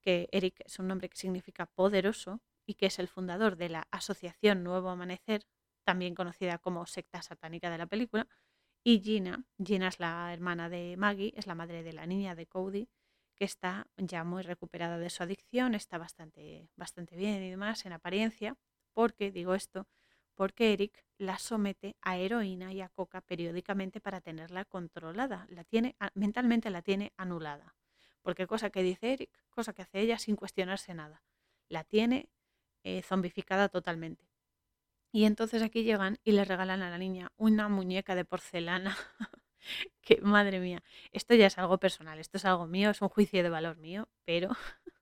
que 0.00 0.28
Eric 0.32 0.60
es 0.64 0.78
un 0.78 0.88
nombre 0.88 1.08
que 1.08 1.16
significa 1.16 1.66
poderoso 1.66 2.40
y 2.66 2.74
que 2.74 2.86
es 2.86 2.98
el 2.98 3.08
fundador 3.08 3.56
de 3.56 3.70
la 3.70 3.88
Asociación 3.90 4.62
Nuevo 4.62 4.90
Amanecer, 4.90 5.46
también 5.84 6.14
conocida 6.14 6.58
como 6.58 6.86
secta 6.86 7.22
satánica 7.22 7.70
de 7.70 7.78
la 7.78 7.86
película, 7.86 8.28
y 8.88 9.00
Gina, 9.00 9.44
Gina 9.58 9.88
es 9.88 9.98
la 9.98 10.32
hermana 10.32 10.68
de 10.68 10.94
Maggie, 10.96 11.32
es 11.36 11.48
la 11.48 11.56
madre 11.56 11.82
de 11.82 11.92
la 11.92 12.06
niña 12.06 12.36
de 12.36 12.46
Cody, 12.46 12.88
que 13.34 13.44
está 13.44 13.88
ya 13.96 14.22
muy 14.22 14.44
recuperada 14.44 14.96
de 14.96 15.10
su 15.10 15.24
adicción, 15.24 15.74
está 15.74 15.98
bastante, 15.98 16.70
bastante 16.76 17.16
bien 17.16 17.42
y 17.42 17.50
demás 17.50 17.84
en 17.84 17.92
apariencia, 17.92 18.56
porque, 18.92 19.32
digo 19.32 19.56
esto, 19.56 19.88
porque 20.36 20.72
Eric 20.72 21.02
la 21.18 21.36
somete 21.40 21.96
a 22.00 22.16
heroína 22.16 22.72
y 22.72 22.80
a 22.80 22.88
coca 22.88 23.22
periódicamente 23.22 24.00
para 24.00 24.20
tenerla 24.20 24.64
controlada, 24.64 25.48
la 25.50 25.64
tiene, 25.64 25.96
mentalmente 26.14 26.70
la 26.70 26.82
tiene 26.82 27.12
anulada. 27.16 27.74
Porque 28.22 28.46
cosa 28.46 28.70
que 28.70 28.84
dice 28.84 29.14
Eric, 29.14 29.36
cosa 29.50 29.72
que 29.72 29.82
hace 29.82 29.98
ella 29.98 30.16
sin 30.16 30.36
cuestionarse 30.36 30.94
nada, 30.94 31.24
la 31.68 31.82
tiene 31.82 32.30
eh, 32.84 33.02
zombificada 33.02 33.68
totalmente. 33.68 34.28
Y 35.16 35.24
entonces 35.24 35.62
aquí 35.62 35.82
llegan 35.82 36.18
y 36.24 36.32
le 36.32 36.44
regalan 36.44 36.82
a 36.82 36.90
la 36.90 36.98
niña 36.98 37.32
una 37.38 37.70
muñeca 37.70 38.14
de 38.14 38.26
porcelana. 38.26 38.94
que 40.02 40.20
madre 40.20 40.60
mía, 40.60 40.82
esto 41.10 41.34
ya 41.34 41.46
es 41.46 41.56
algo 41.56 41.78
personal, 41.78 42.18
esto 42.18 42.36
es 42.36 42.44
algo 42.44 42.66
mío, 42.66 42.90
es 42.90 43.00
un 43.00 43.08
juicio 43.08 43.42
de 43.42 43.48
valor 43.48 43.78
mío, 43.78 44.10
pero 44.26 44.50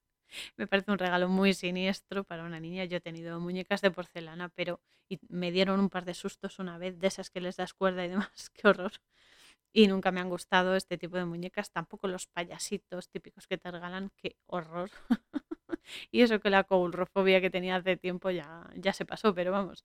me 0.57 0.69
parece 0.69 0.93
un 0.93 0.99
regalo 0.99 1.29
muy 1.29 1.53
siniestro 1.53 2.23
para 2.23 2.45
una 2.45 2.61
niña. 2.61 2.85
Yo 2.85 2.99
he 2.99 3.01
tenido 3.01 3.41
muñecas 3.41 3.81
de 3.81 3.91
porcelana, 3.91 4.51
pero 4.51 4.81
y 5.09 5.19
me 5.29 5.51
dieron 5.51 5.81
un 5.81 5.91
par 5.91 6.05
de 6.05 6.15
sustos 6.15 6.61
una 6.61 6.79
vez, 6.79 6.97
de 7.01 7.09
esas 7.09 7.29
que 7.29 7.41
les 7.41 7.57
das 7.57 7.75
cuerda 7.75 8.05
y 8.05 8.09
demás, 8.11 8.51
qué 8.55 8.69
horror. 8.69 8.93
Y 9.73 9.89
nunca 9.89 10.13
me 10.13 10.21
han 10.21 10.29
gustado 10.29 10.77
este 10.77 10.97
tipo 10.97 11.17
de 11.17 11.25
muñecas, 11.25 11.73
tampoco 11.73 12.07
los 12.07 12.29
payasitos 12.29 13.09
típicos 13.09 13.49
que 13.49 13.59
te 13.59 13.69
regalan, 13.73 14.13
qué 14.17 14.37
horror. 14.47 14.91
y 16.13 16.23
eso 16.23 16.39
que 16.39 16.51
la 16.51 16.63
coulrofobia 16.63 17.41
que 17.41 17.51
tenía 17.51 17.75
hace 17.75 17.97
tiempo 17.97 18.31
ya, 18.31 18.71
ya 18.77 18.93
se 18.93 19.05
pasó, 19.05 19.35
pero 19.35 19.51
vamos, 19.51 19.85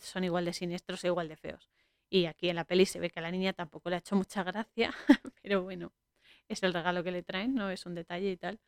son 0.00 0.24
igual 0.24 0.44
de 0.44 0.52
siniestros 0.52 1.04
e 1.04 1.08
igual 1.08 1.28
de 1.28 1.36
feos. 1.36 1.68
Y 2.10 2.26
aquí 2.26 2.48
en 2.48 2.56
la 2.56 2.64
peli 2.64 2.86
se 2.86 3.00
ve 3.00 3.10
que 3.10 3.20
a 3.20 3.22
la 3.22 3.30
niña 3.30 3.52
tampoco 3.52 3.90
le 3.90 3.96
ha 3.96 3.98
hecho 3.98 4.16
mucha 4.16 4.42
gracia, 4.42 4.94
pero 5.42 5.62
bueno, 5.62 5.92
es 6.48 6.62
el 6.62 6.72
regalo 6.72 7.04
que 7.04 7.12
le 7.12 7.22
traen, 7.22 7.54
no 7.54 7.70
es 7.70 7.86
un 7.86 7.94
detalle 7.94 8.30
y 8.30 8.36
tal. 8.36 8.60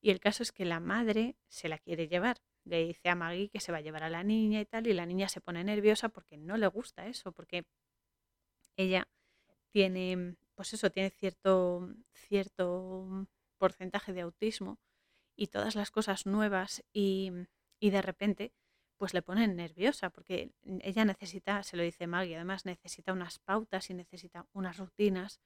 Y 0.00 0.10
el 0.10 0.20
caso 0.20 0.42
es 0.42 0.52
que 0.52 0.64
la 0.64 0.80
madre 0.80 1.36
se 1.48 1.68
la 1.68 1.78
quiere 1.78 2.08
llevar. 2.08 2.38
Le 2.64 2.84
dice 2.84 3.08
a 3.08 3.14
Maggie 3.14 3.48
que 3.48 3.60
se 3.60 3.72
va 3.72 3.78
a 3.78 3.80
llevar 3.80 4.02
a 4.02 4.10
la 4.10 4.22
niña 4.22 4.60
y 4.60 4.66
tal, 4.66 4.86
y 4.86 4.92
la 4.92 5.06
niña 5.06 5.28
se 5.28 5.40
pone 5.40 5.64
nerviosa 5.64 6.08
porque 6.08 6.36
no 6.36 6.56
le 6.56 6.66
gusta 6.66 7.06
eso, 7.06 7.32
porque 7.32 7.64
ella 8.76 9.08
tiene, 9.70 10.36
pues 10.54 10.72
eso, 10.74 10.90
tiene 10.90 11.10
cierto, 11.10 11.88
cierto 12.12 13.26
porcentaje 13.58 14.12
de 14.12 14.22
autismo 14.22 14.78
y 15.36 15.48
todas 15.48 15.74
las 15.76 15.90
cosas 15.90 16.26
nuevas 16.26 16.84
y, 16.92 17.32
y 17.80 17.90
de 17.90 18.02
repente 18.02 18.52
pues 19.02 19.14
le 19.14 19.22
ponen 19.22 19.56
nerviosa 19.56 20.10
porque 20.10 20.52
ella 20.80 21.04
necesita, 21.04 21.64
se 21.64 21.76
lo 21.76 21.82
dice 21.82 22.06
Maggie, 22.06 22.36
además 22.36 22.64
necesita 22.66 23.12
unas 23.12 23.40
pautas 23.40 23.90
y 23.90 23.94
necesita 23.94 24.46
unas 24.52 24.76
rutinas 24.76 25.40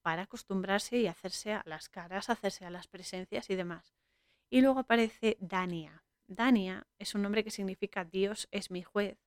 para 0.00 0.22
acostumbrarse 0.22 0.96
y 0.96 1.06
hacerse 1.06 1.52
a 1.52 1.62
las 1.66 1.90
caras, 1.90 2.30
hacerse 2.30 2.64
a 2.64 2.70
las 2.70 2.88
presencias 2.88 3.50
y 3.50 3.56
demás. 3.56 3.94
Y 4.48 4.62
luego 4.62 4.78
aparece 4.78 5.36
Dania. 5.38 6.02
Dania 6.28 6.86
es 6.98 7.14
un 7.14 7.20
nombre 7.20 7.44
que 7.44 7.50
significa 7.50 8.06
Dios 8.06 8.48
es 8.50 8.70
mi 8.70 8.82
juez, 8.82 9.18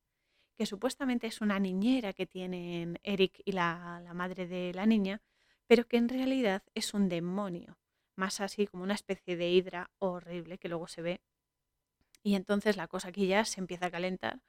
que 0.56 0.66
supuestamente 0.66 1.28
es 1.28 1.40
una 1.42 1.60
niñera 1.60 2.14
que 2.14 2.26
tienen 2.26 3.00
Eric 3.04 3.44
y 3.46 3.52
la, 3.52 4.02
la 4.04 4.16
madre 4.16 4.48
de 4.48 4.74
la 4.74 4.88
niña, 4.88 5.22
pero 5.68 5.88
que 5.88 5.98
en 5.98 6.10
realidad 6.10 6.64
es 6.74 6.96
un 6.96 7.10
demonio, 7.10 7.78
más 8.16 8.42
así 8.42 8.66
como 8.66 8.82
una 8.82 8.96
especie 8.96 9.38
de 9.38 9.52
hidra 9.52 9.92
horrible 10.00 10.58
que 10.58 10.68
luego 10.68 10.88
se 10.88 11.04
ve 11.04 11.22
y 12.28 12.36
entonces 12.36 12.76
la 12.76 12.90
cosa 12.90 13.08
aquí 13.08 13.26
ya 13.26 13.46
se 13.46 13.62
empieza 13.62 13.86
a 13.86 13.92
calentar 13.92 14.42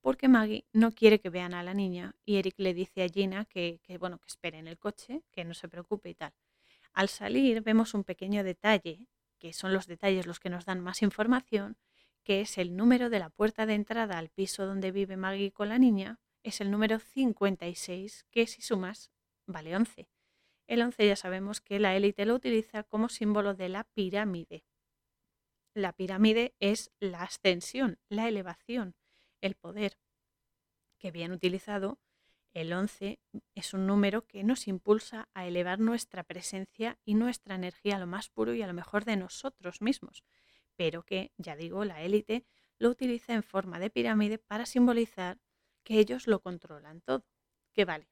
porque 0.00 0.26
Maggie 0.26 0.66
no 0.72 0.90
quiere 0.90 1.20
que 1.20 1.30
vean 1.30 1.54
a 1.54 1.62
la 1.62 1.74
niña 1.74 2.16
y 2.24 2.38
Eric 2.38 2.54
le 2.56 2.74
dice 2.74 3.04
a 3.04 3.08
Gina 3.08 3.44
que, 3.44 3.78
bueno, 4.00 4.18
que 4.18 4.26
espere 4.26 4.58
en 4.58 4.66
el 4.66 4.80
coche, 4.80 5.22
que 5.30 5.44
no 5.44 5.54
se 5.54 5.68
preocupe 5.68 6.10
y 6.10 6.14
tal. 6.16 6.32
Al 6.92 7.08
salir 7.08 7.62
vemos 7.62 7.94
un 7.94 8.02
pequeño 8.02 8.42
detalle, 8.42 9.06
que 9.38 9.52
son 9.52 9.72
los 9.72 9.86
detalles 9.86 10.26
los 10.26 10.40
que 10.40 10.50
nos 10.50 10.64
dan 10.64 10.80
más 10.80 11.02
información, 11.02 11.76
que 12.24 12.40
es 12.40 12.58
el 12.58 12.74
número 12.74 13.10
de 13.10 13.20
la 13.20 13.30
puerta 13.30 13.64
de 13.64 13.74
entrada 13.74 14.18
al 14.18 14.30
piso 14.30 14.66
donde 14.66 14.90
vive 14.90 15.16
Maggie 15.16 15.52
con 15.52 15.68
la 15.68 15.78
niña, 15.78 16.18
es 16.42 16.60
el 16.60 16.72
número 16.72 16.98
56, 16.98 18.26
que 18.32 18.48
si 18.48 18.60
sumas 18.60 19.12
vale 19.46 19.76
11. 19.76 20.08
El 20.66 20.82
11 20.82 21.06
ya 21.06 21.14
sabemos 21.14 21.60
que 21.60 21.78
la 21.78 21.94
élite 21.94 22.26
lo 22.26 22.34
utiliza 22.34 22.82
como 22.82 23.08
símbolo 23.08 23.54
de 23.54 23.68
la 23.68 23.84
pirámide. 23.84 24.64
La 25.74 25.92
pirámide 25.92 26.54
es 26.58 26.90
la 26.98 27.22
ascensión, 27.22 27.98
la 28.08 28.28
elevación, 28.28 28.96
el 29.40 29.54
poder, 29.54 29.98
que 30.98 31.10
bien 31.12 31.32
utilizado 31.32 32.00
El 32.52 32.72
11 32.72 33.20
es 33.54 33.74
un 33.74 33.86
número 33.86 34.26
que 34.26 34.42
nos 34.42 34.66
impulsa 34.66 35.28
a 35.34 35.46
elevar 35.46 35.78
nuestra 35.78 36.24
presencia 36.24 36.98
y 37.04 37.14
nuestra 37.14 37.54
energía 37.54 37.96
a 37.96 37.98
lo 38.00 38.08
más 38.08 38.28
puro 38.28 38.54
y 38.54 38.62
a 38.62 38.66
lo 38.66 38.74
mejor 38.74 39.04
de 39.04 39.16
nosotros 39.16 39.80
mismos, 39.80 40.24
pero 40.76 41.04
que, 41.04 41.32
ya 41.38 41.54
digo, 41.54 41.84
la 41.84 42.02
élite 42.02 42.44
lo 42.78 42.88
utiliza 42.90 43.34
en 43.34 43.44
forma 43.44 43.78
de 43.78 43.90
pirámide 43.90 44.38
para 44.38 44.66
simbolizar 44.66 45.38
que 45.84 46.00
ellos 46.00 46.26
lo 46.26 46.40
controlan 46.40 47.00
todo. 47.02 47.24
Que 47.72 47.84
vale, 47.84 48.08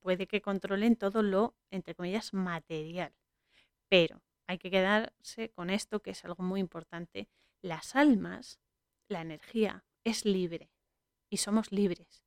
puede 0.00 0.26
que 0.26 0.42
controlen 0.42 0.96
todo 0.96 1.22
lo, 1.22 1.56
entre 1.70 1.94
comillas, 1.94 2.34
material, 2.34 3.14
pero 3.88 4.22
hay 4.48 4.58
que 4.58 4.70
quedarse 4.70 5.50
con 5.50 5.70
esto 5.70 6.00
que 6.00 6.10
es 6.10 6.24
algo 6.24 6.42
muy 6.42 6.58
importante. 6.58 7.28
Las 7.60 7.94
almas, 7.94 8.58
la 9.06 9.20
energía, 9.20 9.84
es 10.04 10.24
libre 10.24 10.72
y 11.30 11.36
somos 11.36 11.70
libres 11.70 12.24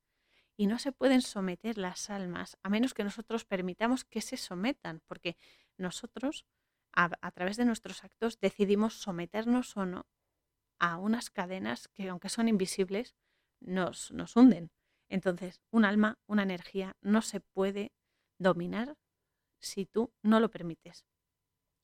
y 0.55 0.67
no 0.67 0.77
se 0.77 0.91
pueden 0.91 1.21
someter 1.21 1.79
las 1.79 2.11
almas 2.11 2.57
a 2.61 2.69
menos 2.69 2.93
que 2.93 3.03
nosotros 3.03 3.43
permitamos 3.43 4.05
que 4.05 4.21
se 4.21 4.37
sometan, 4.37 5.01
porque 5.07 5.35
nosotros 5.77 6.45
a, 6.93 7.31
través 7.31 7.57
de 7.57 7.65
nuestros 7.65 8.03
actos 8.03 8.39
decidimos 8.39 8.93
someternos 8.93 9.75
o 9.75 9.85
no 9.87 10.05
a 10.77 10.97
unas 10.97 11.31
cadenas 11.31 11.87
que 11.87 12.09
aunque 12.09 12.29
son 12.29 12.47
invisibles 12.47 13.15
nos, 13.59 14.11
nos 14.11 14.35
hunden. 14.35 14.71
Entonces, 15.09 15.61
un 15.71 15.85
alma, 15.85 16.19
una 16.27 16.43
energía 16.43 16.95
no 17.01 17.23
se 17.23 17.39
puede 17.39 17.93
dominar 18.37 18.95
si 19.59 19.85
tú 19.85 20.13
no 20.21 20.39
lo 20.39 20.51
permites. 20.51 21.05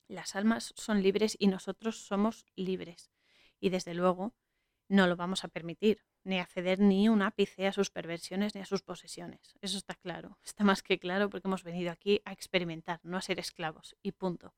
Las 0.08 0.34
almas 0.34 0.72
son 0.76 1.02
libres 1.02 1.36
y 1.38 1.46
nosotros 1.46 2.06
somos 2.06 2.46
libres. 2.56 3.10
Y 3.60 3.68
desde 3.68 3.94
luego 3.94 4.34
no 4.88 5.06
lo 5.06 5.16
vamos 5.16 5.44
a 5.44 5.48
permitir 5.48 6.02
ni 6.24 6.38
acceder 6.38 6.80
ni 6.80 7.08
un 7.08 7.22
ápice 7.22 7.66
a 7.66 7.72
sus 7.72 7.90
perversiones 7.90 8.54
ni 8.54 8.62
a 8.62 8.66
sus 8.66 8.82
posesiones. 8.82 9.54
Eso 9.60 9.76
está 9.76 9.94
claro, 9.94 10.38
está 10.44 10.64
más 10.64 10.82
que 10.82 10.98
claro 10.98 11.28
porque 11.30 11.46
hemos 11.46 11.62
venido 11.62 11.92
aquí 11.92 12.20
a 12.24 12.32
experimentar, 12.32 13.00
no 13.02 13.16
a 13.16 13.22
ser 13.22 13.38
esclavos, 13.38 13.96
y 14.02 14.12
punto. 14.12 14.54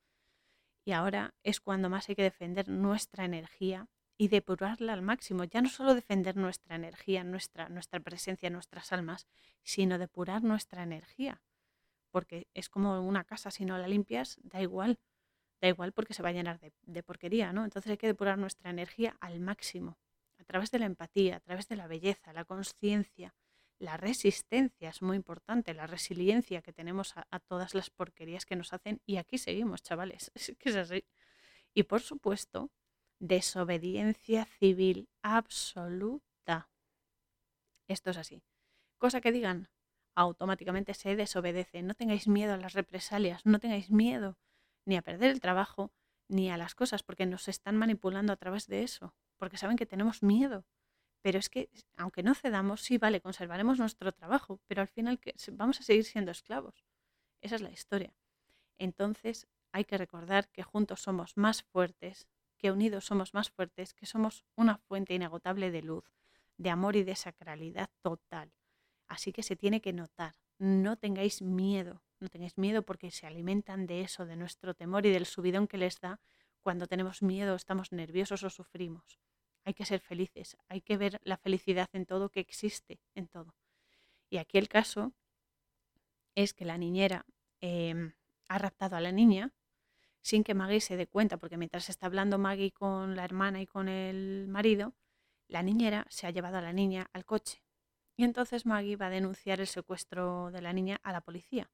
Y 0.84 0.92
ahora 0.92 1.34
es 1.42 1.60
cuando 1.60 1.90
más 1.90 2.08
hay 2.08 2.14
que 2.14 2.22
defender 2.22 2.68
nuestra 2.68 3.24
energía 3.24 3.88
y 4.16 4.28
depurarla 4.28 4.92
al 4.92 5.02
máximo. 5.02 5.44
Ya 5.44 5.62
no 5.62 5.68
solo 5.68 5.94
defender 5.94 6.36
nuestra 6.36 6.76
energía, 6.76 7.24
nuestra, 7.24 7.68
nuestra 7.68 8.00
presencia, 8.00 8.50
nuestras 8.50 8.92
almas, 8.92 9.26
sino 9.62 9.98
depurar 9.98 10.42
nuestra 10.42 10.82
energía. 10.82 11.42
Porque 12.10 12.48
es 12.54 12.68
como 12.68 13.00
una 13.00 13.24
casa, 13.24 13.50
si 13.50 13.64
no 13.64 13.78
la 13.78 13.88
limpias, 13.88 14.38
da 14.42 14.60
igual. 14.60 14.98
Da 15.60 15.68
igual 15.68 15.92
porque 15.92 16.14
se 16.14 16.22
va 16.22 16.30
a 16.30 16.32
llenar 16.32 16.58
de, 16.58 17.02
porquería, 17.02 17.52
¿no? 17.52 17.64
Entonces 17.64 17.90
hay 17.90 17.98
que 17.98 18.06
depurar 18.06 18.38
nuestra 18.38 18.70
energía 18.70 19.16
al 19.20 19.40
máximo 19.40 19.98
a 20.38 20.44
través 20.44 20.70
de 20.70 20.78
la 20.78 20.86
empatía, 20.86 21.36
a 21.36 21.40
través 21.40 21.68
de 21.68 21.76
la 21.76 21.86
belleza, 21.86 22.32
la 22.32 22.44
conciencia, 22.44 23.34
la 23.78 23.96
resistencia 23.96 24.90
es 24.90 25.02
muy 25.02 25.16
importante, 25.16 25.74
la 25.74 25.86
resiliencia 25.86 26.62
que 26.62 26.72
tenemos 26.72 27.14
a, 27.16 27.40
todas 27.40 27.74
las 27.74 27.90
porquerías 27.90 28.46
que 28.46 28.56
nos 28.56 28.72
hacen 28.72 29.00
y 29.06 29.16
aquí 29.16 29.38
seguimos, 29.38 29.82
chavales, 29.82 30.30
es 30.34 30.56
que 30.58 30.70
es 30.70 30.76
así. 30.76 31.04
Y 31.74 31.84
por 31.84 32.00
supuesto, 32.00 32.70
desobediencia 33.18 34.44
civil 34.44 35.08
absoluta. 35.22 36.70
Esto 37.86 38.10
es 38.10 38.16
así. 38.16 38.42
Cosa 38.98 39.20
que 39.20 39.32
digan, 39.32 39.68
automáticamente 40.14 40.94
se 40.94 41.16
desobedece. 41.16 41.82
No 41.82 41.94
tengáis 41.94 42.28
miedo 42.28 42.54
a 42.54 42.58
las 42.58 42.72
represalias, 42.72 43.44
no 43.46 43.60
tengáis 43.60 43.90
miedo 43.90 44.36
ni 44.84 44.96
a 44.96 45.02
perder 45.02 45.30
el 45.30 45.40
trabajo, 45.40 45.92
ni 46.28 46.50
a 46.50 46.56
las 46.56 46.74
cosas, 46.74 47.02
porque 47.02 47.26
nos 47.26 47.48
están 47.48 47.76
manipulando 47.76 48.32
a 48.32 48.36
través 48.36 48.66
de 48.66 48.82
eso 48.82 49.14
porque 49.40 49.56
saben 49.56 49.78
que 49.78 49.86
tenemos 49.86 50.22
miedo. 50.22 50.66
Pero 51.22 51.38
es 51.38 51.48
que, 51.48 51.70
aunque 51.96 52.22
no 52.22 52.34
cedamos, 52.34 52.82
sí, 52.82 52.98
vale, 52.98 53.22
conservaremos 53.22 53.78
nuestro 53.78 54.12
trabajo, 54.12 54.60
pero 54.66 54.82
al 54.82 54.88
final 54.88 55.18
vamos 55.52 55.80
a 55.80 55.82
seguir 55.82 56.04
siendo 56.04 56.30
esclavos. 56.30 56.84
Esa 57.40 57.56
es 57.56 57.62
la 57.62 57.70
historia. 57.70 58.14
Entonces, 58.78 59.48
hay 59.72 59.84
que 59.86 59.98
recordar 59.98 60.50
que 60.50 60.62
juntos 60.62 61.00
somos 61.00 61.36
más 61.38 61.62
fuertes, 61.62 62.28
que 62.58 62.70
unidos 62.70 63.06
somos 63.06 63.32
más 63.32 63.50
fuertes, 63.50 63.94
que 63.94 64.04
somos 64.04 64.44
una 64.56 64.76
fuente 64.76 65.14
inagotable 65.14 65.70
de 65.70 65.82
luz, 65.82 66.04
de 66.58 66.68
amor 66.68 66.96
y 66.96 67.02
de 67.02 67.16
sacralidad 67.16 67.90
total. 68.02 68.52
Así 69.08 69.32
que 69.32 69.42
se 69.42 69.56
tiene 69.56 69.80
que 69.80 69.94
notar. 69.94 70.34
No 70.58 70.96
tengáis 70.96 71.40
miedo, 71.40 72.02
no 72.20 72.28
tengáis 72.28 72.58
miedo 72.58 72.82
porque 72.82 73.10
se 73.10 73.26
alimentan 73.26 73.86
de 73.86 74.02
eso, 74.02 74.26
de 74.26 74.36
nuestro 74.36 74.74
temor 74.74 75.06
y 75.06 75.10
del 75.10 75.26
subidón 75.26 75.66
que 75.66 75.78
les 75.78 76.00
da 76.00 76.20
cuando 76.60 76.86
tenemos 76.86 77.22
miedo, 77.22 77.54
estamos 77.54 77.92
nerviosos 77.92 78.42
o 78.42 78.50
sufrimos. 78.50 79.18
Hay 79.64 79.74
que 79.74 79.84
ser 79.84 80.00
felices, 80.00 80.56
hay 80.68 80.80
que 80.80 80.96
ver 80.96 81.20
la 81.24 81.36
felicidad 81.36 81.88
en 81.92 82.06
todo 82.06 82.30
que 82.30 82.40
existe, 82.40 83.00
en 83.14 83.28
todo. 83.28 83.54
Y 84.28 84.38
aquí 84.38 84.58
el 84.58 84.68
caso 84.68 85.12
es 86.34 86.54
que 86.54 86.64
la 86.64 86.78
niñera 86.78 87.26
em, 87.60 88.12
ha 88.48 88.58
raptado 88.58 88.96
a 88.96 89.00
la 89.00 89.12
niña 89.12 89.52
sin 90.22 90.44
que 90.44 90.54
Maggie 90.54 90.80
se 90.80 90.96
dé 90.96 91.06
cuenta, 91.06 91.38
porque 91.38 91.56
mientras 91.56 91.88
está 91.88 92.06
hablando 92.06 92.38
Maggie 92.38 92.72
con 92.72 93.16
la 93.16 93.24
hermana 93.24 93.62
y 93.62 93.66
con 93.66 93.88
el 93.88 94.48
marido, 94.48 94.94
la 95.48 95.62
niñera 95.62 96.06
se 96.10 96.26
ha 96.26 96.30
llevado 96.30 96.58
a 96.58 96.62
la 96.62 96.72
niña 96.72 97.08
al 97.12 97.24
coche. 97.24 97.62
Y 98.16 98.24
entonces 98.24 98.66
Maggie 98.66 98.96
va 98.96 99.06
a 99.06 99.10
denunciar 99.10 99.60
el 99.60 99.66
secuestro 99.66 100.50
de 100.50 100.60
la 100.60 100.72
niña 100.74 101.00
a 101.02 101.12
la 101.12 101.22
policía. 101.22 101.70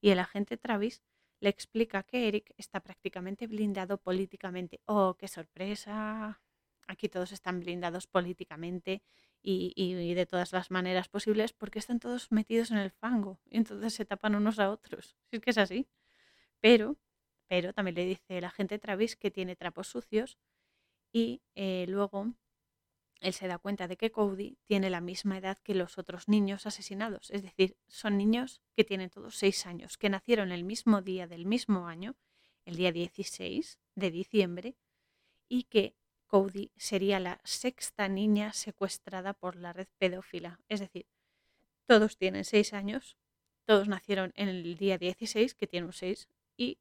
Y 0.00 0.10
el 0.10 0.18
agente 0.18 0.56
Travis 0.56 1.02
le 1.40 1.48
explica 1.48 2.02
que 2.02 2.28
Eric 2.28 2.52
está 2.56 2.80
prácticamente 2.80 3.46
blindado 3.46 3.98
políticamente. 3.98 4.80
¡Oh, 4.86 5.16
qué 5.18 5.28
sorpresa! 5.28 6.40
Aquí 6.86 7.08
todos 7.08 7.32
están 7.32 7.60
blindados 7.60 8.06
políticamente 8.06 9.02
y, 9.42 10.14
de 10.14 10.26
todas 10.26 10.52
las 10.52 10.70
maneras 10.70 11.08
posibles 11.08 11.52
porque 11.52 11.78
están 11.78 12.00
todos 12.00 12.32
metidos 12.32 12.70
en 12.70 12.78
el 12.78 12.90
fango 12.90 13.40
y 13.46 13.58
entonces 13.58 13.94
se 13.94 14.04
tapan 14.04 14.34
unos 14.34 14.58
a 14.58 14.70
otros. 14.70 15.16
es 15.30 15.40
que 15.40 15.50
es 15.50 15.58
así. 15.58 15.88
Pero, 16.60 16.96
pero 17.48 17.72
también 17.72 17.96
le 17.96 18.04
dice 18.04 18.40
la 18.40 18.50
gente 18.50 18.78
Travis 18.78 19.16
que 19.16 19.30
tiene 19.30 19.56
trapos 19.56 19.88
sucios 19.88 20.38
y 21.12 21.42
eh, 21.54 21.86
luego 21.88 22.34
él 23.20 23.32
se 23.32 23.48
da 23.48 23.58
cuenta 23.58 23.88
de 23.88 23.96
que 23.96 24.10
Cody 24.10 24.58
tiene 24.64 24.90
la 24.90 25.00
misma 25.00 25.38
edad 25.38 25.58
que 25.58 25.74
los 25.74 25.98
otros 25.98 26.28
niños 26.28 26.66
asesinados, 26.66 27.30
es 27.30 27.42
decir, 27.42 27.76
son 27.86 28.16
niños 28.16 28.62
que 28.74 28.84
tienen 28.84 29.10
todos 29.10 29.36
seis 29.36 29.66
años, 29.66 29.98
que 29.98 30.08
nacieron 30.08 30.52
el 30.52 30.64
mismo 30.64 31.02
día 31.02 31.26
del 31.26 31.46
mismo 31.46 31.88
año, 31.88 32.16
el 32.64 32.76
día 32.76 32.92
16 32.92 33.80
de 33.94 34.10
diciembre, 34.10 34.76
y 35.48 35.64
que 35.64 35.96
Cody 36.26 36.70
sería 36.76 37.18
la 37.18 37.40
sexta 37.42 38.08
niña 38.08 38.52
secuestrada 38.52 39.32
por 39.32 39.56
la 39.56 39.72
red 39.72 39.88
pedófila. 39.98 40.60
Es 40.68 40.80
decir, 40.80 41.06
todos 41.86 42.18
tienen 42.18 42.44
seis 42.44 42.74
años, 42.74 43.16
todos 43.64 43.88
nacieron 43.88 44.32
en 44.36 44.48
el 44.48 44.76
día 44.76 44.98
16, 44.98 45.54
que 45.54 45.66
tiene 45.66 45.86
un 45.86 45.92
6, 45.92 46.28
y 46.56 46.78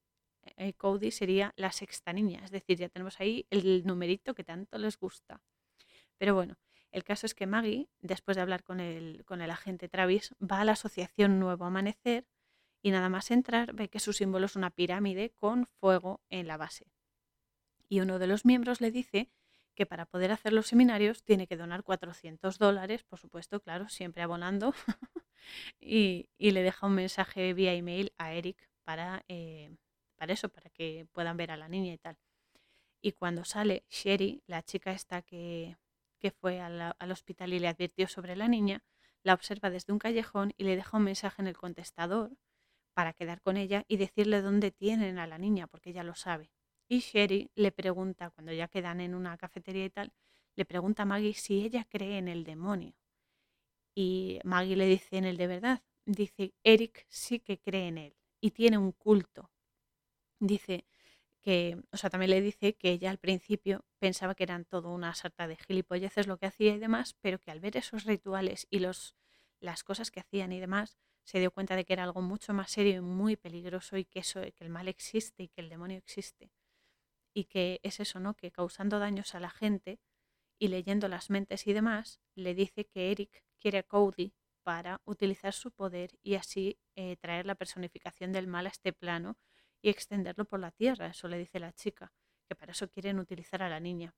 eh, 0.57 0.73
Cody 0.73 1.11
sería 1.11 1.53
la 1.55 1.71
sexta 1.71 2.13
niña. 2.13 2.41
Es 2.43 2.51
decir, 2.51 2.77
ya 2.77 2.89
tenemos 2.89 3.19
ahí 3.19 3.47
el 3.49 3.85
numerito 3.85 4.33
que 4.35 4.43
tanto 4.43 4.77
les 4.77 4.97
gusta. 4.97 5.41
Pero 6.17 6.33
bueno, 6.35 6.57
el 6.91 7.03
caso 7.03 7.25
es 7.25 7.33
que 7.33 7.47
Maggie, 7.47 7.89
después 7.99 8.35
de 8.35 8.41
hablar 8.41 8.63
con 8.63 8.79
el, 8.79 9.23
con 9.25 9.41
el 9.41 9.51
agente 9.51 9.89
Travis, 9.89 10.33
va 10.41 10.61
a 10.61 10.65
la 10.65 10.73
asociación 10.73 11.39
Nuevo 11.39 11.65
Amanecer 11.65 12.25
y 12.81 12.91
nada 12.91 13.09
más 13.09 13.31
entrar 13.31 13.73
ve 13.73 13.89
que 13.89 13.99
su 13.99 14.13
símbolo 14.13 14.45
es 14.45 14.55
una 14.55 14.69
pirámide 14.69 15.31
con 15.31 15.65
fuego 15.79 16.21
en 16.29 16.47
la 16.47 16.57
base. 16.57 16.87
Y 17.89 17.99
uno 17.99 18.19
de 18.19 18.27
los 18.27 18.45
miembros 18.45 18.81
le 18.81 18.91
dice 18.91 19.29
que 19.75 19.85
para 19.85 20.05
poder 20.05 20.31
hacer 20.31 20.53
los 20.53 20.67
seminarios 20.67 21.23
tiene 21.23 21.47
que 21.47 21.55
donar 21.55 21.83
400 21.83 22.57
dólares, 22.57 23.03
por 23.03 23.19
supuesto, 23.19 23.59
claro, 23.61 23.89
siempre 23.89 24.23
abonando, 24.23 24.73
y, 25.79 26.29
le 26.39 26.63
deja 26.63 26.87
un 26.87 26.95
mensaje 26.95 27.53
vía 27.53 27.73
email 27.73 28.11
a 28.17 28.33
Eric 28.33 28.57
para, 28.83 29.23
eh, 29.27 29.69
para 30.15 30.33
eso, 30.33 30.49
para 30.49 30.69
que 30.71 31.07
puedan 31.11 31.37
ver 31.37 31.51
a 31.51 31.57
la 31.57 31.69
niña 31.69 31.93
y 31.93 31.97
tal. 31.97 32.17
Y 33.01 33.11
cuando 33.11 33.45
sale 33.45 33.85
Sherry, 33.89 34.41
la 34.47 34.63
chica 34.63 34.91
esta 34.91 35.21
que, 35.21 35.77
que 36.17 36.31
fue 36.31 36.59
al, 36.59 37.11
hospital 37.11 37.53
y 37.53 37.59
le 37.59 37.67
advirtió 37.67 38.07
sobre 38.07 38.35
la 38.35 38.47
niña, 38.47 38.83
la 39.23 39.33
observa 39.33 39.69
desde 39.69 39.93
un 39.93 39.99
callejón 39.99 40.53
y 40.57 40.63
le 40.63 40.75
deja 40.75 40.97
un 40.97 41.03
mensaje 41.03 41.41
en 41.41 41.47
el 41.47 41.57
contestador 41.57 42.37
para 42.93 43.13
quedar 43.13 43.41
con 43.41 43.57
ella 43.57 43.85
y 43.87 43.97
decirle 43.97 44.41
dónde 44.41 44.71
tienen 44.71 45.19
a 45.19 45.27
la 45.27 45.37
niña, 45.37 45.67
porque 45.67 45.91
ella 45.91 46.03
lo 46.03 46.15
sabe. 46.15 46.51
Y 46.87 46.99
Sherry 46.99 47.51
le 47.55 47.71
pregunta, 47.71 48.29
cuando 48.29 48.53
ya 48.53 48.67
quedan 48.67 49.01
en 49.01 49.13
una 49.13 49.37
cafetería 49.37 49.85
y 49.85 49.89
tal, 49.89 50.13
le 50.55 50.65
pregunta 50.65 51.03
a 51.03 51.05
Maggie 51.05 51.33
si 51.33 51.63
ella 51.63 51.85
cree 51.89 52.17
en 52.17 52.27
el 52.27 52.43
demonio. 52.43 52.95
Y 53.93 54.39
Maggie 54.43 54.75
le 54.75 54.85
dice 54.87 55.17
en 55.17 55.25
el 55.25 55.37
de 55.37 55.47
verdad. 55.47 55.83
Dice, 56.05 56.53
Eric 56.63 57.05
sí 57.09 57.39
que 57.39 57.59
cree 57.59 57.87
en 57.87 57.97
él 57.97 58.15
y 58.39 58.51
tiene 58.51 58.77
un 58.77 58.91
culto. 58.91 59.51
Dice, 60.39 60.85
que, 61.47 61.81
o 61.93 61.95
sea, 61.95 62.09
también 62.09 62.31
le 62.31 62.41
dice 62.41 62.75
que 62.75 62.91
ella 62.91 63.09
al 63.09 63.19
principio 63.19 63.85
pensaba 63.99 64.35
que 64.35 64.43
eran 64.43 64.65
todo 64.65 64.89
una 64.89 65.15
sarta 65.15 65.47
de 65.47 65.55
gilipolleces 65.55 66.27
lo 66.27 66.37
que 66.37 66.47
hacía 66.47 66.75
y 66.75 66.77
demás, 66.77 67.15
pero 67.21 67.39
que 67.39 67.51
al 67.51 67.61
ver 67.61 67.77
esos 67.77 68.03
rituales 68.03 68.67
y 68.69 68.79
los, 68.79 69.15
las 69.61 69.85
cosas 69.85 70.11
que 70.11 70.19
hacían 70.19 70.51
y 70.51 70.59
demás, 70.59 70.97
se 71.23 71.39
dio 71.39 71.51
cuenta 71.51 71.77
de 71.77 71.85
que 71.85 71.93
era 71.93 72.03
algo 72.03 72.21
mucho 72.21 72.51
más 72.51 72.71
serio 72.71 72.97
y 72.97 72.99
muy 72.99 73.37
peligroso 73.37 73.95
y 73.95 74.03
que 74.03 74.19
eso, 74.19 74.41
que 74.41 74.65
el 74.65 74.69
mal 74.69 74.89
existe 74.89 75.43
y 75.43 75.47
que 75.47 75.61
el 75.61 75.69
demonio 75.69 75.97
existe. 75.97 76.51
Y 77.33 77.45
que 77.45 77.79
es 77.81 78.01
eso, 78.01 78.19
¿no? 78.19 78.33
Que 78.33 78.51
causando 78.51 78.99
daños 78.99 79.33
a 79.33 79.39
la 79.39 79.49
gente 79.49 80.01
y 80.59 80.67
leyendo 80.67 81.07
las 81.07 81.29
mentes 81.29 81.65
y 81.65 81.71
demás, 81.71 82.19
le 82.35 82.55
dice 82.55 82.83
que 82.83 83.09
Eric 83.09 83.45
quiere 83.57 83.77
a 83.77 83.83
Cody 83.83 84.33
para 84.63 84.99
utilizar 85.05 85.53
su 85.53 85.71
poder 85.71 86.19
y 86.23 86.35
así 86.35 86.77
eh, 86.97 87.15
traer 87.15 87.45
la 87.45 87.55
personificación 87.55 88.33
del 88.33 88.47
mal 88.47 88.65
a 88.65 88.69
este 88.69 88.91
plano 88.91 89.37
y 89.81 89.89
extenderlo 89.89 90.45
por 90.45 90.59
la 90.59 90.71
tierra. 90.71 91.07
Eso 91.07 91.27
le 91.27 91.37
dice 91.37 91.59
la 91.59 91.73
chica, 91.73 92.13
que 92.47 92.55
para 92.55 92.71
eso 92.71 92.89
quieren 92.89 93.19
utilizar 93.19 93.61
a 93.63 93.69
la 93.69 93.79
niña. 93.79 94.15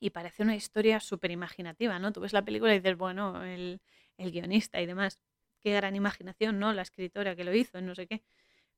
Y 0.00 0.10
parece 0.10 0.42
una 0.42 0.56
historia 0.56 1.00
súper 1.00 1.30
imaginativa, 1.30 1.98
¿no? 1.98 2.12
Tú 2.12 2.20
ves 2.20 2.32
la 2.32 2.44
película 2.44 2.74
y 2.74 2.80
dices, 2.80 2.96
bueno, 2.96 3.44
el, 3.44 3.80
el 4.18 4.30
guionista 4.32 4.80
y 4.80 4.86
demás, 4.86 5.20
qué 5.60 5.72
gran 5.74 5.96
imaginación, 5.96 6.58
¿no? 6.58 6.72
La 6.72 6.82
escritora 6.82 7.34
que 7.36 7.44
lo 7.44 7.54
hizo, 7.54 7.80
no 7.80 7.94
sé 7.94 8.06
qué. 8.06 8.24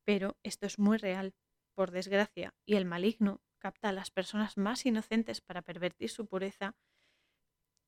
Pero 0.04 0.36
esto 0.42 0.66
es 0.66 0.78
muy 0.78 0.98
real, 0.98 1.34
por 1.74 1.90
desgracia, 1.90 2.54
y 2.66 2.76
el 2.76 2.84
maligno 2.84 3.42
capta 3.58 3.90
a 3.90 3.92
las 3.92 4.10
personas 4.10 4.56
más 4.56 4.86
inocentes 4.86 5.40
para 5.40 5.62
pervertir 5.62 6.10
su 6.10 6.26
pureza, 6.26 6.76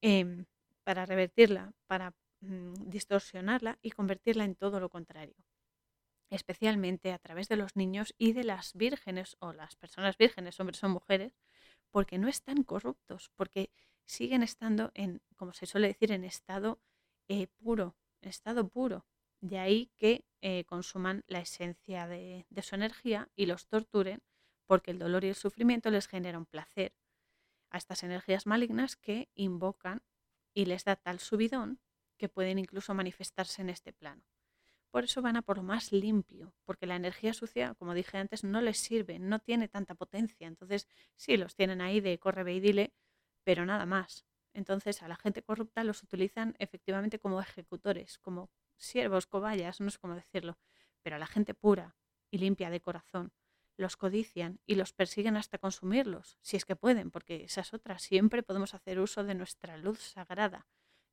em, 0.02 0.46
para 0.84 1.06
revertirla, 1.06 1.72
para 1.86 2.14
mm, 2.40 2.74
distorsionarla 2.90 3.78
y 3.82 3.90
convertirla 3.92 4.44
en 4.44 4.54
todo 4.56 4.80
lo 4.80 4.88
contrario 4.88 5.36
especialmente 6.30 7.12
a 7.12 7.18
través 7.18 7.48
de 7.48 7.56
los 7.56 7.76
niños 7.76 8.14
y 8.16 8.32
de 8.32 8.44
las 8.44 8.74
vírgenes 8.74 9.36
o 9.40 9.52
las 9.52 9.76
personas 9.76 10.16
vírgenes, 10.16 10.58
hombres 10.60 10.82
o 10.84 10.88
mujeres, 10.88 11.36
porque 11.90 12.18
no 12.18 12.28
están 12.28 12.62
corruptos, 12.62 13.30
porque 13.34 13.70
siguen 14.06 14.42
estando 14.42 14.92
en, 14.94 15.22
como 15.36 15.52
se 15.52 15.66
suele 15.66 15.88
decir, 15.88 16.12
en 16.12 16.24
estado 16.24 16.80
eh, 17.28 17.48
puro, 17.48 17.96
estado 18.20 18.68
puro. 18.68 19.04
De 19.40 19.58
ahí 19.58 19.90
que 19.96 20.24
eh, 20.40 20.64
consuman 20.64 21.24
la 21.26 21.40
esencia 21.40 22.06
de, 22.06 22.46
de 22.48 22.62
su 22.62 22.74
energía 22.74 23.28
y 23.34 23.46
los 23.46 23.66
torturen, 23.66 24.22
porque 24.66 24.92
el 24.92 24.98
dolor 24.98 25.24
y 25.24 25.28
el 25.28 25.34
sufrimiento 25.34 25.90
les 25.90 26.06
genera 26.06 26.38
un 26.38 26.46
placer 26.46 26.94
a 27.70 27.78
estas 27.78 28.02
energías 28.02 28.46
malignas 28.46 28.96
que 28.96 29.28
invocan 29.34 30.02
y 30.54 30.66
les 30.66 30.84
da 30.84 30.96
tal 30.96 31.18
subidón 31.18 31.80
que 32.18 32.28
pueden 32.28 32.58
incluso 32.58 32.94
manifestarse 32.94 33.62
en 33.62 33.70
este 33.70 33.92
plano. 33.92 34.22
Por 34.90 35.04
eso 35.04 35.22
van 35.22 35.36
a 35.36 35.42
por 35.42 35.56
lo 35.56 35.62
más 35.62 35.92
limpio, 35.92 36.52
porque 36.64 36.86
la 36.86 36.96
energía 36.96 37.32
sucia, 37.32 37.74
como 37.74 37.94
dije 37.94 38.18
antes, 38.18 38.44
no 38.44 38.60
les 38.60 38.78
sirve, 38.78 39.18
no 39.18 39.38
tiene 39.38 39.68
tanta 39.68 39.94
potencia. 39.94 40.48
Entonces, 40.48 40.88
sí, 41.16 41.36
los 41.36 41.54
tienen 41.54 41.80
ahí 41.80 42.00
de 42.00 42.18
corre, 42.18 42.42
ve 42.42 42.54
y 42.54 42.60
dile, 42.60 42.92
pero 43.44 43.64
nada 43.66 43.86
más. 43.86 44.26
Entonces, 44.52 45.02
a 45.02 45.08
la 45.08 45.16
gente 45.16 45.42
corrupta 45.42 45.84
los 45.84 46.02
utilizan 46.02 46.56
efectivamente 46.58 47.20
como 47.20 47.40
ejecutores, 47.40 48.18
como 48.18 48.50
siervos, 48.76 49.26
cobayas, 49.26 49.80
no 49.80 49.90
sé 49.90 49.98
cómo 49.98 50.16
decirlo, 50.16 50.58
pero 51.02 51.16
a 51.16 51.18
la 51.20 51.26
gente 51.26 51.54
pura 51.54 51.96
y 52.30 52.38
limpia 52.38 52.70
de 52.70 52.80
corazón 52.80 53.32
los 53.80 53.96
codician 53.96 54.60
y 54.66 54.76
los 54.76 54.92
persiguen 54.92 55.36
hasta 55.36 55.58
consumirlos, 55.58 56.38
si 56.42 56.56
es 56.56 56.64
que 56.64 56.76
pueden, 56.76 57.10
porque 57.10 57.44
esas 57.44 57.74
otras 57.74 58.02
siempre 58.02 58.42
podemos 58.42 58.74
hacer 58.74 59.00
uso 59.00 59.24
de 59.24 59.34
nuestra 59.34 59.76
luz 59.78 60.00
sagrada, 60.00 60.68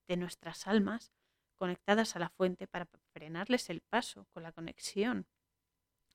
de 0.08 0.18
nuestras 0.18 0.68
almas, 0.68 1.14
conectadas 1.58 2.16
a 2.16 2.20
la 2.20 2.30
fuente 2.30 2.68
para 2.68 2.88
frenarles 3.14 3.70
el 3.70 3.82
paso 3.82 4.28
con 4.32 4.44
la 4.44 4.52
conexión 4.52 5.28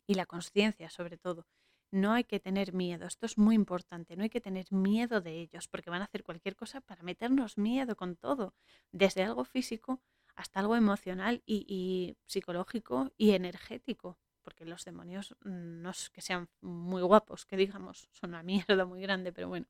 y 0.06 0.14
la 0.14 0.26
conciencia 0.26 0.90
sobre 0.90 1.18
todo. 1.18 1.46
No 1.90 2.12
hay 2.12 2.24
que 2.24 2.40
tener 2.40 2.72
miedo, 2.72 3.06
esto 3.06 3.26
es 3.26 3.36
muy 3.36 3.54
importante, 3.54 4.16
no 4.16 4.22
hay 4.22 4.30
que 4.30 4.40
tener 4.40 4.72
miedo 4.72 5.20
de 5.20 5.40
ellos 5.40 5.68
porque 5.68 5.90
van 5.90 6.00
a 6.00 6.06
hacer 6.06 6.22
cualquier 6.22 6.56
cosa 6.56 6.80
para 6.80 7.02
meternos 7.02 7.58
miedo 7.58 7.96
con 7.96 8.16
todo, 8.16 8.54
desde 8.92 9.22
algo 9.22 9.44
físico 9.44 10.00
hasta 10.34 10.60
algo 10.60 10.74
emocional 10.76 11.42
y, 11.44 12.16
psicológico 12.24 13.12
y 13.18 13.32
energético, 13.32 14.18
porque 14.40 14.64
los 14.64 14.86
demonios 14.86 15.36
mm, 15.44 15.82
no 15.82 15.90
es 15.90 16.08
que 16.08 16.22
sean 16.22 16.48
muy 16.62 17.02
guapos, 17.02 17.44
que 17.44 17.58
digamos, 17.58 18.08
son 18.12 18.30
una 18.30 18.42
mierda 18.42 18.86
muy 18.86 19.02
grande, 19.02 19.30
pero 19.30 19.48
bueno, 19.48 19.66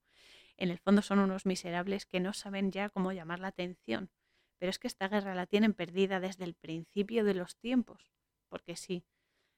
en 0.56 0.70
el 0.70 0.78
fondo 0.78 1.02
son 1.02 1.18
unos 1.18 1.44
miserables 1.44 2.06
que 2.06 2.20
no 2.20 2.32
saben 2.32 2.70
ya 2.70 2.88
cómo 2.88 3.10
llamar 3.10 3.40
la 3.40 3.48
atención 3.48 4.10
pero 4.62 4.70
es 4.70 4.78
que 4.78 4.86
esta 4.86 5.08
guerra 5.08 5.34
la 5.34 5.46
tienen 5.46 5.74
perdida 5.74 6.20
desde 6.20 6.44
el 6.44 6.54
principio 6.54 7.24
de 7.24 7.34
los 7.34 7.56
tiempos, 7.56 8.12
porque 8.48 8.76
sí, 8.76 9.04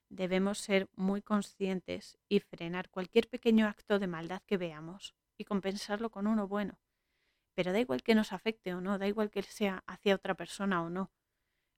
debemos 0.09 0.57
ser 0.57 0.89
muy 0.95 1.21
conscientes 1.21 2.17
y 2.27 2.39
frenar 2.39 2.89
cualquier 2.89 3.29
pequeño 3.29 3.67
acto 3.67 3.99
de 3.99 4.07
maldad 4.07 4.41
que 4.47 4.57
veamos 4.57 5.13
y 5.37 5.43
compensarlo 5.43 6.09
con 6.09 6.25
uno 6.25 6.47
bueno. 6.47 6.79
Pero 7.53 7.71
da 7.71 7.79
igual 7.79 8.01
que 8.01 8.15
nos 8.15 8.33
afecte 8.33 8.73
o 8.73 8.81
no, 8.81 8.97
da 8.97 9.07
igual 9.07 9.29
que 9.29 9.43
sea 9.43 9.83
hacia 9.85 10.15
otra 10.15 10.33
persona 10.33 10.81
o 10.81 10.89
no. 10.89 11.11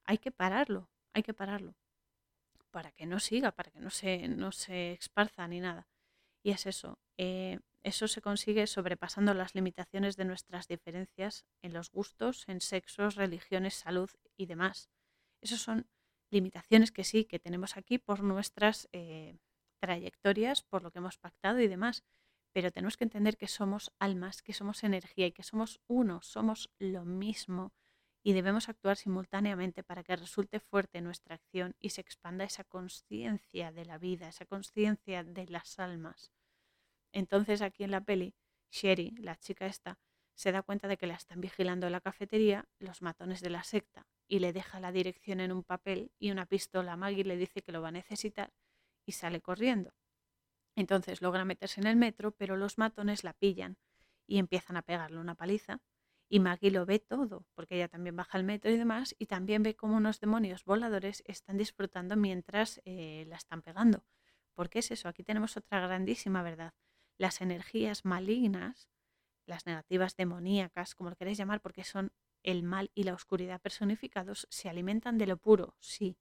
Hay 0.04 0.16
que 0.16 0.30
pararlo, 0.30 0.88
hay 1.12 1.22
que 1.22 1.34
pararlo. 1.34 1.74
Para 2.70 2.92
que 2.92 3.04
no 3.04 3.20
siga, 3.20 3.52
para 3.52 3.70
que 3.70 3.80
no 3.80 3.90
se, 3.90 4.28
no 4.28 4.52
se 4.52 4.92
esparza 4.92 5.46
ni 5.48 5.60
nada. 5.60 5.86
Y 6.42 6.52
es 6.52 6.64
eso. 6.64 6.98
Eh, 7.18 7.58
eso 7.82 8.08
se 8.08 8.20
consigue 8.20 8.66
sobrepasando 8.66 9.34
las 9.34 9.54
limitaciones 9.54 10.16
de 10.16 10.24
nuestras 10.24 10.68
diferencias 10.68 11.44
en 11.62 11.72
los 11.72 11.90
gustos, 11.90 12.44
en 12.48 12.60
sexos, 12.60 13.14
religiones, 13.14 13.74
salud 13.74 14.10
y 14.36 14.46
demás. 14.46 14.90
Esas 15.40 15.60
son 15.60 15.86
limitaciones 16.30 16.92
que 16.92 17.04
sí, 17.04 17.24
que 17.24 17.38
tenemos 17.38 17.76
aquí 17.76 17.98
por 17.98 18.22
nuestras 18.22 18.88
eh, 18.92 19.38
trayectorias, 19.80 20.62
por 20.62 20.82
lo 20.82 20.90
que 20.90 20.98
hemos 20.98 21.18
pactado 21.18 21.60
y 21.60 21.68
demás. 21.68 22.04
Pero 22.52 22.70
tenemos 22.72 22.96
que 22.96 23.04
entender 23.04 23.36
que 23.36 23.46
somos 23.46 23.92
almas, 23.98 24.42
que 24.42 24.52
somos 24.52 24.82
energía 24.82 25.26
y 25.26 25.32
que 25.32 25.42
somos 25.42 25.80
uno, 25.86 26.20
somos 26.22 26.70
lo 26.78 27.04
mismo 27.04 27.72
y 28.22 28.32
debemos 28.32 28.68
actuar 28.68 28.96
simultáneamente 28.96 29.82
para 29.82 30.02
que 30.02 30.16
resulte 30.16 30.60
fuerte 30.60 31.00
nuestra 31.00 31.36
acción 31.36 31.76
y 31.78 31.90
se 31.90 32.00
expanda 32.00 32.44
esa 32.44 32.64
conciencia 32.64 33.70
de 33.72 33.84
la 33.84 33.98
vida, 33.98 34.28
esa 34.28 34.44
conciencia 34.44 35.24
de 35.24 35.46
las 35.46 35.78
almas. 35.78 36.32
Entonces 37.18 37.62
aquí 37.62 37.82
en 37.82 37.90
la 37.90 38.00
peli, 38.00 38.36
Sherry, 38.70 39.10
la 39.18 39.34
chica 39.34 39.66
esta, 39.66 39.98
se 40.36 40.52
da 40.52 40.62
cuenta 40.62 40.86
de 40.86 40.96
que 40.96 41.08
la 41.08 41.14
están 41.14 41.40
vigilando 41.40 41.86
en 41.86 41.92
la 41.92 42.00
cafetería 42.00 42.68
los 42.78 43.02
matones 43.02 43.40
de 43.40 43.50
la 43.50 43.64
secta 43.64 44.06
y 44.28 44.38
le 44.38 44.52
deja 44.52 44.78
la 44.78 44.92
dirección 44.92 45.40
en 45.40 45.50
un 45.50 45.64
papel 45.64 46.12
y 46.20 46.30
una 46.30 46.46
pistola 46.46 46.92
a 46.92 46.96
Maggie 46.96 47.24
le 47.24 47.36
dice 47.36 47.60
que 47.60 47.72
lo 47.72 47.82
va 47.82 47.88
a 47.88 47.90
necesitar 47.90 48.52
y 49.04 49.12
sale 49.12 49.40
corriendo. 49.40 49.90
Entonces 50.76 51.20
logra 51.20 51.44
meterse 51.44 51.80
en 51.80 51.88
el 51.88 51.96
metro, 51.96 52.30
pero 52.30 52.56
los 52.56 52.78
matones 52.78 53.24
la 53.24 53.32
pillan 53.32 53.78
y 54.28 54.38
empiezan 54.38 54.76
a 54.76 54.82
pegarle 54.82 55.18
una 55.18 55.34
paliza. 55.34 55.80
Y 56.28 56.38
Maggie 56.38 56.70
lo 56.70 56.86
ve 56.86 57.00
todo, 57.00 57.46
porque 57.56 57.74
ella 57.74 57.88
también 57.88 58.14
baja 58.14 58.38
al 58.38 58.44
metro 58.44 58.70
y 58.70 58.76
demás, 58.76 59.16
y 59.18 59.26
también 59.26 59.64
ve 59.64 59.74
cómo 59.74 59.96
unos 59.96 60.20
demonios 60.20 60.64
voladores 60.64 61.24
están 61.26 61.56
disfrutando 61.56 62.14
mientras 62.14 62.80
eh, 62.84 63.24
la 63.26 63.34
están 63.34 63.62
pegando. 63.62 64.04
¿Por 64.54 64.70
qué 64.70 64.78
es 64.78 64.92
eso? 64.92 65.08
Aquí 65.08 65.24
tenemos 65.24 65.56
otra 65.56 65.80
grandísima 65.80 66.44
verdad 66.44 66.74
las 67.18 67.40
energías 67.40 68.04
malignas, 68.04 68.88
las 69.44 69.66
negativas 69.66 70.16
demoníacas, 70.16 70.94
como 70.94 71.10
lo 71.10 71.16
queréis 71.16 71.36
llamar, 71.38 71.60
porque 71.60 71.84
son 71.84 72.12
el 72.42 72.62
mal 72.62 72.90
y 72.94 73.02
la 73.02 73.14
oscuridad 73.14 73.60
personificados, 73.60 74.46
se 74.50 74.68
alimentan 74.68 75.18
de 75.18 75.26
lo 75.26 75.36
puro, 75.36 75.76
sí, 75.80 76.16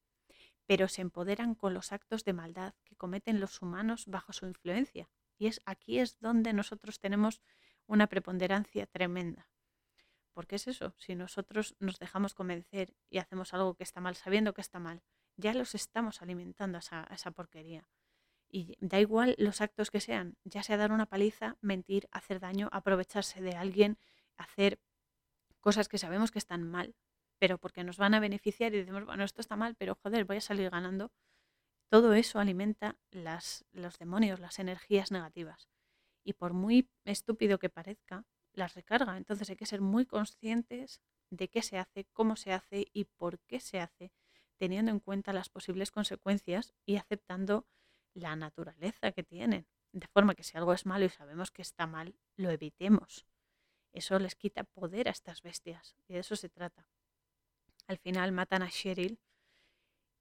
pero 0.65 0.87
se 0.87 1.01
empoderan 1.01 1.55
con 1.55 1.73
los 1.73 1.91
actos 1.91 2.25
de 2.25 2.33
maldad 2.33 2.73
que 2.83 2.95
cometen 2.95 3.39
los 3.39 3.61
humanos 3.61 4.05
bajo 4.07 4.33
su 4.33 4.45
influencia. 4.45 5.09
Y 5.37 5.47
es 5.47 5.61
aquí 5.65 5.99
es 5.99 6.19
donde 6.19 6.51
nosotros 6.51 6.99
tenemos 6.99 7.41
una 7.85 8.07
preponderancia 8.07 8.87
tremenda. 8.87 9.49
¿Por 10.33 10.45
qué 10.45 10.57
es 10.57 10.67
eso? 10.67 10.93
Si 10.97 11.15
nosotros 11.15 11.75
nos 11.79 11.99
dejamos 11.99 12.33
convencer 12.33 12.95
y 13.09 13.19
hacemos 13.19 13.53
algo 13.53 13.75
que 13.75 13.83
está 13.83 14.01
mal 14.01 14.15
sabiendo 14.15 14.53
que 14.53 14.61
está 14.61 14.79
mal, 14.79 15.01
ya 15.35 15.53
los 15.53 15.73
estamos 15.73 16.21
alimentando 16.21 16.79
a 16.91 17.07
esa 17.13 17.31
porquería. 17.31 17.87
Y 18.49 18.77
da 18.79 18.99
igual 18.99 19.35
los 19.37 19.61
actos 19.61 19.91
que 19.91 19.99
sean, 19.99 20.37
ya 20.43 20.63
sea 20.63 20.77
dar 20.77 20.91
una 20.91 21.05
paliza, 21.05 21.57
mentir, 21.61 22.07
hacer 22.11 22.39
daño, 22.39 22.69
aprovecharse 22.71 23.41
de 23.41 23.55
alguien, 23.55 23.97
hacer 24.37 24.79
cosas 25.59 25.89
que 25.89 25.97
sabemos 25.97 26.31
que 26.31 26.39
están 26.39 26.63
mal, 26.63 26.95
pero 27.39 27.57
porque 27.57 27.83
nos 27.83 27.97
van 27.97 28.13
a 28.13 28.19
beneficiar 28.19 28.73
y 28.73 28.77
decimos, 28.77 29.05
bueno, 29.05 29.23
esto 29.23 29.41
está 29.41 29.55
mal, 29.55 29.75
pero 29.75 29.95
joder, 29.95 30.25
voy 30.25 30.37
a 30.37 30.41
salir 30.41 30.69
ganando. 30.69 31.11
Todo 31.89 32.13
eso 32.13 32.39
alimenta 32.39 32.97
las, 33.11 33.65
los 33.71 33.97
demonios, 33.97 34.39
las 34.39 34.59
energías 34.59 35.11
negativas. 35.11 35.69
Y 36.23 36.33
por 36.33 36.53
muy 36.53 36.89
estúpido 37.05 37.59
que 37.59 37.69
parezca, 37.69 38.25
las 38.53 38.73
recarga. 38.73 39.17
Entonces 39.17 39.49
hay 39.49 39.55
que 39.55 39.65
ser 39.65 39.81
muy 39.81 40.05
conscientes 40.05 41.01
de 41.29 41.49
qué 41.49 41.61
se 41.61 41.77
hace, 41.77 42.05
cómo 42.13 42.35
se 42.35 42.53
hace 42.53 42.87
y 42.93 43.05
por 43.05 43.39
qué 43.41 43.59
se 43.59 43.79
hace, 43.79 44.11
teniendo 44.57 44.91
en 44.91 44.99
cuenta 44.99 45.33
las 45.33 45.49
posibles 45.49 45.91
consecuencias 45.91 46.73
y 46.85 46.97
aceptando 46.97 47.67
la 48.17 48.35
naturaleza 48.35 49.11
que 49.11 49.23
tienen, 49.23 49.67
de 49.91 50.07
forma 50.07 50.35
que 50.35 50.43
si 50.43 50.57
algo 50.57 50.73
es 50.73 50.85
malo 50.85 51.05
y 51.05 51.09
sabemos 51.09 51.51
que 51.51 51.61
está 51.61 51.87
mal, 51.87 52.15
lo 52.35 52.49
evitemos. 52.49 53.25
Eso 53.93 54.19
les 54.19 54.35
quita 54.35 54.63
poder 54.63 55.07
a 55.07 55.11
estas 55.11 55.41
bestias 55.41 55.95
y 56.07 56.13
de 56.13 56.19
eso 56.19 56.35
se 56.35 56.49
trata. 56.49 56.87
Al 57.87 57.97
final 57.97 58.31
matan 58.31 58.61
a 58.63 58.69
Cheryl 58.69 59.19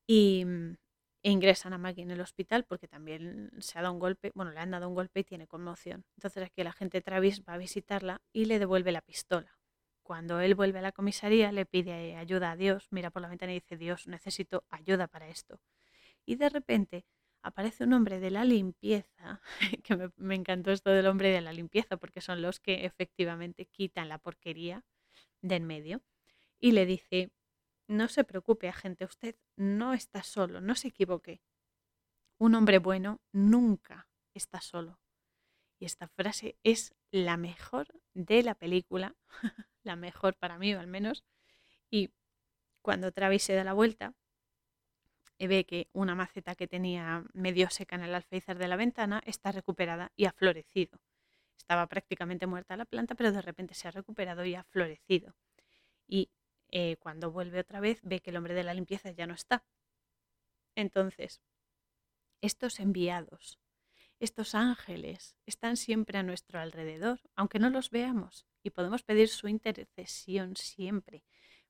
y 0.06 0.44
mm, 0.44 0.76
e 1.22 1.30
ingresan 1.30 1.72
a 1.72 1.78
Maggie 1.78 2.02
en 2.02 2.12
el 2.12 2.20
hospital 2.20 2.64
porque 2.64 2.86
también 2.86 3.50
se 3.58 3.78
ha 3.78 3.82
dado 3.82 3.94
un 3.94 3.98
golpe, 3.98 4.30
bueno, 4.34 4.52
le 4.52 4.60
han 4.60 4.70
dado 4.70 4.88
un 4.88 4.94
golpe 4.94 5.20
y 5.20 5.24
tiene 5.24 5.46
conmoción. 5.46 6.04
Entonces 6.16 6.44
aquí 6.44 6.60
el 6.60 6.68
agente 6.68 7.00
Travis 7.00 7.42
va 7.42 7.54
a 7.54 7.58
visitarla 7.58 8.22
y 8.32 8.44
le 8.44 8.58
devuelve 8.58 8.92
la 8.92 9.00
pistola. 9.00 9.58
Cuando 10.02 10.38
él 10.40 10.54
vuelve 10.54 10.78
a 10.78 10.82
la 10.82 10.92
comisaría 10.92 11.50
le 11.50 11.66
pide 11.66 12.14
ayuda 12.14 12.52
a 12.52 12.56
Dios, 12.56 12.86
mira 12.90 13.10
por 13.10 13.22
la 13.22 13.28
ventana 13.28 13.52
y 13.52 13.56
dice, 13.56 13.76
Dios, 13.76 14.06
necesito 14.06 14.64
ayuda 14.68 15.08
para 15.08 15.28
esto. 15.28 15.58
Y 16.24 16.36
de 16.36 16.48
repente 16.48 17.04
aparece 17.46 17.84
un 17.84 17.92
hombre 17.92 18.18
de 18.18 18.30
la 18.30 18.44
limpieza, 18.44 19.40
que 19.84 20.10
me, 20.16 20.34
encantó 20.34 20.72
esto 20.72 20.90
del 20.90 21.06
hombre 21.06 21.30
de 21.30 21.40
la 21.40 21.52
limpieza, 21.52 21.96
porque 21.96 22.20
son 22.20 22.42
los 22.42 22.58
que 22.58 22.84
efectivamente 22.84 23.66
quitan 23.66 24.08
la 24.08 24.18
porquería 24.18 24.84
de 25.42 25.54
en 25.54 25.64
medio, 25.64 26.02
y 26.58 26.72
le 26.72 26.86
dice, 26.86 27.30
no 27.86 28.08
se 28.08 28.24
preocupe, 28.24 28.68
agente, 28.68 29.04
usted 29.04 29.36
no 29.54 29.94
está 29.94 30.24
solo, 30.24 30.60
no 30.60 30.74
se 30.74 30.88
equivoque. 30.88 31.40
Un 32.38 32.56
hombre 32.56 32.78
bueno 32.78 33.20
nunca 33.32 34.08
está 34.34 34.60
solo. 34.60 34.98
Y 35.78 35.84
esta 35.84 36.08
frase 36.08 36.58
es 36.64 36.94
la 37.12 37.36
mejor 37.36 37.86
de 38.12 38.42
la 38.42 38.56
película, 38.56 39.14
la 39.84 39.94
mejor 39.94 40.34
para 40.34 40.58
mí 40.58 40.72
al 40.72 40.88
menos. 40.88 41.24
Y 41.90 42.10
cuando 42.82 43.12
Travis 43.12 43.44
se 43.44 43.54
da 43.54 43.62
la 43.62 43.72
vuelta, 43.72 44.14
ve 45.38 45.66
que 45.66 45.88
una 45.92 46.14
maceta 46.14 46.54
que 46.54 46.66
tenía 46.66 47.24
medio 47.34 47.68
seca 47.70 47.96
en 47.96 48.02
el 48.02 48.14
alféizar 48.14 48.58
de 48.58 48.68
la 48.68 48.76
ventana 48.76 49.22
está 49.26 49.52
recuperada 49.52 50.12
y 50.16 50.24
ha 50.24 50.32
florecido. 50.32 50.98
Estaba 51.56 51.86
prácticamente 51.88 52.46
muerta 52.46 52.76
la 52.76 52.84
planta, 52.84 53.14
pero 53.14 53.32
de 53.32 53.42
repente 53.42 53.74
se 53.74 53.88
ha 53.88 53.90
recuperado 53.90 54.44
y 54.44 54.54
ha 54.54 54.64
florecido. 54.64 55.34
Y 56.06 56.30
eh, 56.70 56.96
cuando 56.98 57.30
vuelve 57.30 57.60
otra 57.60 57.80
vez 57.80 58.00
ve 58.02 58.20
que 58.20 58.30
el 58.30 58.36
hombre 58.36 58.54
de 58.54 58.64
la 58.64 58.74
limpieza 58.74 59.10
ya 59.10 59.26
no 59.26 59.34
está. 59.34 59.64
Entonces, 60.74 61.42
estos 62.40 62.80
enviados, 62.80 63.58
estos 64.20 64.54
ángeles, 64.54 65.36
están 65.46 65.76
siempre 65.76 66.18
a 66.18 66.22
nuestro 66.22 66.60
alrededor, 66.60 67.20
aunque 67.34 67.58
no 67.58 67.70
los 67.70 67.90
veamos, 67.90 68.46
y 68.62 68.70
podemos 68.70 69.02
pedir 69.02 69.28
su 69.28 69.48
intercesión 69.48 70.56
siempre, 70.56 71.24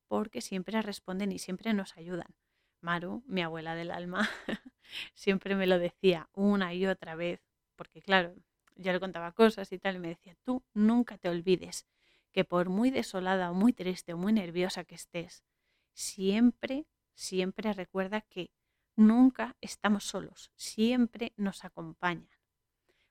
porque 0.08 0.40
siempre 0.40 0.80
responden 0.82 1.32
y 1.32 1.38
siempre 1.38 1.72
nos 1.74 1.96
ayudan. 1.96 2.34
Maru, 2.80 3.22
mi 3.26 3.42
abuela 3.42 3.74
del 3.74 3.90
alma, 3.90 4.28
siempre 5.14 5.54
me 5.54 5.66
lo 5.66 5.78
decía 5.78 6.28
una 6.32 6.74
y 6.74 6.86
otra 6.86 7.14
vez, 7.14 7.40
porque 7.76 8.02
claro, 8.02 8.34
yo 8.76 8.92
le 8.92 9.00
contaba 9.00 9.32
cosas 9.32 9.72
y 9.72 9.78
tal, 9.78 9.96
y 9.96 9.98
me 9.98 10.08
decía, 10.08 10.36
tú 10.44 10.62
nunca 10.74 11.18
te 11.18 11.28
olvides 11.28 11.86
que 12.32 12.44
por 12.44 12.68
muy 12.68 12.90
desolada 12.90 13.50
o 13.50 13.54
muy 13.54 13.72
triste 13.72 14.12
o 14.12 14.18
muy 14.18 14.32
nerviosa 14.32 14.84
que 14.84 14.94
estés, 14.94 15.42
siempre, 15.94 16.86
siempre 17.14 17.72
recuerda 17.72 18.20
que 18.20 18.50
nunca 18.94 19.56
estamos 19.60 20.04
solos, 20.04 20.50
siempre 20.54 21.32
nos 21.36 21.64
acompañan, 21.64 22.28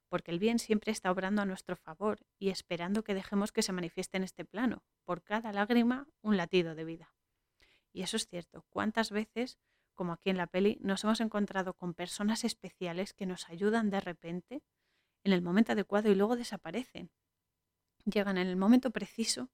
porque 0.09 0.31
el 0.31 0.39
bien 0.39 0.59
siempre 0.59 0.91
está 0.91 1.11
obrando 1.11 1.41
a 1.41 1.45
nuestro 1.45 1.75
favor 1.75 2.19
y 2.37 2.49
esperando 2.49 3.03
que 3.03 3.15
dejemos 3.15 3.51
que 3.51 3.63
se 3.63 3.73
manifieste 3.73 4.17
en 4.17 4.23
este 4.23 4.45
plano, 4.45 4.83
por 5.03 5.23
cada 5.23 5.51
lágrima 5.51 6.07
un 6.21 6.37
latido 6.37 6.75
de 6.75 6.85
vida. 6.85 7.15
Y 7.95 8.01
eso 8.01 8.17
es 8.17 8.27
cierto. 8.27 8.65
¿Cuántas 8.69 9.09
veces, 9.09 9.57
como 9.93 10.11
aquí 10.11 10.29
en 10.29 10.35
la 10.35 10.47
peli, 10.47 10.77
nos 10.81 11.05
hemos 11.05 11.21
encontrado 11.21 11.73
con 11.73 11.93
personas 11.93 12.43
especiales 12.43 13.13
que 13.13 13.25
nos 13.25 13.47
ayudan 13.47 13.89
de 13.89 14.01
repente 14.01 14.61
en 15.23 15.31
el 15.31 15.41
momento 15.41 15.71
adecuado 15.71 16.11
y 16.11 16.15
luego 16.15 16.35
desaparecen? 16.35 17.09
Llegan 18.03 18.37
en 18.37 18.47
el 18.47 18.57
momento 18.57 18.91
preciso, 18.91 19.49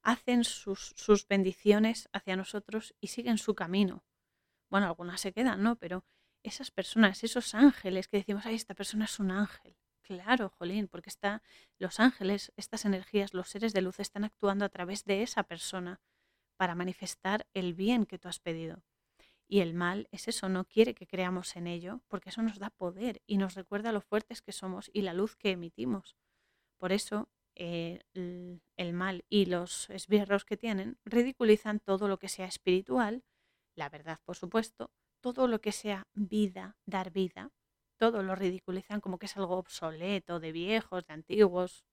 hacen 0.00 0.44
sus, 0.44 0.92
sus 0.94 1.26
bendiciones 1.26 2.08
hacia 2.12 2.36
nosotros 2.36 2.94
y 3.00 3.08
siguen 3.08 3.36
su 3.36 3.56
camino. 3.56 4.04
Bueno, 4.70 4.86
algunas 4.86 5.20
se 5.20 5.32
quedan, 5.32 5.64
¿no? 5.64 5.74
Pero 5.74 6.04
esas 6.44 6.70
personas, 6.70 7.24
esos 7.24 7.52
ángeles 7.52 8.06
que 8.06 8.18
decimos, 8.18 8.46
ay, 8.46 8.54
esta 8.54 8.74
persona 8.74 9.06
es 9.06 9.18
un 9.18 9.32
ángel. 9.32 9.76
Claro, 10.02 10.50
Jolín, 10.50 10.86
porque 10.86 11.10
está, 11.10 11.42
los 11.78 11.98
ángeles, 11.98 12.52
estas 12.56 12.84
energías, 12.84 13.34
los 13.34 13.48
seres 13.48 13.72
de 13.72 13.82
luz 13.82 13.98
están 13.98 14.22
actuando 14.22 14.64
a 14.64 14.68
través 14.68 15.04
de 15.04 15.24
esa 15.24 15.42
persona 15.42 16.00
para 16.62 16.76
manifestar 16.76 17.48
el 17.54 17.74
bien 17.74 18.06
que 18.06 18.20
tú 18.20 18.28
has 18.28 18.38
pedido. 18.38 18.84
Y 19.48 19.62
el 19.62 19.74
mal 19.74 20.06
es 20.12 20.28
eso, 20.28 20.48
no 20.48 20.64
quiere 20.64 20.94
que 20.94 21.08
creamos 21.08 21.56
en 21.56 21.66
ello, 21.66 22.02
porque 22.06 22.28
eso 22.28 22.40
nos 22.40 22.60
da 22.60 22.70
poder 22.70 23.20
y 23.26 23.36
nos 23.36 23.56
recuerda 23.56 23.90
lo 23.90 24.00
fuertes 24.00 24.42
que 24.42 24.52
somos 24.52 24.88
y 24.92 25.02
la 25.02 25.12
luz 25.12 25.34
que 25.34 25.50
emitimos. 25.50 26.16
Por 26.78 26.92
eso 26.92 27.28
eh, 27.56 27.98
el, 28.14 28.92
mal 28.92 29.24
y 29.28 29.46
los 29.46 29.90
esbirros 29.90 30.44
que 30.44 30.56
tienen 30.56 30.98
ridiculizan 31.04 31.80
todo 31.80 32.06
lo 32.06 32.20
que 32.20 32.28
sea 32.28 32.46
espiritual, 32.46 33.24
la 33.74 33.88
verdad 33.88 34.20
por 34.24 34.36
supuesto, 34.36 34.92
todo 35.20 35.48
lo 35.48 35.60
que 35.60 35.72
sea 35.72 36.06
vida, 36.14 36.76
dar 36.86 37.10
vida, 37.10 37.50
todo 37.96 38.22
lo 38.22 38.36
ridiculizan 38.36 39.00
como 39.00 39.18
que 39.18 39.26
es 39.26 39.36
algo 39.36 39.56
obsoleto, 39.56 40.38
de 40.38 40.52
viejos, 40.52 41.08
de 41.08 41.14
antiguos. 41.14 41.84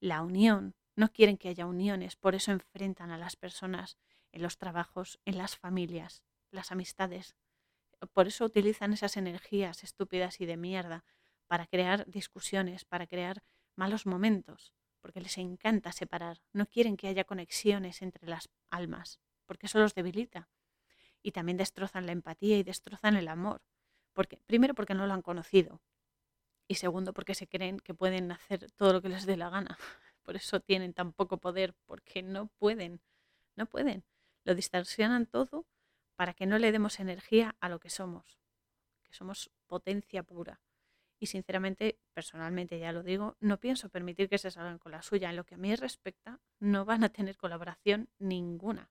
La 0.00 0.22
unión, 0.22 0.77
no 0.98 1.12
quieren 1.12 1.38
que 1.38 1.48
haya 1.48 1.64
uniones, 1.64 2.16
por 2.16 2.34
eso 2.34 2.50
enfrentan 2.50 3.12
a 3.12 3.18
las 3.18 3.36
personas 3.36 3.96
en 4.32 4.42
los 4.42 4.58
trabajos, 4.58 5.20
en 5.24 5.38
las 5.38 5.56
familias, 5.56 6.24
las 6.50 6.72
amistades. 6.72 7.36
Por 8.12 8.26
eso 8.26 8.44
utilizan 8.44 8.92
esas 8.92 9.16
energías 9.16 9.84
estúpidas 9.84 10.40
y 10.40 10.46
de 10.46 10.56
mierda 10.56 11.04
para 11.46 11.68
crear 11.68 12.04
discusiones, 12.10 12.84
para 12.84 13.06
crear 13.06 13.44
malos 13.76 14.06
momentos, 14.06 14.72
porque 15.00 15.20
les 15.20 15.38
encanta 15.38 15.92
separar. 15.92 16.42
No 16.52 16.66
quieren 16.66 16.96
que 16.96 17.06
haya 17.06 17.22
conexiones 17.22 18.02
entre 18.02 18.28
las 18.28 18.48
almas, 18.68 19.20
porque 19.46 19.66
eso 19.66 19.78
los 19.78 19.94
debilita. 19.94 20.48
Y 21.22 21.30
también 21.30 21.58
destrozan 21.58 22.06
la 22.06 22.12
empatía 22.12 22.58
y 22.58 22.64
destrozan 22.64 23.14
el 23.14 23.28
amor. 23.28 23.62
Porque, 24.14 24.40
primero 24.46 24.74
porque 24.74 24.94
no 24.94 25.06
lo 25.06 25.14
han 25.14 25.22
conocido. 25.22 25.80
Y 26.66 26.74
segundo 26.74 27.12
porque 27.12 27.36
se 27.36 27.46
creen 27.46 27.78
que 27.78 27.94
pueden 27.94 28.32
hacer 28.32 28.68
todo 28.72 28.94
lo 28.94 29.00
que 29.00 29.10
les 29.10 29.26
dé 29.26 29.36
la 29.36 29.48
gana. 29.48 29.78
Por 30.28 30.36
eso 30.36 30.60
tienen 30.60 30.92
tan 30.92 31.14
poco 31.14 31.38
poder, 31.38 31.72
porque 31.86 32.22
no 32.22 32.48
pueden, 32.58 33.00
no 33.56 33.64
pueden. 33.64 34.04
Lo 34.44 34.54
distorsionan 34.54 35.24
todo 35.24 35.64
para 36.16 36.34
que 36.34 36.44
no 36.44 36.58
le 36.58 36.70
demos 36.70 37.00
energía 37.00 37.56
a 37.60 37.70
lo 37.70 37.80
que 37.80 37.88
somos, 37.88 38.38
que 39.04 39.14
somos 39.14 39.50
potencia 39.66 40.22
pura. 40.22 40.60
Y 41.18 41.28
sinceramente, 41.28 41.98
personalmente 42.12 42.78
ya 42.78 42.92
lo 42.92 43.02
digo, 43.02 43.38
no 43.40 43.58
pienso 43.58 43.88
permitir 43.88 44.28
que 44.28 44.36
se 44.36 44.50
salgan 44.50 44.76
con 44.78 44.92
la 44.92 45.00
suya. 45.00 45.30
En 45.30 45.36
lo 45.36 45.44
que 45.44 45.54
a 45.54 45.58
mí 45.58 45.74
respecta, 45.74 46.40
no 46.60 46.84
van 46.84 47.04
a 47.04 47.08
tener 47.08 47.38
colaboración 47.38 48.10
ninguna. 48.18 48.90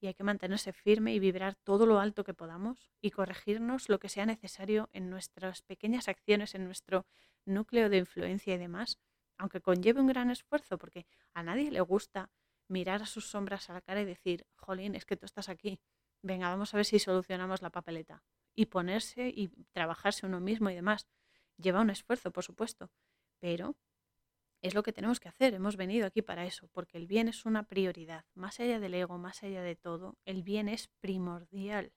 Y 0.00 0.06
hay 0.06 0.14
que 0.14 0.24
mantenerse 0.24 0.72
firme 0.72 1.12
y 1.12 1.18
vibrar 1.18 1.56
todo 1.56 1.84
lo 1.84 2.00
alto 2.00 2.24
que 2.24 2.32
podamos 2.32 2.90
y 3.02 3.10
corregirnos 3.10 3.90
lo 3.90 3.98
que 3.98 4.08
sea 4.08 4.24
necesario 4.24 4.88
en 4.94 5.10
nuestras 5.10 5.60
pequeñas 5.60 6.08
acciones, 6.08 6.54
en 6.54 6.64
nuestro 6.64 7.04
núcleo 7.44 7.90
de 7.90 7.98
influencia 7.98 8.54
y 8.54 8.56
demás, 8.56 8.98
aunque 9.38 9.60
conlleve 9.60 10.00
un 10.00 10.06
gran 10.06 10.30
esfuerzo, 10.30 10.78
porque 10.78 11.06
a 11.32 11.42
nadie 11.42 11.70
le 11.70 11.80
gusta 11.80 12.30
mirar 12.68 13.02
a 13.02 13.06
sus 13.06 13.26
sombras 13.28 13.68
a 13.70 13.74
la 13.74 13.80
cara 13.80 14.00
y 14.00 14.04
decir, 14.04 14.46
jolín, 14.56 14.94
es 14.94 15.04
que 15.04 15.16
tú 15.16 15.26
estás 15.26 15.48
aquí, 15.48 15.80
venga, 16.22 16.48
vamos 16.48 16.72
a 16.72 16.76
ver 16.78 16.86
si 16.86 16.98
solucionamos 16.98 17.62
la 17.62 17.70
papeleta. 17.70 18.22
Y 18.54 18.66
ponerse 18.66 19.28
y 19.28 19.48
trabajarse 19.72 20.26
uno 20.26 20.40
mismo 20.40 20.70
y 20.70 20.74
demás. 20.74 21.08
Lleva 21.56 21.80
un 21.80 21.90
esfuerzo, 21.90 22.30
por 22.30 22.44
supuesto, 22.44 22.90
pero 23.40 23.76
es 24.62 24.74
lo 24.74 24.82
que 24.82 24.92
tenemos 24.92 25.20
que 25.20 25.28
hacer. 25.28 25.54
Hemos 25.54 25.76
venido 25.76 26.06
aquí 26.06 26.22
para 26.22 26.46
eso, 26.46 26.68
porque 26.68 26.96
el 26.96 27.06
bien 27.06 27.28
es 27.28 27.44
una 27.44 27.64
prioridad. 27.64 28.24
Más 28.34 28.60
allá 28.60 28.80
del 28.80 28.94
ego, 28.94 29.18
más 29.18 29.42
allá 29.42 29.62
de 29.62 29.76
todo, 29.76 30.16
el 30.24 30.42
bien 30.42 30.68
es 30.68 30.88
primordial 31.00 31.92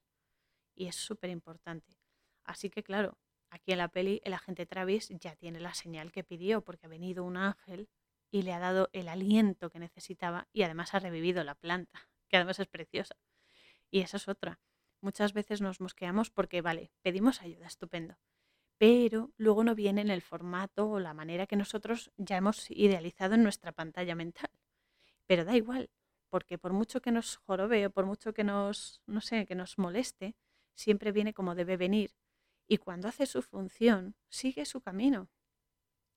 y 0.75 0.87
es 0.87 0.95
súper 0.95 1.29
importante. 1.29 1.97
Así 2.43 2.69
que, 2.69 2.83
claro, 2.83 3.17
Aquí 3.49 3.71
en 3.71 3.77
la 3.77 3.87
peli 3.87 4.21
el 4.23 4.33
agente 4.33 4.65
Travis 4.65 5.09
ya 5.09 5.35
tiene 5.35 5.59
la 5.59 5.73
señal 5.73 6.11
que 6.11 6.23
pidió 6.23 6.61
porque 6.63 6.85
ha 6.85 6.89
venido 6.89 7.23
un 7.23 7.37
ángel 7.37 7.89
y 8.29 8.41
le 8.41 8.53
ha 8.53 8.59
dado 8.59 8.89
el 8.93 9.07
aliento 9.07 9.69
que 9.69 9.79
necesitaba 9.79 10.47
y 10.51 10.63
además 10.63 10.93
ha 10.93 10.99
revivido 10.99 11.43
la 11.43 11.55
planta, 11.55 12.09
que 12.27 12.37
además 12.37 12.59
es 12.59 12.67
preciosa. 12.67 13.15
Y 13.89 14.01
esa 14.01 14.17
es 14.17 14.27
otra. 14.27 14.59
Muchas 14.99 15.33
veces 15.33 15.61
nos 15.61 15.79
mosqueamos 15.79 16.29
porque, 16.29 16.61
vale, 16.61 16.91
pedimos 17.01 17.41
ayuda, 17.41 17.67
estupendo, 17.67 18.17
pero 18.77 19.31
luego 19.37 19.63
no 19.63 19.75
viene 19.75 20.01
en 20.01 20.09
el 20.09 20.21
formato 20.21 20.89
o 20.89 20.99
la 20.99 21.13
manera 21.13 21.47
que 21.47 21.55
nosotros 21.55 22.11
ya 22.17 22.37
hemos 22.37 22.69
idealizado 22.69 23.35
en 23.35 23.43
nuestra 23.43 23.71
pantalla 23.71 24.15
mental. 24.15 24.49
Pero 25.25 25.45
da 25.45 25.55
igual, 25.55 25.89
porque 26.29 26.57
por 26.57 26.73
mucho 26.73 27.01
que 27.01 27.11
nos 27.11 27.37
jorobe 27.37 27.87
o 27.87 27.91
por 27.91 28.05
mucho 28.05 28.33
que 28.33 28.43
nos, 28.43 29.01
no 29.05 29.21
sé, 29.21 29.45
que 29.45 29.55
nos 29.55 29.77
moleste, 29.77 30.35
siempre 30.73 31.11
viene 31.11 31.33
como 31.33 31.55
debe 31.55 31.77
venir 31.77 32.11
y 32.67 32.77
cuando 32.77 33.07
hace 33.07 33.25
su 33.25 33.41
función, 33.41 34.15
sigue 34.29 34.65
su 34.65 34.81
camino. 34.81 35.29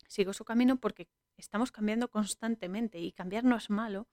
Sigue 0.08 0.34
su 0.34 0.44
camino 0.44 0.76
porque 0.78 1.08
estamos 1.36 1.70
cambiando 1.70 2.10
constantemente 2.10 2.98
y 2.98 3.12
cambiar 3.12 3.44
no 3.44 3.56
es 3.56 3.70
malo, 3.70 4.08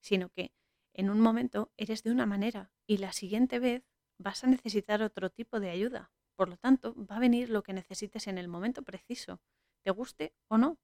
sino 0.00 0.28
que 0.30 0.52
en 0.92 1.10
un 1.10 1.20
momento 1.20 1.72
eres 1.76 2.02
de 2.02 2.10
una 2.10 2.26
manera 2.26 2.72
y 2.86 2.98
la 2.98 3.12
siguiente 3.12 3.58
vez 3.58 3.84
vas 4.18 4.42
a 4.44 4.48
necesitar 4.48 5.02
otro 5.02 5.30
tipo 5.30 5.60
de 5.60 5.70
ayuda. 5.70 6.10
Por 6.34 6.48
lo 6.48 6.56
tanto, 6.56 6.94
va 7.06 7.16
a 7.16 7.20
venir 7.20 7.48
lo 7.50 7.62
que 7.62 7.72
necesites 7.72 8.26
en 8.26 8.38
el 8.38 8.48
momento 8.48 8.82
preciso, 8.82 9.40
te 9.82 9.90
guste 9.90 10.34
o 10.48 10.58
no, 10.58 10.78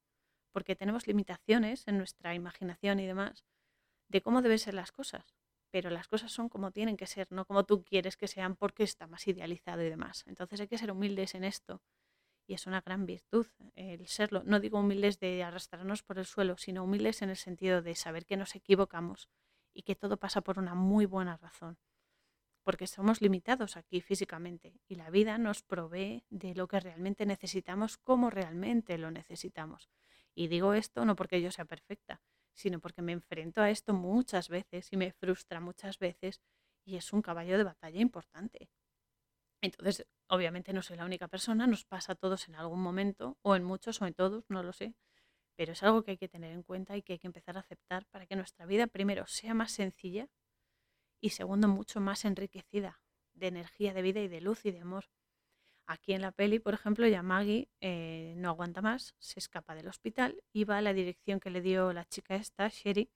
porque 0.51 0.75
tenemos 0.75 1.07
limitaciones 1.07 1.87
en 1.87 1.97
nuestra 1.97 2.33
imaginación 2.33 2.99
y 2.99 3.05
demás 3.05 3.43
de 4.07 4.21
cómo 4.21 4.41
deben 4.41 4.59
ser 4.59 4.73
las 4.73 4.91
cosas 4.91 5.35
pero 5.73 5.89
las 5.89 6.07
cosas 6.07 6.31
son 6.31 6.49
como 6.49 6.69
tienen 6.69 6.97
que 6.97 7.07
ser, 7.07 7.31
no 7.31 7.45
como 7.45 7.65
tú 7.65 7.83
quieres 7.83 8.15
que 8.15 8.27
sean 8.27 8.55
porque 8.55 8.83
está 8.83 9.07
más 9.07 9.27
idealizado 9.27 9.81
y 9.81 9.89
demás. 9.89 10.23
Entonces 10.27 10.59
hay 10.59 10.67
que 10.67 10.77
ser 10.77 10.91
humildes 10.91 11.33
en 11.33 11.43
esto 11.43 11.81
y 12.45 12.53
es 12.53 12.67
una 12.67 12.81
gran 12.81 13.07
virtud 13.07 13.47
el 13.73 14.05
serlo. 14.05 14.43
No 14.45 14.59
digo 14.59 14.79
humildes 14.79 15.19
de 15.19 15.41
arrastrarnos 15.41 16.03
por 16.03 16.19
el 16.19 16.25
suelo, 16.25 16.59
sino 16.59 16.83
humildes 16.83 17.23
en 17.23 17.31
el 17.31 17.37
sentido 17.37 17.81
de 17.81 17.95
saber 17.95 18.27
que 18.27 18.37
nos 18.37 18.53
equivocamos 18.53 19.29
y 19.73 19.81
que 19.81 19.95
todo 19.95 20.17
pasa 20.17 20.41
por 20.41 20.59
una 20.59 20.75
muy 20.75 21.07
buena 21.07 21.37
razón. 21.37 21.79
Porque 22.61 22.85
somos 22.85 23.19
limitados 23.19 23.75
aquí 23.75 23.99
físicamente 23.99 24.79
y 24.87 24.93
la 24.93 25.09
vida 25.09 25.39
nos 25.39 25.63
provee 25.63 26.23
de 26.29 26.53
lo 26.53 26.67
que 26.67 26.81
realmente 26.81 27.25
necesitamos 27.25 27.97
como 27.97 28.29
realmente 28.29 28.99
lo 28.99 29.09
necesitamos. 29.09 29.89
Y 30.35 30.49
digo 30.49 30.75
esto 30.75 31.03
no 31.03 31.15
porque 31.15 31.41
yo 31.41 31.49
sea 31.49 31.65
perfecta, 31.65 32.21
sino 32.53 32.79
porque 32.79 33.01
me 33.01 33.11
enfrento 33.11 33.61
a 33.61 33.69
esto 33.69 33.93
muchas 33.93 34.49
veces 34.49 34.89
y 34.91 34.97
me 34.97 35.11
frustra 35.11 35.59
muchas 35.59 35.99
veces 35.99 36.41
y 36.85 36.97
es 36.97 37.13
un 37.13 37.21
caballo 37.21 37.57
de 37.57 37.63
batalla 37.63 37.99
importante. 37.99 38.69
Entonces, 39.61 40.05
obviamente 40.27 40.73
no 40.73 40.81
soy 40.81 40.97
la 40.97 41.05
única 41.05 41.27
persona, 41.27 41.67
nos 41.67 41.85
pasa 41.85 42.13
a 42.13 42.15
todos 42.15 42.47
en 42.49 42.55
algún 42.55 42.81
momento, 42.81 43.37
o 43.41 43.55
en 43.55 43.63
muchos, 43.63 44.01
o 44.01 44.05
en 44.05 44.13
todos, 44.13 44.43
no 44.49 44.61
lo 44.61 44.73
sé, 44.73 44.93
pero 45.55 45.71
es 45.73 45.83
algo 45.83 46.03
que 46.03 46.11
hay 46.11 46.17
que 46.17 46.27
tener 46.27 46.51
en 46.51 46.63
cuenta 46.63 46.97
y 46.97 47.01
que 47.01 47.13
hay 47.13 47.19
que 47.19 47.27
empezar 47.27 47.57
a 47.57 47.61
aceptar 47.61 48.05
para 48.07 48.25
que 48.25 48.35
nuestra 48.35 48.65
vida, 48.65 48.87
primero, 48.87 49.25
sea 49.27 49.53
más 49.53 49.71
sencilla 49.71 50.29
y 51.21 51.29
segundo, 51.29 51.67
mucho 51.69 52.01
más 52.01 52.25
enriquecida 52.25 53.01
de 53.33 53.47
energía, 53.47 53.93
de 53.93 54.01
vida 54.01 54.19
y 54.19 54.27
de 54.27 54.41
luz 54.41 54.65
y 54.65 54.71
de 54.71 54.81
amor. 54.81 55.05
Aquí 55.85 56.13
en 56.13 56.21
la 56.21 56.31
peli, 56.31 56.59
por 56.59 56.73
ejemplo, 56.73 57.07
ya 57.07 57.21
Maggie 57.23 57.69
eh, 57.81 58.33
no 58.37 58.49
aguanta 58.49 58.81
más, 58.81 59.15
se 59.19 59.39
escapa 59.39 59.75
del 59.75 59.87
hospital 59.87 60.41
y 60.53 60.63
va 60.63 60.77
a 60.77 60.81
la 60.81 60.93
dirección 60.93 61.39
que 61.39 61.49
le 61.49 61.61
dio 61.61 61.91
la 61.91 62.05
chica 62.05 62.35
esta, 62.35 62.69
Sherry, 62.69 63.09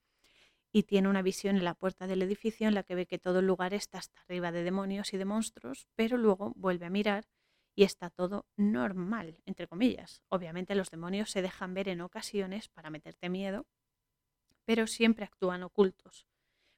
y 0.73 0.84
tiene 0.84 1.07
una 1.07 1.22
visión 1.22 1.56
en 1.56 1.64
la 1.64 1.76
puerta 1.76 2.07
del 2.07 2.22
edificio 2.22 2.68
en 2.68 2.73
la 2.73 2.84
que 2.84 2.95
ve 2.95 3.06
que 3.06 3.19
todo 3.19 3.39
el 3.39 3.48
lugar 3.48 3.73
está 3.73 3.99
hasta 3.99 4.22
arriba 4.22 4.52
de 4.52 4.64
demonios 4.64 5.14
y 5.14 5.18
de 5.18 5.23
monstruos, 5.23 5.88
pero 5.95 6.18
luego 6.18 6.53
vuelve 6.57 6.85
a 6.85 6.89
mirar 6.89 7.30
y 7.73 7.84
está 7.84 8.10
todo 8.10 8.45
normal, 8.57 9.39
entre 9.45 9.68
comillas. 9.68 10.22
Obviamente 10.27 10.76
los 10.76 10.91
demonios 10.91 11.31
se 11.31 11.41
dejan 11.41 11.73
ver 11.73 11.88
en 11.88 12.02
ocasiones 12.02 12.68
para 12.68 12.89
meterte 12.89 13.30
miedo, 13.30 13.65
pero 14.65 14.88
siempre 14.88 15.23
actúan 15.23 15.64
ocultos, 15.64 16.27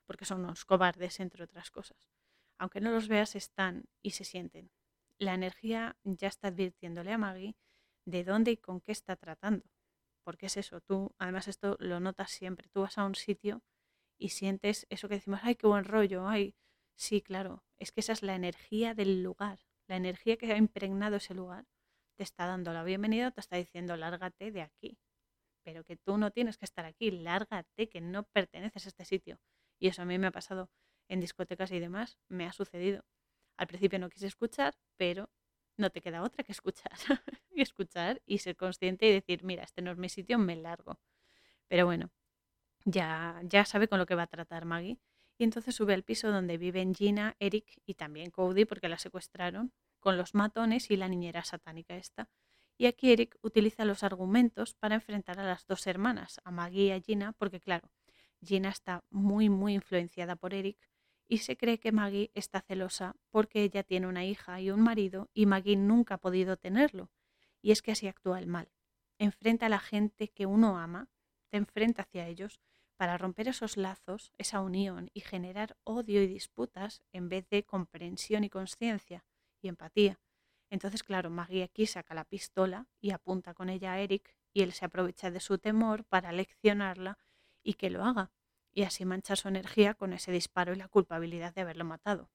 porque 0.05 0.25
son 0.25 0.41
unos 0.41 0.65
cobardes, 0.65 1.19
entre 1.19 1.43
otras 1.43 1.71
cosas. 1.71 2.11
Aunque 2.59 2.79
no 2.79 2.91
los 2.91 3.07
veas, 3.07 3.35
están 3.35 3.85
y 4.03 4.11
se 4.11 4.23
sienten 4.23 4.69
la 5.19 5.33
energía 5.33 5.97
ya 6.03 6.27
está 6.27 6.47
advirtiéndole 6.47 7.11
a 7.11 7.17
Maggie 7.17 7.55
de 8.05 8.23
dónde 8.23 8.51
y 8.51 8.57
con 8.57 8.81
qué 8.81 8.91
está 8.91 9.15
tratando. 9.15 9.65
Porque 10.23 10.47
es 10.47 10.57
eso, 10.57 10.81
tú, 10.81 11.13
además 11.17 11.47
esto 11.47 11.77
lo 11.79 11.99
notas 11.99 12.31
siempre, 12.31 12.69
tú 12.69 12.81
vas 12.81 12.97
a 12.97 13.05
un 13.05 13.15
sitio 13.15 13.61
y 14.17 14.29
sientes 14.29 14.85
eso 14.89 15.07
que 15.07 15.15
decimos, 15.15 15.41
ay, 15.43 15.55
qué 15.55 15.67
buen 15.67 15.85
rollo, 15.85 16.27
ay, 16.27 16.55
sí, 16.95 17.21
claro, 17.21 17.63
es 17.77 17.91
que 17.91 18.01
esa 18.01 18.13
es 18.13 18.23
la 18.23 18.35
energía 18.35 18.93
del 18.93 19.23
lugar, 19.23 19.59
la 19.87 19.95
energía 19.95 20.37
que 20.37 20.51
ha 20.51 20.57
impregnado 20.57 21.17
ese 21.17 21.33
lugar, 21.33 21.65
te 22.15 22.23
está 22.23 22.45
dando 22.45 22.73
la 22.73 22.83
bienvenida, 22.83 23.31
te 23.31 23.39
está 23.39 23.55
diciendo, 23.55 23.95
lárgate 23.95 24.51
de 24.51 24.61
aquí, 24.61 24.99
pero 25.63 25.83
que 25.83 25.95
tú 25.95 26.17
no 26.17 26.31
tienes 26.31 26.57
que 26.57 26.65
estar 26.65 26.85
aquí, 26.85 27.11
lárgate, 27.11 27.89
que 27.89 28.01
no 28.01 28.23
perteneces 28.23 28.85
a 28.85 28.89
este 28.89 29.05
sitio. 29.05 29.39
Y 29.79 29.87
eso 29.87 30.01
a 30.01 30.05
mí 30.05 30.17
me 30.19 30.27
ha 30.27 30.31
pasado 30.31 30.69
en 31.07 31.21
discotecas 31.21 31.71
y 31.71 31.79
demás, 31.79 32.17
me 32.27 32.45
ha 32.45 32.51
sucedido. 32.51 33.05
Al 33.59 33.67
principio 33.67 33.99
no 33.99 34.09
quise 34.09 34.27
escuchar, 34.27 34.73
pero 34.95 35.29
no 35.75 35.89
te 35.89 35.99
queda 35.99 36.23
otra 36.23 36.45
que 36.45 36.53
escuchar. 36.53 36.93
y 37.51 37.61
escuchar 37.61 38.21
y 38.25 38.37
ser 38.37 38.55
consciente 38.55 39.05
y 39.05 39.11
decir, 39.11 39.43
mira, 39.43 39.63
este 39.63 39.81
no 39.81 39.91
es 39.91 39.97
mi 39.97 40.07
sitio, 40.07 40.39
me 40.39 40.55
largo. 40.55 40.97
Pero 41.67 41.85
bueno, 41.85 42.09
ya, 42.85 43.41
ya 43.43 43.65
sabe 43.65 43.89
con 43.89 43.99
lo 43.99 44.05
que 44.05 44.15
va 44.15 44.23
a 44.23 44.27
tratar 44.27 44.63
Maggie. 44.63 44.97
Y 45.37 45.43
entonces 45.43 45.75
sube 45.75 45.93
al 45.93 46.03
piso 46.03 46.31
donde 46.31 46.57
viven 46.57 46.95
Gina, 46.95 47.35
Eric 47.39 47.81
y 47.85 47.95
también 47.95 48.31
Cody, 48.31 48.63
porque 48.63 48.87
la 48.87 48.97
secuestraron, 48.97 49.73
con 49.99 50.15
los 50.15 50.35
matones 50.35 50.89
y 50.89 50.95
la 50.95 51.09
niñera 51.09 51.43
satánica 51.43 51.97
esta. 51.97 52.29
Y 52.77 52.85
aquí 52.85 53.11
Eric 53.11 53.37
utiliza 53.41 53.83
los 53.83 54.03
argumentos 54.03 54.73
para 54.75 54.95
enfrentar 54.95 55.37
a 55.37 55.43
las 55.43 55.67
dos 55.67 55.85
hermanas, 55.85 56.39
a 56.45 56.51
Maggie 56.51 56.85
y 56.85 56.91
a 56.91 57.01
Gina, 57.01 57.33
porque 57.33 57.59
claro, 57.59 57.91
Gina 58.41 58.69
está 58.69 59.03
muy, 59.09 59.49
muy 59.49 59.73
influenciada 59.73 60.37
por 60.37 60.53
Eric 60.53 60.88
y 61.29 61.37
se 61.37 61.55
cree 61.55 61.79
que 61.79 61.91
Maggie 61.91 62.31
está 62.33 62.59
celosa 62.59 63.15
porque 63.29 63.61
ella 63.61 63.83
tiene 63.83 64.07
una 64.07 64.25
hija 64.25 64.59
y 64.59 64.71
un 64.71 64.81
marido 64.81 65.29
y 65.31 65.45
Maggie 65.45 65.77
nunca 65.77 66.15
ha 66.15 66.17
podido 66.17 66.57
tenerlo. 66.57 67.11
Y 67.61 67.71
es 67.71 67.83
que 67.83 67.91
así 67.91 68.07
actúa 68.07 68.39
el 68.39 68.47
mal. 68.47 68.71
Enfrenta 69.19 69.67
a 69.67 69.69
la 69.69 69.79
gente 69.79 70.29
que 70.29 70.47
uno 70.47 70.79
ama, 70.79 71.07
te 71.49 71.57
enfrenta 71.57 72.01
hacia 72.01 72.27
ellos 72.27 72.59
para 72.97 73.17
romper 73.17 73.47
esos 73.47 73.77
lazos, 73.77 74.33
esa 74.39 74.59
unión 74.59 75.11
y 75.13 75.21
generar 75.21 75.77
odio 75.83 76.21
y 76.23 76.27
disputas 76.27 77.03
en 77.11 77.29
vez 77.29 77.47
de 77.49 77.63
comprensión 77.63 78.43
y 78.43 78.49
conciencia 78.49 79.23
y 79.61 79.67
empatía. 79.67 80.19
Entonces, 80.71 81.03
claro, 81.03 81.29
Maggie 81.29 81.63
aquí 81.63 81.85
saca 81.85 82.15
la 82.15 82.25
pistola 82.25 82.87
y 82.99 83.11
apunta 83.11 83.53
con 83.53 83.69
ella 83.69 83.93
a 83.93 83.99
Eric 83.99 84.35
y 84.51 84.63
él 84.63 84.73
se 84.73 84.85
aprovecha 84.85 85.29
de 85.29 85.39
su 85.39 85.59
temor 85.59 86.05
para 86.05 86.31
leccionarla 86.31 87.19
y 87.61 87.75
que 87.75 87.91
lo 87.91 88.03
haga 88.03 88.31
y 88.73 88.83
así 88.83 89.05
mancha 89.05 89.35
su 89.35 89.47
energía 89.47 89.93
con 89.93 90.13
ese 90.13 90.31
disparo 90.31 90.73
y 90.73 90.77
la 90.77 90.87
culpabilidad 90.87 91.53
de 91.53 91.61
haberlo 91.61 91.85
matado. 91.85 92.29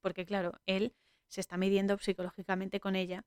Porque 0.00 0.26
claro, 0.26 0.60
él 0.66 0.94
se 1.28 1.40
está 1.40 1.56
midiendo 1.56 1.98
psicológicamente 1.98 2.80
con 2.80 2.96
ella 2.96 3.24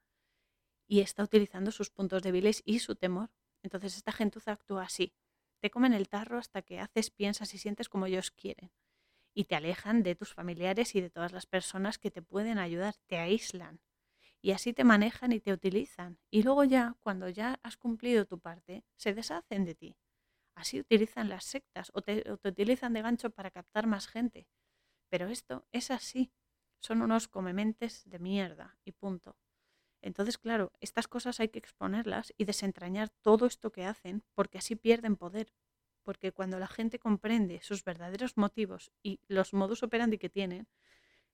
y 0.88 1.02
está 1.02 1.24
utilizando 1.24 1.72
sus 1.72 1.90
puntos 1.90 2.22
débiles 2.22 2.62
y 2.66 2.80
su 2.80 2.96
temor. 2.96 3.32
Entonces 3.64 3.98
esta 3.98 4.12
gentuza 4.12 4.52
actúa 4.52 4.84
así. 4.84 5.14
Te 5.60 5.72
comen 5.72 5.94
el 5.94 6.08
tarro 6.08 6.38
hasta 6.38 6.62
que 6.62 6.80
haces, 6.80 7.10
piensas 7.10 7.54
y 7.54 7.58
sientes 7.58 7.90
como 7.90 8.06
ellos 8.06 8.32
quieren. 8.32 8.72
Y 9.34 9.46
te 9.46 9.56
alejan 9.56 10.04
de 10.04 10.16
tus 10.16 10.34
familiares 10.34 10.96
y 10.96 11.02
de 11.02 11.10
todas 11.10 11.32
las 11.32 11.46
personas 11.46 11.98
que 11.98 12.12
te 12.12 12.22
pueden 12.22 12.60
ayudar, 12.60 12.96
te 13.08 13.18
aíslan. 13.18 13.82
Y 14.42 14.52
así 14.52 14.74
te 14.74 14.84
manejan 14.84 15.32
y 15.32 15.40
te 15.40 15.52
utilizan. 15.52 16.20
Y 16.30 16.44
luego 16.44 16.64
ya, 16.64 16.96
cuando 17.02 17.28
ya 17.30 17.60
has 17.64 17.78
cumplido 17.78 18.26
tu 18.26 18.40
parte, 18.40 18.86
se 18.96 19.14
deshacen 19.14 19.66
de 19.66 19.74
ti. 19.74 19.98
Así 20.56 20.80
utilizan 20.80 21.28
las 21.28 21.44
sectas 21.44 21.92
o 21.94 22.02
te, 22.02 22.24
utilizan 22.44 22.94
de 22.94 23.02
gancho 23.02 23.30
para 23.30 23.52
captar 23.52 23.88
más 23.88 24.08
gente. 24.08 24.48
Pero 25.10 25.28
esto 25.28 25.68
es 25.72 25.92
así. 25.92 26.32
Son 26.80 27.02
unos 27.02 27.28
comementes 27.28 28.04
de 28.06 28.20
mierda 28.20 28.78
y 28.86 28.94
punto. 28.94 29.38
Entonces, 30.02 30.38
claro, 30.38 30.72
estas 30.80 31.08
cosas 31.08 31.40
hay 31.40 31.50
que 31.50 31.60
exponerlas 31.60 32.34
y 32.38 32.46
desentrañar 32.46 33.10
todo 33.10 33.46
esto 33.46 33.72
que 33.72 33.86
hacen 33.86 34.24
porque 34.34 34.58
así 34.58 34.76
pierden 34.76 35.18
poder. 35.18 35.54
Porque 36.04 36.32
cuando 36.32 36.60
la 36.60 36.68
gente 36.68 37.00
comprende 37.00 37.62
sus 37.62 37.84
verdaderos 37.84 38.38
motivos 38.38 38.92
y 39.04 39.20
los 39.28 39.54
modus 39.54 39.84
operandi 39.84 40.18
que 40.18 40.30
tienen, 40.30 40.68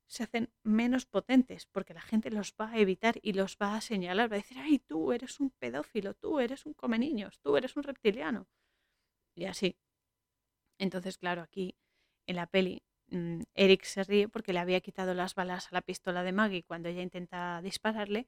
se 0.07 0.23
hacen 0.23 0.51
menos 0.63 1.05
potentes 1.05 1.67
porque 1.67 1.93
la 1.93 2.01
gente 2.01 2.31
los 2.31 2.55
va 2.59 2.71
a 2.71 2.77
evitar 2.79 3.19
y 3.21 3.33
los 3.33 3.57
va 3.61 3.75
a 3.75 3.81
señalar, 3.81 4.31
va 4.31 4.35
a 4.35 4.39
decir, 4.39 4.57
ay, 4.57 4.79
tú 4.79 5.11
eres 5.11 5.39
un 5.39 5.51
pedófilo, 5.51 6.13
tú 6.15 6.39
eres 6.39 6.65
un 6.65 6.73
come 6.73 6.97
niños, 6.97 7.39
tú 7.41 7.55
eres 7.57 7.75
un 7.75 7.83
reptiliano 7.83 8.47
y 9.35 9.45
así. 9.45 9.77
Entonces, 10.77 11.17
claro, 11.17 11.41
aquí 11.41 11.75
en 12.25 12.35
la 12.37 12.47
peli 12.47 12.83
mm, 13.09 13.41
Eric 13.53 13.83
se 13.83 14.03
ríe 14.03 14.29
porque 14.29 14.53
le 14.53 14.59
había 14.59 14.81
quitado 14.81 15.13
las 15.13 15.35
balas 15.35 15.67
a 15.67 15.75
la 15.75 15.81
pistola 15.81 16.23
de 16.23 16.31
Maggie 16.31 16.63
cuando 16.63 16.89
ella 16.89 17.01
intenta 17.01 17.61
dispararle 17.61 18.27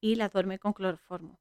y 0.00 0.16
la 0.16 0.28
duerme 0.28 0.58
con 0.58 0.72
cloroformo. 0.72 1.40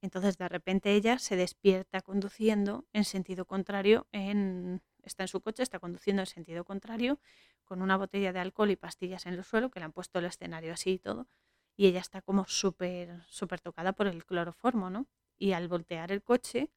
Entonces 0.00 0.38
de 0.38 0.48
repente 0.48 0.92
ella 0.94 1.18
se 1.18 1.36
despierta 1.36 2.00
conduciendo 2.00 2.86
en 2.92 3.04
sentido 3.04 3.44
contrario, 3.46 4.06
en, 4.12 4.82
está 5.02 5.24
en 5.24 5.28
su 5.28 5.40
coche, 5.40 5.62
está 5.62 5.78
conduciendo 5.80 6.22
en 6.22 6.26
sentido 6.26 6.64
contrario, 6.64 7.20
con 7.64 7.82
una 7.82 7.96
botella 7.96 8.32
de 8.32 8.40
alcohol 8.40 8.70
y 8.70 8.76
pastillas 8.76 9.26
en 9.26 9.34
el 9.34 9.44
suelo, 9.44 9.70
que 9.70 9.80
le 9.80 9.84
han 9.86 9.92
puesto 9.92 10.20
el 10.20 10.24
escenario 10.26 10.72
así 10.72 10.92
y 10.92 10.98
todo, 10.98 11.28
y 11.76 11.86
ella 11.86 12.00
está 12.00 12.22
como 12.22 12.46
súper, 12.46 13.22
súper 13.28 13.60
tocada 13.60 13.92
por 13.92 14.06
el 14.06 14.24
cloroformo, 14.24 14.88
¿no? 14.88 15.06
Y 15.36 15.52
al 15.52 15.68
voltear 15.68 16.12
el 16.12 16.22
coche, 16.22 16.70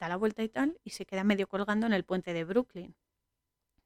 da 0.00 0.08
la 0.08 0.16
vuelta 0.16 0.42
y 0.42 0.48
tal, 0.48 0.80
y 0.82 0.90
se 0.90 1.04
queda 1.06 1.24
medio 1.24 1.46
colgando 1.46 1.86
en 1.86 1.92
el 1.92 2.04
puente 2.04 2.32
de 2.32 2.44
Brooklyn. 2.44 2.96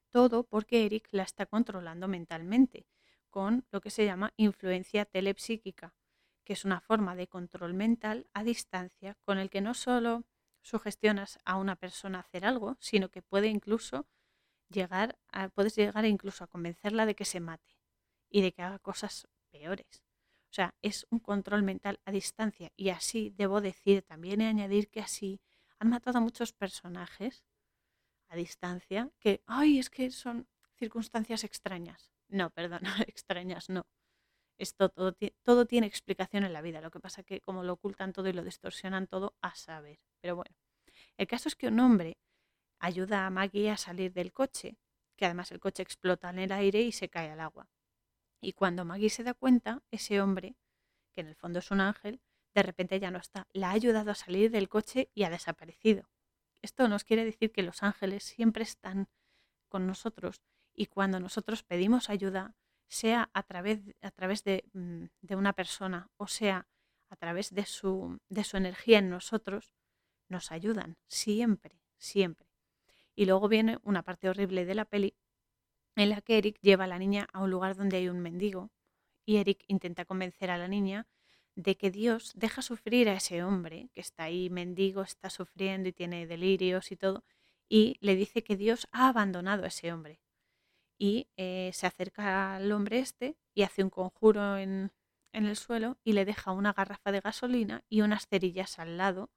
Todo 0.09 0.43
porque 0.43 0.85
Eric 0.85 1.09
la 1.11 1.23
está 1.23 1.45
controlando 1.45 2.07
mentalmente, 2.07 2.87
con 3.29 3.65
lo 3.69 3.81
que 3.81 3.89
se 3.89 4.05
llama 4.05 4.33
influencia 4.37 5.03
telepsíquica, 5.03 5.93
que 6.45 6.53
es 6.53 6.63
una 6.63 6.79
forma 6.79 7.15
de 7.17 7.27
control 7.27 7.73
mental 7.73 8.27
a 8.33 8.45
distancia 8.45 9.17
con 9.25 9.39
el 9.39 9.49
que 9.49 9.59
no 9.59 9.73
solo 9.73 10.23
sugestionas 10.61 11.37
a 11.43 11.57
una 11.57 11.75
persona 11.75 12.19
a 12.19 12.21
hacer 12.21 12.45
algo, 12.45 12.77
sino 12.79 13.09
que 13.09 13.21
puede 13.21 13.47
incluso 13.49 14.07
llegar 14.69 15.19
a, 15.33 15.49
puedes 15.49 15.75
llegar 15.75 16.05
incluso 16.05 16.45
a 16.45 16.47
convencerla 16.47 17.05
de 17.05 17.15
que 17.15 17.25
se 17.25 17.41
mate 17.41 17.77
y 18.29 18.41
de 18.41 18.53
que 18.53 18.61
haga 18.61 18.79
cosas 18.79 19.27
peores. 19.51 20.03
O 20.49 20.53
sea, 20.55 20.73
es 20.81 21.05
un 21.09 21.19
control 21.19 21.63
mental 21.63 21.99
a 22.05 22.11
distancia 22.11 22.71
y 22.77 22.89
así 22.89 23.31
debo 23.35 23.59
decir, 23.59 24.01
también 24.03 24.39
he 24.39 24.47
añadir 24.47 24.89
que 24.89 25.01
así 25.01 25.41
han 25.79 25.89
matado 25.89 26.17
a 26.17 26.21
muchos 26.21 26.53
personajes 26.53 27.45
a 28.29 28.35
distancia 28.35 29.11
que, 29.19 29.43
ay, 29.45 29.79
es 29.79 29.89
que 29.89 30.11
son 30.11 30.47
circunstancias 30.75 31.43
extrañas. 31.43 32.11
No, 32.27 32.49
perdón, 32.51 32.81
extrañas 33.07 33.69
no. 33.69 33.85
Esto 34.57 34.89
todo, 34.89 35.15
todo 35.43 35.65
tiene 35.65 35.87
explicación 35.87 36.43
en 36.45 36.53
la 36.53 36.61
vida. 36.61 36.81
Lo 36.81 36.91
que 36.91 36.99
pasa 36.99 37.23
que 37.23 37.41
como 37.41 37.63
lo 37.63 37.73
ocultan 37.73 38.13
todo 38.13 38.29
y 38.29 38.33
lo 38.33 38.43
distorsionan 38.43 39.07
todo, 39.07 39.35
a 39.41 39.53
saber. 39.55 39.99
Pero 40.21 40.37
bueno, 40.37 40.55
el 41.17 41.27
caso 41.27 41.49
es 41.49 41.55
que 41.55 41.67
un 41.67 41.79
hombre 41.79 42.17
ayuda 42.79 43.25
a 43.25 43.29
Maggie 43.29 43.69
a 43.69 43.77
salir 43.77 44.13
del 44.13 44.31
coche, 44.31 44.77
que 45.17 45.25
además 45.25 45.51
el 45.51 45.59
coche 45.59 45.83
explota 45.83 46.29
en 46.29 46.39
el 46.39 46.51
aire 46.51 46.81
y 46.81 46.91
se 46.91 47.09
cae 47.09 47.31
al 47.31 47.41
agua. 47.41 47.69
Y 48.41 48.53
cuando 48.53 48.85
Maggie 48.85 49.09
se 49.09 49.23
da 49.23 49.33
cuenta, 49.33 49.81
ese 49.91 50.21
hombre, 50.21 50.55
que 51.13 51.21
en 51.21 51.27
el 51.27 51.35
fondo 51.35 51.59
es 51.59 51.71
un 51.71 51.81
ángel, 51.81 52.21
de 52.55 52.63
repente 52.63 52.99
ya 52.99 53.11
no 53.11 53.19
está. 53.19 53.47
La 53.53 53.69
ha 53.69 53.73
ayudado 53.73 54.09
a 54.11 54.15
salir 54.15 54.49
del 54.49 54.69
coche 54.69 55.11
y 55.13 55.23
ha 55.23 55.29
desaparecido. 55.29 56.09
Esto 56.61 56.87
nos 56.87 57.03
quiere 57.03 57.25
decir 57.25 57.51
que 57.51 57.61
los 57.61 57.83
ángeles 57.83 58.23
siempre 58.23 58.63
están 58.63 59.09
con 59.67 59.85
nosotros 59.85 60.41
y 60.73 60.87
cuando 60.87 61.19
nosotros 61.19 61.63
pedimos 61.63 62.09
ayuda, 62.09 62.55
sea 62.87 63.29
a 63.33 63.43
través, 63.43 63.81
a 64.01 64.11
través 64.11 64.43
de, 64.43 64.63
mm, 64.73 65.05
de, 65.21 65.35
una 65.35 65.53
persona 65.53 66.09
o 66.17 66.27
sea 66.27 66.67
a 67.09 67.15
través 67.15 67.53
de 67.53 67.65
su, 67.65 68.19
de 68.29 68.43
su 68.43 68.57
energía 68.57 68.99
en 68.99 69.09
nosotros, 69.09 69.73
nos 70.27 70.51
ayudan 70.51 70.97
siempre, 71.07 71.81
siempre. 71.97 72.47
Y 73.15 73.25
luego 73.25 73.47
viene 73.47 73.79
una 73.83 74.03
parte 74.03 74.29
horrible 74.29 74.65
de 74.65 74.75
la 74.75 74.85
peli 74.85 75.15
en 75.95 76.09
la 76.09 76.21
que 76.21 76.37
Eric 76.37 76.59
lleva 76.61 76.85
a 76.85 76.87
la 76.87 76.99
niña 76.99 77.27
a 77.33 77.41
un 77.41 77.51
lugar 77.51 77.75
donde 77.75 77.97
hay 77.97 78.09
un 78.09 78.21
mendigo 78.21 78.71
y 79.25 79.37
Eric 79.37 79.63
intenta 79.67 80.05
convencer 80.05 80.51
a 80.51 80.57
la 80.57 80.67
niña 80.67 81.07
de 81.55 81.77
que 81.77 81.91
Dios 81.91 82.31
deja 82.35 82.61
sufrir 82.61 83.09
a 83.09 83.13
ese 83.13 83.43
hombre 83.43 83.89
que 83.93 84.01
está 84.01 84.23
ahí 84.23 84.49
mendigo, 84.49 85.01
está 85.01 85.29
sufriendo 85.29 85.89
y 85.89 85.93
tiene 85.93 86.27
delirios 86.27 86.91
y 86.91 86.97
todo, 86.97 87.23
y 87.69 87.97
le 88.01 88.15
dice 88.15 88.43
que 88.43 88.57
Dios 88.57 88.87
ha 88.91 89.09
abandonado 89.09 89.63
a 89.63 89.67
ese 89.67 89.91
hombre. 89.91 90.19
Y 90.97 91.27
eh, 91.37 91.71
se 91.73 91.87
acerca 91.87 92.55
al 92.55 92.71
hombre 92.71 92.99
este 92.99 93.37
y 93.53 93.63
hace 93.63 93.83
un 93.83 93.89
conjuro 93.89 94.57
en, 94.57 94.91
en 95.33 95.45
el 95.45 95.55
suelo 95.55 95.97
y 96.03 96.13
le 96.13 96.25
deja 96.25 96.51
una 96.51 96.73
garrafa 96.73 97.11
de 97.11 97.19
gasolina 97.19 97.83
y 97.89 98.01
unas 98.01 98.27
cerillas 98.27 98.79
al 98.79 98.97
lado 98.97 99.29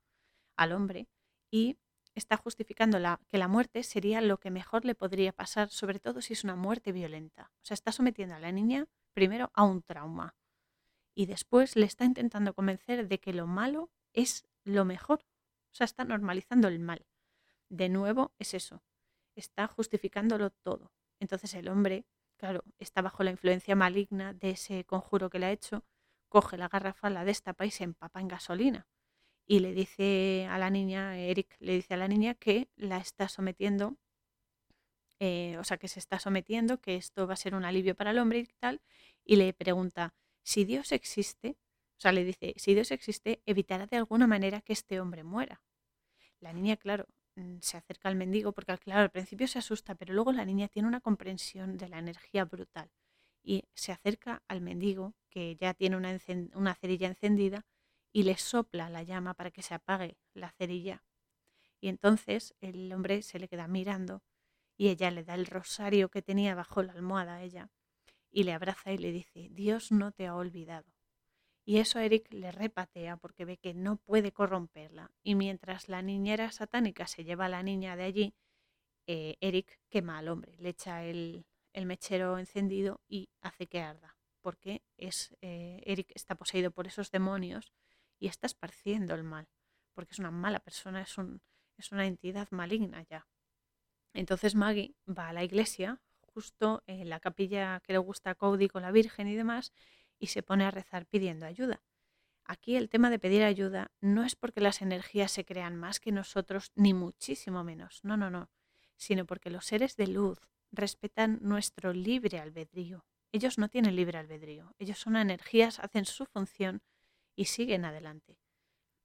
al 0.56 0.72
hombre 0.72 1.08
y 1.50 1.78
está 2.14 2.36
justificando 2.36 2.98
que 3.28 3.38
la 3.38 3.48
muerte 3.48 3.82
sería 3.82 4.20
lo 4.20 4.38
que 4.38 4.50
mejor 4.50 4.84
le 4.84 4.94
podría 4.94 5.32
pasar, 5.32 5.70
sobre 5.70 6.00
todo 6.00 6.20
si 6.20 6.34
es 6.34 6.44
una 6.44 6.56
muerte 6.56 6.92
violenta. 6.92 7.50
O 7.62 7.64
sea, 7.64 7.74
está 7.74 7.92
sometiendo 7.92 8.34
a 8.34 8.40
la 8.40 8.52
niña 8.52 8.86
primero 9.14 9.50
a 9.54 9.64
un 9.64 9.82
trauma 9.82 10.37
y 11.18 11.26
después 11.26 11.74
le 11.74 11.84
está 11.84 12.04
intentando 12.04 12.54
convencer 12.54 13.08
de 13.08 13.18
que 13.18 13.32
lo 13.32 13.48
malo 13.48 13.90
es 14.12 14.46
lo 14.62 14.84
mejor. 14.84 15.24
O 15.72 15.74
sea, 15.74 15.84
está 15.84 16.04
normalizando 16.04 16.68
el 16.68 16.78
mal. 16.78 17.06
De 17.68 17.88
nuevo, 17.88 18.32
es 18.38 18.54
eso. 18.54 18.84
Está 19.34 19.66
justificándolo 19.66 20.50
todo. 20.50 20.92
Entonces 21.18 21.54
el 21.54 21.68
hombre, 21.70 22.06
claro, 22.36 22.62
está 22.78 23.02
bajo 23.02 23.24
la 23.24 23.32
influencia 23.32 23.74
maligna 23.74 24.32
de 24.32 24.50
ese 24.50 24.84
conjuro 24.84 25.28
que 25.28 25.40
le 25.40 25.46
ha 25.46 25.50
hecho, 25.50 25.84
coge 26.28 26.56
la 26.56 26.68
garrafa, 26.68 27.10
la 27.10 27.24
destapa 27.24 27.66
y 27.66 27.72
se 27.72 27.82
empapa 27.82 28.20
en 28.20 28.28
gasolina 28.28 28.86
y 29.44 29.58
le 29.58 29.72
dice 29.72 30.46
a 30.48 30.56
la 30.58 30.70
niña, 30.70 31.18
Eric 31.18 31.56
le 31.58 31.72
dice 31.72 31.94
a 31.94 31.96
la 31.96 32.06
niña 32.06 32.34
que 32.34 32.68
la 32.76 32.98
está 32.98 33.28
sometiendo, 33.28 33.96
eh, 35.18 35.56
o 35.58 35.64
sea, 35.64 35.78
que 35.78 35.88
se 35.88 35.98
está 35.98 36.20
sometiendo, 36.20 36.80
que 36.80 36.94
esto 36.94 37.26
va 37.26 37.32
a 37.32 37.36
ser 37.36 37.56
un 37.56 37.64
alivio 37.64 37.96
para 37.96 38.12
el 38.12 38.18
hombre 38.18 38.38
y 38.38 38.46
tal, 38.60 38.80
y 39.24 39.34
le 39.34 39.52
pregunta, 39.52 40.14
si 40.42 40.64
Dios 40.64 40.92
existe, 40.92 41.56
o 41.98 42.00
sea, 42.00 42.12
le 42.12 42.24
dice, 42.24 42.54
si 42.56 42.74
Dios 42.74 42.90
existe, 42.90 43.42
evitará 43.44 43.86
de 43.86 43.96
alguna 43.96 44.26
manera 44.26 44.60
que 44.60 44.72
este 44.72 45.00
hombre 45.00 45.24
muera. 45.24 45.62
La 46.40 46.52
niña, 46.52 46.76
claro, 46.76 47.06
mm, 47.34 47.58
se 47.60 47.76
acerca 47.76 48.08
al 48.08 48.16
mendigo 48.16 48.52
porque, 48.52 48.76
claro, 48.78 49.02
al 49.02 49.10
principio 49.10 49.48
se 49.48 49.58
asusta, 49.58 49.94
pero 49.94 50.14
luego 50.14 50.32
la 50.32 50.44
niña 50.44 50.68
tiene 50.68 50.88
una 50.88 51.00
comprensión 51.00 51.76
de 51.76 51.88
la 51.88 51.98
energía 51.98 52.44
brutal 52.44 52.90
y 53.42 53.64
se 53.74 53.92
acerca 53.92 54.42
al 54.46 54.60
mendigo, 54.60 55.14
que 55.30 55.56
ya 55.56 55.74
tiene 55.74 55.96
una, 55.96 56.16
una 56.54 56.74
cerilla 56.74 57.08
encendida, 57.08 57.66
y 58.12 58.22
le 58.22 58.36
sopla 58.36 58.90
la 58.90 59.02
llama 59.02 59.34
para 59.34 59.50
que 59.50 59.62
se 59.62 59.74
apague 59.74 60.18
la 60.34 60.50
cerilla. 60.52 61.02
Y 61.80 61.88
entonces 61.88 62.54
el 62.60 62.92
hombre 62.92 63.22
se 63.22 63.38
le 63.38 63.48
queda 63.48 63.68
mirando 63.68 64.22
y 64.76 64.88
ella 64.88 65.10
le 65.10 65.24
da 65.24 65.34
el 65.34 65.46
rosario 65.46 66.10
que 66.10 66.22
tenía 66.22 66.54
bajo 66.54 66.82
la 66.82 66.92
almohada 66.92 67.36
a 67.36 67.42
ella 67.42 67.70
y 68.38 68.44
le 68.44 68.52
abraza 68.52 68.92
y 68.92 68.98
le 68.98 69.10
dice, 69.10 69.48
Dios 69.50 69.90
no 69.90 70.12
te 70.12 70.28
ha 70.28 70.36
olvidado. 70.36 70.86
Y 71.64 71.78
eso 71.78 71.98
a 71.98 72.04
Eric 72.04 72.32
le 72.32 72.52
repatea 72.52 73.16
porque 73.16 73.44
ve 73.44 73.56
que 73.56 73.74
no 73.74 73.96
puede 73.96 74.30
corromperla. 74.30 75.10
Y 75.24 75.34
mientras 75.34 75.88
la 75.88 76.02
niñera 76.02 76.52
satánica 76.52 77.08
se 77.08 77.24
lleva 77.24 77.46
a 77.46 77.48
la 77.48 77.64
niña 77.64 77.96
de 77.96 78.04
allí, 78.04 78.34
eh, 79.08 79.38
Eric 79.40 79.80
quema 79.88 80.18
al 80.18 80.28
hombre, 80.28 80.56
le 80.58 80.68
echa 80.68 81.02
el, 81.04 81.46
mechero 81.84 82.38
encendido 82.38 83.00
y 83.08 83.28
hace 83.40 83.66
que 83.66 83.80
arda. 83.80 84.16
Porque 84.40 84.82
es, 84.96 85.36
eh, 85.40 85.82
Eric 85.84 86.12
está 86.14 86.36
poseído 86.36 86.70
por 86.70 86.86
esos 86.86 87.10
demonios 87.10 87.72
y 88.20 88.28
está 88.28 88.46
esparciendo 88.46 89.16
el 89.16 89.24
mal, 89.24 89.48
porque 89.94 90.12
es 90.12 90.20
una 90.20 90.30
mala 90.30 90.60
persona, 90.60 91.02
es, 91.02 91.18
un, 91.18 91.42
es 91.76 91.90
una 91.90 92.06
entidad 92.06 92.46
maligna 92.52 93.02
ya. 93.02 93.26
Entonces 94.14 94.54
Maggie 94.54 94.94
va 95.08 95.30
a 95.30 95.32
la 95.32 95.42
iglesia, 95.42 96.00
justo 96.38 96.84
en 96.86 97.08
la 97.08 97.18
capilla 97.18 97.80
que 97.80 97.92
le 97.92 97.98
gusta 97.98 98.30
a 98.30 98.34
Cody 98.36 98.68
con 98.68 98.82
la 98.82 98.92
Virgen 98.92 99.26
y 99.26 99.34
demás, 99.34 99.72
y 100.20 100.28
se 100.28 100.44
pone 100.44 100.64
a 100.64 100.70
rezar 100.70 101.04
pidiendo 101.04 101.46
ayuda. 101.46 101.82
Aquí 102.44 102.76
el 102.76 102.88
tema 102.88 103.10
de 103.10 103.18
pedir 103.18 103.42
ayuda 103.42 103.90
no 104.00 104.22
es 104.22 104.36
porque 104.36 104.60
las 104.60 104.80
energías 104.80 105.32
se 105.32 105.44
crean 105.44 105.74
más 105.74 105.98
que 105.98 106.12
nosotros, 106.12 106.70
ni 106.76 106.94
muchísimo 106.94 107.64
menos, 107.64 108.04
no, 108.04 108.16
no, 108.16 108.30
no, 108.30 108.50
sino 108.96 109.26
porque 109.26 109.50
los 109.50 109.66
seres 109.66 109.96
de 109.96 110.06
luz 110.06 110.38
respetan 110.70 111.40
nuestro 111.42 111.92
libre 111.92 112.38
albedrío. 112.38 113.04
Ellos 113.32 113.58
no 113.58 113.68
tienen 113.68 113.96
libre 113.96 114.18
albedrío, 114.18 114.76
ellos 114.78 115.00
son 115.00 115.16
energías, 115.16 115.80
hacen 115.80 116.04
su 116.04 116.24
función 116.24 116.82
y 117.34 117.46
siguen 117.46 117.84
adelante. 117.84 118.38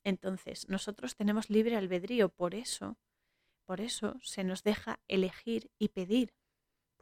Entonces, 0.03 0.69
nosotros 0.69 1.15
tenemos 1.15 1.49
libre 1.49 1.77
albedrío, 1.77 2.29
por 2.29 2.53
eso, 2.53 2.99
por 3.65 3.81
eso 3.81 4.19
se 4.21 4.43
nos 4.43 4.61
deja 4.61 4.99
elegir 5.07 5.71
y 5.79 5.87
pedir. 5.87 6.35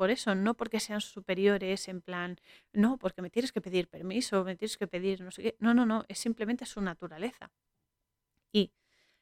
Por 0.01 0.09
eso, 0.09 0.33
no 0.33 0.55
porque 0.55 0.79
sean 0.79 0.99
superiores 0.99 1.87
en 1.87 2.01
plan, 2.01 2.37
no, 2.73 2.97
porque 2.97 3.21
me 3.21 3.29
tienes 3.29 3.51
que 3.51 3.61
pedir 3.61 3.87
permiso, 3.87 4.43
me 4.43 4.55
tienes 4.55 4.75
que 4.75 4.87
pedir 4.87 5.21
no 5.21 5.29
sé 5.29 5.43
qué. 5.43 5.55
No, 5.59 5.75
no, 5.75 5.85
no, 5.85 6.05
es 6.07 6.17
simplemente 6.17 6.65
su 6.65 6.81
naturaleza. 6.81 7.51
Y 8.51 8.71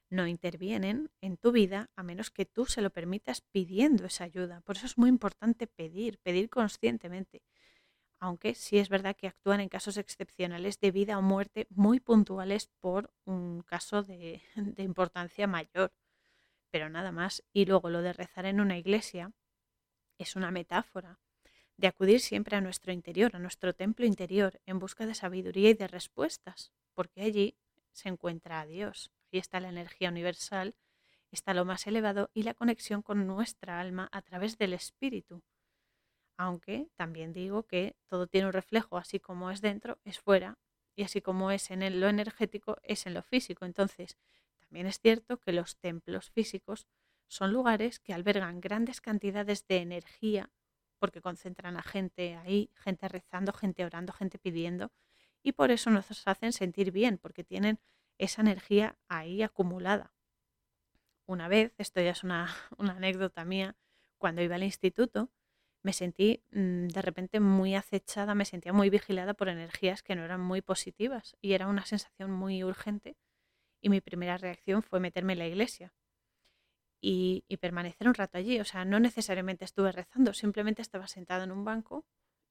no 0.10 0.26
intervienen 0.26 1.12
en 1.20 1.36
tu 1.36 1.52
vida 1.52 1.90
a 1.98 2.04
menos 2.04 2.32
que 2.32 2.46
tú 2.46 2.66
se 2.66 2.82
lo 2.82 2.92
permitas 2.92 3.42
pidiendo 3.42 4.06
esa 4.06 4.24
ayuda. 4.24 4.62
Por 4.62 4.78
eso 4.78 4.86
es 4.86 4.98
muy 4.98 5.10
importante 5.10 5.68
pedir, 5.68 6.18
pedir 6.20 6.50
conscientemente 6.50 7.42
aunque 8.22 8.56
sí 8.56 8.78
es 8.78 8.88
verdad 8.88 9.18
que 9.18 9.28
actúan 9.28 9.60
en 9.60 9.68
casos 9.68 9.98
excepcionales 9.98 10.80
de 10.80 10.92
vida 10.92 11.18
o 11.18 11.22
muerte 11.22 11.68
muy 11.70 12.00
puntuales 12.00 12.70
por 12.80 13.14
un 13.26 13.64
caso 13.64 14.04
de, 14.04 14.42
importancia 14.78 15.46
mayor, 15.46 15.92
pero 16.72 16.90
nada 16.90 17.12
más. 17.12 17.44
Y 17.52 17.66
luego 17.66 17.90
lo 17.90 18.02
de 18.02 18.14
rezar 18.14 18.46
en 18.46 18.62
una 18.62 18.78
iglesia 18.78 19.34
es 20.20 20.36
una 20.36 20.52
metáfora 20.52 21.20
de 21.78 21.88
acudir 21.88 22.20
siempre 22.20 22.56
a 22.56 22.62
nuestro 22.62 22.94
interior, 22.94 23.36
a 23.36 23.40
nuestro 23.40 23.74
templo 23.74 24.06
interior, 24.06 24.62
en 24.68 24.78
busca 24.78 25.08
de 25.08 25.16
sabiduría 25.16 25.72
y 25.72 25.74
de 25.74 25.88
respuestas, 25.88 26.72
porque 26.94 27.24
allí 27.24 27.58
se 27.92 28.10
encuentra 28.10 28.62
a 28.62 28.68
Dios. 28.68 29.12
Ahí 29.32 29.40
está 29.40 29.60
la 29.60 29.70
energía 29.70 30.10
universal, 30.10 30.76
está 31.32 31.56
lo 31.56 31.66
más 31.66 31.88
elevado 31.88 32.30
y 32.36 32.44
la 32.44 32.54
conexión 32.54 33.02
con 33.02 33.26
nuestra 33.26 33.80
alma 33.80 34.08
a 34.12 34.22
través 34.22 34.60
del 34.60 34.74
espíritu 34.74 35.42
aunque 36.40 36.88
también 36.96 37.34
digo 37.34 37.64
que 37.64 37.98
todo 38.08 38.26
tiene 38.26 38.48
un 38.48 38.54
reflejo, 38.54 38.98
así 38.98 39.20
como 39.20 39.52
es 39.52 39.60
dentro, 39.60 40.00
es 40.06 40.20
fuera, 40.20 40.58
y 40.96 41.04
así 41.04 41.22
como 41.22 41.52
es 41.52 41.70
en 41.70 42.00
lo 42.00 42.08
energético, 42.08 42.78
es 42.82 43.06
en 43.06 43.14
lo 43.14 43.22
físico. 43.22 43.66
Entonces, 43.66 44.18
también 44.62 44.88
es 44.88 45.02
cierto 45.02 45.38
que 45.38 45.52
los 45.52 45.76
templos 45.76 46.32
físicos 46.32 46.88
son 47.30 47.54
lugares 47.54 48.00
que 48.00 48.14
albergan 48.14 48.60
grandes 48.60 49.02
cantidades 49.02 49.68
de 49.68 49.78
energía, 49.78 50.52
porque 50.98 51.22
concentran 51.22 51.78
a 51.78 51.84
gente 51.84 52.36
ahí, 52.36 52.72
gente 52.76 53.08
rezando, 53.08 53.54
gente 53.54 53.86
orando, 53.86 54.12
gente 54.12 54.40
pidiendo, 54.40 54.92
y 55.44 55.54
por 55.54 55.72
eso 55.72 55.92
nos 55.92 56.28
hacen 56.28 56.52
sentir 56.52 56.92
bien, 56.92 57.20
porque 57.20 57.44
tienen 57.44 57.80
esa 58.18 58.42
energía 58.42 58.98
ahí 59.08 59.44
acumulada. 59.44 60.12
Una 61.28 61.48
vez, 61.48 61.74
esto 61.78 62.02
ya 62.02 62.12
es 62.12 62.24
una, 62.24 62.50
una 62.78 62.94
anécdota 62.94 63.46
mía, 63.46 63.78
cuando 64.18 64.42
iba 64.42 64.56
al 64.56 64.64
instituto, 64.64 65.30
me 65.84 65.94
sentí 65.94 66.44
mm, 66.52 66.88
de 66.88 67.02
repente 67.02 67.40
muy 67.40 67.76
acechada, 67.76 68.34
me 68.34 68.46
sentía 68.46 68.74
muy 68.74 68.90
vigilada 68.90 69.36
por 69.36 69.50
energías 69.50 70.02
que 70.02 70.16
no 70.16 70.26
eran 70.26 70.42
muy 70.42 70.62
positivas 70.62 71.38
y 71.42 71.54
era 71.54 71.68
una 71.68 71.86
sensación 71.86 72.32
muy 72.32 72.64
urgente 72.64 73.16
y 73.82 73.90
mi 73.90 74.02
primera 74.02 74.38
reacción 74.38 74.84
fue 74.84 75.00
meterme 75.00 75.34
en 75.34 75.40
la 75.40 75.48
iglesia 75.48 75.94
y, 77.02 77.44
permanecer 77.60 78.08
un 78.08 78.14
rato 78.14 78.38
allí. 78.38 78.60
O 78.60 78.66
sea, 78.66 78.86
no 78.86 79.00
necesariamente 79.00 79.66
estuve 79.66 79.92
rezando, 79.92 80.34
simplemente 80.34 80.82
estaba 80.82 81.08
sentada 81.08 81.44
en 81.44 81.52
un 81.52 81.66
banco 81.66 82.06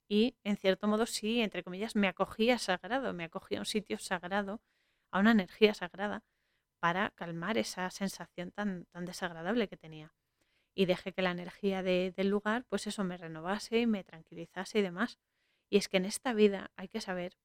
y 0.08 0.36
en 0.44 0.56
cierto 0.56 0.88
modo 0.88 1.06
sí, 1.06 1.40
entre 1.40 1.62
comillas, 1.62 1.96
me 1.96 2.08
acogía 2.08 2.58
sagrado, 2.58 3.12
me 3.12 3.24
acogía 3.24 3.58
a 3.58 3.62
un 3.62 3.66
sitio 3.66 3.98
sagrado, 3.98 4.60
a 5.10 5.20
una 5.20 5.32
energía 5.32 5.74
sagrada 5.74 6.24
para 6.80 7.10
calmar 7.10 7.58
esa 7.58 7.90
sensación 7.90 8.52
tan, 8.52 8.86
tan 8.86 9.04
desagradable 9.04 9.68
que 9.68 9.76
tenía 9.76 10.14
y 10.78 10.86
dejé 10.86 11.12
que 11.12 11.22
la 11.22 11.32
energía 11.32 11.82
del 11.82 12.28
lugar, 12.28 12.64
pues 12.68 12.86
eso 12.86 13.02
me 13.02 13.16
renovase 13.16 13.80
y 13.80 13.86
me 13.88 14.04
tranquilizase 14.04 14.78
y 14.78 14.82
demás. 14.82 15.18
Y 15.68 15.76
es 15.76 15.88
que 15.88 15.96
en 15.96 16.04
esta 16.04 16.32
vida 16.32 16.70
hay 16.76 16.86
que 16.86 17.00
saber 17.00 17.36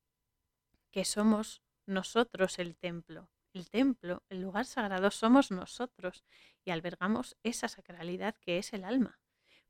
que 0.91 1.03
somos 1.03 1.63
nosotros 1.87 2.59
el 2.59 2.75
templo. 2.77 3.31
El 3.53 3.69
templo, 3.69 4.23
el 4.29 4.41
lugar 4.41 4.65
sagrado, 4.65 5.11
somos 5.11 5.51
nosotros 5.51 6.23
y 6.65 6.71
albergamos 6.71 7.37
esa 7.43 7.67
sacralidad 7.67 8.35
que 8.41 8.57
es 8.57 8.73
el 8.73 8.83
alma. 8.83 9.19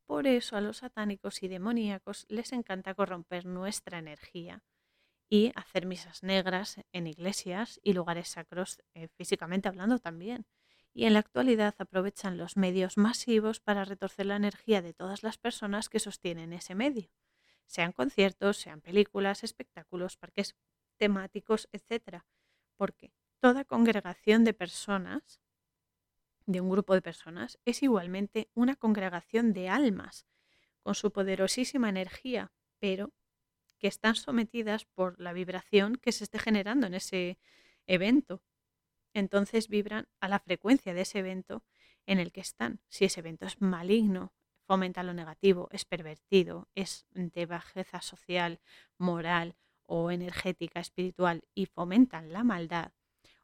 Por 0.05 0.27
eso 0.27 0.55
a 0.55 0.61
los 0.61 0.77
satánicos 0.77 1.43
y 1.43 1.47
demoníacos 1.47 2.25
les 2.29 2.53
encanta 2.53 2.93
corromper 2.93 3.45
nuestra 3.45 3.99
energía 3.99 4.63
y 5.29 5.51
hacer 5.55 5.85
misas 5.85 6.23
negras 6.23 6.79
en 6.91 7.07
iglesias 7.07 7.79
y 7.83 7.93
lugares 7.93 8.29
sacros 8.29 8.81
eh, 8.93 9.07
físicamente 9.09 9.67
hablando 9.67 9.99
también 9.99 10.45
y 10.93 11.05
en 11.05 11.13
la 11.13 11.19
actualidad 11.19 11.73
aprovechan 11.79 12.37
los 12.37 12.55
medios 12.55 12.97
masivos 12.97 13.59
para 13.59 13.85
retorcer 13.85 14.27
la 14.27 14.35
energía 14.35 14.81
de 14.81 14.93
todas 14.93 15.23
las 15.23 15.37
personas 15.37 15.89
que 15.89 15.99
sostienen 15.99 16.53
ese 16.53 16.75
medio, 16.75 17.09
sean 17.65 17.91
conciertos, 17.91 18.57
sean 18.57 18.81
películas, 18.81 19.43
espectáculos, 19.43 20.17
parques 20.17 20.55
temáticos, 20.97 21.67
etc. 21.71 22.23
Porque 22.77 23.11
toda 23.43 23.65
congregación 23.65 24.45
de 24.45 24.53
personas, 24.53 25.41
de 26.45 26.61
un 26.61 26.69
grupo 26.69 26.93
de 26.93 27.01
personas, 27.01 27.59
es 27.65 27.83
igualmente 27.83 28.49
una 28.53 28.77
congregación 28.77 29.51
de 29.51 29.67
almas, 29.67 30.25
con 30.81 30.95
su 30.95 31.11
poderosísima 31.11 31.89
energía, 31.89 32.53
pero 32.79 33.11
que 33.79 33.89
están 33.89 34.15
sometidas 34.15 34.85
por 34.85 35.19
la 35.19 35.33
vibración 35.33 35.97
que 35.97 36.13
se 36.13 36.23
esté 36.23 36.39
generando 36.39 36.87
en 36.87 36.93
ese 36.93 37.37
evento. 37.85 38.41
Entonces 39.13 39.67
vibran 39.67 40.07
a 40.21 40.29
la 40.29 40.39
frecuencia 40.39 40.93
de 40.93 41.01
ese 41.01 41.19
evento 41.19 41.65
en 42.05 42.19
el 42.19 42.31
que 42.31 42.39
están. 42.39 42.79
Si 42.87 43.03
ese 43.03 43.19
evento 43.19 43.45
es 43.45 43.59
maligno, 43.59 44.31
fomenta 44.65 45.03
lo 45.03 45.13
negativo, 45.13 45.67
es 45.73 45.83
pervertido, 45.83 46.69
es 46.75 47.07
de 47.11 47.45
bajeza 47.45 47.99
social, 47.99 48.61
moral 48.97 49.57
o 49.85 50.11
energética, 50.11 50.79
espiritual 50.79 51.43
y 51.53 51.65
fomentan 51.65 52.31
la 52.31 52.45
maldad, 52.45 52.93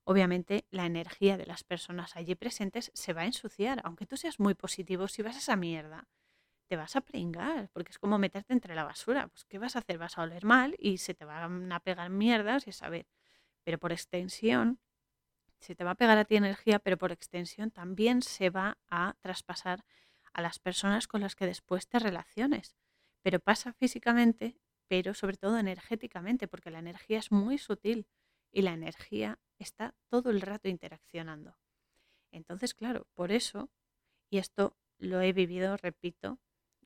obviamente 0.09 0.65
la 0.71 0.87
energía 0.87 1.37
de 1.37 1.45
las 1.45 1.63
personas 1.63 2.15
allí 2.15 2.33
presentes 2.33 2.89
se 2.95 3.13
va 3.13 3.21
a 3.21 3.25
ensuciar. 3.25 3.79
Aunque 3.83 4.07
tú 4.07 4.17
seas 4.17 4.39
muy 4.39 4.55
positivo, 4.55 5.07
si 5.07 5.21
vas 5.21 5.35
a 5.35 5.37
esa 5.37 5.55
mierda, 5.55 6.07
te 6.67 6.75
vas 6.77 6.95
a 6.95 7.01
pringar, 7.01 7.69
porque 7.73 7.91
es 7.91 7.99
como 7.99 8.17
meterte 8.17 8.53
entre 8.53 8.73
la 8.73 8.83
basura. 8.83 9.27
Pues, 9.27 9.45
¿qué 9.45 9.59
vas 9.59 9.75
a 9.75 9.79
hacer? 9.79 9.99
Vas 9.99 10.17
a 10.17 10.23
oler 10.23 10.45
mal 10.45 10.75
y 10.79 10.97
se 10.97 11.13
te 11.13 11.25
van 11.25 11.71
a 11.71 11.79
pegar 11.79 12.09
mierdas 12.09 12.67
y 12.67 12.71
saber. 12.71 13.05
Pero 13.63 13.77
por 13.77 13.91
extensión, 13.91 14.79
se 15.59 15.75
te 15.75 15.83
va 15.83 15.91
a 15.91 15.95
pegar 15.95 16.17
a 16.17 16.25
ti 16.25 16.37
energía, 16.37 16.79
pero 16.79 16.97
por 16.97 17.11
extensión 17.11 17.69
también 17.69 18.23
se 18.23 18.49
va 18.49 18.79
a 18.89 19.13
traspasar 19.21 19.85
a 20.33 20.41
las 20.41 20.57
personas 20.57 21.07
con 21.07 21.21
las 21.21 21.35
que 21.35 21.45
después 21.45 21.87
te 21.87 21.99
relaciones. 21.99 22.75
Pero 23.21 23.39
pasa 23.39 23.73
físicamente, 23.73 24.57
pero 24.87 25.13
sobre 25.13 25.37
todo 25.37 25.59
energéticamente, 25.59 26.47
porque 26.47 26.71
la 26.71 26.79
energía 26.79 27.19
es 27.19 27.31
muy 27.31 27.59
sutil 27.59 28.07
y 28.51 28.63
la 28.63 28.73
energía 28.73 29.37
está 29.63 29.95
todo 30.09 30.29
el 30.29 30.41
rato 30.41 30.67
interaccionando. 30.67 31.57
Entonces, 32.31 32.73
claro, 32.73 33.07
por 33.13 33.31
eso, 33.31 33.69
y 34.29 34.37
esto 34.37 34.77
lo 34.97 35.21
he 35.21 35.33
vivido, 35.33 35.77
repito, 35.77 36.39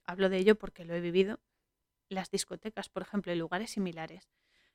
hablo 0.05 0.29
de 0.29 0.37
ello 0.37 0.55
porque 0.55 0.85
lo 0.85 0.93
he 0.93 1.01
vivido, 1.01 1.39
las 2.09 2.29
discotecas, 2.29 2.89
por 2.89 3.01
ejemplo, 3.01 3.33
y 3.33 3.35
lugares 3.35 3.71
similares, 3.71 4.29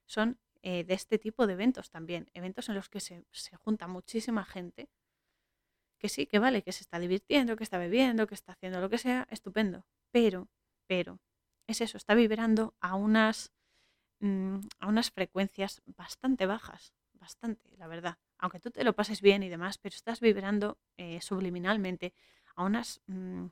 son 0.07 0.39
eh, 0.63 0.85
de 0.85 0.95
este 0.95 1.19
tipo 1.19 1.47
de 1.47 1.53
eventos 1.53 1.91
también, 1.91 2.31
eventos 2.35 2.69
en 2.69 2.75
los 2.75 2.89
que 2.89 3.01
se, 3.01 3.25
se 3.31 3.57
junta 3.57 3.87
muchísima 3.87 4.45
gente, 4.45 4.89
que 5.99 6.09
sí, 6.09 6.27
que 6.27 6.39
vale, 6.39 6.63
que 6.63 6.73
se 6.73 6.83
está 6.83 6.99
divirtiendo, 6.99 7.57
que 7.57 7.65
está 7.65 7.79
bebiendo, 7.79 8.27
que 8.27 8.35
está 8.35 8.53
haciendo 8.53 8.81
lo 8.81 8.89
que 8.89 8.99
sea, 8.99 9.27
estupendo, 9.31 9.85
pero, 10.11 10.49
pero, 10.87 11.21
es 11.67 11.81
eso, 11.81 11.97
está 11.97 12.15
vibrando 12.15 12.75
a 12.81 12.95
unas, 12.97 13.53
mm, 14.21 14.59
a 14.81 14.87
unas 14.89 15.11
frecuencias 15.11 15.83
bastante 15.87 16.47
bajas, 16.47 16.95
bastante, 17.19 17.77
la 17.77 17.87
verdad. 17.87 18.19
Aunque 18.39 18.61
tú 18.61 18.71
te 18.71 18.85
lo 18.85 18.95
pases 18.95 19.21
bien 19.21 19.43
y 19.43 19.49
demás, 19.49 19.79
pero 19.79 19.95
estás 19.95 20.21
vibrando 20.21 20.79
eh, 20.97 21.21
subliminalmente 21.21 22.15
a 22.55 22.65
unas, 22.65 23.01
mm, 23.07 23.47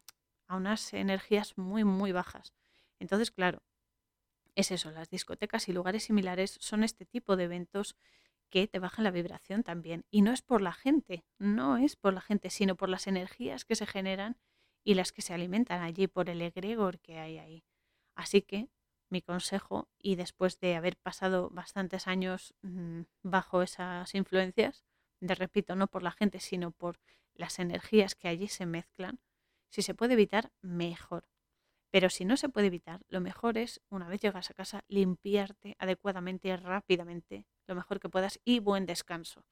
a 0.48 0.56
unas 0.56 0.92
energías 0.94 1.56
muy, 1.58 1.84
muy 1.84 2.12
bajas. 2.12 2.54
Entonces, 2.98 3.30
claro, 3.30 3.62
es 4.54 4.70
eso, 4.70 4.90
las 4.90 5.10
discotecas 5.10 5.68
y 5.68 5.72
lugares 5.72 6.04
similares 6.04 6.56
son 6.60 6.82
este 6.82 7.04
tipo 7.04 7.36
de 7.36 7.44
eventos 7.44 7.96
que 8.48 8.68
te 8.68 8.78
bajan 8.78 9.04
la 9.04 9.10
vibración 9.10 9.62
también. 9.62 10.04
Y 10.10 10.22
no 10.22 10.32
es 10.32 10.42
por 10.42 10.62
la 10.62 10.72
gente, 10.72 11.24
no 11.38 11.76
es 11.76 11.96
por 11.96 12.14
la 12.14 12.20
gente, 12.20 12.50
sino 12.50 12.76
por 12.76 12.88
las 12.88 13.06
energías 13.06 13.64
que 13.64 13.76
se 13.76 13.86
generan 13.86 14.36
y 14.84 14.94
las 14.94 15.12
que 15.12 15.22
se 15.22 15.34
alimentan 15.34 15.82
allí, 15.82 16.06
por 16.06 16.30
el 16.30 16.40
egregor 16.40 17.00
que 17.00 17.18
hay 17.18 17.38
ahí. 17.38 17.64
Así 18.14 18.40
que 18.42 18.68
mi 19.08 19.22
consejo, 19.22 19.88
y 19.98 20.16
después 20.16 20.58
de 20.60 20.76
haber 20.76 20.96
pasado 20.96 21.48
bastantes 21.50 22.06
años 22.06 22.54
mm, 22.62 23.02
bajo 23.22 23.62
esas 23.62 24.14
influencias, 24.14 24.84
de 25.20 25.34
repito, 25.34 25.76
no 25.76 25.86
por 25.86 26.02
la 26.02 26.12
gente, 26.12 26.40
sino 26.40 26.70
por 26.70 27.00
las 27.34 27.58
energías 27.58 28.14
que 28.14 28.28
allí 28.28 28.48
se 28.48 28.66
mezclan, 28.66 29.20
si 29.68 29.82
se 29.82 29.94
puede 29.94 30.14
evitar, 30.14 30.52
mejor. 30.60 31.28
Pero 31.90 32.10
si 32.10 32.24
no 32.24 32.36
se 32.36 32.48
puede 32.48 32.66
evitar, 32.66 33.02
lo 33.08 33.20
mejor 33.20 33.58
es, 33.58 33.80
una 33.88 34.08
vez 34.08 34.20
llegas 34.20 34.50
a 34.50 34.54
casa, 34.54 34.84
limpiarte 34.88 35.76
adecuadamente, 35.78 36.48
y 36.48 36.56
rápidamente, 36.56 37.46
lo 37.66 37.74
mejor 37.74 38.00
que 38.00 38.08
puedas 38.08 38.40
y 38.44 38.58
buen 38.58 38.86
descanso. 38.86 39.44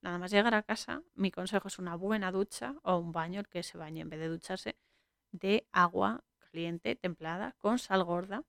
Nada 0.00 0.18
más 0.18 0.30
llegar 0.30 0.54
a 0.54 0.62
casa, 0.62 1.02
mi 1.14 1.30
consejo 1.30 1.68
es 1.68 1.78
una 1.78 1.96
buena 1.96 2.30
ducha 2.30 2.76
o 2.82 2.98
un 2.98 3.12
baño, 3.12 3.40
el 3.40 3.48
que 3.48 3.62
se 3.62 3.78
bañe 3.78 4.00
en 4.00 4.10
vez 4.10 4.20
de 4.20 4.28
ducharse, 4.28 4.76
de 5.32 5.66
agua 5.72 6.24
caliente, 6.38 6.94
templada, 6.94 7.54
con 7.58 7.78
sal 7.78 8.04
gorda 8.04 8.44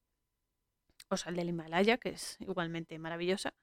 o 1.09 1.17
sal 1.17 1.35
del 1.35 1.49
Himalaya, 1.49 1.97
que 1.97 2.09
es 2.09 2.37
igualmente 2.39 2.97
maravillosa, 2.99 3.53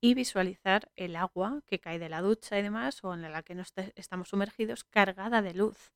y 0.00 0.14
visualizar 0.14 0.90
el 0.96 1.16
agua 1.16 1.62
que 1.66 1.80
cae 1.80 1.98
de 1.98 2.08
la 2.08 2.20
ducha 2.20 2.58
y 2.58 2.62
demás, 2.62 3.02
o 3.02 3.14
en 3.14 3.22
la 3.22 3.42
que 3.42 3.54
no 3.54 3.62
estamos 3.94 4.28
sumergidos, 4.28 4.84
cargada 4.84 5.40
de 5.42 5.54
luz, 5.54 5.94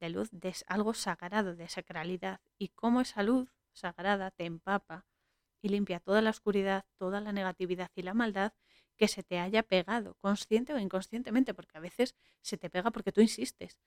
de 0.00 0.10
luz, 0.10 0.28
de 0.32 0.54
algo 0.66 0.94
sagrado, 0.94 1.54
de 1.54 1.68
sacralidad, 1.68 2.40
y 2.58 2.68
cómo 2.68 3.00
esa 3.00 3.22
luz 3.22 3.48
sagrada 3.72 4.30
te 4.30 4.44
empapa 4.44 5.06
y 5.62 5.68
limpia 5.68 6.00
toda 6.00 6.22
la 6.22 6.30
oscuridad, 6.30 6.84
toda 6.96 7.20
la 7.20 7.32
negatividad 7.32 7.90
y 7.94 8.02
la 8.02 8.14
maldad 8.14 8.52
que 8.96 9.08
se 9.08 9.22
te 9.22 9.38
haya 9.38 9.62
pegado, 9.62 10.14
consciente 10.20 10.72
o 10.74 10.78
inconscientemente, 10.78 11.54
porque 11.54 11.78
a 11.78 11.80
veces 11.80 12.14
se 12.42 12.56
te 12.56 12.70
pega 12.70 12.90
porque 12.90 13.12
tú 13.12 13.20
insistes, 13.20 13.78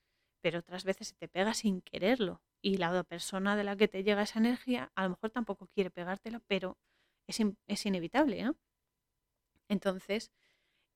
pero 0.41 0.59
otras 0.59 0.83
veces 0.83 1.09
se 1.09 1.15
te 1.15 1.27
pega 1.27 1.53
sin 1.53 1.81
quererlo 1.81 2.41
y 2.61 2.77
la 2.77 3.03
persona 3.03 3.55
de 3.55 3.63
la 3.63 3.75
que 3.75 3.87
te 3.87 4.03
llega 4.03 4.23
esa 4.23 4.39
energía 4.39 4.91
a 4.95 5.03
lo 5.03 5.11
mejor 5.11 5.31
tampoco 5.31 5.67
quiere 5.67 5.89
pegártela, 5.91 6.41
pero 6.47 6.77
es, 7.27 7.39
es 7.67 7.85
inevitable. 7.85 8.51
Entonces, 9.67 10.31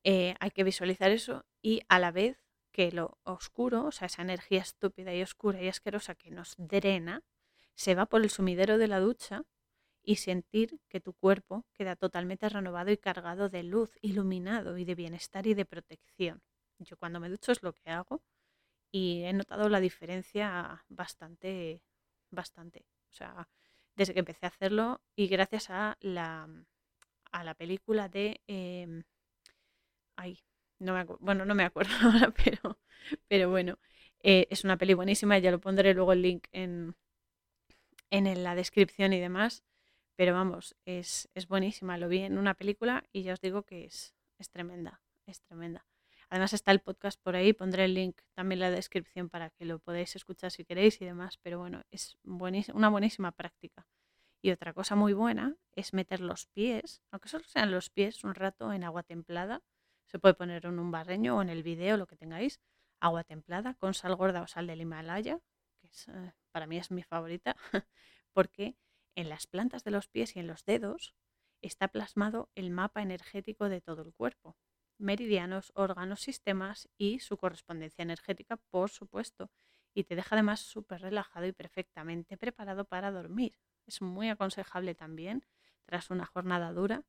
eh, 0.04 0.36
hay 0.40 0.52
que 0.52 0.64
visualizar 0.64 1.12
eso 1.12 1.46
y 1.62 1.82
a 1.88 2.00
la 2.00 2.12
vez 2.12 2.38
que 2.72 2.92
lo 2.92 3.20
oscuro, 3.24 3.86
o 3.86 3.92
sea, 3.92 4.08
esa 4.08 4.24
energía 4.24 4.62
estúpida 4.62 5.14
y 5.14 5.22
oscura 5.22 5.62
y 5.62 5.68
asquerosa 5.70 6.16
que 6.16 6.32
nos 6.32 6.56
drena, 6.58 7.24
se 7.76 7.96
va 7.96 8.08
por 8.08 8.22
el 8.24 8.30
sumidero 8.30 8.78
de 8.78 8.88
la 8.88 9.00
ducha 9.00 9.44
y 10.04 10.18
sentir 10.18 10.80
que 10.90 11.00
tu 11.00 11.14
cuerpo 11.14 11.66
queda 11.74 11.96
totalmente 11.96 12.50
renovado 12.50 12.92
y 12.92 12.98
cargado 12.98 13.50
de 13.50 13.64
luz, 13.64 13.92
iluminado 14.02 14.78
y 14.78 14.86
de 14.86 14.96
bienestar 14.96 15.48
y 15.48 15.54
de 15.54 15.66
protección. 15.66 16.42
Yo 16.80 16.98
cuando 16.98 17.20
me 17.20 17.30
ducho 17.30 17.52
es 17.52 17.64
lo 17.64 17.74
que 17.74 17.90
hago 17.90 18.22
y 18.94 19.24
he 19.24 19.34
notado 19.34 19.70
la 19.70 19.80
diferencia 19.80 20.86
bastante, 20.88 21.82
bastante. 22.30 22.86
O 23.10 23.14
sea, 23.14 23.50
desde 23.96 24.14
que 24.14 24.20
empecé 24.20 24.46
a 24.46 24.50
hacerlo 24.50 25.02
y 25.16 25.28
gracias 25.28 25.72
a 25.72 25.98
la, 26.00 26.48
a 27.32 27.44
la 27.44 27.56
película 27.56 28.08
de... 28.08 28.42
Em, 28.48 29.04
ay, 30.16 30.44
no 30.78 30.94
bueno, 31.20 31.44
no 31.46 31.56
me 31.56 31.64
acuerdo 31.64 31.92
ahora, 32.04 32.32
pero, 32.32 32.80
pero 33.28 33.50
bueno, 33.50 33.80
eh, 34.22 34.48
es 34.52 34.64
una 34.64 34.78
peli 34.78 34.94
buenísima, 34.94 35.40
ya 35.40 35.50
lo 35.50 35.60
pondré 35.60 35.96
luego 35.96 36.14
el 36.14 36.22
link 36.22 36.48
en, 36.52 36.96
en 38.12 38.44
la 38.44 38.54
descripción 38.54 39.12
y 39.14 39.20
demás. 39.20 39.64
Pero 40.16 40.34
vamos, 40.34 40.76
es, 40.86 41.30
es 41.34 41.48
buenísima. 41.48 41.98
Lo 41.98 42.08
vi 42.08 42.20
en 42.20 42.38
una 42.38 42.54
película 42.54 43.04
y 43.12 43.24
ya 43.24 43.34
os 43.34 43.42
digo 43.42 43.64
que 43.64 43.86
es, 43.86 44.14
es 44.38 44.52
tremenda, 44.52 45.02
es 45.26 45.42
tremenda. 45.42 45.84
Además 46.34 46.54
está 46.54 46.72
el 46.72 46.80
podcast 46.80 47.22
por 47.22 47.36
ahí, 47.36 47.54
pondré 47.54 47.86
el 47.86 47.94
link 47.94 48.20
también 48.34 48.58
en 48.58 48.62
la 48.62 48.72
descripción 48.72 49.30
para 49.30 49.52
que 49.52 49.66
lo 49.66 49.78
podáis 49.78 50.16
escuchar 50.16 50.50
si 50.50 50.66
queréis 50.66 51.00
y 51.00 51.06
demás, 51.06 51.38
pero 51.44 51.60
bueno, 51.60 51.84
es 51.92 52.18
una 52.24 52.90
buenísima 52.90 53.34
práctica. 53.34 53.86
Y 54.42 54.50
otra 54.50 54.74
cosa 54.74 54.96
muy 54.96 55.14
buena 55.14 55.56
es 55.74 55.94
meter 55.94 56.22
los 56.22 56.48
pies, 56.48 57.04
aunque 57.12 57.30
solo 57.30 57.44
sean 57.44 57.70
los 57.70 57.92
pies, 57.92 58.24
un 58.24 58.34
rato 58.34 58.74
en 58.74 58.84
agua 58.84 59.04
templada. 59.04 59.62
Se 60.08 60.18
puede 60.18 60.34
poner 60.34 60.66
en 60.66 60.80
un 60.80 60.90
barreño 60.90 61.38
o 61.38 61.44
en 61.44 61.50
el 61.50 61.62
video, 61.62 61.98
lo 61.98 62.08
que 62.08 62.16
tengáis. 62.16 62.60
Agua 63.00 63.24
templada 63.24 63.76
con 63.76 63.94
sal 63.94 64.16
gorda 64.16 64.42
o 64.42 64.48
sal 64.48 64.66
del 64.66 64.82
Himalaya, 64.82 65.40
que 65.82 65.90
eh, 66.08 66.32
para 66.52 66.66
mí 66.66 66.78
es 66.80 66.90
mi 66.90 67.04
favorita, 67.04 67.56
porque 68.34 68.76
en 69.14 69.30
las 69.30 69.46
plantas 69.46 69.84
de 69.84 69.92
los 69.92 70.08
pies 70.08 70.36
y 70.36 70.40
en 70.40 70.48
los 70.48 70.66
dedos 70.66 71.14
está 71.62 71.90
plasmado 71.90 72.50
el 72.56 72.72
mapa 72.72 73.04
energético 73.04 73.70
de 73.70 73.82
todo 73.82 74.02
el 74.02 74.16
cuerpo 74.16 74.58
meridianos, 75.04 75.72
órganos, 75.76 76.22
sistemas 76.22 76.90
y 76.98 77.20
su 77.20 77.38
correspondencia 77.38 78.02
energética, 78.02 78.58
por 78.58 78.90
supuesto. 78.90 79.52
Y 79.94 80.06
te 80.06 80.16
deja 80.16 80.36
además 80.36 80.62
súper 80.62 81.02
relajado 81.02 81.46
y 81.46 81.52
perfectamente 81.52 82.38
preparado 82.38 82.86
para 82.86 83.12
dormir. 83.12 83.58
Es 83.86 84.02
muy 84.02 84.30
aconsejable 84.30 84.96
también 84.96 85.46
tras 85.86 86.10
una 86.10 86.26
jornada 86.26 86.72
dura 86.72 87.04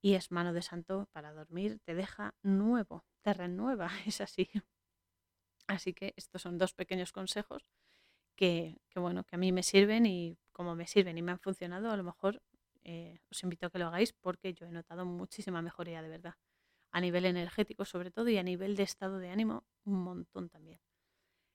y 0.00 0.14
es 0.14 0.30
mano 0.30 0.52
de 0.52 0.62
santo 0.62 1.08
para 1.12 1.32
dormir. 1.32 1.80
Te 1.84 1.94
deja 1.94 2.34
nuevo, 2.42 3.04
te 3.22 3.34
renueva, 3.34 3.90
es 4.06 4.20
así. 4.20 4.48
Así 5.66 5.92
que 5.94 6.14
estos 6.16 6.42
son 6.42 6.58
dos 6.58 6.74
pequeños 6.74 7.12
consejos 7.12 7.66
que, 8.36 8.78
bueno, 8.94 9.24
que 9.24 9.36
a 9.36 9.38
mí 9.38 9.52
me 9.52 9.62
sirven 9.62 10.06
y 10.06 10.38
como 10.52 10.74
me 10.76 10.86
sirven 10.86 11.18
y 11.18 11.22
me 11.22 11.32
han 11.32 11.40
funcionado, 11.40 11.90
a 11.90 11.96
lo 11.96 12.04
mejor 12.04 12.42
eh, 12.84 13.20
os 13.30 13.42
invito 13.42 13.66
a 13.66 13.70
que 13.70 13.78
lo 13.78 13.86
hagáis 13.88 14.12
porque 14.12 14.54
yo 14.54 14.66
he 14.66 14.70
notado 14.70 15.04
muchísima 15.04 15.62
mejoría 15.62 16.02
de 16.02 16.08
verdad 16.08 16.34
a 16.96 17.00
nivel 17.02 17.26
energético 17.26 17.84
sobre 17.84 18.10
todo 18.10 18.30
y 18.30 18.38
a 18.38 18.42
nivel 18.42 18.74
de 18.74 18.82
estado 18.82 19.18
de 19.18 19.28
ánimo 19.28 19.66
un 19.84 20.02
montón 20.02 20.48
también. 20.48 20.80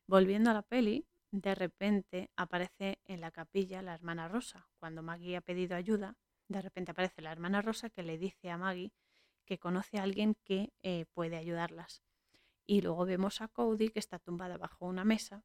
Volviendo 0.06 0.52
a 0.52 0.54
la 0.54 0.62
peli, 0.62 1.08
de 1.32 1.56
repente 1.56 2.30
aparece 2.36 3.00
en 3.06 3.22
la 3.22 3.32
capilla 3.32 3.82
la 3.82 3.96
hermana 3.96 4.28
Rosa. 4.28 4.70
Cuando 4.78 5.02
Maggie 5.02 5.36
ha 5.36 5.42
pedido 5.42 5.76
ayuda, 5.76 6.16
de 6.48 6.62
repente 6.62 6.92
aparece 6.92 7.24
la 7.24 7.32
hermana 7.32 7.64
Rosa 7.64 7.90
que 7.90 8.04
le 8.04 8.20
dice 8.20 8.52
a 8.52 8.60
Maggie 8.60 8.94
que 9.44 9.58
conoce 9.58 9.98
a 9.98 10.04
alguien 10.04 10.36
que 10.44 10.74
eh, 10.84 11.06
puede 11.12 11.38
ayudarlas. 11.38 12.04
Y 12.68 12.82
luego 12.82 13.08
vemos 13.08 13.42
a 13.42 13.48
Cody 13.48 13.90
que 13.90 13.98
está 13.98 14.20
tumbada 14.20 14.60
bajo 14.60 14.86
una 14.86 15.06
mesa 15.06 15.44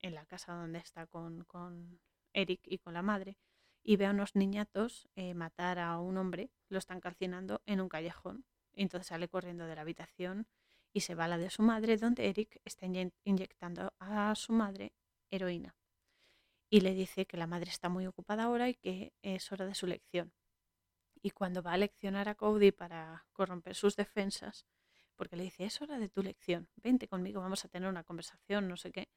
en 0.00 0.16
la 0.16 0.26
casa 0.26 0.52
donde 0.52 0.80
está 0.80 1.06
con, 1.06 1.44
con 1.44 1.98
Eric 2.34 2.60
y 2.64 2.76
con 2.76 2.92
la 2.92 3.00
madre 3.00 3.38
y 3.82 3.96
ve 3.96 4.04
a 4.04 4.10
unos 4.10 4.36
niñatos 4.36 5.08
eh, 5.16 5.32
matar 5.32 5.78
a 5.78 5.98
un 5.98 6.18
hombre, 6.18 6.50
lo 6.68 6.76
están 6.76 7.00
calcinando 7.00 7.62
en 7.64 7.80
un 7.80 7.88
callejón. 7.88 8.44
Entonces 8.82 9.08
sale 9.08 9.28
corriendo 9.28 9.66
de 9.66 9.74
la 9.74 9.82
habitación 9.82 10.46
y 10.92 11.00
se 11.00 11.14
va 11.14 11.24
a 11.24 11.28
la 11.28 11.38
de 11.38 11.50
su 11.50 11.62
madre, 11.62 11.96
donde 11.96 12.28
Eric 12.28 12.60
está 12.64 12.86
inyectando 13.24 13.92
a 13.98 14.34
su 14.34 14.52
madre 14.52 14.92
heroína. 15.30 15.76
Y 16.68 16.80
le 16.80 16.94
dice 16.94 17.26
que 17.26 17.36
la 17.36 17.46
madre 17.46 17.70
está 17.70 17.88
muy 17.88 18.06
ocupada 18.06 18.44
ahora 18.44 18.68
y 18.68 18.74
que 18.74 19.12
es 19.22 19.50
hora 19.52 19.66
de 19.66 19.74
su 19.74 19.86
lección. 19.86 20.32
Y 21.22 21.30
cuando 21.30 21.62
va 21.62 21.72
a 21.72 21.76
leccionar 21.76 22.28
a 22.28 22.34
Cody 22.34 22.72
para 22.72 23.26
corromper 23.32 23.74
sus 23.74 23.96
defensas, 23.96 24.66
porque 25.16 25.36
le 25.36 25.42
dice, 25.42 25.64
es 25.64 25.82
hora 25.82 25.98
de 25.98 26.08
tu 26.08 26.22
lección, 26.22 26.68
vente 26.76 27.06
conmigo, 27.06 27.40
vamos 27.40 27.64
a 27.64 27.68
tener 27.68 27.88
una 27.88 28.04
conversación, 28.04 28.68
no 28.68 28.76
sé 28.76 28.90
qué. 28.90 29.08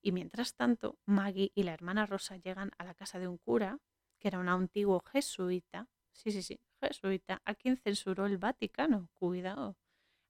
Y 0.00 0.12
mientras 0.12 0.54
tanto, 0.54 0.98
Maggie 1.04 1.50
y 1.54 1.64
la 1.64 1.74
hermana 1.74 2.06
Rosa 2.06 2.36
llegan 2.36 2.70
a 2.78 2.84
la 2.84 2.94
casa 2.94 3.18
de 3.18 3.26
un 3.26 3.38
cura, 3.38 3.80
que 4.20 4.28
era 4.28 4.38
un 4.38 4.48
antiguo 4.48 5.00
jesuita, 5.00 5.88
sí, 6.18 6.32
sí, 6.32 6.42
sí, 6.42 6.60
jesuita, 6.80 7.40
a 7.44 7.54
quien 7.54 7.76
censuró 7.76 8.26
el 8.26 8.38
Vaticano, 8.38 9.08
cuidado. 9.14 9.76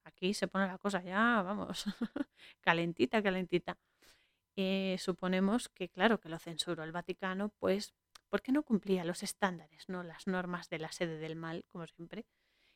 Aquí 0.05 0.35
se 0.35 0.49
pone 0.49 0.67
la 0.67 0.79
cosa 0.79 1.03
ya, 1.03 1.43
vamos, 1.43 1.85
calentita, 2.61 3.23
calentita. 3.23 3.79
Eh, 4.57 4.97
suponemos 4.99 5.69
que, 5.69 5.89
claro, 5.89 6.21
que 6.21 6.29
lo 6.29 6.39
censuró 6.39 6.85
el 6.85 6.93
Vaticano, 6.93 7.51
pues 7.59 7.95
porque 8.29 8.53
no 8.53 8.63
cumplía 8.63 9.05
los 9.05 9.23
estándares, 9.23 9.89
no 9.89 10.03
las 10.03 10.27
normas 10.27 10.69
de 10.69 10.79
la 10.79 10.93
sede 10.93 11.19
del 11.19 11.37
mal, 11.37 11.65
como 11.73 11.87
siempre. 11.87 12.27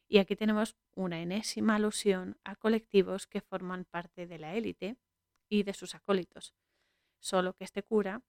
Y 0.09 0.18
aquí 0.18 0.36
tenemos 0.36 0.76
una 0.94 1.20
enésima 1.20 1.76
alusión 1.76 2.39
a 2.44 2.56
colectivos 2.56 3.26
que 3.26 3.43
forman 3.43 3.84
parte 3.84 4.26
de 4.26 4.39
la 4.39 4.55
élite 4.55 4.97
y 5.51 5.64
de 5.64 5.74
sus 5.74 5.94
acólitos. 5.94 6.55
Solo 7.20 7.55
que 7.55 7.64
este 7.64 7.82
cura 7.82 8.22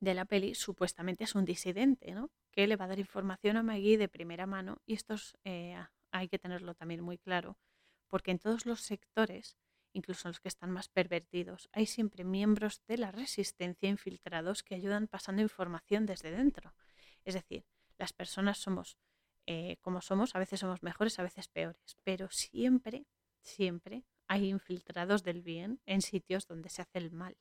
de 0.00 0.14
la 0.14 0.26
peli 0.26 0.54
supuestamente 0.54 1.24
es 1.24 1.34
un 1.34 1.44
disidente, 1.46 2.12
¿no? 2.12 2.30
Que 2.56 2.66
le 2.66 2.76
va 2.76 2.86
a 2.86 2.88
dar 2.88 2.98
información 2.98 3.58
a 3.58 3.62
Maggie 3.62 3.98
de 3.98 4.08
primera 4.08 4.46
mano 4.46 4.78
y 4.86 4.94
esto 4.94 5.14
eh, 5.44 5.76
hay 6.10 6.28
que 6.28 6.38
tenerlo 6.38 6.74
también 6.74 7.02
muy 7.02 7.18
claro, 7.18 7.58
porque 8.08 8.30
en 8.30 8.38
todos 8.38 8.64
los 8.64 8.80
sectores, 8.80 9.58
incluso 9.92 10.28
los 10.28 10.40
que 10.40 10.48
están 10.48 10.70
más 10.70 10.88
pervertidos, 10.88 11.68
hay 11.72 11.84
siempre 11.84 12.24
miembros 12.24 12.80
de 12.88 12.96
la 12.96 13.12
resistencia 13.12 13.90
infiltrados 13.90 14.62
que 14.62 14.74
ayudan 14.74 15.06
pasando 15.06 15.42
información 15.42 16.06
desde 16.06 16.30
dentro. 16.30 16.74
Es 17.24 17.34
decir, 17.34 17.66
las 17.98 18.14
personas 18.14 18.56
somos 18.56 18.96
eh, 19.46 19.76
como 19.82 20.00
somos, 20.00 20.34
a 20.34 20.38
veces 20.38 20.58
somos 20.60 20.82
mejores, 20.82 21.18
a 21.18 21.22
veces 21.22 21.48
peores, 21.48 21.98
pero 22.04 22.30
siempre, 22.30 23.06
siempre 23.42 24.02
hay 24.28 24.48
infiltrados 24.48 25.22
del 25.22 25.42
bien 25.42 25.82
en 25.84 26.00
sitios 26.00 26.46
donde 26.46 26.70
se 26.70 26.80
hace 26.80 26.98
el 26.98 27.12
mal, 27.12 27.36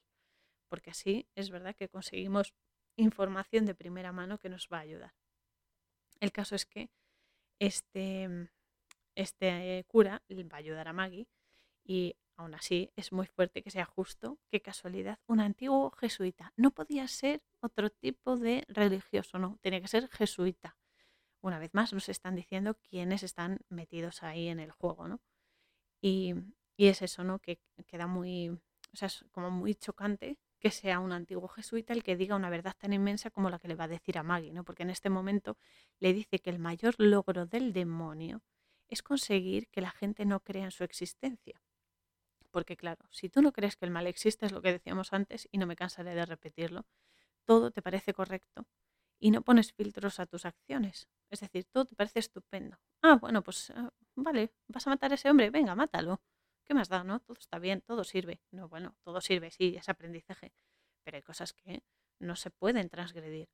porque 0.68 0.92
así 0.92 1.26
es 1.36 1.50
verdad 1.50 1.74
que 1.74 1.88
conseguimos 1.88 2.54
información 2.96 3.66
de 3.66 3.76
primera 3.76 4.12
mano 4.12 4.38
que 4.38 4.50
nos 4.50 4.68
va 4.72 4.78
a 4.78 4.82
ayudar. 4.82 5.14
El 6.20 6.32
caso 6.32 6.56
es 6.56 6.66
que 6.66 6.90
este, 7.60 8.50
este 9.16 9.86
cura 9.88 10.24
va 10.30 10.56
a 10.56 10.60
ayudar 10.60 10.88
a 10.88 10.94
Maggie 10.94 11.28
y 11.84 12.16
aún 12.38 12.56
así 12.56 12.92
es 12.96 13.12
muy 13.12 13.28
fuerte 13.28 13.62
que 13.62 13.72
sea 13.72 13.86
justo, 13.86 14.40
qué 14.50 14.62
casualidad, 14.62 15.20
un 15.28 15.40
antiguo 15.40 15.92
jesuita. 15.92 16.54
No 16.56 16.72
podía 16.72 17.08
ser 17.08 17.42
otro 17.62 17.90
tipo 17.90 18.38
de 18.38 18.64
religioso, 18.68 19.40
no, 19.40 19.58
tenía 19.62 19.82
que 19.82 19.88
ser 19.88 20.10
jesuita 20.10 20.78
una 21.46 21.60
vez 21.60 21.74
más 21.74 21.94
nos 21.94 22.10
están 22.10 22.36
diciendo 22.36 22.76
quiénes 22.90 23.22
están 23.22 23.60
metidos 23.70 24.24
ahí 24.24 24.48
en 24.48 24.60
el 24.60 24.72
juego, 24.72 25.08
¿no? 25.08 25.22
Y, 26.02 26.34
es 26.78 27.02
eso, 27.02 27.24
¿no? 27.24 27.40
Que 27.40 27.60
queda 27.88 28.08
muy, 28.08 28.50
o 28.50 28.96
sea, 28.96 29.08
es 29.08 29.26
como 29.32 29.52
muy 29.52 29.76
chocante 29.76 30.40
que 30.66 30.72
sea 30.72 31.00
un 31.00 31.12
antiguo 31.12 31.48
jesuita 31.48 31.94
el 31.94 32.02
que 32.02 32.16
diga 32.16 32.36
una 32.36 32.50
verdad 32.50 32.76
tan 32.76 32.92
inmensa 32.92 33.30
como 33.30 33.52
la 33.52 33.60
que 33.60 33.68
le 33.68 33.76
va 33.76 33.84
a 33.84 33.88
decir 33.88 34.18
a 34.18 34.24
Maggie, 34.24 34.52
¿no? 34.52 34.64
Porque 34.64 34.82
en 34.82 34.90
este 34.90 35.12
momento 35.12 35.60
le 36.00 36.12
dice 36.12 36.40
que 36.40 36.50
el 36.50 36.58
mayor 36.58 36.96
logro 36.98 37.46
del 37.46 37.72
demonio 37.72 38.42
es 38.88 39.04
conseguir 39.04 39.68
que 39.70 39.82
la 39.82 39.92
gente 39.92 40.26
no 40.26 40.40
crea 40.40 40.64
en 40.66 40.72
su 40.72 40.84
existencia. 40.84 41.62
Porque 42.50 42.76
claro, 42.76 43.06
si 43.12 43.30
tú 43.30 43.44
no 43.44 43.52
crees 43.52 43.76
que 43.76 43.86
el 43.86 43.92
mal 43.92 44.08
existe, 44.08 44.48
es 44.48 44.52
lo 44.52 44.64
que 44.64 44.72
decíamos 44.72 45.14
antes, 45.14 45.48
y 45.52 45.60
no 45.60 45.68
me 45.68 45.76
cansaré 45.76 46.16
de 46.16 46.26
repetirlo, 46.26 46.88
todo 47.46 47.70
te 47.70 47.84
parece 47.84 48.16
correcto 48.16 48.66
y 49.20 49.30
no 49.30 49.44
pones 49.44 49.72
filtros 49.72 50.20
a 50.20 50.26
tus 50.26 50.46
acciones. 50.46 51.08
Es 51.30 51.42
decir, 51.42 51.66
todo 51.66 51.86
te 51.86 51.96
parece 51.96 52.18
estupendo. 52.22 52.80
Ah, 53.04 53.18
bueno, 53.22 53.44
pues 53.44 53.72
ah, 53.76 53.92
vale, 54.16 54.52
vas 54.68 54.88
a 54.88 54.90
matar 54.90 55.12
a 55.12 55.16
ese 55.16 55.30
hombre, 55.30 55.52
venga, 55.52 55.76
mátalo. 55.76 56.22
¿Qué 56.66 56.74
más 56.74 56.90
da, 56.90 57.04
no? 57.04 57.20
Todo 57.20 57.38
está 57.40 57.60
bien, 57.60 57.82
todo 57.82 58.04
sirve. 58.04 58.42
No, 58.52 58.68
bueno, 58.68 58.96
todo 59.04 59.22
sirve, 59.22 59.52
sí, 59.52 59.76
es 59.78 59.88
aprendizaje. 59.90 60.52
Pero 61.04 61.18
hay 61.18 61.24
cosas 61.24 61.54
que 61.54 61.84
no 62.20 62.36
se 62.36 62.50
pueden 62.50 62.90
transgredir. 62.90 63.50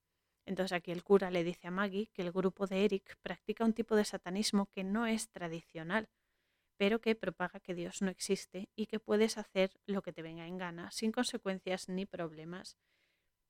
Entonces 0.45 0.71
aquí 0.71 0.91
el 0.91 1.03
cura 1.03 1.29
le 1.29 1.43
dice 1.43 1.67
a 1.67 1.71
Maggie 1.71 2.07
que 2.13 2.21
el 2.21 2.31
grupo 2.31 2.67
de 2.67 2.85
Eric 2.85 3.17
practica 3.21 3.65
un 3.65 3.73
tipo 3.73 3.95
de 3.95 4.05
satanismo 4.05 4.67
que 4.67 4.83
no 4.83 5.05
es 5.05 5.29
tradicional, 5.29 6.09
pero 6.77 6.99
que 6.99 7.15
propaga 7.15 7.59
que 7.59 7.75
Dios 7.75 8.01
no 8.01 8.09
existe 8.09 8.69
y 8.75 8.88
que 8.88 8.99
puedes 8.99 9.38
hacer 9.38 9.71
lo 9.85 10.01
que 10.01 10.13
te 10.13 10.23
venga 10.23 10.47
en 10.47 10.57
gana 10.57 10.89
sin 10.91 11.11
consecuencias 11.11 11.89
ni 11.89 12.05
problemas. 12.05 12.77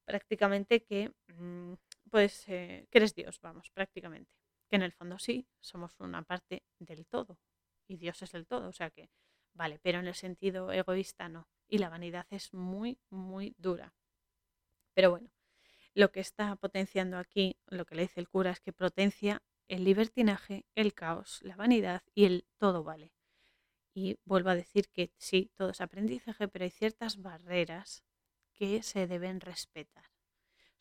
Prácticamente 0.06 0.84
que 0.84 1.14
mm, 1.28 1.74
pues 2.10 2.48
eh, 2.50 2.88
que 2.92 2.98
eres 2.98 3.16
Dios, 3.16 3.40
vamos, 3.42 3.70
prácticamente. 3.72 4.32
Que 4.70 4.76
en 4.76 4.82
el 4.84 4.92
fondo 4.92 5.18
sí, 5.20 5.48
somos 5.60 6.00
una 6.00 6.24
parte 6.24 6.64
del 6.80 7.06
todo. 7.06 7.40
Y 7.88 7.98
Dios 7.98 8.22
es 8.22 8.34
el 8.34 8.46
todo, 8.48 8.70
o 8.70 8.74
sea 8.74 8.90
que, 8.90 9.10
vale, 9.54 9.80
pero 9.80 10.00
en 10.00 10.08
el 10.08 10.16
sentido 10.16 10.72
egoísta 10.72 11.30
no. 11.30 11.48
Y 11.68 11.78
la 11.78 11.90
vanidad 11.90 12.28
es 12.30 12.54
muy, 12.54 13.00
muy 13.10 13.56
dura. 13.58 13.94
Pero 14.94 15.12
bueno, 15.12 15.30
lo 15.94 16.12
que 16.12 16.20
está 16.20 16.56
potenciando 16.56 17.18
aquí, 17.18 17.58
lo 17.68 17.86
que 17.86 17.96
le 17.96 18.04
dice 18.04 18.20
el 18.20 18.30
cura, 18.30 18.52
es 18.52 18.60
que 18.60 18.74
potencia 18.74 19.42
el 19.68 19.84
libertinaje, 19.84 20.66
el 20.76 20.94
caos, 20.94 21.40
la 21.44 21.56
vanidad 21.56 22.04
y 22.14 22.26
el 22.26 22.46
todo 22.58 22.84
vale. 22.84 23.14
Y 23.94 24.18
vuelvo 24.26 24.50
a 24.50 24.56
decir 24.56 24.90
que 24.90 25.14
sí, 25.18 25.52
todo 25.56 25.70
es 25.70 25.82
aprendizaje, 25.82 26.48
pero 26.48 26.64
hay 26.64 26.72
ciertas 26.72 27.22
barreras 27.22 28.04
que 28.54 28.84
se 28.84 29.08
deben 29.08 29.40
respetar 29.40 30.12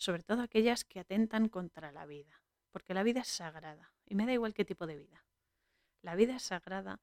sobre 0.00 0.22
todo 0.22 0.40
aquellas 0.40 0.84
que 0.84 0.98
atentan 0.98 1.50
contra 1.50 1.92
la 1.92 2.06
vida, 2.06 2.42
porque 2.70 2.94
la 2.94 3.02
vida 3.02 3.20
es 3.20 3.28
sagrada 3.28 3.92
y 4.06 4.14
me 4.14 4.24
da 4.24 4.32
igual 4.32 4.54
qué 4.54 4.64
tipo 4.64 4.86
de 4.86 4.96
vida. 4.96 5.26
La 6.00 6.14
vida 6.14 6.36
es 6.36 6.42
sagrada 6.42 7.00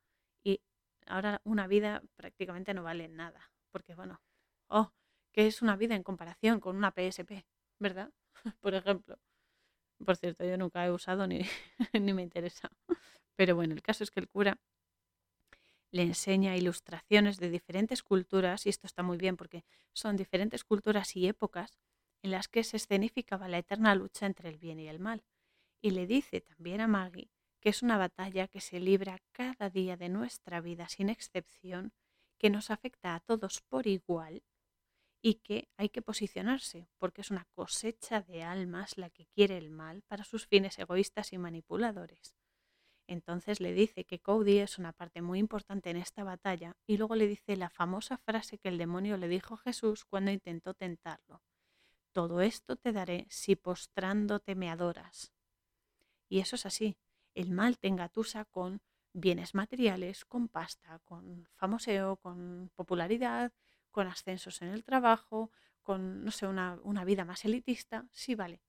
ahora 1.08 1.42
una 1.44 1.68
vida 1.68 2.04
prácticamente 2.16 2.74
no 2.74 2.84
vale 2.84 3.08
nada, 3.08 3.52
porque 3.72 3.96
bueno, 3.96 4.22
oh, 4.70 4.92
¿qué 5.34 5.48
es 5.48 5.62
una 5.62 5.76
vida 5.76 5.96
en 5.96 6.04
comparación 6.04 6.60
con 6.60 6.76
una 6.76 6.92
PSP? 6.92 7.46
¿Verdad? 7.80 8.12
Por 8.62 8.74
ejemplo. 8.76 9.18
Por 10.06 10.16
cierto, 10.18 10.46
yo 10.46 10.58
nunca 10.58 10.86
he 10.86 10.92
usado 10.92 11.28
ni, 11.28 11.42
ni 11.94 12.14
me 12.14 12.22
interesa. 12.22 12.70
Pero 13.36 13.56
bueno, 13.56 13.74
el 13.74 13.82
caso 13.82 14.04
es 14.04 14.12
que 14.12 14.20
el 14.20 14.30
cura 14.30 14.60
le 15.92 16.04
enseña 16.04 16.56
ilustraciones 16.56 17.38
de 17.38 17.50
diferentes 17.50 18.04
culturas, 18.04 18.66
y 18.66 18.70
esto 18.70 18.88
está 18.88 19.04
muy 19.04 19.18
bien 19.18 19.38
porque 19.38 19.64
son 19.94 20.16
diferentes 20.18 20.64
culturas 20.64 21.16
y 21.16 21.28
épocas 21.28 21.78
en 22.24 22.32
las 22.32 22.48
que 22.48 22.64
se 22.64 22.78
escenificaba 22.78 23.48
la 23.48 23.60
eterna 23.60 23.96
lucha 23.96 24.26
entre 24.26 24.50
el 24.50 24.58
bien 24.58 24.80
y 24.80 24.88
el 24.88 25.00
mal, 25.00 25.24
y 25.82 25.92
le 25.92 26.08
dice 26.08 26.42
también 26.42 26.82
a 26.82 26.88
Maggie 26.88 27.32
que 27.60 27.70
es 27.70 27.82
una 27.84 27.98
batalla 27.98 28.48
que 28.48 28.62
se 28.62 28.80
libra 28.80 29.20
cada 29.32 29.70
día 29.70 29.98
de 29.98 30.10
nuestra 30.10 30.62
vida 30.62 30.90
sin 30.90 31.10
excepción, 31.10 31.94
que 32.38 32.50
nos 32.50 32.70
afecta 32.70 33.16
a 33.16 33.20
todos 33.20 33.62
por 33.62 33.88
igual 33.88 34.44
y 35.22 35.36
que 35.36 35.68
hay 35.78 35.90
que 35.90 36.02
posicionarse, 36.02 36.88
porque 36.98 37.22
es 37.22 37.32
una 37.32 37.46
cosecha 37.54 38.22
de 38.22 38.44
almas 38.44 38.98
la 38.98 39.10
que 39.10 39.26
quiere 39.26 39.58
el 39.58 39.70
mal 39.70 40.04
para 40.04 40.24
sus 40.24 40.48
fines 40.48 40.78
egoístas 40.78 41.34
y 41.34 41.38
manipuladores. 41.38 42.38
Entonces 43.08 43.62
le 43.62 43.74
dice 43.74 44.04
que 44.04 44.20
Cody 44.20 44.60
es 44.60 44.78
una 44.78 44.92
parte 44.92 45.22
muy 45.22 45.40
importante 45.40 45.90
en 45.90 45.98
esta 45.98 46.24
batalla 46.24 46.76
y 46.86 46.98
luego 46.98 47.16
le 47.16 47.28
dice 47.28 47.56
la 47.56 47.70
famosa 47.70 48.18
frase 48.18 48.58
que 48.58 48.68
el 48.68 48.78
demonio 48.78 49.18
le 49.18 49.30
dijo 49.30 49.56
a 49.56 49.60
Jesús 49.60 50.04
cuando 50.06 50.32
intentó 50.32 50.74
tentarlo. 50.74 51.42
Todo 52.12 52.42
esto 52.42 52.76
te 52.76 52.92
daré 52.92 53.26
si 53.30 53.56
postrándote 53.56 54.56
me 54.56 54.70
adoras. 54.70 55.32
Y 56.30 56.40
eso 56.40 56.58
es 56.58 56.66
así. 56.66 56.98
El 57.38 57.52
mal 57.52 57.78
te 57.78 57.88
engatusa 57.88 58.46
con 58.46 58.82
bienes 59.14 59.54
materiales, 59.54 60.26
con 60.26 60.48
pasta, 60.48 61.00
con 61.06 61.48
famoseo, 61.56 62.18
con 62.18 62.72
popularidad, 62.76 63.52
con 63.92 64.08
ascensos 64.08 64.62
en 64.64 64.70
el 64.70 64.84
trabajo, 64.84 65.52
con, 65.84 66.24
no 66.24 66.32
sé, 66.32 66.48
una, 66.48 66.80
una 66.84 67.06
vida 67.06 67.26
más 67.26 67.46
elitista. 67.46 68.08
Sí, 68.12 68.34
vale. 68.34 68.62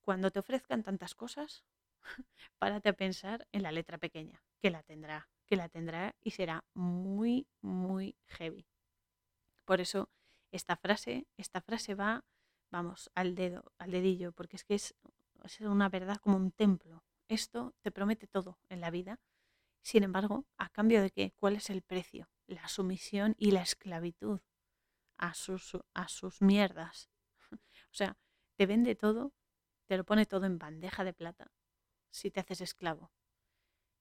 Cuando 0.00 0.32
te 0.32 0.40
ofrezcan 0.40 0.82
tantas 0.82 1.14
cosas, 1.14 1.64
párate 2.58 2.88
a 2.88 2.96
pensar 2.96 3.46
en 3.52 3.62
la 3.62 3.70
letra 3.70 3.98
pequeña, 3.98 4.42
que 4.60 4.70
la 4.70 4.82
tendrá, 4.82 5.28
que 5.46 5.54
la 5.54 5.68
tendrá 5.68 6.16
y 6.22 6.32
será 6.32 6.64
muy, 6.74 7.46
muy 7.60 8.16
heavy. 8.26 8.66
Por 9.64 9.80
eso 9.80 10.10
esta 10.50 10.76
frase, 10.76 11.28
esta 11.36 11.60
frase 11.60 11.94
va 11.94 12.24
vamos, 12.70 13.10
al 13.14 13.34
dedo, 13.34 13.72
al 13.78 13.90
dedillo, 13.90 14.32
porque 14.32 14.56
es 14.56 14.64
que 14.64 14.74
es, 14.74 14.94
una 15.60 15.88
verdad 15.88 16.16
como 16.16 16.36
un 16.36 16.50
templo. 16.50 17.04
Esto 17.28 17.74
te 17.82 17.90
promete 17.90 18.26
todo 18.26 18.58
en 18.68 18.80
la 18.80 18.90
vida. 18.90 19.20
Sin 19.82 20.02
embargo, 20.02 20.46
¿a 20.58 20.68
cambio 20.68 21.02
de 21.02 21.10
qué? 21.10 21.32
¿Cuál 21.36 21.56
es 21.56 21.70
el 21.70 21.82
precio? 21.82 22.28
La 22.46 22.68
sumisión 22.68 23.34
y 23.38 23.50
la 23.50 23.62
esclavitud 23.62 24.40
a 25.16 25.34
sus, 25.34 25.78
a 25.94 26.08
sus 26.08 26.40
mierdas. 26.42 27.10
o 27.52 27.94
sea, 27.94 28.16
te 28.56 28.66
vende 28.66 28.94
todo, 28.94 29.32
te 29.86 29.96
lo 29.96 30.04
pone 30.04 30.26
todo 30.26 30.46
en 30.46 30.58
bandeja 30.58 31.04
de 31.04 31.12
plata 31.12 31.52
si 32.10 32.30
te 32.30 32.40
haces 32.40 32.60
esclavo. 32.60 33.12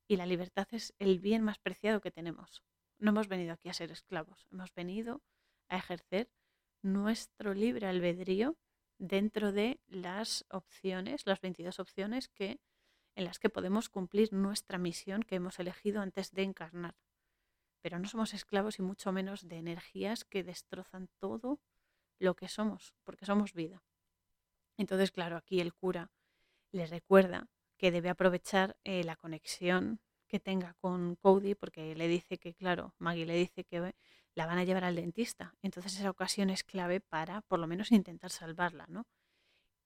Y 0.07 0.17
la 0.17 0.25
libertad 0.25 0.67
es 0.71 0.93
el 0.99 1.19
bien 1.19 1.41
más 1.43 1.59
preciado 1.59 2.01
que 2.01 2.11
tenemos. 2.11 2.63
No 2.97 3.09
hemos 3.09 3.27
venido 3.27 3.53
aquí 3.53 3.69
a 3.69 3.73
ser 3.73 3.91
esclavos, 3.91 4.47
hemos 4.51 4.73
venido 4.73 5.21
a 5.67 5.77
ejercer 5.77 6.29
nuestro 6.81 7.53
libre 7.53 7.87
albedrío 7.87 8.55
dentro 8.97 9.51
de 9.51 9.81
las 9.87 10.45
opciones, 10.49 11.25
las 11.25 11.41
22 11.41 11.79
opciones 11.79 12.29
que, 12.29 12.59
en 13.15 13.25
las 13.25 13.39
que 13.39 13.49
podemos 13.49 13.89
cumplir 13.89 14.33
nuestra 14.33 14.77
misión 14.77 15.23
que 15.23 15.35
hemos 15.35 15.59
elegido 15.59 16.01
antes 16.01 16.31
de 16.31 16.43
encarnar. 16.43 16.95
Pero 17.81 17.99
no 17.99 18.07
somos 18.07 18.33
esclavos 18.33 18.79
y 18.79 18.81
mucho 18.81 19.11
menos 19.11 19.47
de 19.47 19.57
energías 19.57 20.25
que 20.25 20.43
destrozan 20.43 21.09
todo 21.19 21.59
lo 22.19 22.35
que 22.35 22.47
somos, 22.47 22.93
porque 23.03 23.25
somos 23.25 23.53
vida. 23.53 23.83
Entonces, 24.77 25.11
claro, 25.11 25.37
aquí 25.37 25.59
el 25.59 25.73
cura 25.73 26.11
le 26.71 26.85
recuerda 26.85 27.47
que 27.77 27.91
debe 27.91 28.09
aprovechar 28.09 28.77
eh, 28.83 29.03
la 29.03 29.15
conexión 29.15 29.99
que 30.27 30.39
tenga 30.39 30.73
con 30.75 31.15
Cody, 31.15 31.55
porque 31.55 31.95
le 31.95 32.07
dice 32.07 32.37
que, 32.37 32.53
claro, 32.53 32.93
Maggie 32.97 33.25
le 33.25 33.35
dice 33.35 33.63
que 33.63 33.93
la 34.33 34.45
van 34.45 34.57
a 34.57 34.63
llevar 34.63 34.83
al 34.83 34.95
dentista. 34.95 35.55
Entonces 35.61 35.97
esa 35.97 36.09
ocasión 36.09 36.49
es 36.49 36.63
clave 36.63 36.99
para 36.99 37.41
por 37.41 37.59
lo 37.59 37.67
menos 37.67 37.91
intentar 37.91 38.31
salvarla, 38.31 38.85
¿no? 38.87 39.05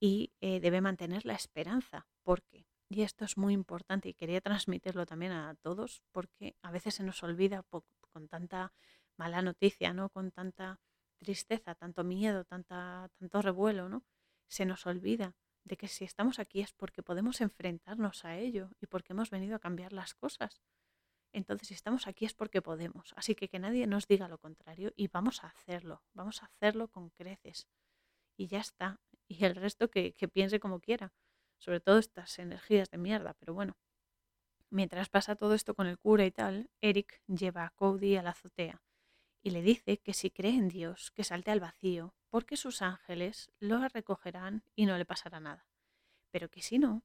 Y 0.00 0.32
eh, 0.40 0.60
debe 0.60 0.80
mantener 0.80 1.26
la 1.26 1.34
esperanza, 1.34 2.06
porque, 2.22 2.66
y 2.90 3.02
esto 3.02 3.24
es 3.24 3.38
muy 3.38 3.54
importante 3.54 4.08
y 4.08 4.14
quería 4.14 4.40
transmitirlo 4.40 5.06
también 5.06 5.30
a 5.30 5.54
todos, 5.54 6.02
porque 6.10 6.56
a 6.60 6.72
veces 6.72 6.96
se 6.96 7.04
nos 7.04 7.22
olvida 7.22 7.62
con 7.62 8.28
tanta 8.28 8.72
mala 9.16 9.42
noticia, 9.42 9.94
¿no? 9.94 10.08
Con 10.08 10.32
tanta 10.32 10.80
tristeza, 11.18 11.76
tanto 11.76 12.02
miedo, 12.02 12.44
tanta, 12.44 13.08
tanto 13.16 13.42
revuelo, 13.42 13.88
¿no? 13.88 14.02
Se 14.48 14.66
nos 14.66 14.86
olvida 14.86 15.36
de 15.62 15.76
que 15.76 15.86
si 15.86 16.04
estamos 16.04 16.40
aquí 16.40 16.62
es 16.62 16.72
porque 16.72 17.04
podemos 17.04 17.40
enfrentarnos 17.40 18.24
a 18.24 18.36
ello 18.36 18.70
y 18.80 18.86
porque 18.86 19.12
hemos 19.12 19.30
venido 19.30 19.54
a 19.54 19.60
cambiar 19.60 19.92
las 19.92 20.14
cosas. 20.14 20.60
Entonces, 21.32 21.68
si 21.68 21.74
estamos 21.74 22.08
aquí 22.08 22.24
es 22.24 22.34
porque 22.34 22.60
podemos. 22.60 23.12
Así 23.14 23.36
que 23.36 23.48
que 23.48 23.60
nadie 23.60 23.86
nos 23.86 24.08
diga 24.08 24.26
lo 24.26 24.38
contrario 24.38 24.92
y 24.96 25.06
vamos 25.06 25.44
a 25.44 25.46
hacerlo. 25.46 26.02
Vamos 26.12 26.42
a 26.42 26.46
hacerlo 26.46 26.88
con 26.88 27.10
creces. 27.10 27.68
Y 28.36 28.48
ya 28.48 28.58
está. 28.58 28.98
Y 29.28 29.44
el 29.44 29.54
resto 29.54 29.90
que, 29.90 30.14
que 30.14 30.26
piense 30.26 30.58
como 30.58 30.80
quiera. 30.80 31.12
Sobre 31.60 31.78
todo 31.78 31.98
estas 31.98 32.38
energías 32.40 32.90
de 32.90 32.98
mierda. 32.98 33.34
Pero 33.34 33.54
bueno, 33.54 33.76
mientras 34.70 35.08
pasa 35.08 35.36
todo 35.36 35.54
esto 35.54 35.74
con 35.74 35.86
el 35.86 35.98
cura 35.98 36.26
y 36.26 36.32
tal, 36.32 36.70
Eric 36.80 37.22
lleva 37.28 37.64
a 37.64 37.70
Cody 37.70 38.16
a 38.16 38.22
la 38.22 38.30
azotea 38.30 38.82
y 39.42 39.50
le 39.50 39.62
dice 39.62 39.98
que 39.98 40.14
si 40.14 40.30
cree 40.30 40.56
en 40.56 40.68
Dios, 40.68 41.10
que 41.12 41.24
salte 41.24 41.50
al 41.50 41.60
vacío, 41.60 42.14
porque 42.28 42.56
sus 42.56 42.82
ángeles 42.82 43.50
lo 43.58 43.86
recogerán 43.88 44.64
y 44.74 44.86
no 44.86 44.98
le 44.98 45.04
pasará 45.04 45.40
nada. 45.40 45.66
Pero 46.30 46.50
que 46.50 46.62
si 46.62 46.78
no, 46.78 47.04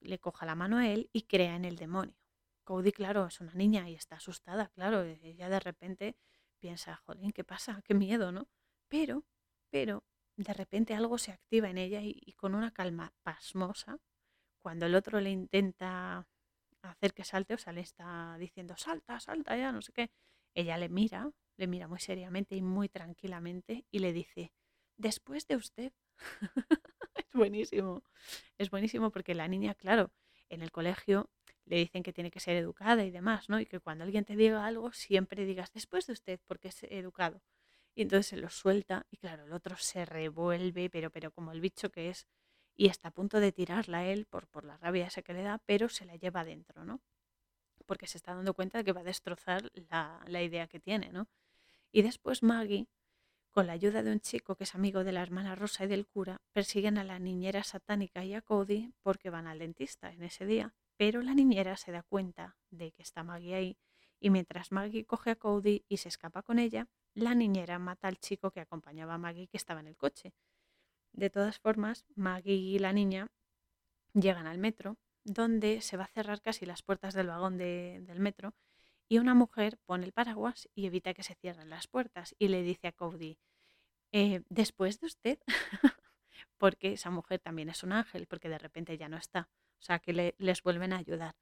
le 0.00 0.18
coja 0.18 0.46
la 0.46 0.54
mano 0.54 0.78
a 0.78 0.88
él 0.88 1.08
y 1.12 1.22
crea 1.22 1.56
en 1.56 1.64
el 1.64 1.76
demonio. 1.76 2.16
Cody, 2.64 2.92
claro, 2.92 3.26
es 3.26 3.40
una 3.40 3.54
niña 3.54 3.88
y 3.88 3.94
está 3.94 4.16
asustada, 4.16 4.68
claro, 4.68 5.02
ella 5.02 5.48
de 5.48 5.60
repente 5.60 6.16
piensa, 6.58 6.96
joder, 7.04 7.32
¿qué 7.32 7.44
pasa? 7.44 7.82
Qué 7.84 7.94
miedo, 7.94 8.32
¿no? 8.32 8.48
Pero, 8.88 9.24
pero, 9.70 10.04
de 10.36 10.52
repente 10.52 10.94
algo 10.94 11.18
se 11.18 11.32
activa 11.32 11.70
en 11.70 11.78
ella 11.78 12.00
y, 12.02 12.32
con 12.36 12.54
una 12.54 12.72
calma 12.72 13.12
pasmosa, 13.22 13.98
cuando 14.60 14.86
el 14.86 14.94
otro 14.94 15.20
le 15.20 15.30
intenta 15.30 16.26
hacer 16.82 17.14
que 17.14 17.24
salte, 17.24 17.54
o 17.54 17.58
sea, 17.58 17.72
le 17.72 17.80
está 17.80 18.36
diciendo, 18.38 18.74
salta, 18.76 19.20
salta 19.20 19.56
ya, 19.56 19.72
no 19.72 19.82
sé 19.82 19.92
qué, 19.92 20.10
ella 20.54 20.76
le 20.78 20.88
mira, 20.88 21.30
le 21.56 21.66
mira 21.66 21.88
muy 21.88 22.00
seriamente 22.00 22.56
y 22.56 22.62
muy 22.62 22.88
tranquilamente 22.88 23.86
y 23.90 24.00
le 24.00 24.12
dice, 24.12 24.52
después 24.96 25.46
de 25.46 25.56
usted. 25.56 25.92
es 27.16 27.32
buenísimo, 27.32 28.02
es 28.58 28.70
buenísimo 28.70 29.10
porque 29.10 29.34
la 29.34 29.48
niña, 29.48 29.74
claro, 29.74 30.12
en 30.48 30.62
el 30.62 30.70
colegio 30.70 31.30
le 31.66 31.76
dicen 31.76 32.02
que 32.02 32.12
tiene 32.12 32.30
que 32.30 32.40
ser 32.40 32.56
educada 32.56 33.04
y 33.04 33.10
demás, 33.10 33.48
¿no? 33.48 33.60
Y 33.60 33.66
que 33.66 33.80
cuando 33.80 34.04
alguien 34.04 34.24
te 34.24 34.36
diga 34.36 34.66
algo, 34.66 34.92
siempre 34.92 35.44
digas 35.44 35.72
después 35.72 36.06
de 36.06 36.12
usted 36.12 36.40
porque 36.46 36.68
es 36.68 36.82
educado. 36.84 37.42
Y 37.94 38.02
entonces 38.02 38.26
se 38.26 38.36
lo 38.36 38.50
suelta 38.50 39.06
y 39.10 39.16
claro, 39.18 39.44
el 39.44 39.52
otro 39.52 39.76
se 39.76 40.04
revuelve, 40.04 40.90
pero, 40.90 41.10
pero 41.10 41.30
como 41.30 41.52
el 41.52 41.60
bicho 41.60 41.90
que 41.90 42.10
es, 42.10 42.26
y 42.76 42.88
está 42.88 43.08
a 43.08 43.12
punto 43.12 43.38
de 43.40 43.52
tirarla 43.52 44.04
él 44.04 44.26
por, 44.26 44.48
por 44.48 44.64
la 44.64 44.76
rabia 44.76 45.06
esa 45.06 45.22
que 45.22 45.32
le 45.32 45.42
da, 45.42 45.58
pero 45.64 45.88
se 45.88 46.04
la 46.04 46.16
lleva 46.16 46.40
adentro, 46.40 46.84
¿no? 46.84 47.00
Porque 47.86 48.06
se 48.06 48.18
está 48.18 48.34
dando 48.34 48.54
cuenta 48.54 48.78
de 48.78 48.84
que 48.84 48.92
va 48.92 49.02
a 49.02 49.04
destrozar 49.04 49.70
la, 49.90 50.24
la 50.26 50.42
idea 50.42 50.66
que 50.66 50.80
tiene, 50.80 51.12
¿no? 51.12 51.28
Y 51.92 52.02
después 52.02 52.42
Maggie, 52.42 52.88
con 53.52 53.68
la 53.68 53.74
ayuda 53.74 54.02
de 54.02 54.10
un 54.10 54.18
chico 54.18 54.56
que 54.56 54.64
es 54.64 54.74
amigo 54.74 55.04
de 55.04 55.12
la 55.12 55.22
hermana 55.22 55.54
Rosa 55.54 55.84
y 55.84 55.86
del 55.86 56.08
cura, 56.08 56.40
persiguen 56.52 56.98
a 56.98 57.04
la 57.04 57.20
niñera 57.20 57.62
satánica 57.62 58.24
y 58.24 58.34
a 58.34 58.42
Cody 58.42 58.92
porque 59.02 59.30
van 59.30 59.46
al 59.46 59.60
dentista 59.60 60.12
en 60.12 60.24
ese 60.24 60.44
día. 60.44 60.74
Pero 60.96 61.22
la 61.22 61.34
niñera 61.34 61.76
se 61.76 61.92
da 61.92 62.02
cuenta 62.02 62.56
de 62.70 62.90
que 62.90 63.02
está 63.02 63.22
Maggie 63.22 63.54
ahí 63.54 63.78
y 64.18 64.30
mientras 64.30 64.72
Maggie 64.72 65.04
coge 65.04 65.30
a 65.30 65.36
Cody 65.36 65.84
y 65.88 65.98
se 65.98 66.08
escapa 66.08 66.42
con 66.42 66.58
ella, 66.58 66.88
la 67.14 67.34
niñera 67.34 67.78
mata 67.78 68.08
al 68.08 68.18
chico 68.18 68.50
que 68.50 68.60
acompañaba 68.60 69.14
a 69.14 69.18
Maggie 69.18 69.48
que 69.48 69.56
estaba 69.56 69.80
en 69.80 69.86
el 69.86 69.96
coche. 69.96 70.32
De 71.12 71.30
todas 71.30 71.58
formas, 71.58 72.04
Maggie 72.16 72.54
y 72.54 72.78
la 72.78 72.92
niña 72.92 73.28
llegan 74.14 74.46
al 74.46 74.58
metro, 74.58 74.96
donde 75.24 75.80
se 75.80 75.96
va 75.96 76.04
a 76.04 76.08
cerrar 76.08 76.42
casi 76.42 76.66
las 76.66 76.82
puertas 76.82 77.14
del 77.14 77.28
vagón 77.28 77.56
del 77.56 78.20
metro 78.20 78.54
y 79.08 79.18
una 79.18 79.34
mujer 79.34 79.78
pone 79.86 80.04
el 80.06 80.12
paraguas 80.12 80.68
y 80.74 80.86
evita 80.86 81.14
que 81.14 81.22
se 81.22 81.34
cierren 81.34 81.70
las 81.70 81.86
puertas 81.86 82.34
y 82.38 82.48
le 82.48 82.62
dice 82.62 82.88
a 82.88 82.92
Cody, 82.92 83.38
eh, 84.12 84.42
después 84.48 85.00
de 85.00 85.06
usted, 85.06 85.38
porque 86.58 86.92
esa 86.92 87.10
mujer 87.10 87.40
también 87.40 87.68
es 87.68 87.82
un 87.82 87.92
ángel, 87.92 88.26
porque 88.26 88.48
de 88.48 88.58
repente 88.58 88.96
ya 88.96 89.08
no 89.08 89.16
está, 89.16 89.48
o 89.78 89.82
sea 89.82 89.98
que 89.98 90.34
les 90.36 90.62
vuelven 90.62 90.92
a 90.92 90.98
ayudar. 90.98 91.36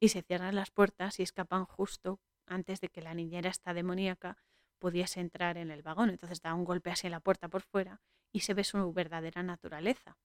Y 0.00 0.08
se 0.10 0.22
cierran 0.22 0.54
las 0.54 0.70
puertas 0.70 1.18
y 1.18 1.22
escapan 1.22 1.64
justo 1.64 2.20
antes 2.46 2.80
de 2.80 2.88
que 2.88 3.02
la 3.02 3.14
niñera 3.14 3.50
esta 3.50 3.74
demoníaca 3.74 4.38
pudiese 4.78 5.20
entrar 5.20 5.56
en 5.58 5.70
el 5.70 5.82
vagón. 5.82 6.10
Entonces 6.10 6.40
da 6.40 6.54
un 6.54 6.64
golpe 6.64 6.90
así 6.90 7.06
en 7.06 7.12
la 7.12 7.20
puerta 7.20 7.48
por 7.48 7.62
fuera 7.62 8.00
y 8.32 8.40
se 8.40 8.54
ve 8.54 8.64
su 8.64 8.92
verdadera 8.92 9.42
naturaleza. 9.42 10.16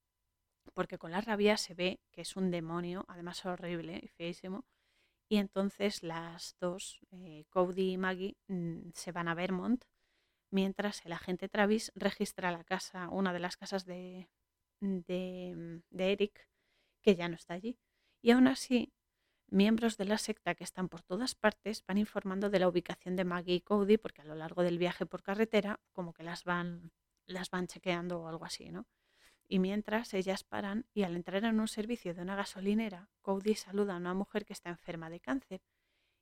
Porque 0.73 0.97
con 0.97 1.11
la 1.11 1.21
rabia 1.21 1.57
se 1.57 1.73
ve 1.73 1.99
que 2.11 2.21
es 2.21 2.35
un 2.35 2.51
demonio, 2.51 3.05
además 3.07 3.45
horrible 3.45 3.99
y 4.01 4.07
feísimo, 4.07 4.65
y 5.29 5.37
entonces 5.37 6.03
las 6.03 6.55
dos, 6.59 6.99
eh, 7.11 7.45
Cody 7.49 7.93
y 7.93 7.97
Maggie, 7.97 8.37
mm, 8.47 8.91
se 8.93 9.11
van 9.11 9.27
a 9.27 9.35
Vermont, 9.35 9.83
mientras 10.51 11.05
el 11.05 11.13
agente 11.13 11.49
Travis 11.49 11.91
registra 11.95 12.51
la 12.51 12.63
casa, 12.63 13.09
una 13.09 13.33
de 13.33 13.39
las 13.39 13.57
casas 13.57 13.85
de, 13.85 14.29
de, 14.79 15.81
de 15.89 16.11
Eric, 16.11 16.47
que 17.01 17.15
ya 17.15 17.29
no 17.29 17.35
está 17.35 17.55
allí. 17.55 17.77
Y 18.21 18.31
aún 18.31 18.47
así, 18.47 18.93
miembros 19.53 19.97
de 19.97 20.05
la 20.05 20.17
secta 20.17 20.55
que 20.55 20.63
están 20.63 20.89
por 20.89 21.01
todas 21.01 21.35
partes 21.35 21.83
van 21.85 21.97
informando 21.97 22.49
de 22.49 22.59
la 22.59 22.67
ubicación 22.67 23.15
de 23.15 23.23
Maggie 23.23 23.55
y 23.55 23.61
Cody, 23.61 23.97
porque 23.97 24.21
a 24.21 24.25
lo 24.25 24.35
largo 24.35 24.63
del 24.63 24.77
viaje 24.77 25.05
por 25.05 25.23
carretera, 25.23 25.79
como 25.91 26.13
que 26.13 26.23
las 26.23 26.43
van, 26.43 26.91
las 27.27 27.49
van 27.49 27.67
chequeando 27.67 28.21
o 28.21 28.27
algo 28.27 28.45
así, 28.45 28.71
¿no? 28.71 28.87
Y 29.47 29.59
mientras 29.59 30.13
ellas 30.13 30.43
paran 30.43 30.85
y 30.93 31.03
al 31.03 31.15
entrar 31.15 31.43
en 31.45 31.59
un 31.59 31.67
servicio 31.67 32.13
de 32.13 32.21
una 32.21 32.35
gasolinera, 32.35 33.09
Cody 33.21 33.55
saluda 33.55 33.93
a 33.93 33.97
una 33.97 34.13
mujer 34.13 34.45
que 34.45 34.53
está 34.53 34.69
enferma 34.69 35.09
de 35.09 35.19
cáncer 35.19 35.61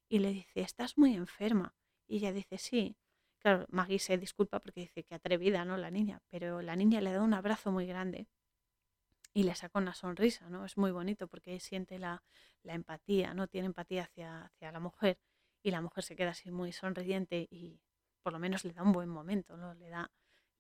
y 0.10 0.20
le 0.20 0.34
dice, 0.34 0.62
estás 0.62 0.98
muy 0.98 1.16
enferma. 1.16 1.74
Y 2.08 2.18
ella 2.18 2.34
dice, 2.34 2.58
sí. 2.58 2.98
Claro, 3.38 3.66
Maggie 3.70 3.98
se 3.98 4.18
disculpa 4.18 4.60
porque 4.60 4.82
dice 4.82 5.04
que 5.04 5.16
atrevida, 5.16 5.66
¿no? 5.66 5.78
La 5.78 5.90
niña, 5.90 6.22
pero 6.30 6.62
la 6.62 6.76
niña 6.76 7.02
le 7.02 7.12
da 7.12 7.24
un 7.24 7.34
abrazo 7.34 7.72
muy 7.72 7.88
grande 7.88 8.28
y 9.34 9.44
le 9.44 9.56
saca 9.56 9.80
una 9.80 9.94
sonrisa, 9.94 10.50
¿no? 10.50 10.66
Es 10.66 10.78
muy 10.78 10.92
bonito 10.92 11.28
porque 11.28 11.60
siente 11.60 12.00
la, 12.00 12.24
la 12.64 12.74
empatía, 12.74 13.34
¿no? 13.34 13.48
Tiene 13.48 13.68
empatía 13.68 14.04
hacia, 14.04 14.46
hacia 14.46 14.72
la 14.72 14.80
mujer 14.80 15.20
y 15.64 15.72
la 15.72 15.82
mujer 15.82 16.04
se 16.04 16.16
queda 16.16 16.32
así 16.32 16.52
muy 16.52 16.72
sonriente 16.72 17.48
y 17.50 17.80
por 18.24 18.34
lo 18.34 18.40
menos 18.40 18.66
le 18.66 18.74
da 18.74 18.84
un 18.84 18.92
buen 18.92 19.10
momento, 19.10 19.58
¿no? 19.58 19.74
Le 19.74 19.90
da, 19.90 20.12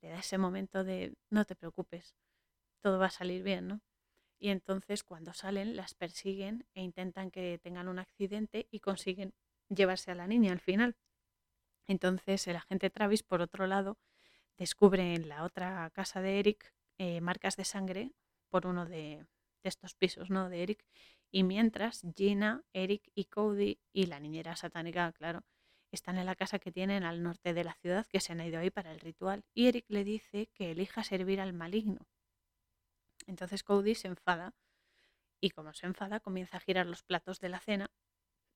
le 0.01 0.09
da 0.09 0.19
ese 0.19 0.37
momento 0.37 0.83
de 0.83 1.15
no 1.29 1.45
te 1.45 1.55
preocupes, 1.55 2.15
todo 2.81 2.99
va 2.99 3.07
a 3.07 3.11
salir 3.11 3.43
bien, 3.43 3.67
¿no? 3.67 3.81
Y 4.39 4.49
entonces 4.49 5.03
cuando 5.03 5.33
salen 5.33 5.75
las 5.75 5.93
persiguen 5.93 6.65
e 6.73 6.81
intentan 6.81 7.29
que 7.29 7.59
tengan 7.59 7.87
un 7.87 7.99
accidente 7.99 8.67
y 8.71 8.79
consiguen 8.79 9.33
llevarse 9.69 10.11
a 10.11 10.15
la 10.15 10.27
niña 10.27 10.51
al 10.51 10.59
final. 10.59 10.95
Entonces 11.87 12.47
el 12.47 12.55
agente 12.55 12.89
Travis, 12.89 13.21
por 13.23 13.41
otro 13.41 13.67
lado, 13.67 13.99
descubre 14.57 15.13
en 15.13 15.29
la 15.29 15.43
otra 15.43 15.89
casa 15.91 16.21
de 16.21 16.39
Eric 16.39 16.73
eh, 16.97 17.21
marcas 17.21 17.55
de 17.55 17.65
sangre 17.65 18.13
por 18.51 18.67
uno 18.67 18.85
de, 18.85 19.25
estos 19.63 19.95
pisos, 19.95 20.29
¿no? 20.29 20.49
De 20.49 20.63
Eric. 20.63 20.85
Y 21.31 21.43
mientras 21.43 22.01
Gina, 22.15 22.63
Eric 22.73 23.09
y 23.15 23.25
Cody 23.25 23.79
y 23.93 24.05
la 24.07 24.19
niñera 24.19 24.55
satánica, 24.55 25.11
claro, 25.13 25.43
están 25.91 26.17
en 26.17 26.25
la 26.25 26.35
casa 26.35 26.59
que 26.59 26.71
tienen 26.71 27.03
al 27.03 27.23
norte 27.23 27.53
de 27.53 27.63
la 27.63 27.73
ciudad, 27.75 28.05
que 28.07 28.19
se 28.19 28.33
han 28.33 28.41
ido 28.41 28.59
ahí 28.59 28.69
para 28.69 28.91
el 28.91 28.99
ritual. 28.99 29.43
Y 29.53 29.67
Eric 29.67 29.85
le 29.87 30.03
dice 30.03 30.47
que 30.53 30.71
elija 30.71 31.03
servir 31.03 31.41
al 31.41 31.53
maligno, 31.53 32.07
entonces 33.27 33.63
Cody 33.63 33.95
se 33.95 34.07
enfada 34.07 34.53
y 35.39 35.51
como 35.51 35.73
se 35.73 35.87
enfada 35.87 36.19
comienza 36.19 36.57
a 36.57 36.59
girar 36.59 36.85
los 36.85 37.03
platos 37.03 37.39
de 37.39 37.49
la 37.49 37.59
cena 37.59 37.91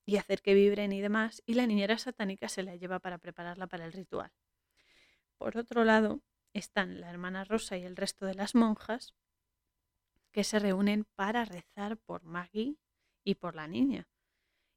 y 0.05 0.17
hacer 0.17 0.41
que 0.41 0.53
vibren 0.53 0.91
y 0.91 1.01
demás 1.01 1.41
y 1.45 1.55
la 1.55 1.65
niñera 1.65 1.97
satánica 1.97 2.49
se 2.49 2.63
la 2.63 2.75
lleva 2.75 2.99
para 2.99 3.17
prepararla 3.17 3.67
para 3.67 3.85
el 3.85 3.93
ritual. 3.93 4.31
Por 5.37 5.57
otro 5.57 5.83
lado, 5.83 6.21
están 6.53 7.01
la 7.01 7.09
hermana 7.09 7.43
Rosa 7.43 7.77
y 7.77 7.83
el 7.83 7.95
resto 7.95 8.25
de 8.25 8.35
las 8.35 8.55
monjas 8.55 9.13
que 10.35 10.43
se 10.43 10.59
reúnen 10.59 11.05
para 11.15 11.45
rezar 11.45 11.95
por 11.95 12.25
Maggie 12.25 12.75
y 13.23 13.35
por 13.35 13.55
la 13.55 13.69
niña. 13.69 14.09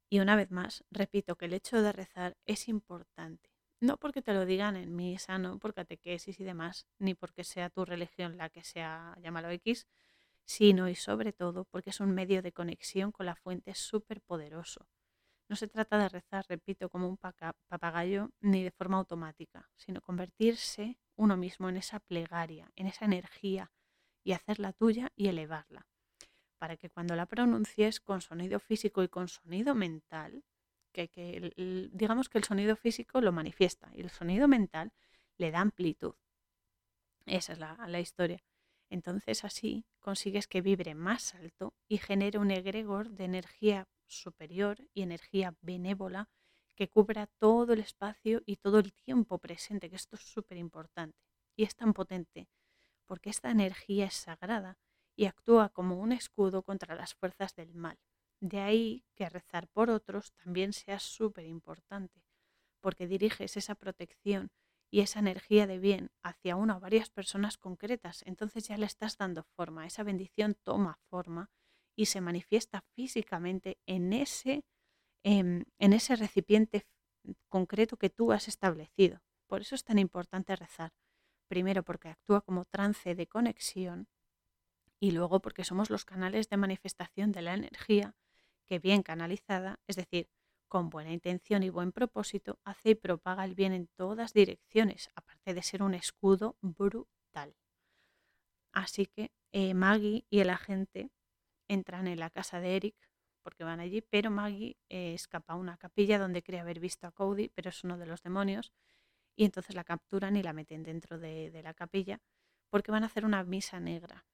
Y 0.09 0.21
una 0.21 0.37
vez 0.37 0.51
más, 0.51 0.85
repito 0.89 1.35
que 1.35 1.47
el 1.47 1.53
hecho 1.53 1.81
de 1.81 1.91
rezar 1.91 2.37
es 2.45 2.69
importante. 2.69 3.49
No 3.81 3.97
porque 3.97 4.21
te 4.21 4.33
lo 4.33 4.45
digan 4.45 4.77
en 4.77 4.95
misa, 4.95 5.37
no 5.37 5.59
por 5.59 5.73
catequesis 5.73 6.39
y 6.39 6.45
demás, 6.45 6.87
ni 6.97 7.13
porque 7.13 7.43
sea 7.43 7.69
tu 7.69 7.83
religión 7.83 8.37
la 8.37 8.49
que 8.49 8.63
sea, 8.63 9.17
llámalo 9.21 9.49
X, 9.49 9.85
sino 10.45 10.87
y 10.87 10.95
sobre 10.95 11.33
todo 11.33 11.65
porque 11.65 11.89
es 11.89 11.99
un 11.99 12.15
medio 12.15 12.41
de 12.41 12.53
conexión 12.53 13.11
con 13.11 13.25
la 13.25 13.35
fuente 13.35 13.75
súper 13.75 14.21
poderoso. 14.21 14.87
No 15.49 15.57
se 15.57 15.67
trata 15.67 15.97
de 15.97 16.07
rezar, 16.07 16.45
repito, 16.47 16.87
como 16.87 17.09
un 17.09 17.17
papagayo 17.17 18.29
ni 18.39 18.63
de 18.63 18.71
forma 18.71 18.95
automática, 18.95 19.69
sino 19.75 19.99
convertirse 19.99 21.01
uno 21.17 21.35
mismo 21.35 21.67
en 21.67 21.75
esa 21.75 21.99
plegaria, 21.99 22.71
en 22.77 22.87
esa 22.87 23.03
energía 23.03 23.73
y 24.29 24.33
hacerla 24.33 24.73
tuya 24.73 25.11
y 25.15 25.27
elevarla, 25.27 25.87
para 26.59 26.77
que 26.77 26.91
cuando 26.91 27.15
la 27.15 27.25
pronuncies 27.25 27.99
con 27.99 28.21
sonido 28.21 28.59
físico 28.59 29.01
y 29.01 29.07
con 29.07 29.27
sonido 29.27 29.73
mental, 29.73 30.43
que, 30.91 31.89
digamos 31.91 32.29
que 32.29 32.37
el 32.37 32.43
sonido 32.43 32.75
físico 32.75 33.21
lo 33.21 33.31
manifiesta 33.31 33.89
y 33.91 34.01
el 34.01 34.11
sonido 34.11 34.47
mental 34.47 34.93
le 35.39 35.49
da 35.49 35.61
amplitud. 35.61 36.13
Esa 37.25 37.53
es 37.53 37.59
la, 37.59 37.75
la 37.87 37.99
historia. 37.99 38.43
Entonces 38.91 39.43
así 39.43 39.83
consigues 39.99 40.47
que 40.47 40.61
vibre 40.61 40.93
más 40.93 41.33
alto 41.33 41.73
y 41.87 41.97
genere 41.97 42.37
un 42.37 42.51
egregor 42.51 43.09
de 43.09 43.25
energía 43.25 43.87
superior 44.05 44.77
y 44.93 45.01
energía 45.01 45.55
benévola 45.61 46.29
que 46.75 46.87
cubra 46.87 47.25
todo 47.39 47.73
el 47.73 47.79
espacio 47.79 48.43
y 48.45 48.57
todo 48.57 48.77
el 48.77 48.93
tiempo 48.93 49.39
presente, 49.39 49.89
que 49.89 49.95
esto 49.95 50.17
es 50.17 50.21
súper 50.21 50.59
importante. 50.59 51.17
Y 51.55 51.63
es 51.63 51.75
tan 51.75 51.93
potente 51.93 52.47
porque 53.09 53.31
esta 53.31 53.49
energía 53.51 54.05
es 54.05 54.13
sagrada 54.13 54.77
y 55.17 55.25
actúa 55.25 55.69
como 55.69 55.99
un 55.99 56.11
escudo 56.13 56.61
contra 56.63 56.95
las 56.95 57.15
fuerzas 57.15 57.55
del 57.55 57.73
mal. 57.73 57.97
De 58.39 58.59
ahí 58.61 59.03
que 59.15 59.27
rezar 59.29 59.67
por 59.69 59.89
otros 59.89 60.31
también 60.33 60.73
sea 60.73 60.99
súper 60.99 61.47
importante, 61.47 62.23
porque 62.81 63.07
diriges 63.07 63.57
esa 63.57 63.73
protección 63.75 64.51
y 64.91 65.01
esa 65.01 65.19
energía 65.19 65.65
de 65.65 65.79
bien 65.79 66.11
hacia 66.23 66.55
una 66.55 66.77
o 66.77 66.79
varias 66.79 67.09
personas 67.09 67.57
concretas, 67.57 68.21
entonces 68.27 68.67
ya 68.67 68.77
le 68.77 68.85
estás 68.85 69.17
dando 69.17 69.43
forma, 69.55 69.87
esa 69.87 70.03
bendición 70.03 70.55
toma 70.63 70.99
forma 71.09 71.49
y 71.97 72.05
se 72.05 72.21
manifiesta 72.21 72.83
físicamente 72.95 73.79
en 73.87 74.13
ese, 74.13 74.63
em, 75.23 75.65
en 75.79 75.93
ese 75.93 76.15
recipiente 76.15 76.85
concreto 77.49 77.97
que 77.97 78.09
tú 78.11 78.31
has 78.33 78.47
establecido. 78.47 79.21
Por 79.47 79.61
eso 79.61 79.75
es 79.75 79.83
tan 79.83 79.99
importante 79.99 80.55
rezar. 80.55 80.93
Primero 81.49 81.83
porque 81.83 82.09
actúa 82.09 82.41
como 82.41 82.65
trance 82.65 83.15
de 83.15 83.27
conexión 83.27 84.07
y 84.99 85.11
luego 85.11 85.41
porque 85.41 85.63
somos 85.63 85.89
los 85.89 86.05
canales 86.05 86.47
de 86.47 86.57
manifestación 86.57 87.31
de 87.31 87.41
la 87.41 87.55
energía 87.55 88.15
que 88.65 88.77
bien 88.77 89.01
canalizada, 89.01 89.79
es 89.87 89.95
decir, 89.95 90.29
con 90.67 90.91
buena 90.91 91.11
intención 91.11 91.63
y 91.63 91.69
buen 91.69 91.91
propósito, 91.91 92.59
hace 92.63 92.91
y 92.91 92.95
propaga 92.95 93.43
el 93.43 93.55
bien 93.55 93.73
en 93.73 93.87
todas 93.87 94.31
direcciones, 94.33 95.09
aparte 95.15 95.55
de 95.55 95.63
ser 95.63 95.81
un 95.81 95.95
escudo 95.95 96.55
brutal. 96.61 97.55
Así 98.71 99.07
que 99.07 99.31
eh, 99.51 99.73
Maggie 99.73 100.25
y 100.29 100.39
el 100.41 100.51
agente 100.51 101.09
entran 101.67 102.07
en 102.07 102.19
la 102.19 102.29
casa 102.29 102.59
de 102.59 102.75
Eric 102.75 102.95
porque 103.41 103.63
van 103.63 103.79
allí, 103.79 104.01
pero 104.01 104.29
Maggie 104.29 104.77
eh, 104.89 105.15
escapa 105.15 105.53
a 105.53 105.55
una 105.55 105.77
capilla 105.77 106.19
donde 106.19 106.43
cree 106.43 106.59
haber 106.59 106.79
visto 106.79 107.07
a 107.07 107.11
Cody, 107.11 107.49
pero 107.49 107.69
es 107.69 107.83
uno 107.83 107.97
de 107.97 108.05
los 108.05 108.21
demonios, 108.21 108.71
y 109.39 109.45
entonces 109.45 109.73
la 109.73 109.85
capturan 109.85 110.35
y 110.35 110.43
la 110.43 110.51
meten 110.51 110.83
dentro 110.83 111.17
de, 111.17 111.49
de 111.49 111.63
la 111.63 111.73
capilla 111.73 112.19
porque 112.69 112.91
van 112.91 113.03
a 113.03 113.05
hacer 113.05 113.23
una 113.23 113.41
misa 113.45 113.79
negra 113.79 114.27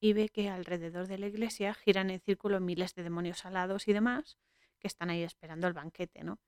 y 0.00 0.14
ve 0.14 0.30
que 0.30 0.48
alrededor 0.48 1.06
de 1.06 1.16
la 1.16 1.28
iglesia 1.28 1.74
giran 1.74 2.10
en 2.10 2.18
círculo 2.18 2.58
miles 2.58 2.96
de 2.96 3.04
demonios 3.04 3.46
alados 3.46 3.86
y 3.86 3.92
demás 3.92 4.36
que 4.80 4.88
están 4.88 5.10
ahí 5.10 5.22
esperando 5.22 5.68
el 5.68 5.74
banquete, 5.74 6.24
¿no? 6.24 6.40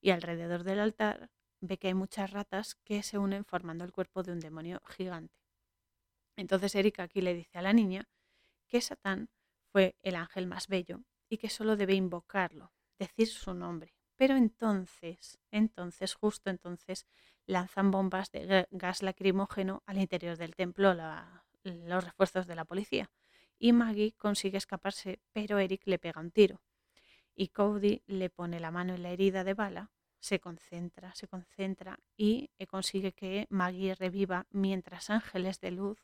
Y 0.00 0.10
alrededor 0.10 0.64
del 0.64 0.80
altar 0.80 1.30
ve 1.60 1.78
que 1.78 1.86
hay 1.86 1.94
muchas 1.94 2.32
ratas 2.32 2.74
que 2.82 3.04
se 3.04 3.18
unen 3.18 3.44
formando 3.44 3.84
el 3.84 3.92
cuerpo 3.92 4.24
de 4.24 4.32
un 4.32 4.40
demonio 4.40 4.82
gigante. 4.88 5.38
Entonces 6.34 6.74
Erika 6.74 7.04
aquí 7.04 7.20
le 7.20 7.32
dice 7.32 7.58
a 7.58 7.62
la 7.62 7.72
niña 7.72 8.08
que 8.66 8.80
Satán 8.80 9.30
fue 9.70 9.94
el 10.02 10.16
ángel 10.16 10.48
más 10.48 10.66
bello 10.66 11.04
y 11.28 11.38
que 11.38 11.48
solo 11.48 11.76
debe 11.76 11.94
invocarlo, 11.94 12.72
decir 12.98 13.28
su 13.28 13.54
nombre. 13.54 13.94
Pero 14.22 14.36
entonces, 14.36 15.40
entonces, 15.50 16.14
justo 16.14 16.48
entonces, 16.48 17.06
lanzan 17.46 17.90
bombas 17.90 18.30
de 18.30 18.66
gas 18.70 19.02
lacrimógeno 19.02 19.82
al 19.86 19.98
interior 19.98 20.36
del 20.36 20.54
templo, 20.54 20.94
los 21.64 22.04
refuerzos 22.04 22.46
de 22.46 22.54
la 22.54 22.64
policía. 22.64 23.10
Y 23.58 23.72
Maggie 23.72 24.12
consigue 24.12 24.58
escaparse, 24.58 25.20
pero 25.32 25.58
Eric 25.58 25.82
le 25.86 25.98
pega 25.98 26.20
un 26.20 26.30
tiro. 26.30 26.60
Y 27.34 27.48
Cody 27.48 28.02
le 28.06 28.28
pone 28.30 28.60
la 28.60 28.70
mano 28.70 28.94
en 28.94 29.02
la 29.02 29.10
herida 29.10 29.44
de 29.44 29.54
bala, 29.54 29.90
se 30.22 30.38
concentra, 30.38 31.14
se 31.14 31.26
concentra 31.26 31.98
y 32.16 32.50
eh, 32.58 32.66
consigue 32.66 33.12
que 33.12 33.46
Maggie 33.50 33.94
reviva 33.96 34.46
mientras 34.50 35.10
ángeles 35.10 35.60
de 35.60 35.72
luz 35.72 35.98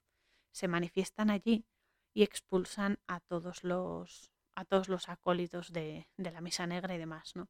se 0.51 0.66
manifiestan 0.66 1.31
allí 1.31 1.65
y 2.12 2.24
expulsan 2.24 2.98
a 3.06 3.20
todos 3.20 3.62
los, 3.62 4.32
a 4.56 4.65
todos 4.65 4.89
los 4.89 5.09
acólitos 5.09 5.73
de, 5.73 6.09
la 6.16 6.40
misa 6.40 6.66
negra 6.66 6.97
y 6.97 6.98
demás. 6.98 7.36
¿no? 7.36 7.48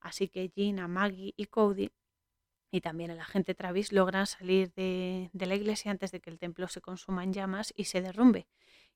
Así 0.00 0.28
que 0.28 0.50
Gina, 0.54 0.88
Maggie 0.88 1.34
y 1.36 1.46
Cody 1.46 1.90
y 2.70 2.80
también 2.80 3.10
el 3.10 3.20
agente 3.20 3.54
Travis 3.54 3.92
logran 3.92 4.26
salir 4.26 4.72
de, 4.74 5.30
la 5.32 5.54
iglesia 5.54 5.90
antes 5.90 6.12
de 6.12 6.20
que 6.20 6.30
el 6.30 6.38
templo 6.38 6.68
se 6.68 6.80
consuma 6.80 7.24
en 7.24 7.32
llamas 7.32 7.72
y 7.76 7.84
se 7.84 8.02
derrumbe. 8.02 8.46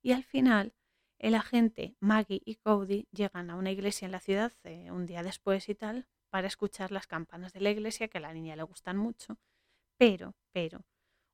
Y 0.02 0.12
al 0.12 0.24
final, 0.24 0.74
el 1.18 1.34
agente, 1.34 1.96
Maggie 2.00 2.42
y 2.44 2.56
Cody 2.56 3.08
llegan 3.12 3.50
a 3.50 3.56
una 3.56 3.70
iglesia 3.70 4.06
en 4.06 4.12
la 4.12 4.20
ciudad 4.20 4.52
eh, 4.64 4.90
un 4.90 5.06
día 5.06 5.22
después 5.22 5.68
y 5.68 5.74
tal 5.74 6.06
para 6.28 6.46
escuchar 6.46 6.92
las 6.92 7.06
campanas 7.06 7.52
de 7.52 7.60
la 7.60 7.70
iglesia 7.70 8.08
que 8.08 8.18
a 8.18 8.22
la 8.22 8.32
niña 8.32 8.56
le 8.56 8.62
gustan 8.62 8.96
mucho. 8.96 9.38
Pero, 9.96 10.34
pero, 10.52 10.84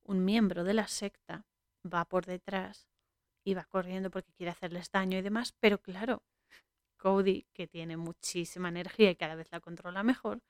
un 0.02 0.24
miembro 0.24 0.65
de 0.65 0.74
la 0.74 0.89
secta 0.89 1.47
va 1.85 2.05
por 2.05 2.27
detrás 2.27 2.89
y 3.44 3.55
va 3.55 3.65
corriendo 3.65 4.10
porque 4.10 4.32
quiere 4.32 4.51
hacerles 4.51 4.90
daño 4.90 5.19
y 5.19 5.23
demás. 5.23 5.55
Pero 5.59 5.81
claro, 5.81 6.23
Cody, 6.97 7.47
que 7.52 7.66
tiene 7.66 7.97
muchísima 7.97 8.69
energía 8.69 9.10
y 9.10 9.16
cada 9.16 9.36
vez 9.36 9.48
la 9.51 9.60
controla 9.60 10.02
mejor, 10.02 10.43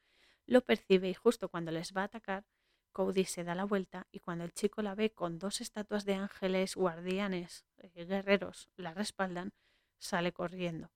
lo 0.49 0.63
percibe 0.63 1.09
y 1.11 1.15
justo 1.15 1.49
cuando 1.51 1.71
les 1.71 1.95
va 1.95 2.03
a 2.03 2.05
atacar, 2.05 2.45
Cody 2.93 3.25
se 3.25 3.45
da 3.45 3.55
la 3.55 3.65
vuelta 3.65 4.07
y 4.11 4.21
cuando 4.21 4.45
el 4.45 4.53
chico 4.55 4.83
la 4.83 4.95
ve 4.95 5.11
con 5.11 5.39
dos 5.39 5.61
estatuas 5.61 6.05
de 6.07 6.15
ángeles 6.15 6.75
guardianes, 6.75 7.67
eh, 7.77 8.07
guerreros, 8.07 8.71
la 8.77 8.95
respaldan, 8.95 9.53
sale 9.99 10.33
corriendo. 10.33 10.91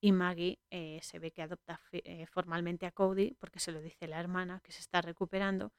Y 0.00 0.12
Maggie 0.12 0.60
eh, 0.70 1.00
se 1.02 1.18
ve 1.18 1.32
que 1.32 1.42
adopta 1.42 1.80
eh, 1.90 2.26
formalmente 2.26 2.86
a 2.86 2.92
Cody 2.92 3.34
porque 3.34 3.58
se 3.58 3.72
lo 3.72 3.80
dice 3.80 4.06
la 4.06 4.20
hermana 4.20 4.60
que 4.60 4.70
se 4.70 4.80
está 4.80 5.02
recuperando 5.02 5.72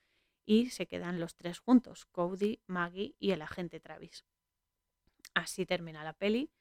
y 0.45 0.69
se 0.69 0.85
quedan 0.85 1.19
los 1.19 1.35
tres 1.35 1.59
juntos, 1.59 2.05
Cody, 2.11 2.59
Maggie 2.67 3.15
y 3.17 3.31
el 3.31 3.41
agente 3.41 3.79
Travis. 3.79 4.25
Así 5.33 5.65
termina 5.65 6.03
la 6.03 6.13
peli 6.13 6.51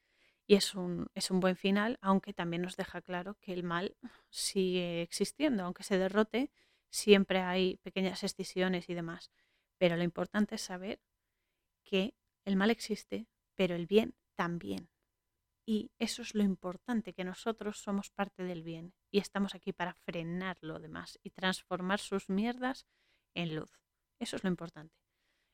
y 0.47 0.55
es 0.55 0.75
un, 0.75 1.07
es 1.15 1.31
un 1.31 1.39
buen 1.39 1.55
final, 1.55 1.97
aunque 2.01 2.33
también 2.33 2.61
nos 2.61 2.75
deja 2.75 3.01
claro 3.01 3.35
que 3.39 3.53
el 3.53 3.63
mal 3.63 3.95
sigue 4.29 5.01
existiendo, 5.01 5.63
aunque 5.63 5.83
se 5.83 5.97
derrote, 5.97 6.51
siempre 6.89 7.41
hay 7.41 7.77
pequeñas 7.77 8.23
escisiones 8.23 8.89
y 8.89 8.93
demás. 8.93 9.31
Pero 9.77 9.97
lo 9.97 10.03
importante 10.03 10.55
es 10.55 10.61
saber 10.61 11.01
que 11.83 12.15
el 12.45 12.55
mal 12.55 12.69
existe, 12.69 13.27
pero 13.55 13.75
el 13.75 13.87
bien 13.87 14.15
también. 14.35 14.89
Y 15.67 15.91
eso 15.97 16.21
es 16.21 16.35
lo 16.35 16.43
importante, 16.43 17.13
que 17.13 17.23
nosotros 17.23 17.79
somos 17.79 18.11
parte 18.11 18.43
del 18.43 18.61
bien 18.61 18.93
y 19.09 19.17
estamos 19.17 19.55
aquí 19.55 19.73
para 19.73 19.95
frenar 19.95 20.57
lo 20.61 20.79
demás 20.79 21.19
y 21.23 21.31
transformar 21.31 21.99
sus 21.99 22.29
mierdas 22.29 22.85
en 23.33 23.55
luz. 23.55 23.71
Eso 24.19 24.35
es 24.35 24.43
lo 24.43 24.49
importante. 24.49 25.04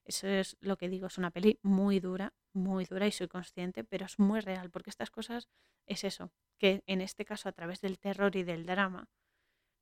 Eso 0.05 0.27
es 0.27 0.57
lo 0.61 0.77
que 0.77 0.89
digo, 0.89 1.07
es 1.07 1.17
una 1.17 1.31
peli 1.31 1.59
muy 1.61 1.99
dura, 1.99 2.33
muy 2.53 2.85
dura 2.85 3.07
y 3.07 3.11
soy 3.11 3.27
consciente, 3.27 3.83
pero 3.83 4.05
es 4.05 4.19
muy 4.19 4.39
real, 4.39 4.69
porque 4.71 4.89
estas 4.89 5.11
cosas 5.11 5.47
es 5.85 6.03
eso, 6.03 6.31
que 6.59 6.83
en 6.87 7.01
este 7.01 7.25
caso 7.25 7.49
a 7.49 7.51
través 7.51 7.81
del 7.81 7.99
terror 7.99 8.35
y 8.35 8.43
del 8.43 8.65
drama 8.65 9.09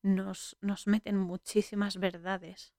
nos, 0.03 0.57
nos 0.61 0.87
meten 0.87 1.17
muchísimas 1.17 1.97
verdades. 1.97 2.73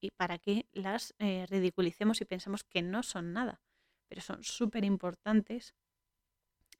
Y 0.00 0.10
para 0.12 0.38
que 0.38 0.68
las 0.72 1.14
eh, 1.18 1.46
ridiculicemos 1.48 2.20
y 2.20 2.24
pensemos 2.24 2.64
que 2.64 2.82
no 2.82 3.02
son 3.02 3.32
nada, 3.32 3.62
pero 4.08 4.20
son 4.20 4.42
súper 4.42 4.84
importantes 4.84 5.74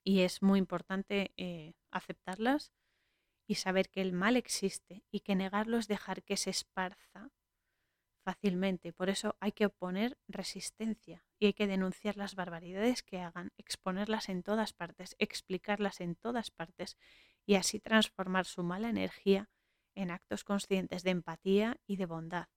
y 0.03 0.21
es 0.21 0.41
muy 0.41 0.59
importante 0.59 1.33
eh, 1.37 1.73
aceptarlas 1.91 2.71
y 3.47 3.55
saber 3.55 3.89
que 3.89 4.01
el 4.01 4.13
mal 4.13 4.37
existe 4.37 5.03
y 5.11 5.21
que 5.21 5.35
negarlo 5.35 5.77
es 5.77 5.87
dejar 5.87 6.23
que 6.23 6.37
se 6.37 6.49
esparza 6.49 7.31
fácilmente. 8.29 8.93
Por 8.93 9.09
eso 9.09 9.35
hay 9.39 9.51
que 9.53 9.65
oponer 9.65 10.17
resistencia 10.27 11.23
y 11.39 11.47
hay 11.47 11.53
que 11.53 11.67
denunciar 11.67 12.15
las 12.17 12.35
barbaridades 12.35 13.01
que 13.03 13.19
hagan, 13.21 13.51
exponerlas 13.57 14.29
en 14.29 14.43
todas 14.43 14.73
partes, 14.73 15.15
explicarlas 15.19 15.99
en 16.01 16.15
todas 16.15 16.51
partes 16.51 16.97
y 17.45 17.55
así 17.55 17.79
transformar 17.79 18.45
su 18.45 18.63
mala 18.63 18.89
energía 18.89 19.49
en 19.95 20.11
actos 20.11 20.43
conscientes 20.43 21.03
de 21.03 21.11
empatía 21.11 21.77
y 21.87 21.95
de 21.97 22.05
bondad. 22.05 22.47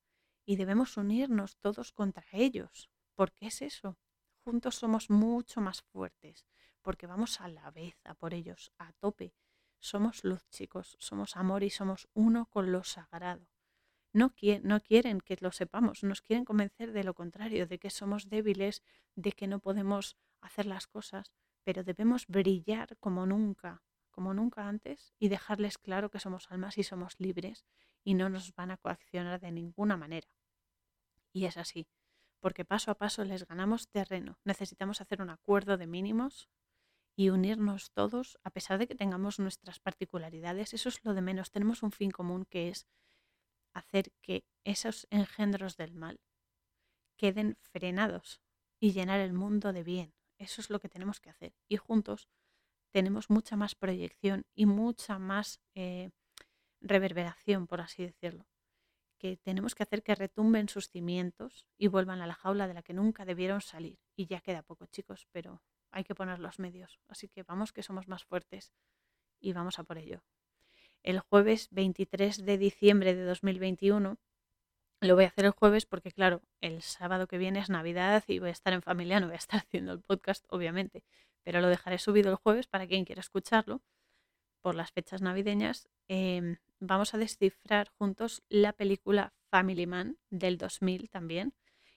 y 0.45 0.57
debemos 0.57 0.97
unirnos 0.97 1.57
todos 1.59 1.93
contra 1.93 2.27
ellos. 2.33 2.91
¿Por 3.15 3.33
qué 3.33 3.47
es 3.47 3.63
eso? 3.63 3.97
Juntos 4.45 4.75
somos 4.77 5.09
mucho 5.11 5.61
más 5.61 5.83
fuertes, 5.83 6.47
porque 6.83 7.07
vamos 7.07 7.41
a 7.41 7.49
la 7.49 7.71
vez 7.71 7.97
a 8.05 8.15
por 8.15 8.35
ellos, 8.35 8.73
a 8.79 8.93
tope. 8.95 9.35
Somos 9.79 10.25
luz, 10.25 10.45
chicos, 10.51 10.97
somos 11.01 11.37
amor 11.37 11.63
y 11.63 11.71
somos 11.71 12.09
uno 12.15 12.47
con 12.47 12.73
lo 12.73 12.83
sagrado. 12.85 13.52
No, 14.13 14.35
no 14.63 14.81
quieren 14.81 15.21
que 15.21 15.37
lo 15.41 15.53
sepamos, 15.53 16.03
nos 16.03 16.21
quieren 16.21 16.45
convencer 16.45 16.93
de 16.93 17.05
lo 17.05 17.15
contrario, 17.15 17.67
de 17.67 17.79
que 17.79 17.91
somos 17.91 18.29
débiles, 18.29 18.83
de 19.15 19.33
que 19.33 19.47
no 19.47 19.59
podemos 19.59 20.19
hacer 20.43 20.67
las 20.67 20.87
cosas, 20.87 21.33
pero 21.65 21.83
debemos 21.83 22.27
brillar 22.27 22.97
como 22.99 23.25
nunca, 23.27 23.83
como 24.11 24.35
nunca 24.35 24.69
antes 24.69 25.15
y 25.19 25.29
dejarles 25.29 25.79
claro 25.79 26.11
que 26.11 26.21
somos 26.21 26.51
almas 26.51 26.77
y 26.77 26.83
somos 26.83 27.15
libres 27.19 27.65
y 28.05 28.15
no 28.15 28.29
nos 28.29 28.55
van 28.55 28.71
a 28.71 28.77
coaccionar 28.77 29.41
de 29.41 29.53
ninguna 29.53 29.97
manera. 29.97 30.29
Y 31.33 31.47
es 31.47 31.57
así, 31.57 31.87
porque 32.41 32.65
paso 32.65 32.91
a 32.91 32.97
paso 32.97 33.25
les 33.25 33.47
ganamos 33.47 33.89
terreno. 33.89 34.39
Necesitamos 34.45 35.01
hacer 35.01 35.23
un 35.23 35.31
acuerdo 35.31 35.79
de 35.79 35.87
mínimos 35.87 36.51
y 37.17 37.31
unirnos 37.31 37.91
todos, 37.93 38.39
a 38.43 38.51
pesar 38.51 38.79
de 38.79 38.87
que 38.87 38.95
tengamos 38.95 39.39
nuestras 39.39 39.81
particularidades. 39.81 40.75
Eso 40.75 40.89
es 40.89 41.05
lo 41.05 41.15
de 41.15 41.23
menos. 41.23 41.51
Tenemos 41.51 41.83
un 41.83 41.93
fin 41.93 42.11
común 42.11 42.45
que 42.45 42.69
es 42.69 42.87
hacer 43.73 44.13
que 44.21 44.45
esos 44.65 45.07
engendros 45.11 45.77
del 45.77 45.95
mal 45.95 46.21
queden 47.17 47.57
frenados 47.61 48.41
y 48.81 48.93
llenar 48.93 49.21
el 49.21 49.33
mundo 49.33 49.73
de 49.73 49.85
bien. 49.85 50.15
Eso 50.39 50.61
es 50.61 50.71
lo 50.71 50.81
que 50.81 50.89
tenemos 50.89 51.21
que 51.21 51.31
hacer. 51.31 51.55
Y 51.69 51.77
juntos 51.77 52.29
tenemos 52.91 53.31
mucha 53.31 53.57
más 53.57 53.75
proyección 53.75 54.45
y 54.55 54.67
mucha 54.67 55.19
más 55.19 55.61
eh, 55.75 56.11
reverberación, 56.81 57.67
por 57.67 57.81
así 57.81 58.05
decirlo. 58.05 58.47
Que 59.19 59.37
tenemos 59.37 59.75
que 59.75 59.85
hacer 59.85 60.03
que 60.03 60.17
retumben 60.17 60.69
sus 60.69 60.89
cimientos 60.89 61.67
y 61.79 61.87
vuelvan 61.87 62.21
a 62.23 62.27
la 62.27 62.35
jaula 62.35 62.67
de 62.67 62.75
la 62.75 62.83
que 62.83 62.93
nunca 62.93 63.25
debieron 63.25 63.61
salir. 63.61 64.01
Y 64.17 64.27
ya 64.27 64.41
queda 64.41 64.63
poco, 64.63 64.87
chicos, 64.87 65.29
pero 65.31 65.63
hay 65.93 66.05
que 66.05 66.15
poner 66.15 66.41
los 66.41 66.59
medios. 66.59 67.01
Así 67.07 67.29
que 67.29 67.45
vamos 67.45 67.73
que 67.73 67.83
somos 67.83 68.09
más 68.09 68.25
fuertes 68.25 68.73
y 69.39 69.53
vamos 69.53 69.79
a 69.79 69.85
por 69.85 69.99
ello. 69.99 70.25
El 71.03 71.19
jueves 71.19 71.69
23 71.73 72.45
de 72.45 72.59
diciembre 72.59 73.15
de 73.17 73.25
2021 73.25 74.19
lo 75.01 75.15
voy 75.17 75.25
a 75.25 75.29
hacer 75.29 75.47
el 75.47 75.51
jueves 75.51 75.85
porque, 75.85 76.13
claro, 76.13 76.43
el 76.61 76.81
sábado 76.83 77.27
que 77.27 77.39
viene 77.39 77.59
es 77.59 77.71
Navidad 77.71 78.23
y 78.29 78.39
voy 78.39 78.51
a 78.51 78.53
estar 78.53 78.73
en 78.73 78.83
familia, 78.83 79.19
no 79.19 79.27
voy 79.27 79.35
a 79.35 79.39
estar 79.39 79.59
haciendo 79.67 79.93
el 79.93 80.01
podcast, 80.01 80.45
obviamente, 80.49 81.03
pero 81.43 81.61
lo 81.61 81.67
dejaré 81.69 81.99
subido 81.99 82.31
el 82.31 82.37
jueves 82.37 82.69
para 82.69 82.87
quien 82.87 83.05
quiera 83.05 83.21
escucharlo 83.21 83.83
por 84.61 84.77
las 84.77 84.93
fechas 84.93 85.23
navideñas. 85.23 85.89
Em, 86.07 86.59
vamos 86.79 87.15
a 87.15 87.19
descifrar 87.19 87.89
juntos 87.99 88.45
la 88.49 88.73
película 88.73 89.35
Family 89.51 89.89
Man 89.89 90.19
del 90.31 90.57
2000 90.57 91.11
también 91.11 91.53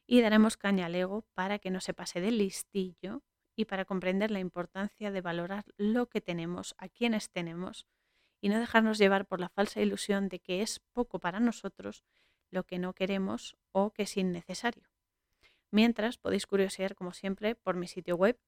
y 0.07 0.22
daremos 0.22 0.57
caña 0.57 0.88
al 0.88 0.95
ego 0.95 1.26
para 1.36 1.60
que 1.60 1.69
no 1.69 1.80
se 1.80 1.94
pase 1.94 2.22
del 2.22 2.40
listillo 2.40 3.22
y 3.56 3.65
para 3.65 3.86
comprender 3.86 4.32
la 4.32 4.40
importancia 4.40 5.11
de 5.11 5.22
valorar 5.22 5.65
lo 5.77 6.07
que 6.07 6.22
tenemos, 6.22 6.73
a 6.80 6.90
quienes 6.90 7.30
tenemos 7.30 7.86
y 8.41 8.49
no 8.49 8.60
dejarnos 8.60 8.98
llevar 8.98 9.26
por 9.26 9.40
la 9.40 9.49
falsa 9.49 9.82
ilusión 9.82 10.28
de 10.30 10.40
que 10.40 10.62
es 10.62 10.80
poco 10.94 11.20
para 11.20 11.40
nosotros 11.40 12.03
lo 12.49 12.66
que 12.66 12.80
no 12.80 12.94
queremos 12.94 13.56
o 13.72 13.91
que 13.91 14.03
es 14.03 14.18
innecesario. 14.18 14.90
Mientras 15.72 16.18
podéis 16.18 16.48
curiosear, 16.48 16.95
como 16.95 17.14
siempre, 17.14 17.56
por 17.56 17.76
mi 17.76 17.88
sitio 17.88 18.16
web 18.16 18.40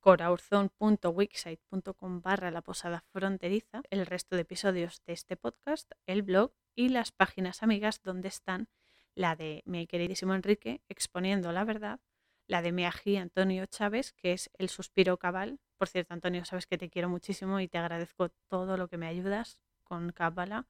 coraurzon.wixsite.com 0.00 2.20
barra 2.20 2.50
la 2.50 2.60
posada 2.60 3.04
fronteriza, 3.10 3.80
el 3.88 4.04
resto 4.04 4.36
de 4.36 4.42
episodios 4.42 5.02
de 5.06 5.14
este 5.14 5.34
podcast, 5.36 5.90
el 6.06 6.22
blog 6.22 6.52
y 6.74 6.90
las 6.90 7.10
páginas 7.10 7.62
amigas 7.62 8.02
donde 8.02 8.28
están 8.28 8.68
la 9.14 9.34
de 9.36 9.62
mi 9.64 9.86
queridísimo 9.86 10.34
Enrique 10.34 10.82
exponiendo 10.88 11.52
la 11.52 11.64
verdad, 11.64 12.00
la 12.46 12.62
de 12.62 12.72
mi 12.72 12.84
ají 12.84 13.16
Antonio 13.16 13.66
Chávez, 13.66 14.12
que 14.12 14.32
es 14.32 14.50
el 14.58 14.68
suspiro 14.68 15.16
cabal. 15.18 15.60
Por 15.76 15.88
cierto, 15.88 16.14
Antonio, 16.14 16.44
sabes 16.44 16.66
que 16.66 16.78
te 16.78 16.90
quiero 16.90 17.08
muchísimo 17.08 17.60
y 17.60 17.68
te 17.68 17.78
agradezco 17.78 18.30
todo 18.48 18.76
lo 18.76 18.88
que 18.88 18.98
me 18.98 19.06
ayudas 19.06 19.58
con 19.82 20.12
Cábala 20.12 20.66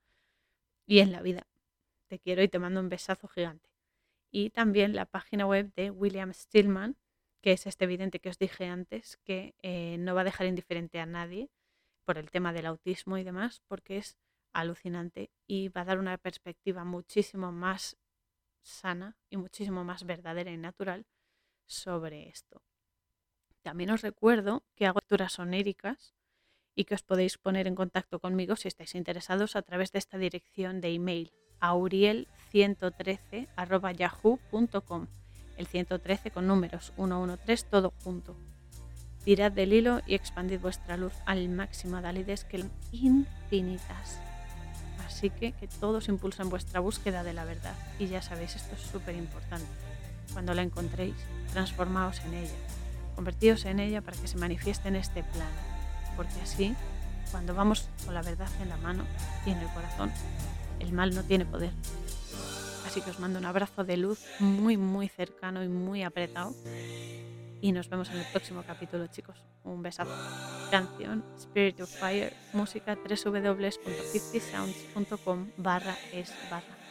y 0.86 1.00
en 1.00 1.12
la 1.12 1.22
vida 1.22 1.46
te 2.06 2.18
quiero 2.18 2.42
y 2.42 2.48
te 2.48 2.58
mando 2.58 2.80
un 2.80 2.88
besazo 2.88 3.28
gigante. 3.28 3.70
Y 4.30 4.50
también 4.50 4.94
la 4.94 5.06
página 5.06 5.46
web 5.46 5.72
de 5.74 5.90
William 5.90 6.32
Stillman, 6.32 6.96
que 7.40 7.52
es 7.52 7.66
este 7.66 7.84
evidente 7.84 8.20
que 8.20 8.28
os 8.28 8.38
dije 8.38 8.66
antes, 8.66 9.16
que 9.24 9.54
eh, 9.62 9.96
no 9.98 10.14
va 10.14 10.22
a 10.22 10.24
dejar 10.24 10.46
indiferente 10.46 11.00
a 11.00 11.06
nadie 11.06 11.50
por 12.04 12.18
el 12.18 12.30
tema 12.30 12.52
del 12.52 12.66
autismo 12.66 13.18
y 13.18 13.24
demás, 13.24 13.62
porque 13.66 13.96
es 13.96 14.16
alucinante 14.52 15.30
y 15.46 15.68
va 15.68 15.82
a 15.82 15.84
dar 15.84 15.98
una 15.98 16.18
perspectiva 16.18 16.84
muchísimo 16.84 17.52
más 17.52 17.96
sana 18.62 19.16
y 19.30 19.36
muchísimo 19.36 19.84
más 19.84 20.04
verdadera 20.04 20.50
y 20.50 20.56
natural 20.56 21.06
sobre 21.66 22.28
esto. 22.28 22.62
También 23.62 23.90
os 23.90 24.02
recuerdo 24.02 24.62
que 24.74 24.86
hago 24.86 25.00
lecturas 25.00 25.38
oníricas 25.38 26.14
y 26.74 26.84
que 26.84 26.94
os 26.94 27.02
podéis 27.02 27.38
poner 27.38 27.66
en 27.66 27.74
contacto 27.74 28.20
conmigo 28.20 28.56
si 28.56 28.68
estáis 28.68 28.94
interesados 28.94 29.56
a 29.56 29.62
través 29.62 29.92
de 29.92 29.98
esta 29.98 30.18
dirección 30.18 30.80
de 30.80 30.92
email 30.92 31.32
auriel113 31.60 33.96
yahoo.com. 33.96 35.06
El 35.56 35.66
113 35.66 36.30
con 36.30 36.46
números 36.46 36.92
113 36.96 37.66
todo 37.70 37.94
junto. 38.02 38.36
Tirad 39.24 39.52
del 39.52 39.72
hilo 39.72 40.02
y 40.06 40.14
expandid 40.14 40.60
vuestra 40.60 40.98
luz 40.98 41.14
al 41.24 41.48
máximo, 41.48 42.02
dalides 42.02 42.44
que 42.44 42.62
infinitas. 42.92 44.20
Así 45.06 45.30
que 45.30 45.52
que 45.52 45.68
todos 45.68 46.08
impulsen 46.08 46.50
vuestra 46.50 46.80
búsqueda 46.80 47.22
de 47.22 47.32
la 47.32 47.46
verdad. 47.46 47.74
Y 47.98 48.08
ya 48.08 48.20
sabéis, 48.20 48.56
esto 48.56 48.74
es 48.74 48.82
súper 48.82 49.14
importante. 49.14 49.93
Cuando 50.34 50.52
la 50.52 50.60
encontréis, 50.60 51.14
transformaos 51.52 52.20
en 52.26 52.34
ella. 52.34 52.52
Convertíos 53.14 53.64
en 53.64 53.80
ella 53.80 54.02
para 54.02 54.18
que 54.18 54.28
se 54.28 54.36
manifieste 54.36 54.88
en 54.88 54.96
este 54.96 55.22
plano. 55.22 55.56
Porque 56.16 56.38
así, 56.42 56.74
cuando 57.30 57.54
vamos 57.54 57.88
con 58.04 58.12
la 58.12 58.20
verdad 58.22 58.50
en 58.60 58.68
la 58.68 58.76
mano 58.76 59.04
y 59.46 59.50
en 59.50 59.58
el 59.58 59.68
corazón, 59.68 60.12
el 60.80 60.92
mal 60.92 61.14
no 61.14 61.22
tiene 61.22 61.46
poder. 61.46 61.70
Así 62.86 63.00
que 63.00 63.08
os 63.10 63.18
mando 63.18 63.38
un 63.38 63.46
abrazo 63.46 63.84
de 63.84 63.96
luz 63.96 64.20
muy, 64.38 64.76
muy 64.76 65.08
cercano 65.08 65.64
y 65.64 65.68
muy 65.68 66.02
apretado. 66.02 66.52
Y 67.60 67.72
nos 67.72 67.88
vemos 67.88 68.10
en 68.10 68.18
el 68.18 68.26
próximo 68.26 68.62
capítulo, 68.66 69.06
chicos. 69.06 69.42
Un 69.64 69.82
besazo. 69.82 70.12
Canción 70.70 71.24
Spirit 71.38 71.80
of 71.80 71.88
Fire, 71.88 72.34
música 72.52 72.96
www.50sounds.com 72.96 75.48
barra 75.56 75.96
es 76.12 76.30
barra. 76.50 76.83